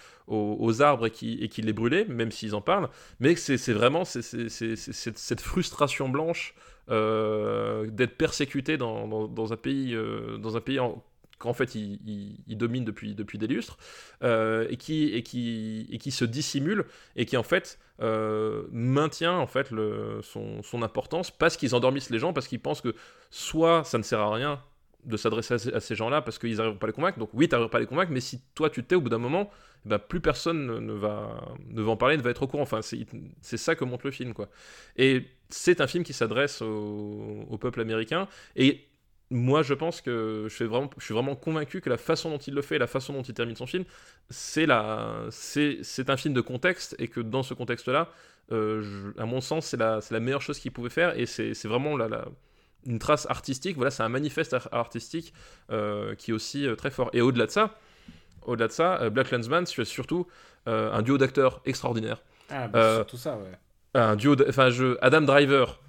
[0.82, 2.88] arbres et qui, les brûlaient, même s'ils en parlent.
[3.18, 6.54] Mais c'est vraiment cette frustration blanche
[6.88, 9.98] d'être persécuté dans, un pays
[10.38, 11.02] dans un pays en,
[11.38, 13.76] qu'en fait il, domine depuis, depuis des lustres,
[14.22, 16.84] euh, et, qui, et, qui, et qui se dissimule,
[17.16, 22.10] et qui en fait euh, maintient en fait le, son, son importance parce qu'ils endormissent
[22.10, 22.94] les gens, parce qu'ils pensent que
[23.30, 24.62] soit ça ne sert à rien
[25.04, 27.54] de s'adresser à, ces- gens-là parce qu'ils n'arrivent pas à les convaincre, donc oui, tu
[27.54, 29.50] n'arrives pas à les convaincre, mais si toi tu t'es au bout d'un moment,
[29.84, 32.62] eh ben, plus personne ne, va, ne va en parler, ne va être au courant.
[32.62, 33.06] Enfin, c'est
[33.42, 34.48] c'est ça que montre le film, quoi.
[34.96, 38.86] Et c'est un film qui s'adresse au, au peuple américain, et
[39.34, 42.38] moi, je pense que je suis vraiment, je suis vraiment convaincu que la façon dont
[42.38, 43.84] il le fait, la façon dont il termine son film,
[44.30, 48.08] c'est la, c'est, c'est un film de contexte et que dans ce contexte-là,
[48.52, 51.26] euh, je- à mon sens, c'est la, c'est la meilleure chose qu'il pouvait faire et
[51.26, 52.26] c'est, c'est vraiment la, la-
[52.86, 53.76] une trace artistique.
[53.76, 55.32] Voilà, c'est un manifeste ar- artistique
[55.70, 57.10] euh, qui est aussi euh, très fort.
[57.14, 57.78] Et au-delà de ça,
[58.42, 60.26] au-delà de ça, Black Landsman, c'est surtout
[60.66, 62.22] un duo d'acteurs extraordinaire.
[62.50, 63.52] Ah, bah, surtout ça, ouais.
[63.94, 65.80] Un duo, enfin, je, Adam Driver.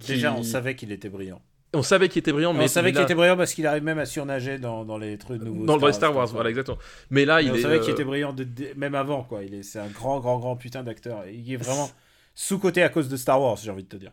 [0.00, 1.40] qui- Déjà, on savait qu'il était brillant.
[1.74, 3.82] On savait qu'il était brillant, mais on savait qu'il là- était brillant parce qu'il arrive
[3.82, 5.64] même à surnager dans, dans les trucs nouveaux.
[5.66, 6.78] dans, dans les Star Wars, voilà, exactement.
[7.10, 7.60] Mais là, Mais il on est.
[7.62, 9.42] savait euh, qu'il était brillant de- de- même avant, quoi.
[9.44, 11.24] Il est, c'est un grand, grand, grand putain d'acteur.
[11.32, 11.90] Il est vraiment
[12.34, 14.12] sous-côté à cause de Star Wars, j'ai envie de te dire.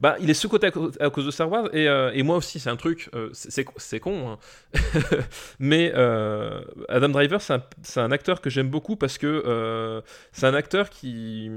[0.00, 2.36] Bah, il est sous-côté à, cause- à cause de Star Wars, et, euh, et moi
[2.36, 4.38] aussi, c'est un truc, euh, c'est con, hein.
[5.58, 10.00] mais euh, Adam Driver, c'est un, c'est un acteur que j'aime beaucoup parce que euh,
[10.32, 11.50] c'est un acteur qui,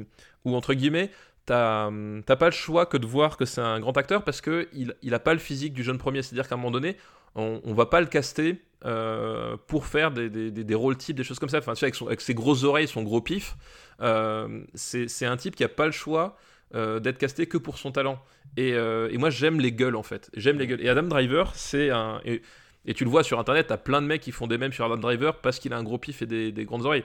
[0.44, 1.12] ou entre guillemets,
[1.46, 4.42] t'as hum, t'as pas le choix que de voir que c'est un grand acteur parce
[4.42, 6.98] que il, a pas le physique du jeune premier, c'est-à-dire qu'à un moment donné,
[7.36, 11.16] on, on va pas le caster euh, pour faire des, des, des- des rôles types,
[11.18, 11.58] des choses comme ça.
[11.60, 13.56] Enfin, tu sais, avec, ses grosses oreilles, son gros pif,
[14.02, 16.38] euh, c'est un type qui a pas le choix
[16.76, 18.20] euh, d'être casté que pour son talent.
[18.58, 20.30] Et, et moi, j'aime les gueules en fait.
[20.36, 20.82] J'aime les gueules.
[20.82, 22.22] Et Adam Driver, c'est un.
[22.26, 22.42] Et,
[22.86, 24.86] et tu le vois sur internet, t'as plein de mecs qui font des mèmes sur
[24.86, 27.04] Adam Driver parce qu'il a un gros pif et des grandes oreilles.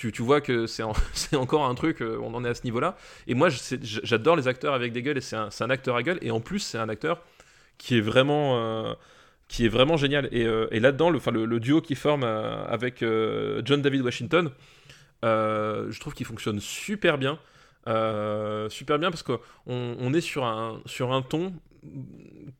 [0.00, 2.54] Tu, tu vois que c'est en- c'est encore un truc, euh, on en est à
[2.54, 2.96] ce niveau-là.
[3.26, 6.18] Et moi, j'adore les acteurs avec des gueules et c'est un, un acteur à gueule.
[6.22, 7.22] Et en plus, c'est un acteur
[7.76, 8.58] qui est vraiment.
[8.58, 8.94] euh,
[9.48, 10.28] qui est vraiment génial.
[10.32, 13.04] Et, euh, et là-dedans, le, le, duo qui forme avec
[13.64, 14.50] John David Washington,
[15.22, 17.38] je trouve qu'il fonctionne super bien.
[18.70, 21.52] Super bien parce qu'on on est sur un, sur un ton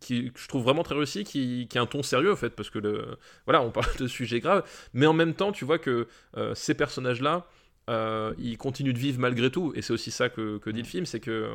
[0.00, 2.50] qui, que je trouve vraiment très réussi, qui, qui est un ton sérieux en fait,
[2.50, 3.16] parce que le,
[3.46, 4.64] voilà, on parle de sujets graves,
[4.94, 6.06] mais en même temps, tu vois que
[6.36, 7.46] euh, ces personnages-là,
[7.88, 10.86] euh, ils continuent de vivre malgré tout, et c'est aussi ça que, que dit le
[10.86, 11.50] film, c'est que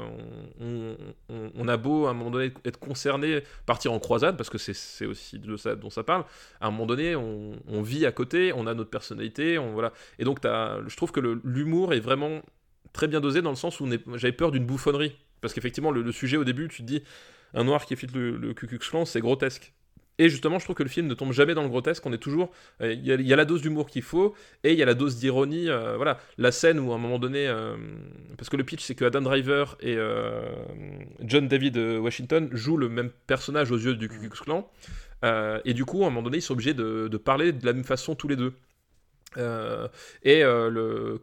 [0.59, 0.97] on,
[1.29, 4.57] on- on a beau à un moment donné être concerné, partir en croisade, parce que
[4.57, 6.25] c'est- aussi de ça dont ça parle,
[6.59, 9.93] à un moment donné, on, on vit à côté, on a notre personnalité, on, voilà.
[10.19, 12.41] Et donc, t'as- je trouve que l'humour est vraiment
[12.91, 15.15] très bien dosé dans le sens où j'avais peur d'une bouffonnerie.
[15.41, 17.03] Parce qu'effectivement, le, le sujet au début, tu te dis,
[17.55, 19.73] un noir qui efflite le, le Ku Klux Klan, c'est grotesque.
[20.17, 22.05] Et justement, je trouve que le film ne tombe jamais dans le grotesque.
[22.05, 22.51] On est toujours.
[22.81, 24.33] euh, Il y, a- la dose d'humour qu'il faut
[24.63, 25.69] et il y a la dose d'ironie.
[25.69, 27.75] euh, voilà, la scène où à un moment donné, euh,
[28.37, 29.97] parce que le pitch c'est que Adam Driver et
[31.21, 34.69] John David Washington jouent le même personnage aux yeux du Ku Klux Klan.
[35.65, 37.83] Et du coup, à un moment donné, ils sont obligés de, parler de la même
[37.83, 38.53] façon tous les deux.
[40.23, 40.43] Et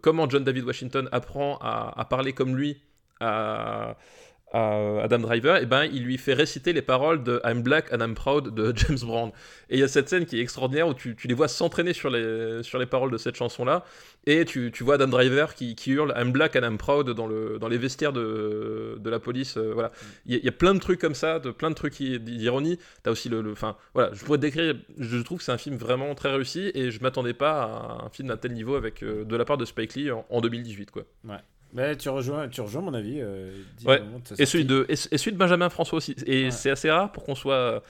[0.03, 2.83] comment John David Washington apprend à, parler comme lui
[4.53, 7.99] à Adam Driver, et ben il lui fait réciter les paroles de I'm Black and
[8.01, 9.31] I'm Proud de James Brown.
[9.71, 11.93] Et il y a cette scène qui est extraordinaire où tu, tu les vois s'entraîner
[11.95, 13.85] sur les, sur les paroles de cette chanson-là,
[14.27, 17.27] et tu, tu vois Adam Driver qui, qui hurle I'm Black and I'm Proud dans,
[17.27, 19.57] le, dans les vestiaires de, de la police.
[19.57, 19.91] euh, voilà.
[20.27, 22.79] Il y, a- plein de trucs comme ça, de, plein de trucs d'ironie.
[23.03, 23.51] T'as aussi le.
[23.51, 24.75] Enfin, voilà, je pourrais décrire.
[24.99, 28.11] Je trouve que c'est un film vraiment très réussi, et je m'attendais pas à un
[28.11, 30.91] film d'un tel niveau avec, euh, de la part de Spike Lee en, en 2018,
[30.91, 31.05] quoi.
[31.75, 33.19] Mais tu rejoins, tu rejoins mon avis.
[33.21, 33.51] euh,
[33.87, 34.03] Ouais.
[34.39, 36.15] Et celui, de, et, et celui de Benjamin François aussi.
[36.27, 36.51] Et Ouais.
[36.51, 37.83] c'est assez rare pour qu'on soit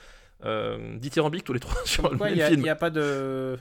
[0.45, 2.61] euh, dithyrambique tous les trois sur le quoi, même il y a- film.
[2.61, 3.59] il n'y a, pas de.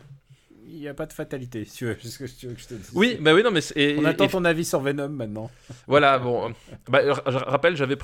[0.74, 2.62] Il n'y a pas de fatalité, si tu veux, c'est ce que tu veux que
[2.62, 2.92] je te dise.
[2.94, 5.52] Oui, bah oui, non, mais et- On attend ton avis sur Venom maintenant.
[5.86, 6.54] Voilà, bon.
[6.88, 7.98] Bah, je rappelle, j'avais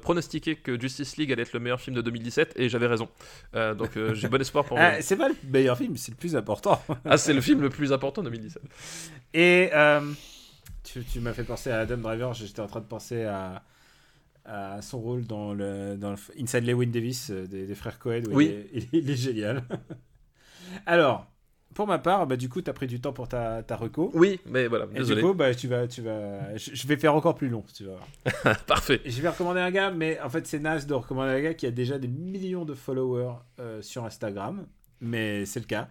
[0.00, 3.08] pronostiqué que Justice League allait être le meilleur film de 2017 et j'avais raison.
[3.56, 4.78] Euh, donc euh, j'ai bon espoir pour.
[4.78, 6.80] Ah, c'est pas le meilleur film, c'est le plus important.
[7.04, 8.62] Ah, c'est le film le plus important de 2017.
[9.34, 9.70] Et
[10.84, 13.62] tu, tu m'as fait penser à Adam Driver, j'étais en train de penser à,
[14.44, 18.22] à son rôle dans le, dans le Inside Lewin Davis euh, des, des frères Cohen.
[18.30, 18.54] Oui.
[18.72, 19.64] Il est, il génial.
[20.86, 21.26] Alors,
[21.74, 24.10] pour ma part, bah, du coup, tu as pris du temps pour ta, ta reco.
[24.14, 25.22] Oui, mais voilà, Et désolé.
[25.22, 27.84] du coup, bah, tu vas, tu vas, je, vais faire encore plus long, si tu
[27.84, 28.56] vas voir.
[28.66, 29.00] Parfait.
[29.04, 31.66] Je vais recommander un gars, mais en fait, c'est naze de recommander un gars qui
[31.66, 34.66] a déjà des millions de followers euh, sur Instagram,
[35.00, 35.88] mais c'est le cas.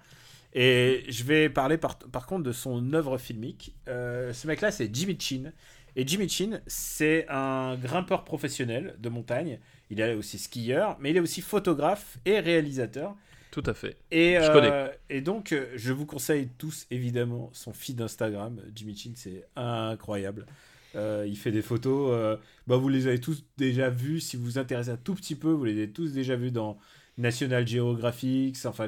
[0.54, 3.76] Et je vais parler par, par contre de son œuvre filmique.
[3.88, 5.52] Euh, ce mec-là, c'est Jimmy Chin.
[5.96, 9.60] Et Jimmy Chin, c'est un grimpeur professionnel de montagne.
[9.90, 13.16] Il est aussi skieur, mais il est aussi photographe et réalisateur.
[13.52, 13.98] Tout à fait.
[14.10, 15.00] Et, Je euh, connais.
[15.10, 18.60] et donc, euh, je vous conseille tous, évidemment, son feed Instagram.
[18.76, 20.48] Jimmy Chin, c'est incroyable.
[20.96, 22.10] Euh, il fait des photos.
[22.12, 24.20] euh, bah, vous les avez tous déjà vues.
[24.20, 26.78] Si vous vous intéressez un tout petit peu, vous les avez tous déjà vus dans
[27.18, 28.58] National Geographic.
[28.66, 28.88] Enfin,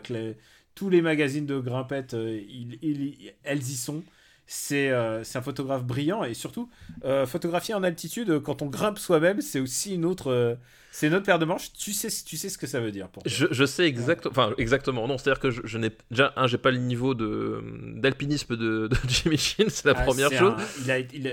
[0.76, 4.04] tous les magazines de grimpettes, euh, il- il- elles y sont.
[4.48, 6.70] C'est euh, c'est un photographe brillant et surtout,
[7.04, 10.54] euh, photographier en altitude, quand on grimpe soi-même, c'est aussi une autre, euh,
[10.92, 11.74] c'est une autre paire de manches.
[11.74, 13.32] Tu sais, tu sais ce que ça veut dire pour toi.
[13.34, 14.32] Je, je sais exactement.
[14.32, 15.08] Enfin, exactement.
[15.08, 15.90] Non, c'est-à-dire que je, je n'ai.
[16.12, 17.60] Déjà, un, j'ai pas le niveau de,
[17.96, 20.54] d'alpinisme de, de Jimmy Chin, c'est la Ah, première chose.
[20.56, 21.32] un- il, a, il, a-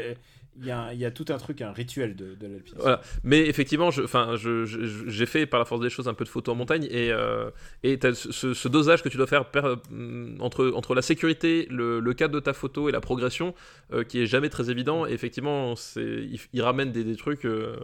[0.59, 2.79] il y a, un- il y a tout un truc, un rituel de, de l'alpinisme.
[2.81, 3.01] Voilà.
[3.25, 6.25] Mais effectivement, je, enfin, je, je- j'ai fait par la force des choses un peu
[6.25, 7.51] de photo en montagne et euh,
[7.83, 12.15] et ce, dosage que tu dois faire per- euh, entre entre la sécurité, le, le
[12.15, 13.55] cadre de ta photo et la progression,
[13.93, 15.07] euh, qui est jamais très évident.
[15.07, 17.77] Et effectivement, il, il ramène des, des trucs euh,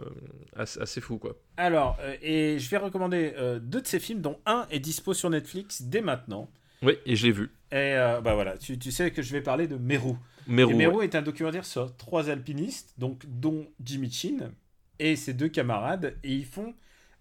[0.55, 1.35] assez, assez fous quoi.
[1.57, 5.81] Alors, et je vais recommander deux de ces films, dont un est dispo sur Netflix
[5.81, 6.49] dès maintenant.
[6.81, 7.51] Oui, et je l'ai vu.
[7.71, 10.13] Et euh, bah voilà, tu, tu sais que je vais parler de Meru.
[10.47, 10.71] Meru.
[10.71, 10.85] Et ouais.
[10.87, 14.51] Meru est un documentaire sur trois alpinistes, donc dont Jimmy Chin
[14.99, 16.73] et ses deux camarades, et ils font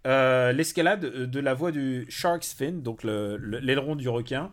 [0.07, 4.51] euh, l'escalade de la voie du Shark's Fin, donc le- le- l'aileron du requin,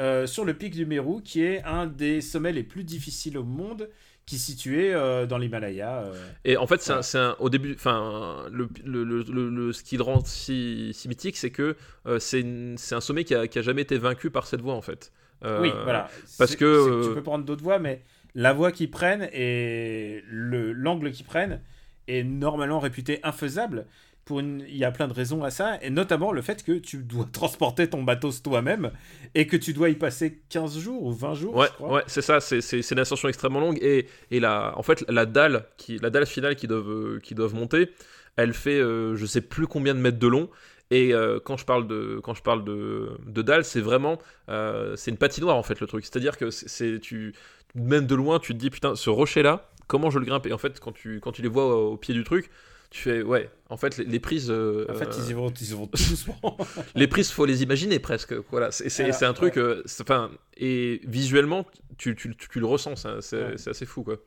[0.00, 3.44] euh, sur le pic du Meru, qui est un des sommets les plus difficiles au
[3.44, 3.88] monde,
[4.26, 6.04] qui est situé euh, dans l'Himalaya.
[6.04, 6.14] euh.
[6.44, 7.30] Et en fait, c'est un- Voilà.
[7.32, 11.50] un, au début, enfin, le, le, le, ce qui le rend si, si mythique, c'est
[11.50, 11.76] que
[12.06, 12.42] euh, c'est
[12.92, 15.12] un sommet qui a, qui a jamais été vaincu par cette voie, en fait.
[15.44, 16.08] Euh, oui, voilà.
[16.38, 18.02] parce que, tu peux prendre d'autres voies, mais
[18.34, 21.60] la voie qu'ils prennent et le l'angle qu'ils prennent
[22.08, 23.86] est normalement réputé infaisable.
[24.24, 24.64] Pour une...
[24.68, 27.26] Il y a plein de raisons à ça, et notamment le fait que tu dois
[27.32, 28.90] transporter ton bateau toi-même
[29.34, 31.92] et que tu dois y passer 15 jours ou 20 jours, Ouais, je crois.
[31.94, 35.66] ouais, c'est ça, c'est- une ascension extrêmement longue et, et la, en fait la dalle,
[35.76, 37.90] qui, la dalle finale qu'ils doivent, qu'ils doivent monter,
[38.36, 40.48] elle fait euh, je sais plus combien de mètres de long
[40.90, 44.18] et euh, quand je parle de, quand je parle de, de dalle, c'est vraiment
[44.48, 47.34] euh, c'est une patinoire en fait le truc, c'est-à-dire que c'est- c'est tu
[47.74, 50.46] même de loin tu te dis putain ce rocher là comment je le grimpe?
[50.46, 52.50] Et en fait quand tu, quand tu les vois au, au pied du truc
[52.94, 55.50] tu fais ouais en fait les, les prises euh, En fait, euh, ils y vont,
[55.60, 56.56] ils y vont tout doucement.
[56.94, 58.32] les prises, faut les imaginer presque.
[58.52, 59.56] Voilà, c'est un truc.
[59.56, 59.62] ouais.
[59.62, 61.66] euh, Enfin, et visuellement,
[61.98, 62.94] tu, tu, tu, tu le ressens.
[63.20, 63.68] C'est Ouais.
[63.68, 64.18] assez fou, quoi.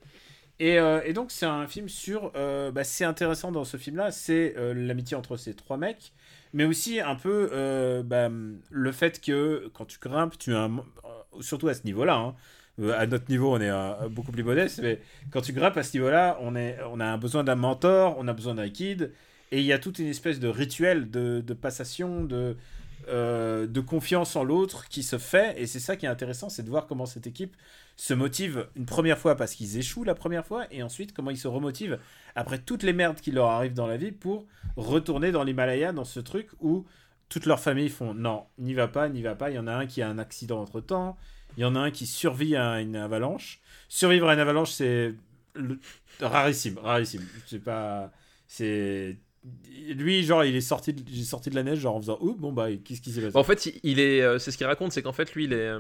[0.60, 2.32] Et, euh, et donc, c'est un film sur.
[2.36, 6.12] euh, bah, c'est intéressant dans ce film-là, c'est euh, l'amitié entre ces trois mecs,
[6.52, 8.30] mais aussi un peu euh, bah,
[8.70, 12.16] le fait que quand tu grimpes, tu as un- euh, surtout à ce niveau-là.
[12.16, 15.00] hein, euh, à notre niveau, on est euh, beaucoup plus modeste, mais
[15.32, 18.56] quand tu grimpes à ce niveau-là, on, on a besoin d'un mentor, on a besoin
[18.56, 19.12] d'un guide,
[19.52, 22.56] et il y a toute une espèce de rituel de, de passation, de,
[23.08, 26.64] euh, de confiance en l'autre qui se fait, et c'est ça qui est intéressant, c'est
[26.64, 27.56] de voir comment cette équipe
[27.96, 31.38] se motive une première fois parce qu'ils échouent la première fois, et ensuite comment ils
[31.38, 31.98] se remotivent
[32.36, 34.46] après toutes les merdes qui leur arrivent dans la vie pour
[34.76, 36.86] retourner dans l'Himalaya, dans ce truc où
[37.30, 39.50] toute leur famille font non, n'y va pas, n'y va pas.
[39.50, 41.18] Il y en a un qui a un accident entre temps,
[41.56, 43.62] il y en a un qui survit à une avalanche.
[43.90, 45.16] Survivre à une avalanche, c'est
[46.20, 47.26] rarissime, rarissime.
[47.46, 48.12] C'est pas.
[48.48, 49.18] C'est.
[49.96, 52.18] Lui, genre, il est sorti de, il est sorti de la neige, genre en faisant
[52.20, 53.38] Ouh, bon, bah, qu'est-ce qui s'est passé?
[53.38, 55.56] En fait, il- est, euh, c'est ce qu'il raconte, c'est qu'en fait, lui, il est,
[55.68, 55.80] euh,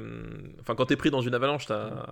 [0.61, 1.65] enfin, quand t'es pris dans une avalanche,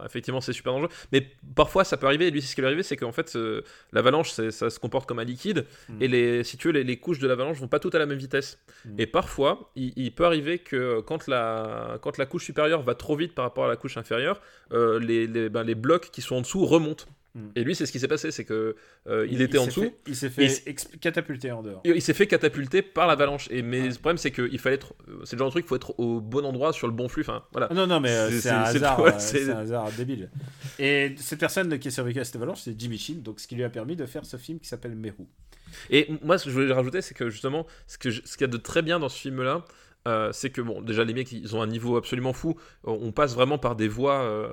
[0.06, 0.90] effectivement, c'est super dangereux.
[1.14, 1.26] Mais
[1.56, 2.28] parfois, ça peut arriver.
[2.28, 3.62] Et lui, c'est ce qui lui est arrivé, c'est qu'en fait, euh,
[3.94, 6.02] l'avalanche, ça se comporte comme un liquide, Mm.
[6.02, 8.06] et les, si tu veux, les, les couches de l'avalanche vont pas toutes à la
[8.08, 8.58] même vitesse.
[8.84, 8.90] Mm.
[9.00, 13.16] Et parfois, il, il peut arriver que quand la, quand la couche supérieure va trop
[13.16, 14.42] vite par rapport à la couche inférieure,
[14.74, 17.06] euh, les, les, ben, les blocs qui sont en dessous remontent.
[17.36, 17.50] Mm.
[17.58, 18.76] Et lui, c'est ce qui s'est passé, c'est que
[19.08, 19.82] euh, il, était en dessous.
[19.82, 21.82] fait- il s'est fait catapulter en dehors.
[21.84, 23.48] Il s'est fait catapulter par l'avalanche.
[23.52, 23.88] Et mais Ouais.
[23.90, 24.94] le problème, c'est qu'il fallait être.
[25.10, 27.22] euh, C'est le genre de truc, faut être au bon endroit sur le bon flux.
[27.24, 27.68] Enfin, voilà.
[27.74, 30.32] Non, non, mais euh, C'est- un, hasard, ouais, c'est- un hasard débile.
[30.80, 33.56] Et cette personne qui a survécu à cette avalanche, c'est Jimmy Sheen, donc ce qui
[33.56, 35.26] lui a permis de faire ce film qui s'appelle Meru.
[35.90, 38.58] Et moi, ce que je voulais rajouter, c'est que justement, ce qu'il y a de
[38.58, 39.66] très bien dans ce film-là,
[40.08, 42.56] euh, c'est que bon, déjà les mecs, ils ont un niveau absolument fou.
[42.84, 44.50] On passe vraiment par des voies euh,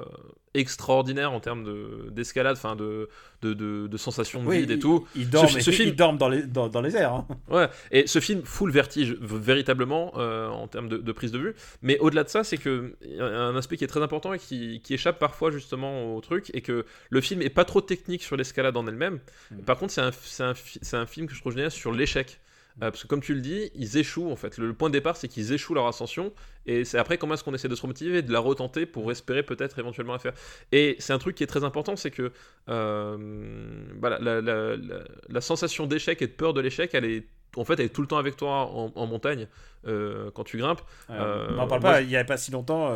[0.54, 3.08] extraordinaires en termes de- d'escalade, enfin de,
[3.42, 5.06] de, de, de sensations de vide et tout.
[5.16, 7.14] Ils dorment, Ce- film- dorment dans, les, dans, dans les airs.
[7.14, 7.26] hein.
[7.50, 11.54] Ouais, et ce film fout le vertige véritablement euh, en termes de, prise de vue.
[11.80, 14.32] Mais au-delà de ça, c'est que il y a un aspect qui est très important
[14.34, 17.80] et qui, qui échappe parfois justement au truc, et que le film est pas trop
[17.80, 19.20] technique sur l'escalade en elle-même.
[19.50, 19.58] Mm.
[19.62, 20.00] Par contre, c'est
[20.42, 20.52] un,
[21.00, 22.40] un film que je trouve génial sur l'échec.
[22.80, 24.56] Euh, parce que comme tu le dis, ils échouent en fait.
[24.58, 26.32] Le, le point de départ, c'est qu'ils échouent leur ascension,
[26.66, 29.10] et c'est après comment est-ce qu'on essaie de se remotiver et de la retenter pour
[29.10, 30.32] espérer peut-être éventuellement la faire.
[30.72, 32.32] Et c'est un truc qui est très important, c'est que
[32.68, 37.26] euh, voilà, la, la- la- la sensation d'échec et de peur de l'échec, elle est
[37.56, 39.46] en fait, elle est tout le temps avec toi en, en montagne
[39.86, 40.80] euh, quand tu grimpes.
[41.10, 42.88] Euh, on n'en parle moi, pas, il n'y avait pas si longtemps,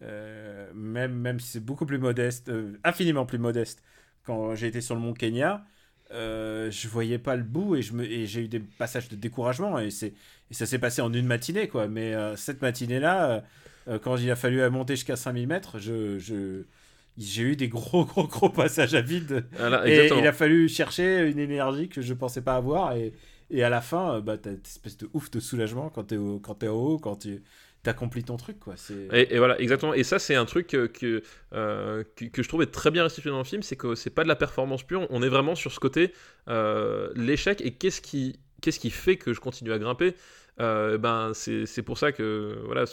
[0.00, 2.50] euh, même, même si c'est beaucoup plus modeste,
[2.84, 3.82] infiniment plus modeste,
[4.24, 5.64] quand j'ai été sur le mont Kenya,
[6.12, 9.16] euh, je voyais pas le bout et je me- et j'ai eu des passages de
[9.16, 10.14] découragement et, c'est,
[10.50, 11.88] et ça s'est passé en une matinée, quoi.
[11.88, 13.40] Mais euh, cette matinée-là, euh,
[13.88, 16.64] euh, quand il a fallu monter jusqu'à 5000 mètres, je, je,
[17.16, 19.46] j'ai eu des gros, gros, gros passages à vide.
[19.52, 22.92] voilà, Et il a fallu chercher une énergie que je pensais pas avoir.
[22.96, 23.12] Et,
[23.50, 26.38] et à la fin, bah, t'as cette espèce de ouf de soulagement quand t'es au-
[26.40, 27.42] quand t'es en haut, quand tu
[27.88, 28.58] accomplis ton truc.
[28.60, 28.74] Quoi.
[28.76, 29.08] C'est...
[29.12, 29.94] Et, et voilà, exactement.
[29.94, 31.22] Et ça, c'est un truc que, que,
[31.54, 34.10] euh, que, que je trouve être très bien restitué dans le film, c'est que c'est
[34.10, 36.12] pas de la performance pure, on est vraiment sur ce côté
[36.48, 40.14] euh, l'échec et qu'est-ce qui, qu'est-ce qui fait que je continue à grimper?
[40.60, 42.84] Euh, ben c'est, pour ça que voilà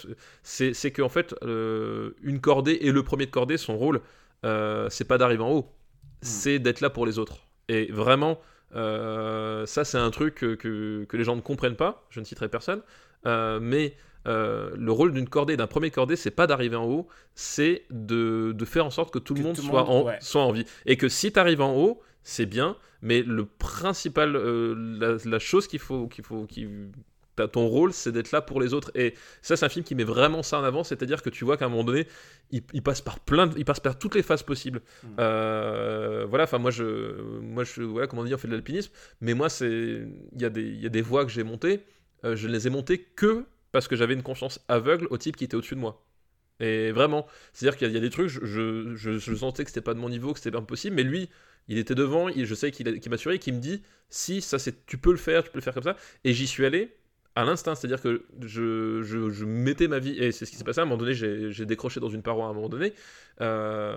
[0.44, 4.02] c'est, c'est que en fait euh, une cordée et le premier de cordée son rôle
[4.44, 5.74] euh, c'est pas d'arriver en haut
[6.22, 8.38] c'est d'être là pour les autres et vraiment
[8.76, 12.24] euh, ça c'est un truc que, que, que les gens ne comprennent pas je ne
[12.24, 12.82] citerai personne
[13.26, 13.96] euh, mais
[14.26, 17.84] euh, le rôle d'une cordée, d'un premier de cordée, c'est pas d'arriver en haut, c'est
[17.90, 20.18] de, de faire en sorte que tout le monde, tout soit, monde, en, ouais.
[20.20, 20.64] soit en vie.
[20.86, 25.38] Et que si tu arrives en haut, c'est bien, mais le principal, euh, la, la
[25.38, 26.66] chose qu'il faut, qu'il faut, qui,
[27.36, 28.90] t'as- ton rôle, c'est d'être là pour les autres.
[28.96, 31.56] Et ça, c'est un film qui met vraiment ça en avant, c'est-à-dire que tu vois
[31.56, 32.08] qu'à un moment donné,
[32.50, 34.80] il, il passe par plein, de- il passe par toutes les phases possibles.
[35.04, 35.06] Mm.
[35.20, 38.90] Euh, voilà, enfin moi je, moi je, voilà, comment dit, on fait de l'alpinisme,
[39.20, 41.84] mais moi c'est, il y a des, il y a des voies que j'ai montées,
[42.24, 43.44] euh, je ne les ai montées que
[43.76, 46.02] parce que j'avais une confiance aveugle au type qui était au-dessus de moi.
[46.60, 49.98] Et vraiment, c'est-à-dire qu'il y, a des trucs, je, je, sentais que c'était pas de
[49.98, 51.28] mon niveau, que c'était impossible, mais lui,
[51.68, 54.96] il était devant, je sais qu'il qu m'assurait, qu'il me dit si ça c'est, tu
[54.96, 55.94] peux le faire, tu peux le faire comme ça.
[56.24, 56.96] Et j'y suis allé
[57.36, 60.64] à l'instinct, c'est-à-dire que je, je, je, mettais ma vie, et c'est ce qui s'est
[60.64, 62.94] passé à un moment donné, j'ai décroché dans une paroi à un moment donné,
[63.42, 63.94] euh,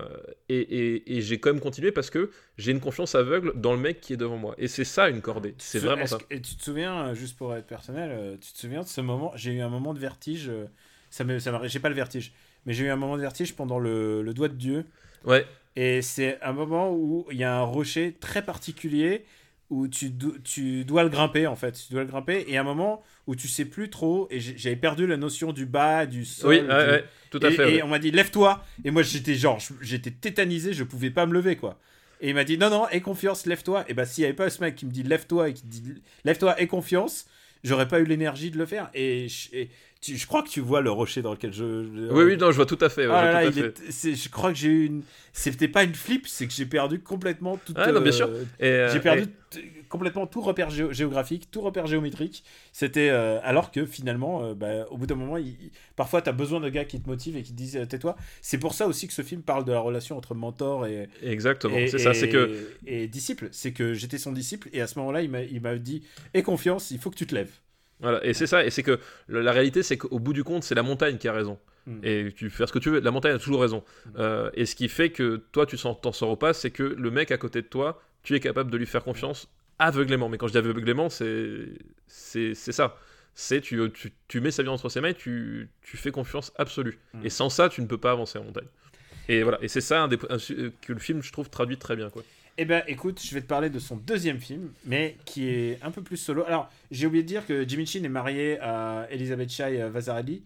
[0.50, 3.80] et, et, et j'ai quand même continué parce que j'ai une confiance aveugle dans le
[3.80, 4.56] mec qui est devant moi.
[4.58, 6.18] Et c'est ça une cordée, c'est vraiment ça.
[6.30, 9.32] Et tu te souviens, juste pour être personnel, euh, tu te souviens de ce moment,
[9.36, 10.66] j'ai eu un moment de vertige, euh,
[11.10, 12.34] ça me, ça j'ai pas le vertige,
[12.66, 14.86] mais j'ai eu un moment de vertige pendant le, le doigt de Dieu.
[15.24, 15.46] Ouais.
[15.78, 19.24] Et c'est un moment où il y a un rocher très particulier
[19.70, 21.72] où tu, do tu dois le grimper en fait.
[21.88, 25.06] Tu dois le grimper et un moment où tu sais plus trop et j'avais perdu
[25.06, 26.50] la notion du bas, du sol.
[26.50, 26.68] Oui, du...
[26.68, 27.76] ouais, ouais, tout à et, fait.
[27.76, 31.34] Et on m'a dit lève-toi et moi j'étais genre j'étais tétanisé, je pouvais pas me
[31.34, 31.80] lever quoi.
[32.22, 33.86] Et il m'a dit non non, aie confiance, lève-toi.
[33.88, 35.84] Et bah s'il y avait pas ce mec qui me dit lève-toi et qui dit
[36.26, 37.28] lève-toi, aie confiance,
[37.64, 39.28] j'aurais pas eu l'énergie de le faire et
[40.02, 42.10] tu, je crois que tu vois le rocher dans lequel je.
[42.12, 43.06] Oui, oui, non, je vois tout à fait.
[43.08, 43.88] Ouais, Ah là là, tout à il fait.
[43.88, 45.04] est- c'est- je crois que j'ai eu une.
[45.34, 47.76] C'était pas une flip, c'est que j'ai perdu complètement toute.
[47.78, 48.30] Ah, non, bien sûr.
[48.30, 49.24] euh, euh, J'ai perdu
[49.58, 52.44] et- complètement tout repère géo- géographique, tout repère géométrique.
[52.72, 55.58] C'était euh, alors que finalement, euh, bah, au bout d'un moment, il-
[55.98, 58.16] parfois tu as besoin de gars qui te motivent et qui te disent tais-toi.
[58.42, 61.76] C'est pour ça aussi que ce film parle de la relation entre mentor et, Exactement,
[61.90, 62.70] c'est ça, c'est que.
[62.86, 63.50] et disciple.
[63.52, 66.04] C'est que j'étais son disciple et à ce moment-là, il m'a il m'a dit
[66.34, 67.52] aie confiance, il faut que tu te lèves.
[68.00, 70.76] Voilà, et c'est ça, et c'est que la réalité, c'est qu'au bout du compte, c'est
[70.76, 71.60] la montagne qui a raison.
[71.86, 72.00] Mm.
[72.04, 73.84] Et tu fais ce que tu veux, la montagne a toujours raison.
[74.18, 77.12] Euh, et ce qui fait que toi, tu t'en sors au pas, c'est que le
[77.12, 79.50] mec à côté de toi, tu es capable de lui faire confiance
[79.80, 80.30] aveuglément.
[80.30, 81.66] Mais quand je dis aveuglément, c'est
[82.08, 82.98] c'est ça.
[83.36, 86.52] C'est tu, tu, tu mets sa vie entre ses mains et tu, tu fais confiance
[86.58, 87.00] absolue.
[87.14, 87.26] Mm.
[87.26, 88.68] Et sans ça, tu ne peux pas avancer en montagne.
[89.30, 91.50] Et voilà, et c'est ça un des, un su- euh, que le film, je trouve,
[91.50, 92.10] traduit très bien.
[92.10, 92.24] Quoi.
[92.62, 95.92] Eh ben, écoute, je vais te parler de son deuxième film, mais qui est un
[95.92, 96.44] peu plus solo.
[96.46, 100.44] Alors, j'ai oublié de dire que Jimmy Chin est marié à Elisabeth Chai Vazarelli,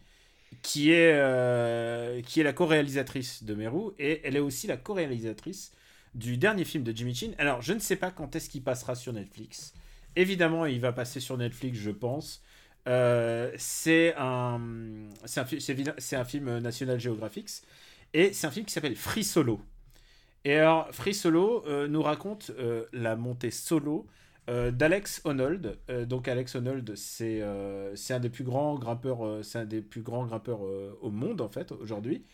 [0.62, 5.72] qui est, euh, qui est la co-réalisatrice de Meru, et elle est aussi la co-réalisatrice
[6.14, 7.32] du dernier film de Jimmy Chin.
[7.40, 9.74] Alors, je ne sais pas quand est-ce qu'il passera sur Netflix.
[10.16, 12.44] Évidemment, il va passer sur Netflix, je pense.
[12.88, 14.62] Euh, c'est un,
[15.36, 17.50] un film National Geographic,
[18.14, 19.60] et c'est un film qui s'appelle Free Solo.
[20.46, 24.08] Et alors, Free Solo euh, nous raconte euh, la montée solo
[24.50, 25.78] euh, d'Alex Honnold.
[26.08, 30.60] Donc, Alex Honnold, c'est un des plus grands grimpeurs, c'est un des plus grands grimpeurs
[31.02, 32.26] au monde en fait aujourd'hui.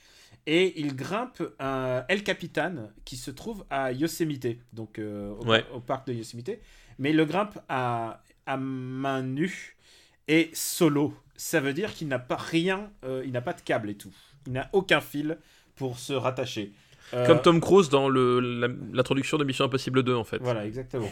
[0.47, 5.63] Et il grimpe un El Capitan qui se trouve à Yosemite, donc au, Ouais.
[5.73, 6.51] au parc de Yosemite.
[6.97, 9.77] Mais il le grimpe à, à main nue
[10.27, 11.13] et solo.
[11.35, 12.91] Ça veut dire qu'il n'a pas rien,
[13.23, 14.13] il n'a pas de câble et tout.
[14.47, 15.37] Il n'a aucun fil
[15.75, 16.73] pour se rattacher.
[17.13, 20.37] Euh, Comme Tom Cruise dans l'introduction de Mission Impossible 2, en fait.
[20.41, 21.09] Voilà, exactement.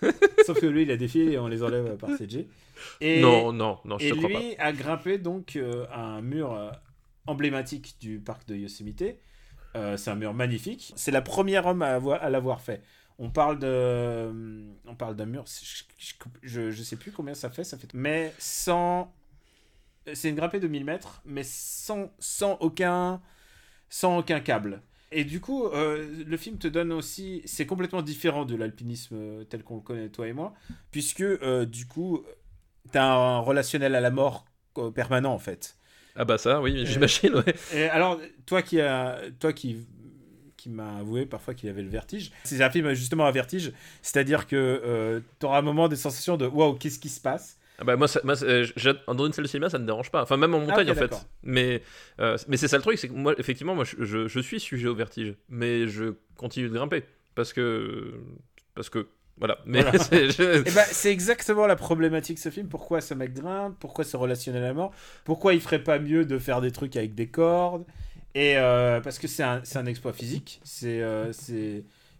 [0.46, 2.48] Sauf que lui, il a des et on les enlève par CG.
[3.00, 4.38] Et, Non, non, non, je et te crois pas.
[4.40, 6.70] lui a grimpé donc euh, à un mur euh,
[7.26, 9.04] emblématique du parc de Yosemite.
[9.96, 10.94] C'est un mur magnifique.
[10.96, 12.82] C'est la première homme à, avoir- à l'avoir fait.
[13.18, 14.30] On parle de,
[14.86, 15.44] on parle d'un mur.
[15.98, 17.62] Je, je, je sais plus combien ça fait.
[17.62, 19.12] Ça fait, mais sans,
[20.14, 23.20] c'est une grimpée de 1000 mètres, mais sans, sans aucun,
[23.90, 24.80] sans aucun câble.
[25.12, 29.44] Et du coup, euh, le film te donne aussi, c'est complètement différent de l'alpinisme euh,
[29.44, 30.54] tel qu'on le connaît toi et moi,
[30.90, 32.24] puisque euh, du coup,
[32.92, 34.46] t'as un relationnel à la mort
[34.94, 35.76] permanent en fait.
[36.16, 37.54] Ah bah ça, oui, j'imagine, ouais.
[37.74, 39.86] Et alors, toi qui a, toi qui
[40.56, 42.32] qui m'a avoué parfois qu'il avait le vertige.
[42.44, 43.72] C'est un film justement à vertige,
[44.02, 47.58] c'est-à-dire que euh, tu auras un moment des sensations de waouh, qu'est-ce qui se passe?
[47.84, 50.10] Bah moi, ça, moi euh, j'ai- dans une salle de cinéma, ça ne me dérange
[50.10, 50.22] pas.
[50.22, 51.26] Enfin, même en montagne, Ah, ok, en fait.
[51.42, 51.82] Mais,
[52.20, 54.60] euh, mais c'est ça le truc, c'est que moi, effectivement, moi, je, je- je suis
[54.60, 55.34] sujet au vertige.
[55.48, 57.04] Mais je continue de grimper.
[57.34, 58.14] Parce que...
[58.74, 59.08] Parce que...
[59.38, 59.58] Voilà.
[59.66, 59.98] Mais Voilà.
[60.02, 62.68] c'est- je- Eh ben, c'est exactement la problématique ce film.
[62.68, 63.76] Pourquoi ce mec grimpe?
[63.78, 64.92] Pourquoi ce relationnel à la mort?
[65.24, 67.84] Pourquoi il ferait pas mieux de faire des trucs avec des cordes?
[68.34, 70.60] Et euh, parce que c'est un, un exploit physique.
[70.64, 71.32] C'est, euh,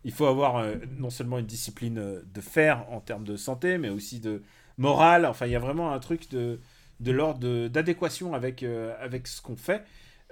[0.05, 0.65] il faut avoir
[0.99, 4.43] non seulement une discipline de fer en termes de santé, mais aussi de
[4.78, 5.27] morale.
[5.27, 6.61] Enfin, il y a vraiment un truc de,
[7.01, 9.85] de l'ordre d'adéquation avec, euh, avec ce qu'on fait.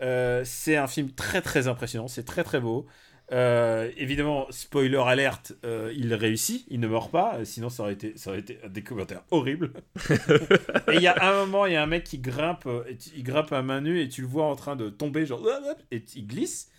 [0.02, 2.08] Euh, c'est un film très très impressionnant.
[2.08, 2.86] C'est très très beau.
[3.32, 5.54] Euh, évidemment, spoiler alerte,
[5.96, 9.22] il réussit, il ne meurt pas, sinon ça aurait été, ça aurait été des commentaires
[9.30, 9.72] horribles.
[10.10, 12.68] et il y a un moment, il y a un mec qui grimpe,
[13.16, 15.42] il grimpe à main nue et tu le vois en train de tomber, genre,
[15.90, 16.70] et il glisse.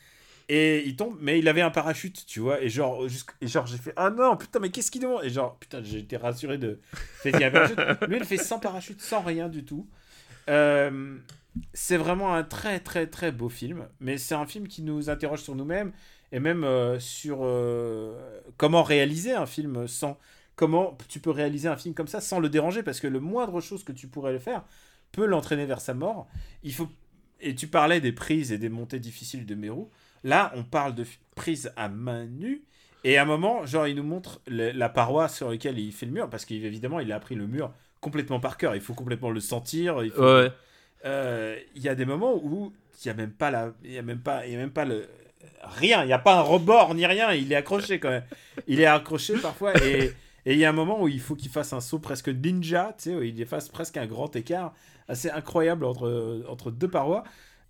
[0.47, 3.07] Et il tombe, mais il avait un parachute, tu vois, et genre,
[3.41, 5.23] et genre j'ai fait Ah non, putain, mais qu'est-ce qu'il demande?
[5.23, 6.79] Et genre, putain, j'ai été rassuré de.
[7.23, 7.79] fait qu'il y a un parachute.
[8.07, 9.87] Lui, il fait sans parachute, sans rien du tout.
[10.49, 11.17] Euh,
[11.73, 15.41] c'est vraiment un très très très beau film, mais c'est un film qui nous interroge
[15.41, 15.91] sur nous-mêmes
[16.31, 20.17] et même euh, sur euh, comment réaliser un film sans
[20.55, 23.61] comment tu peux réaliser un film comme ça sans le déranger parce que le moindre
[23.61, 24.63] chose que tu pourrais le faire
[25.11, 26.27] peut l'entraîner vers sa mort.
[26.63, 26.89] Il faut
[27.41, 29.85] et tu parlais des prises et des montées difficiles de Meru.
[30.25, 31.05] Là, on parle de
[31.35, 32.63] prises à main nue.
[33.05, 36.07] Et à un moment, genre, il nous montre le- la paroi sur laquelle il fait
[36.07, 37.71] le mur, parce qu'évidemment, il a appris le mur
[38.01, 38.75] complètement par cœur.
[38.75, 40.03] Il faut complètement le sentir.
[40.03, 40.51] Il faut- Ouais.
[41.05, 42.73] Euh, y a des moments où
[43.03, 44.71] il y a même pas la, il y a même pas, il y a même
[44.71, 45.07] pas le
[45.61, 46.03] rien.
[46.03, 47.31] Il y a pas un rebord ni rien.
[47.33, 48.23] Il est accroché quand même.
[48.67, 50.13] Il est accroché parfois et
[50.47, 52.93] et il y a un moment où il faut qu'il fasse un saut presque ninja,
[52.99, 54.73] tu sais, où il fasse presque un grand écart
[55.07, 57.23] assez incroyable entre entre deux parois.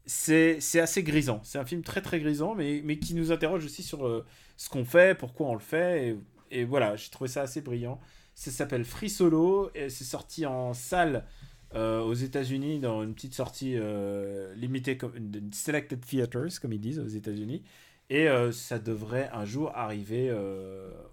[0.08, 1.40] C'est assez grisant.
[1.44, 4.24] C'est un film très très grisant, mais mais qui nous interroge aussi sur euh,
[4.56, 6.16] ce qu'on fait, pourquoi on le fait.
[6.52, 8.00] Et, voilà, j'ai trouvé ça assez brillant.
[8.36, 11.26] Ça s'appelle Free Solo et c'est sorti en salle
[11.74, 15.14] euh, aux États-Unis dans une petite sortie euh, limitée, comme
[15.52, 17.64] selected theaters, comme ils disent aux États-Unis.
[18.12, 20.32] Et ça devrait un jour arriver,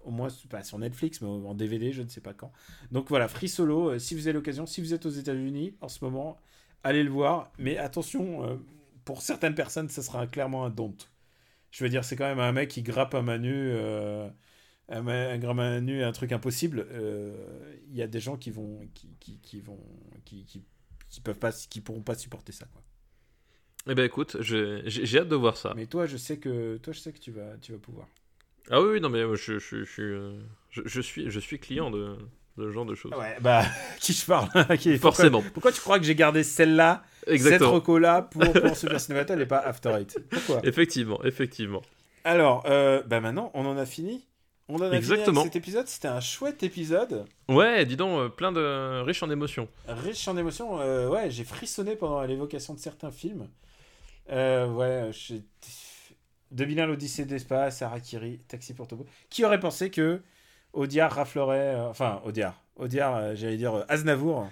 [0.05, 2.51] au moins pas sur Netflix, mais en DVD, je ne sais pas quand.
[2.91, 6.05] Donc voilà, Free Solo, si vous avez l'occasion, si vous êtes aux États-Unis en ce
[6.05, 6.37] moment,
[6.83, 7.51] allez le voir.
[7.57, 8.59] Mais attention,
[9.05, 10.95] pour certaines personnes, ça sera clairement un don't.
[11.71, 14.29] Je veux dire, c'est quand même un mec qui grappe un manu, euh,
[14.89, 16.87] un, un manu, un truc impossible.
[16.91, 19.79] Euh, Il y a des gens qui vont, qui, qui, qui vont,
[20.25, 20.63] qui, qui,
[21.09, 22.81] qui peuvent pas, qui pourront pas supporter ça, quoi.
[23.87, 25.73] Eh ben écoute, j'ai hâte de voir ça.
[25.75, 28.07] Mais toi, je sais que, toi, je sais que tu vas, tu vas pouvoir.
[28.69, 31.59] Ah oui, oui, non, mais je, je, je, suis, euh, je, je suis, je suis
[31.59, 32.15] client de,
[32.57, 33.11] de ce genre de choses.
[33.13, 33.65] Ouais, bah,
[33.99, 35.39] qui je parle Qui- Forcément.
[35.39, 37.71] Pourquoi, pourquoi tu crois que j'ai gardé celle-là, cette Exactement.
[37.73, 40.61] reco-là pour, pour Super Ciné Battle et pas After Eight Pourquoi?
[40.63, 41.81] Effectivement, effectivement.
[42.23, 44.25] Alors, euh, bah maintenant, on en a fini.
[44.69, 45.25] On en a Exactement.
[45.25, 45.87] fini avec cet épisode.
[45.87, 49.67] C'était un chouette épisode, Ouais, dis donc, euh, plein de riche en émotions.
[49.87, 50.79] riche en émotions.
[50.79, 53.49] Euh, ouais, j'ai frissonné pendant l'évocation de certains films.
[54.31, 55.41] Euh, ouais, j'ai...
[56.51, 59.05] 2001, l'Odyssée de l'espace, Harakiri, Taxi pour Tobo.
[59.29, 60.21] Qui aurait pensé que
[60.71, 61.75] Audiard raflerait...
[61.81, 62.55] enfin, Audiard.
[62.77, 64.47] Audiard, j'allais dire Aznavour.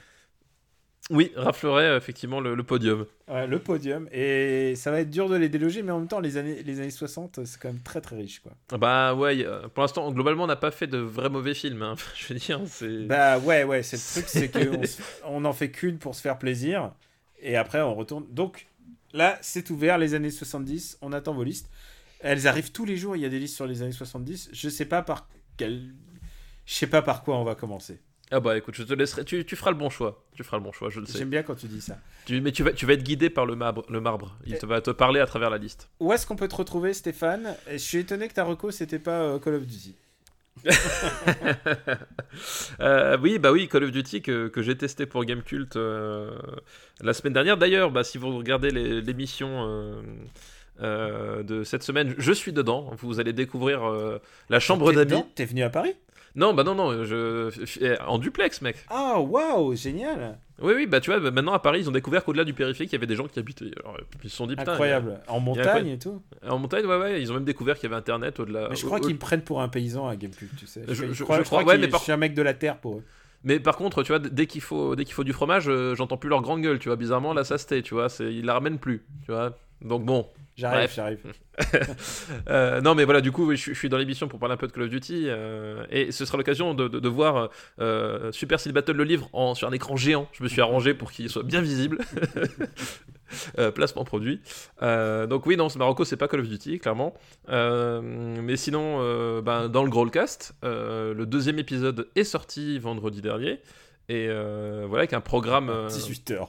[1.10, 3.06] Oui, raflerait euh, effectivement le, le podium.
[3.28, 4.08] Ouais, le podium.
[4.14, 6.80] Et ça va être dur de les déloger, mais en même temps, les années, les
[6.80, 8.54] années 60, c'est quand même très très riche, quoi.
[8.78, 11.82] Bah ouais, a- pour l'instant, globalement, on n'a pas fait de vrais mauvais films.
[11.82, 11.96] hein.
[12.16, 13.06] Je veux dire, c'est.
[13.08, 14.82] Bah ouais, ouais, c'est le truc, c'est qu'on
[15.26, 16.92] on en fait qu'une pour se faire plaisir,
[17.42, 18.26] et après on retourne.
[18.30, 18.68] Donc
[19.12, 21.70] là, c'est ouvert, les années 70, on attend vos listes.
[22.22, 24.50] Elles arrivent tous les jours, il y a des listes sur les années 70.
[24.54, 25.82] Je sais pas par quel...
[26.68, 28.00] Je sais pas par quoi on va commencer.
[28.34, 29.26] Ah bah écoute, je te laisserai.
[29.26, 30.24] Tu, tu feras le bon choix.
[30.36, 31.18] Tu feras le bon choix, je le sais.
[31.18, 31.98] J'aime bien quand tu dis ça.
[32.26, 33.86] Tu- mais tu vas, tu vas être guidé par le marbre.
[33.90, 34.38] Le marbre.
[34.46, 35.90] Il te va te parler à travers la liste.
[36.00, 37.56] Où est-ce qu'on peut te retrouver, Stéphane?
[37.70, 39.96] Je suis étonné que ta reco, c'était pas euh, Call of Duty.
[42.80, 46.32] Euh, oui, bah oui, Call of Duty que, que j'ai testé pour Gamecult euh,
[47.02, 47.58] la semaine dernière.
[47.58, 50.02] D'ailleurs, bah, si vous regardez l'émission
[50.82, 52.92] euh, de cette semaine, je suis dedans.
[53.00, 54.20] Vous allez découvrir euh,
[54.50, 55.24] la chambre d'amis.
[55.36, 55.94] T'es venu à Paris?
[56.36, 57.50] Non, bah non, non, je,
[58.08, 58.78] en duplex, mec.
[58.90, 62.24] Ah, waouh, génial Oui, oui, bah tu vois, bah, maintenant à Paris, ils ont découvert
[62.24, 63.72] qu'au-delà du périphérique, il y avait des gens qui habitaient.
[63.84, 64.72] Alors, ils se sont dit, putain.
[64.72, 65.20] Incroyable.
[65.28, 66.22] En montagne et tout.
[66.48, 68.68] En montagne, ouais, ouais, ils ont même découvert qu'il y avait Internet au-delà.
[68.70, 70.84] Mais je crois au- qu'ils me prennent pour un paysan à Gamecube, tu sais.
[70.88, 72.42] Je- je, je- crois, je crois crois, ouais, mais par- je suis un mec de
[72.42, 73.04] la terre pour eux.
[73.44, 76.18] Mais par contre, tu vois, dès qu'il faut, dès qu'il faut du fromage, euh, j'entends
[76.18, 76.96] plus leur grande gueule, tu vois.
[76.96, 78.08] Bizarrement, là, ça se tait, tu vois.
[78.08, 79.58] c'est- Ils la ramènent plus, tu vois.
[79.82, 80.28] Donc bon.
[80.62, 81.20] J'arrive, j'arrive.
[82.50, 84.58] Euh, non, mais voilà, du coup, je, suis- je suis dans l'émission pour parler un
[84.58, 85.26] peu de Call of Duty.
[85.28, 87.50] euh, et ce sera l'occasion de, de- de voir
[87.80, 90.28] euh, Super Steel Battle, le livre, en, sur un écran géant.
[90.32, 92.00] Je me suis arrangé pour qu'il soit bien visible.
[93.76, 94.42] Placement produit.
[94.82, 97.14] Donc oui, non, ce Marocco, c'est pas Call of Duty, clairement.
[97.50, 103.60] Mais sinon, ben, dans le Growlcast, le deuxième épisode est sorti vendredi dernier.
[104.10, 105.70] Et voilà, avec un programme...
[105.70, 106.48] euh, 18h.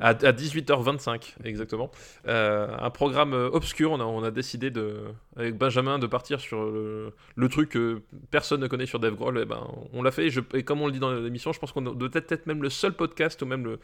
[0.00, 1.90] À, à 18h25, exactement.
[2.26, 3.92] Euh, un programme euh, obscur.
[3.92, 5.00] On a, on a décidé de,
[5.36, 9.38] avec Benjamin de partir sur le, truc que personne ne connaît sur DevGroll.
[9.38, 10.26] Et ben, on l'a fait.
[10.26, 12.62] Et, et comme on le dit dans l'émission, je pense qu'on doit peut-être être même
[12.62, 13.78] le seul podcast ou même le,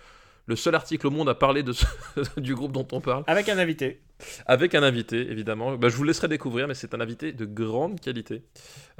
[0.50, 1.86] le seul article au monde à parler de ce-
[2.40, 3.24] du groupe dont on parle.
[3.26, 4.00] Avec un invité.
[4.44, 5.76] Avec un invité, évidemment.
[5.76, 8.42] Bah, je vous laisserai découvrir, mais c'est un invité de grande qualité.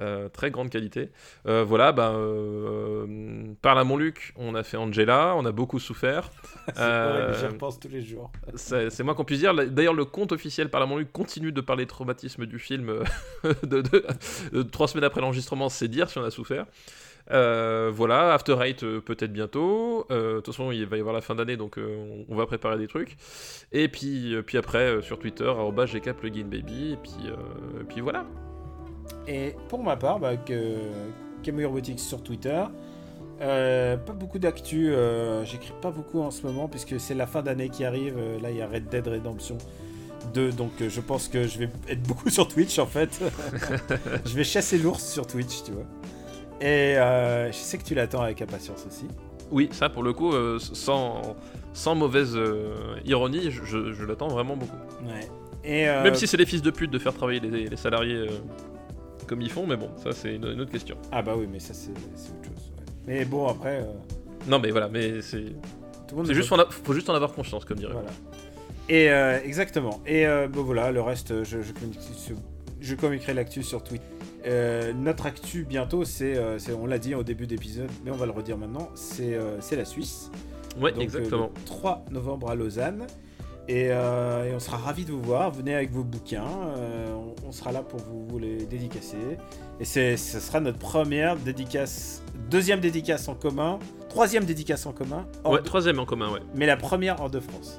[0.00, 1.10] Euh, très grande qualité.
[1.46, 5.78] Euh, voilà, bah, euh, parle à mon Luc, on a fait Angela, on a beaucoup
[5.78, 6.30] souffert.
[6.78, 8.30] Euh, j'y repense tous les jours.
[8.54, 9.54] c'est moi qu'on puisse dire.
[9.54, 12.88] D'ailleurs, le compte officiel Parle à mon Luc continue de parler de traumatisme du film
[12.90, 13.04] euh,
[13.64, 14.06] de, de-
[14.52, 16.66] de trois semaines après l'enregistrement, c'est dire si on a souffert.
[17.30, 20.06] Euh, voilà, After Eight euh, peut-être bientôt.
[20.10, 21.78] Euh, De toute façon, il va y avoir la fin d'année, donc
[22.28, 23.16] on, va préparer des trucs.
[23.72, 26.92] Et puis, puis après, sur Twitter, gkplugin_baby.
[26.92, 27.28] Et puis,
[27.80, 28.24] et puis voilà.
[29.26, 30.76] Et pour ma part, bah, que
[31.64, 32.64] Robotics sur Twitter.
[33.38, 34.92] Pas beaucoup d'actu,
[35.44, 38.16] j'écris pas beaucoup en ce moment puisque c'est la fin d'année qui arrive.
[38.42, 39.58] Là, il y a Red Dead Redemption
[40.34, 43.20] 2, donc je pense que je vais être beaucoup sur Twitch en fait.
[44.26, 45.86] je vais chasser l'ours sur Twitch, tu vois.
[46.60, 49.06] Et euh, je sais que tu l'attends avec impatience aussi.
[49.50, 51.36] Oui, ça pour le coup, euh, sans,
[51.72, 54.76] sans mauvaise euh, ironie, je, je- je l'attends vraiment beaucoup.
[55.04, 55.28] Ouais.
[55.64, 58.26] Et, Même si c'est les fils de pute de faire travailler les, les salariés
[59.26, 60.96] comme ils font, mais bon, ça c'est une, une autre question.
[61.12, 62.00] Ah bah oui, mais ça c'est autre
[62.44, 62.70] chose.
[62.78, 62.84] ouais.
[63.06, 63.84] Mais bon, après,
[64.48, 65.44] Non mais voilà, mais c'est
[66.08, 67.92] tout le monde c'est juste, faut, en a- faut juste en avoir conscience, comme dirait.
[67.92, 68.10] Voilà.
[68.88, 69.06] Et
[69.46, 70.00] exactement.
[70.06, 72.36] Et bon voilà, le reste, je, je, communique sur-
[72.80, 74.04] je communiquerai l'actu sur Twitter.
[74.46, 78.16] Euh, notre actu bientôt, c'est, euh, c'est- on l'a dit au début d'épisode, mais on
[78.16, 80.30] va le redire maintenant, c'est, euh, la Suisse.
[80.80, 81.50] Ouais, Donc, exactement.
[81.54, 83.06] le 3 novembre à Lausanne.
[83.68, 83.92] Et, et
[84.52, 85.50] on sera ravis de vous voir.
[85.52, 86.44] Venez avec vos bouquins.
[86.44, 89.16] on, on sera là pour vous, vous les dédicacer.
[89.78, 93.78] Et c'est, ce sera notre première dédicace, deuxième dédicace en commun,
[94.08, 96.40] troisième dédicace en commun, Ouais, troisième en commun, ouais.
[96.54, 97.78] mais la première hors de France.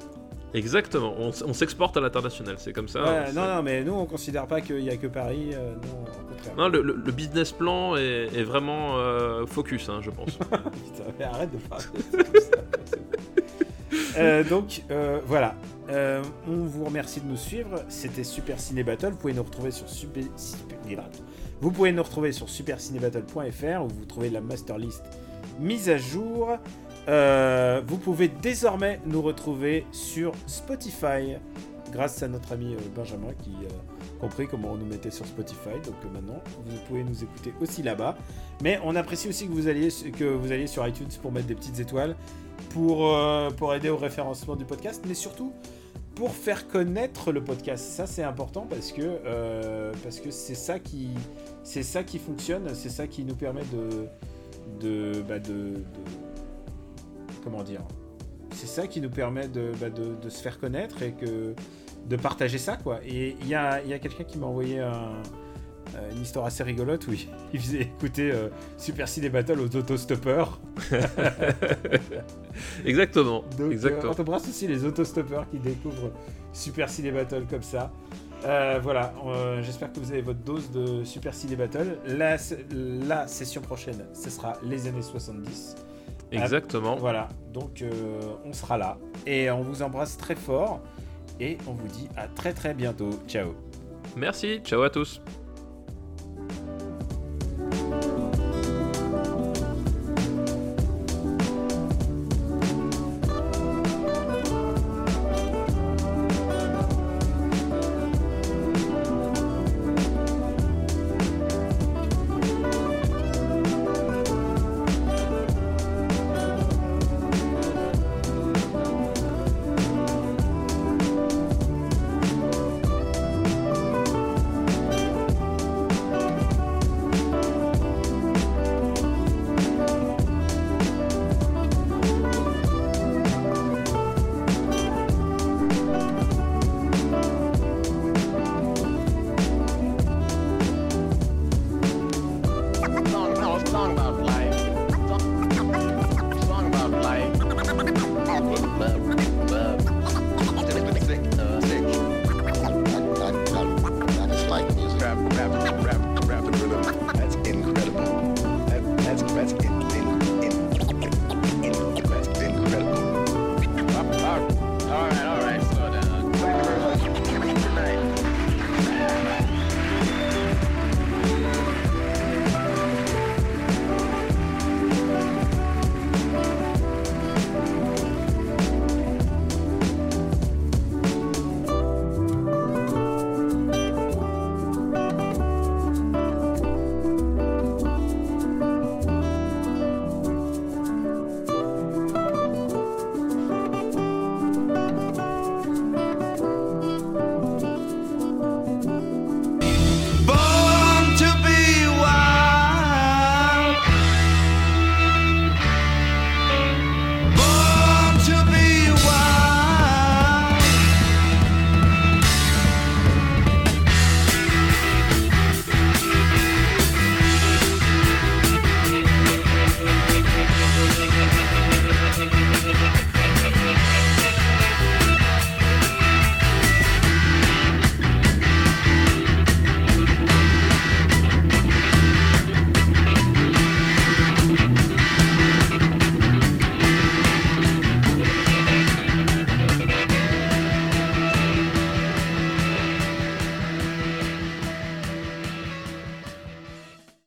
[0.54, 1.14] Exactement.
[1.18, 3.02] On, s'exporte à l'international, c'est comme ça.
[3.02, 5.50] Ouais, non, non, mais nous on considère pas qu'il y a que Paris.
[5.54, 6.54] euh, non, au contraire.
[6.56, 10.36] Non, le, le- le business plan est, est vraiment euh, focus, hein, je pense.
[10.36, 11.84] Putain, mais arrête de parler.
[14.18, 14.82] Euh, donc
[15.26, 15.54] voilà,
[15.88, 17.82] on vous remercie de nous suivre.
[17.88, 19.10] C'était Super Ciné Battle.
[19.10, 21.04] Vous pouvez nous retrouver sur Super, Super-
[21.60, 25.02] Vous pouvez nous retrouver sur supercinébattle.fr où vous trouvez la master list
[25.60, 26.50] mise à jour.
[27.08, 31.36] Euh, vous pouvez désormais nous retrouver sur Spotify
[31.92, 35.74] grâce à notre ami euh, Benjamin qui a compris comment on nous mettait sur Spotify.
[35.84, 38.16] Donc euh, maintenant, vous pouvez nous écouter aussi là-bas.
[38.62, 41.56] Mais on apprécie aussi que vous alliez, que vous alliez sur iTunes pour mettre des
[41.56, 42.14] petites étoiles,
[42.70, 45.52] pour, euh, pour aider au référencement du podcast, mais surtout
[46.14, 47.84] pour faire connaître le podcast.
[47.84, 49.92] Ça, c'est important parce que euh,
[50.30, 51.08] c'est ça qui
[51.64, 54.06] c'est ça qui fonctionne, c'est ça qui nous permet de
[54.80, 55.38] de, bah,
[57.42, 57.82] comment dire.
[58.54, 61.54] C'est ça qui nous permet de, bah, de, de se faire connaître et que
[62.08, 63.00] de partager ça quoi.
[63.04, 65.22] Et il y a, il y a quelqu'un qui m'a envoyé un,
[65.94, 67.12] euh, une histoire assez rigolote où
[67.52, 68.48] il, faisait écouter euh,
[68.78, 70.58] Super Ciné Battle aux autostoppeurs.
[72.84, 73.44] Exactement.
[73.58, 74.12] Donc, euh, Exactement.
[74.12, 76.10] on t'embrasse aussi les autostoppeurs qui découvrent
[76.52, 77.92] Super Ciné Battle comme ça.
[78.44, 79.12] Euh, voilà,
[79.60, 81.98] j'espère que vous avez votre dose de Super Ciné Battle.
[82.06, 82.36] La,
[83.06, 85.76] la session prochaine, ce sera les années 70.
[86.32, 86.96] Exactement.
[86.96, 88.98] Voilà, donc euh, on sera là.
[89.26, 90.80] Et on vous embrasse très fort.
[91.40, 93.10] Et on vous dit à très très bientôt.
[93.26, 93.54] Ciao
[94.16, 94.60] Merci.
[94.64, 95.20] Ciao à tous.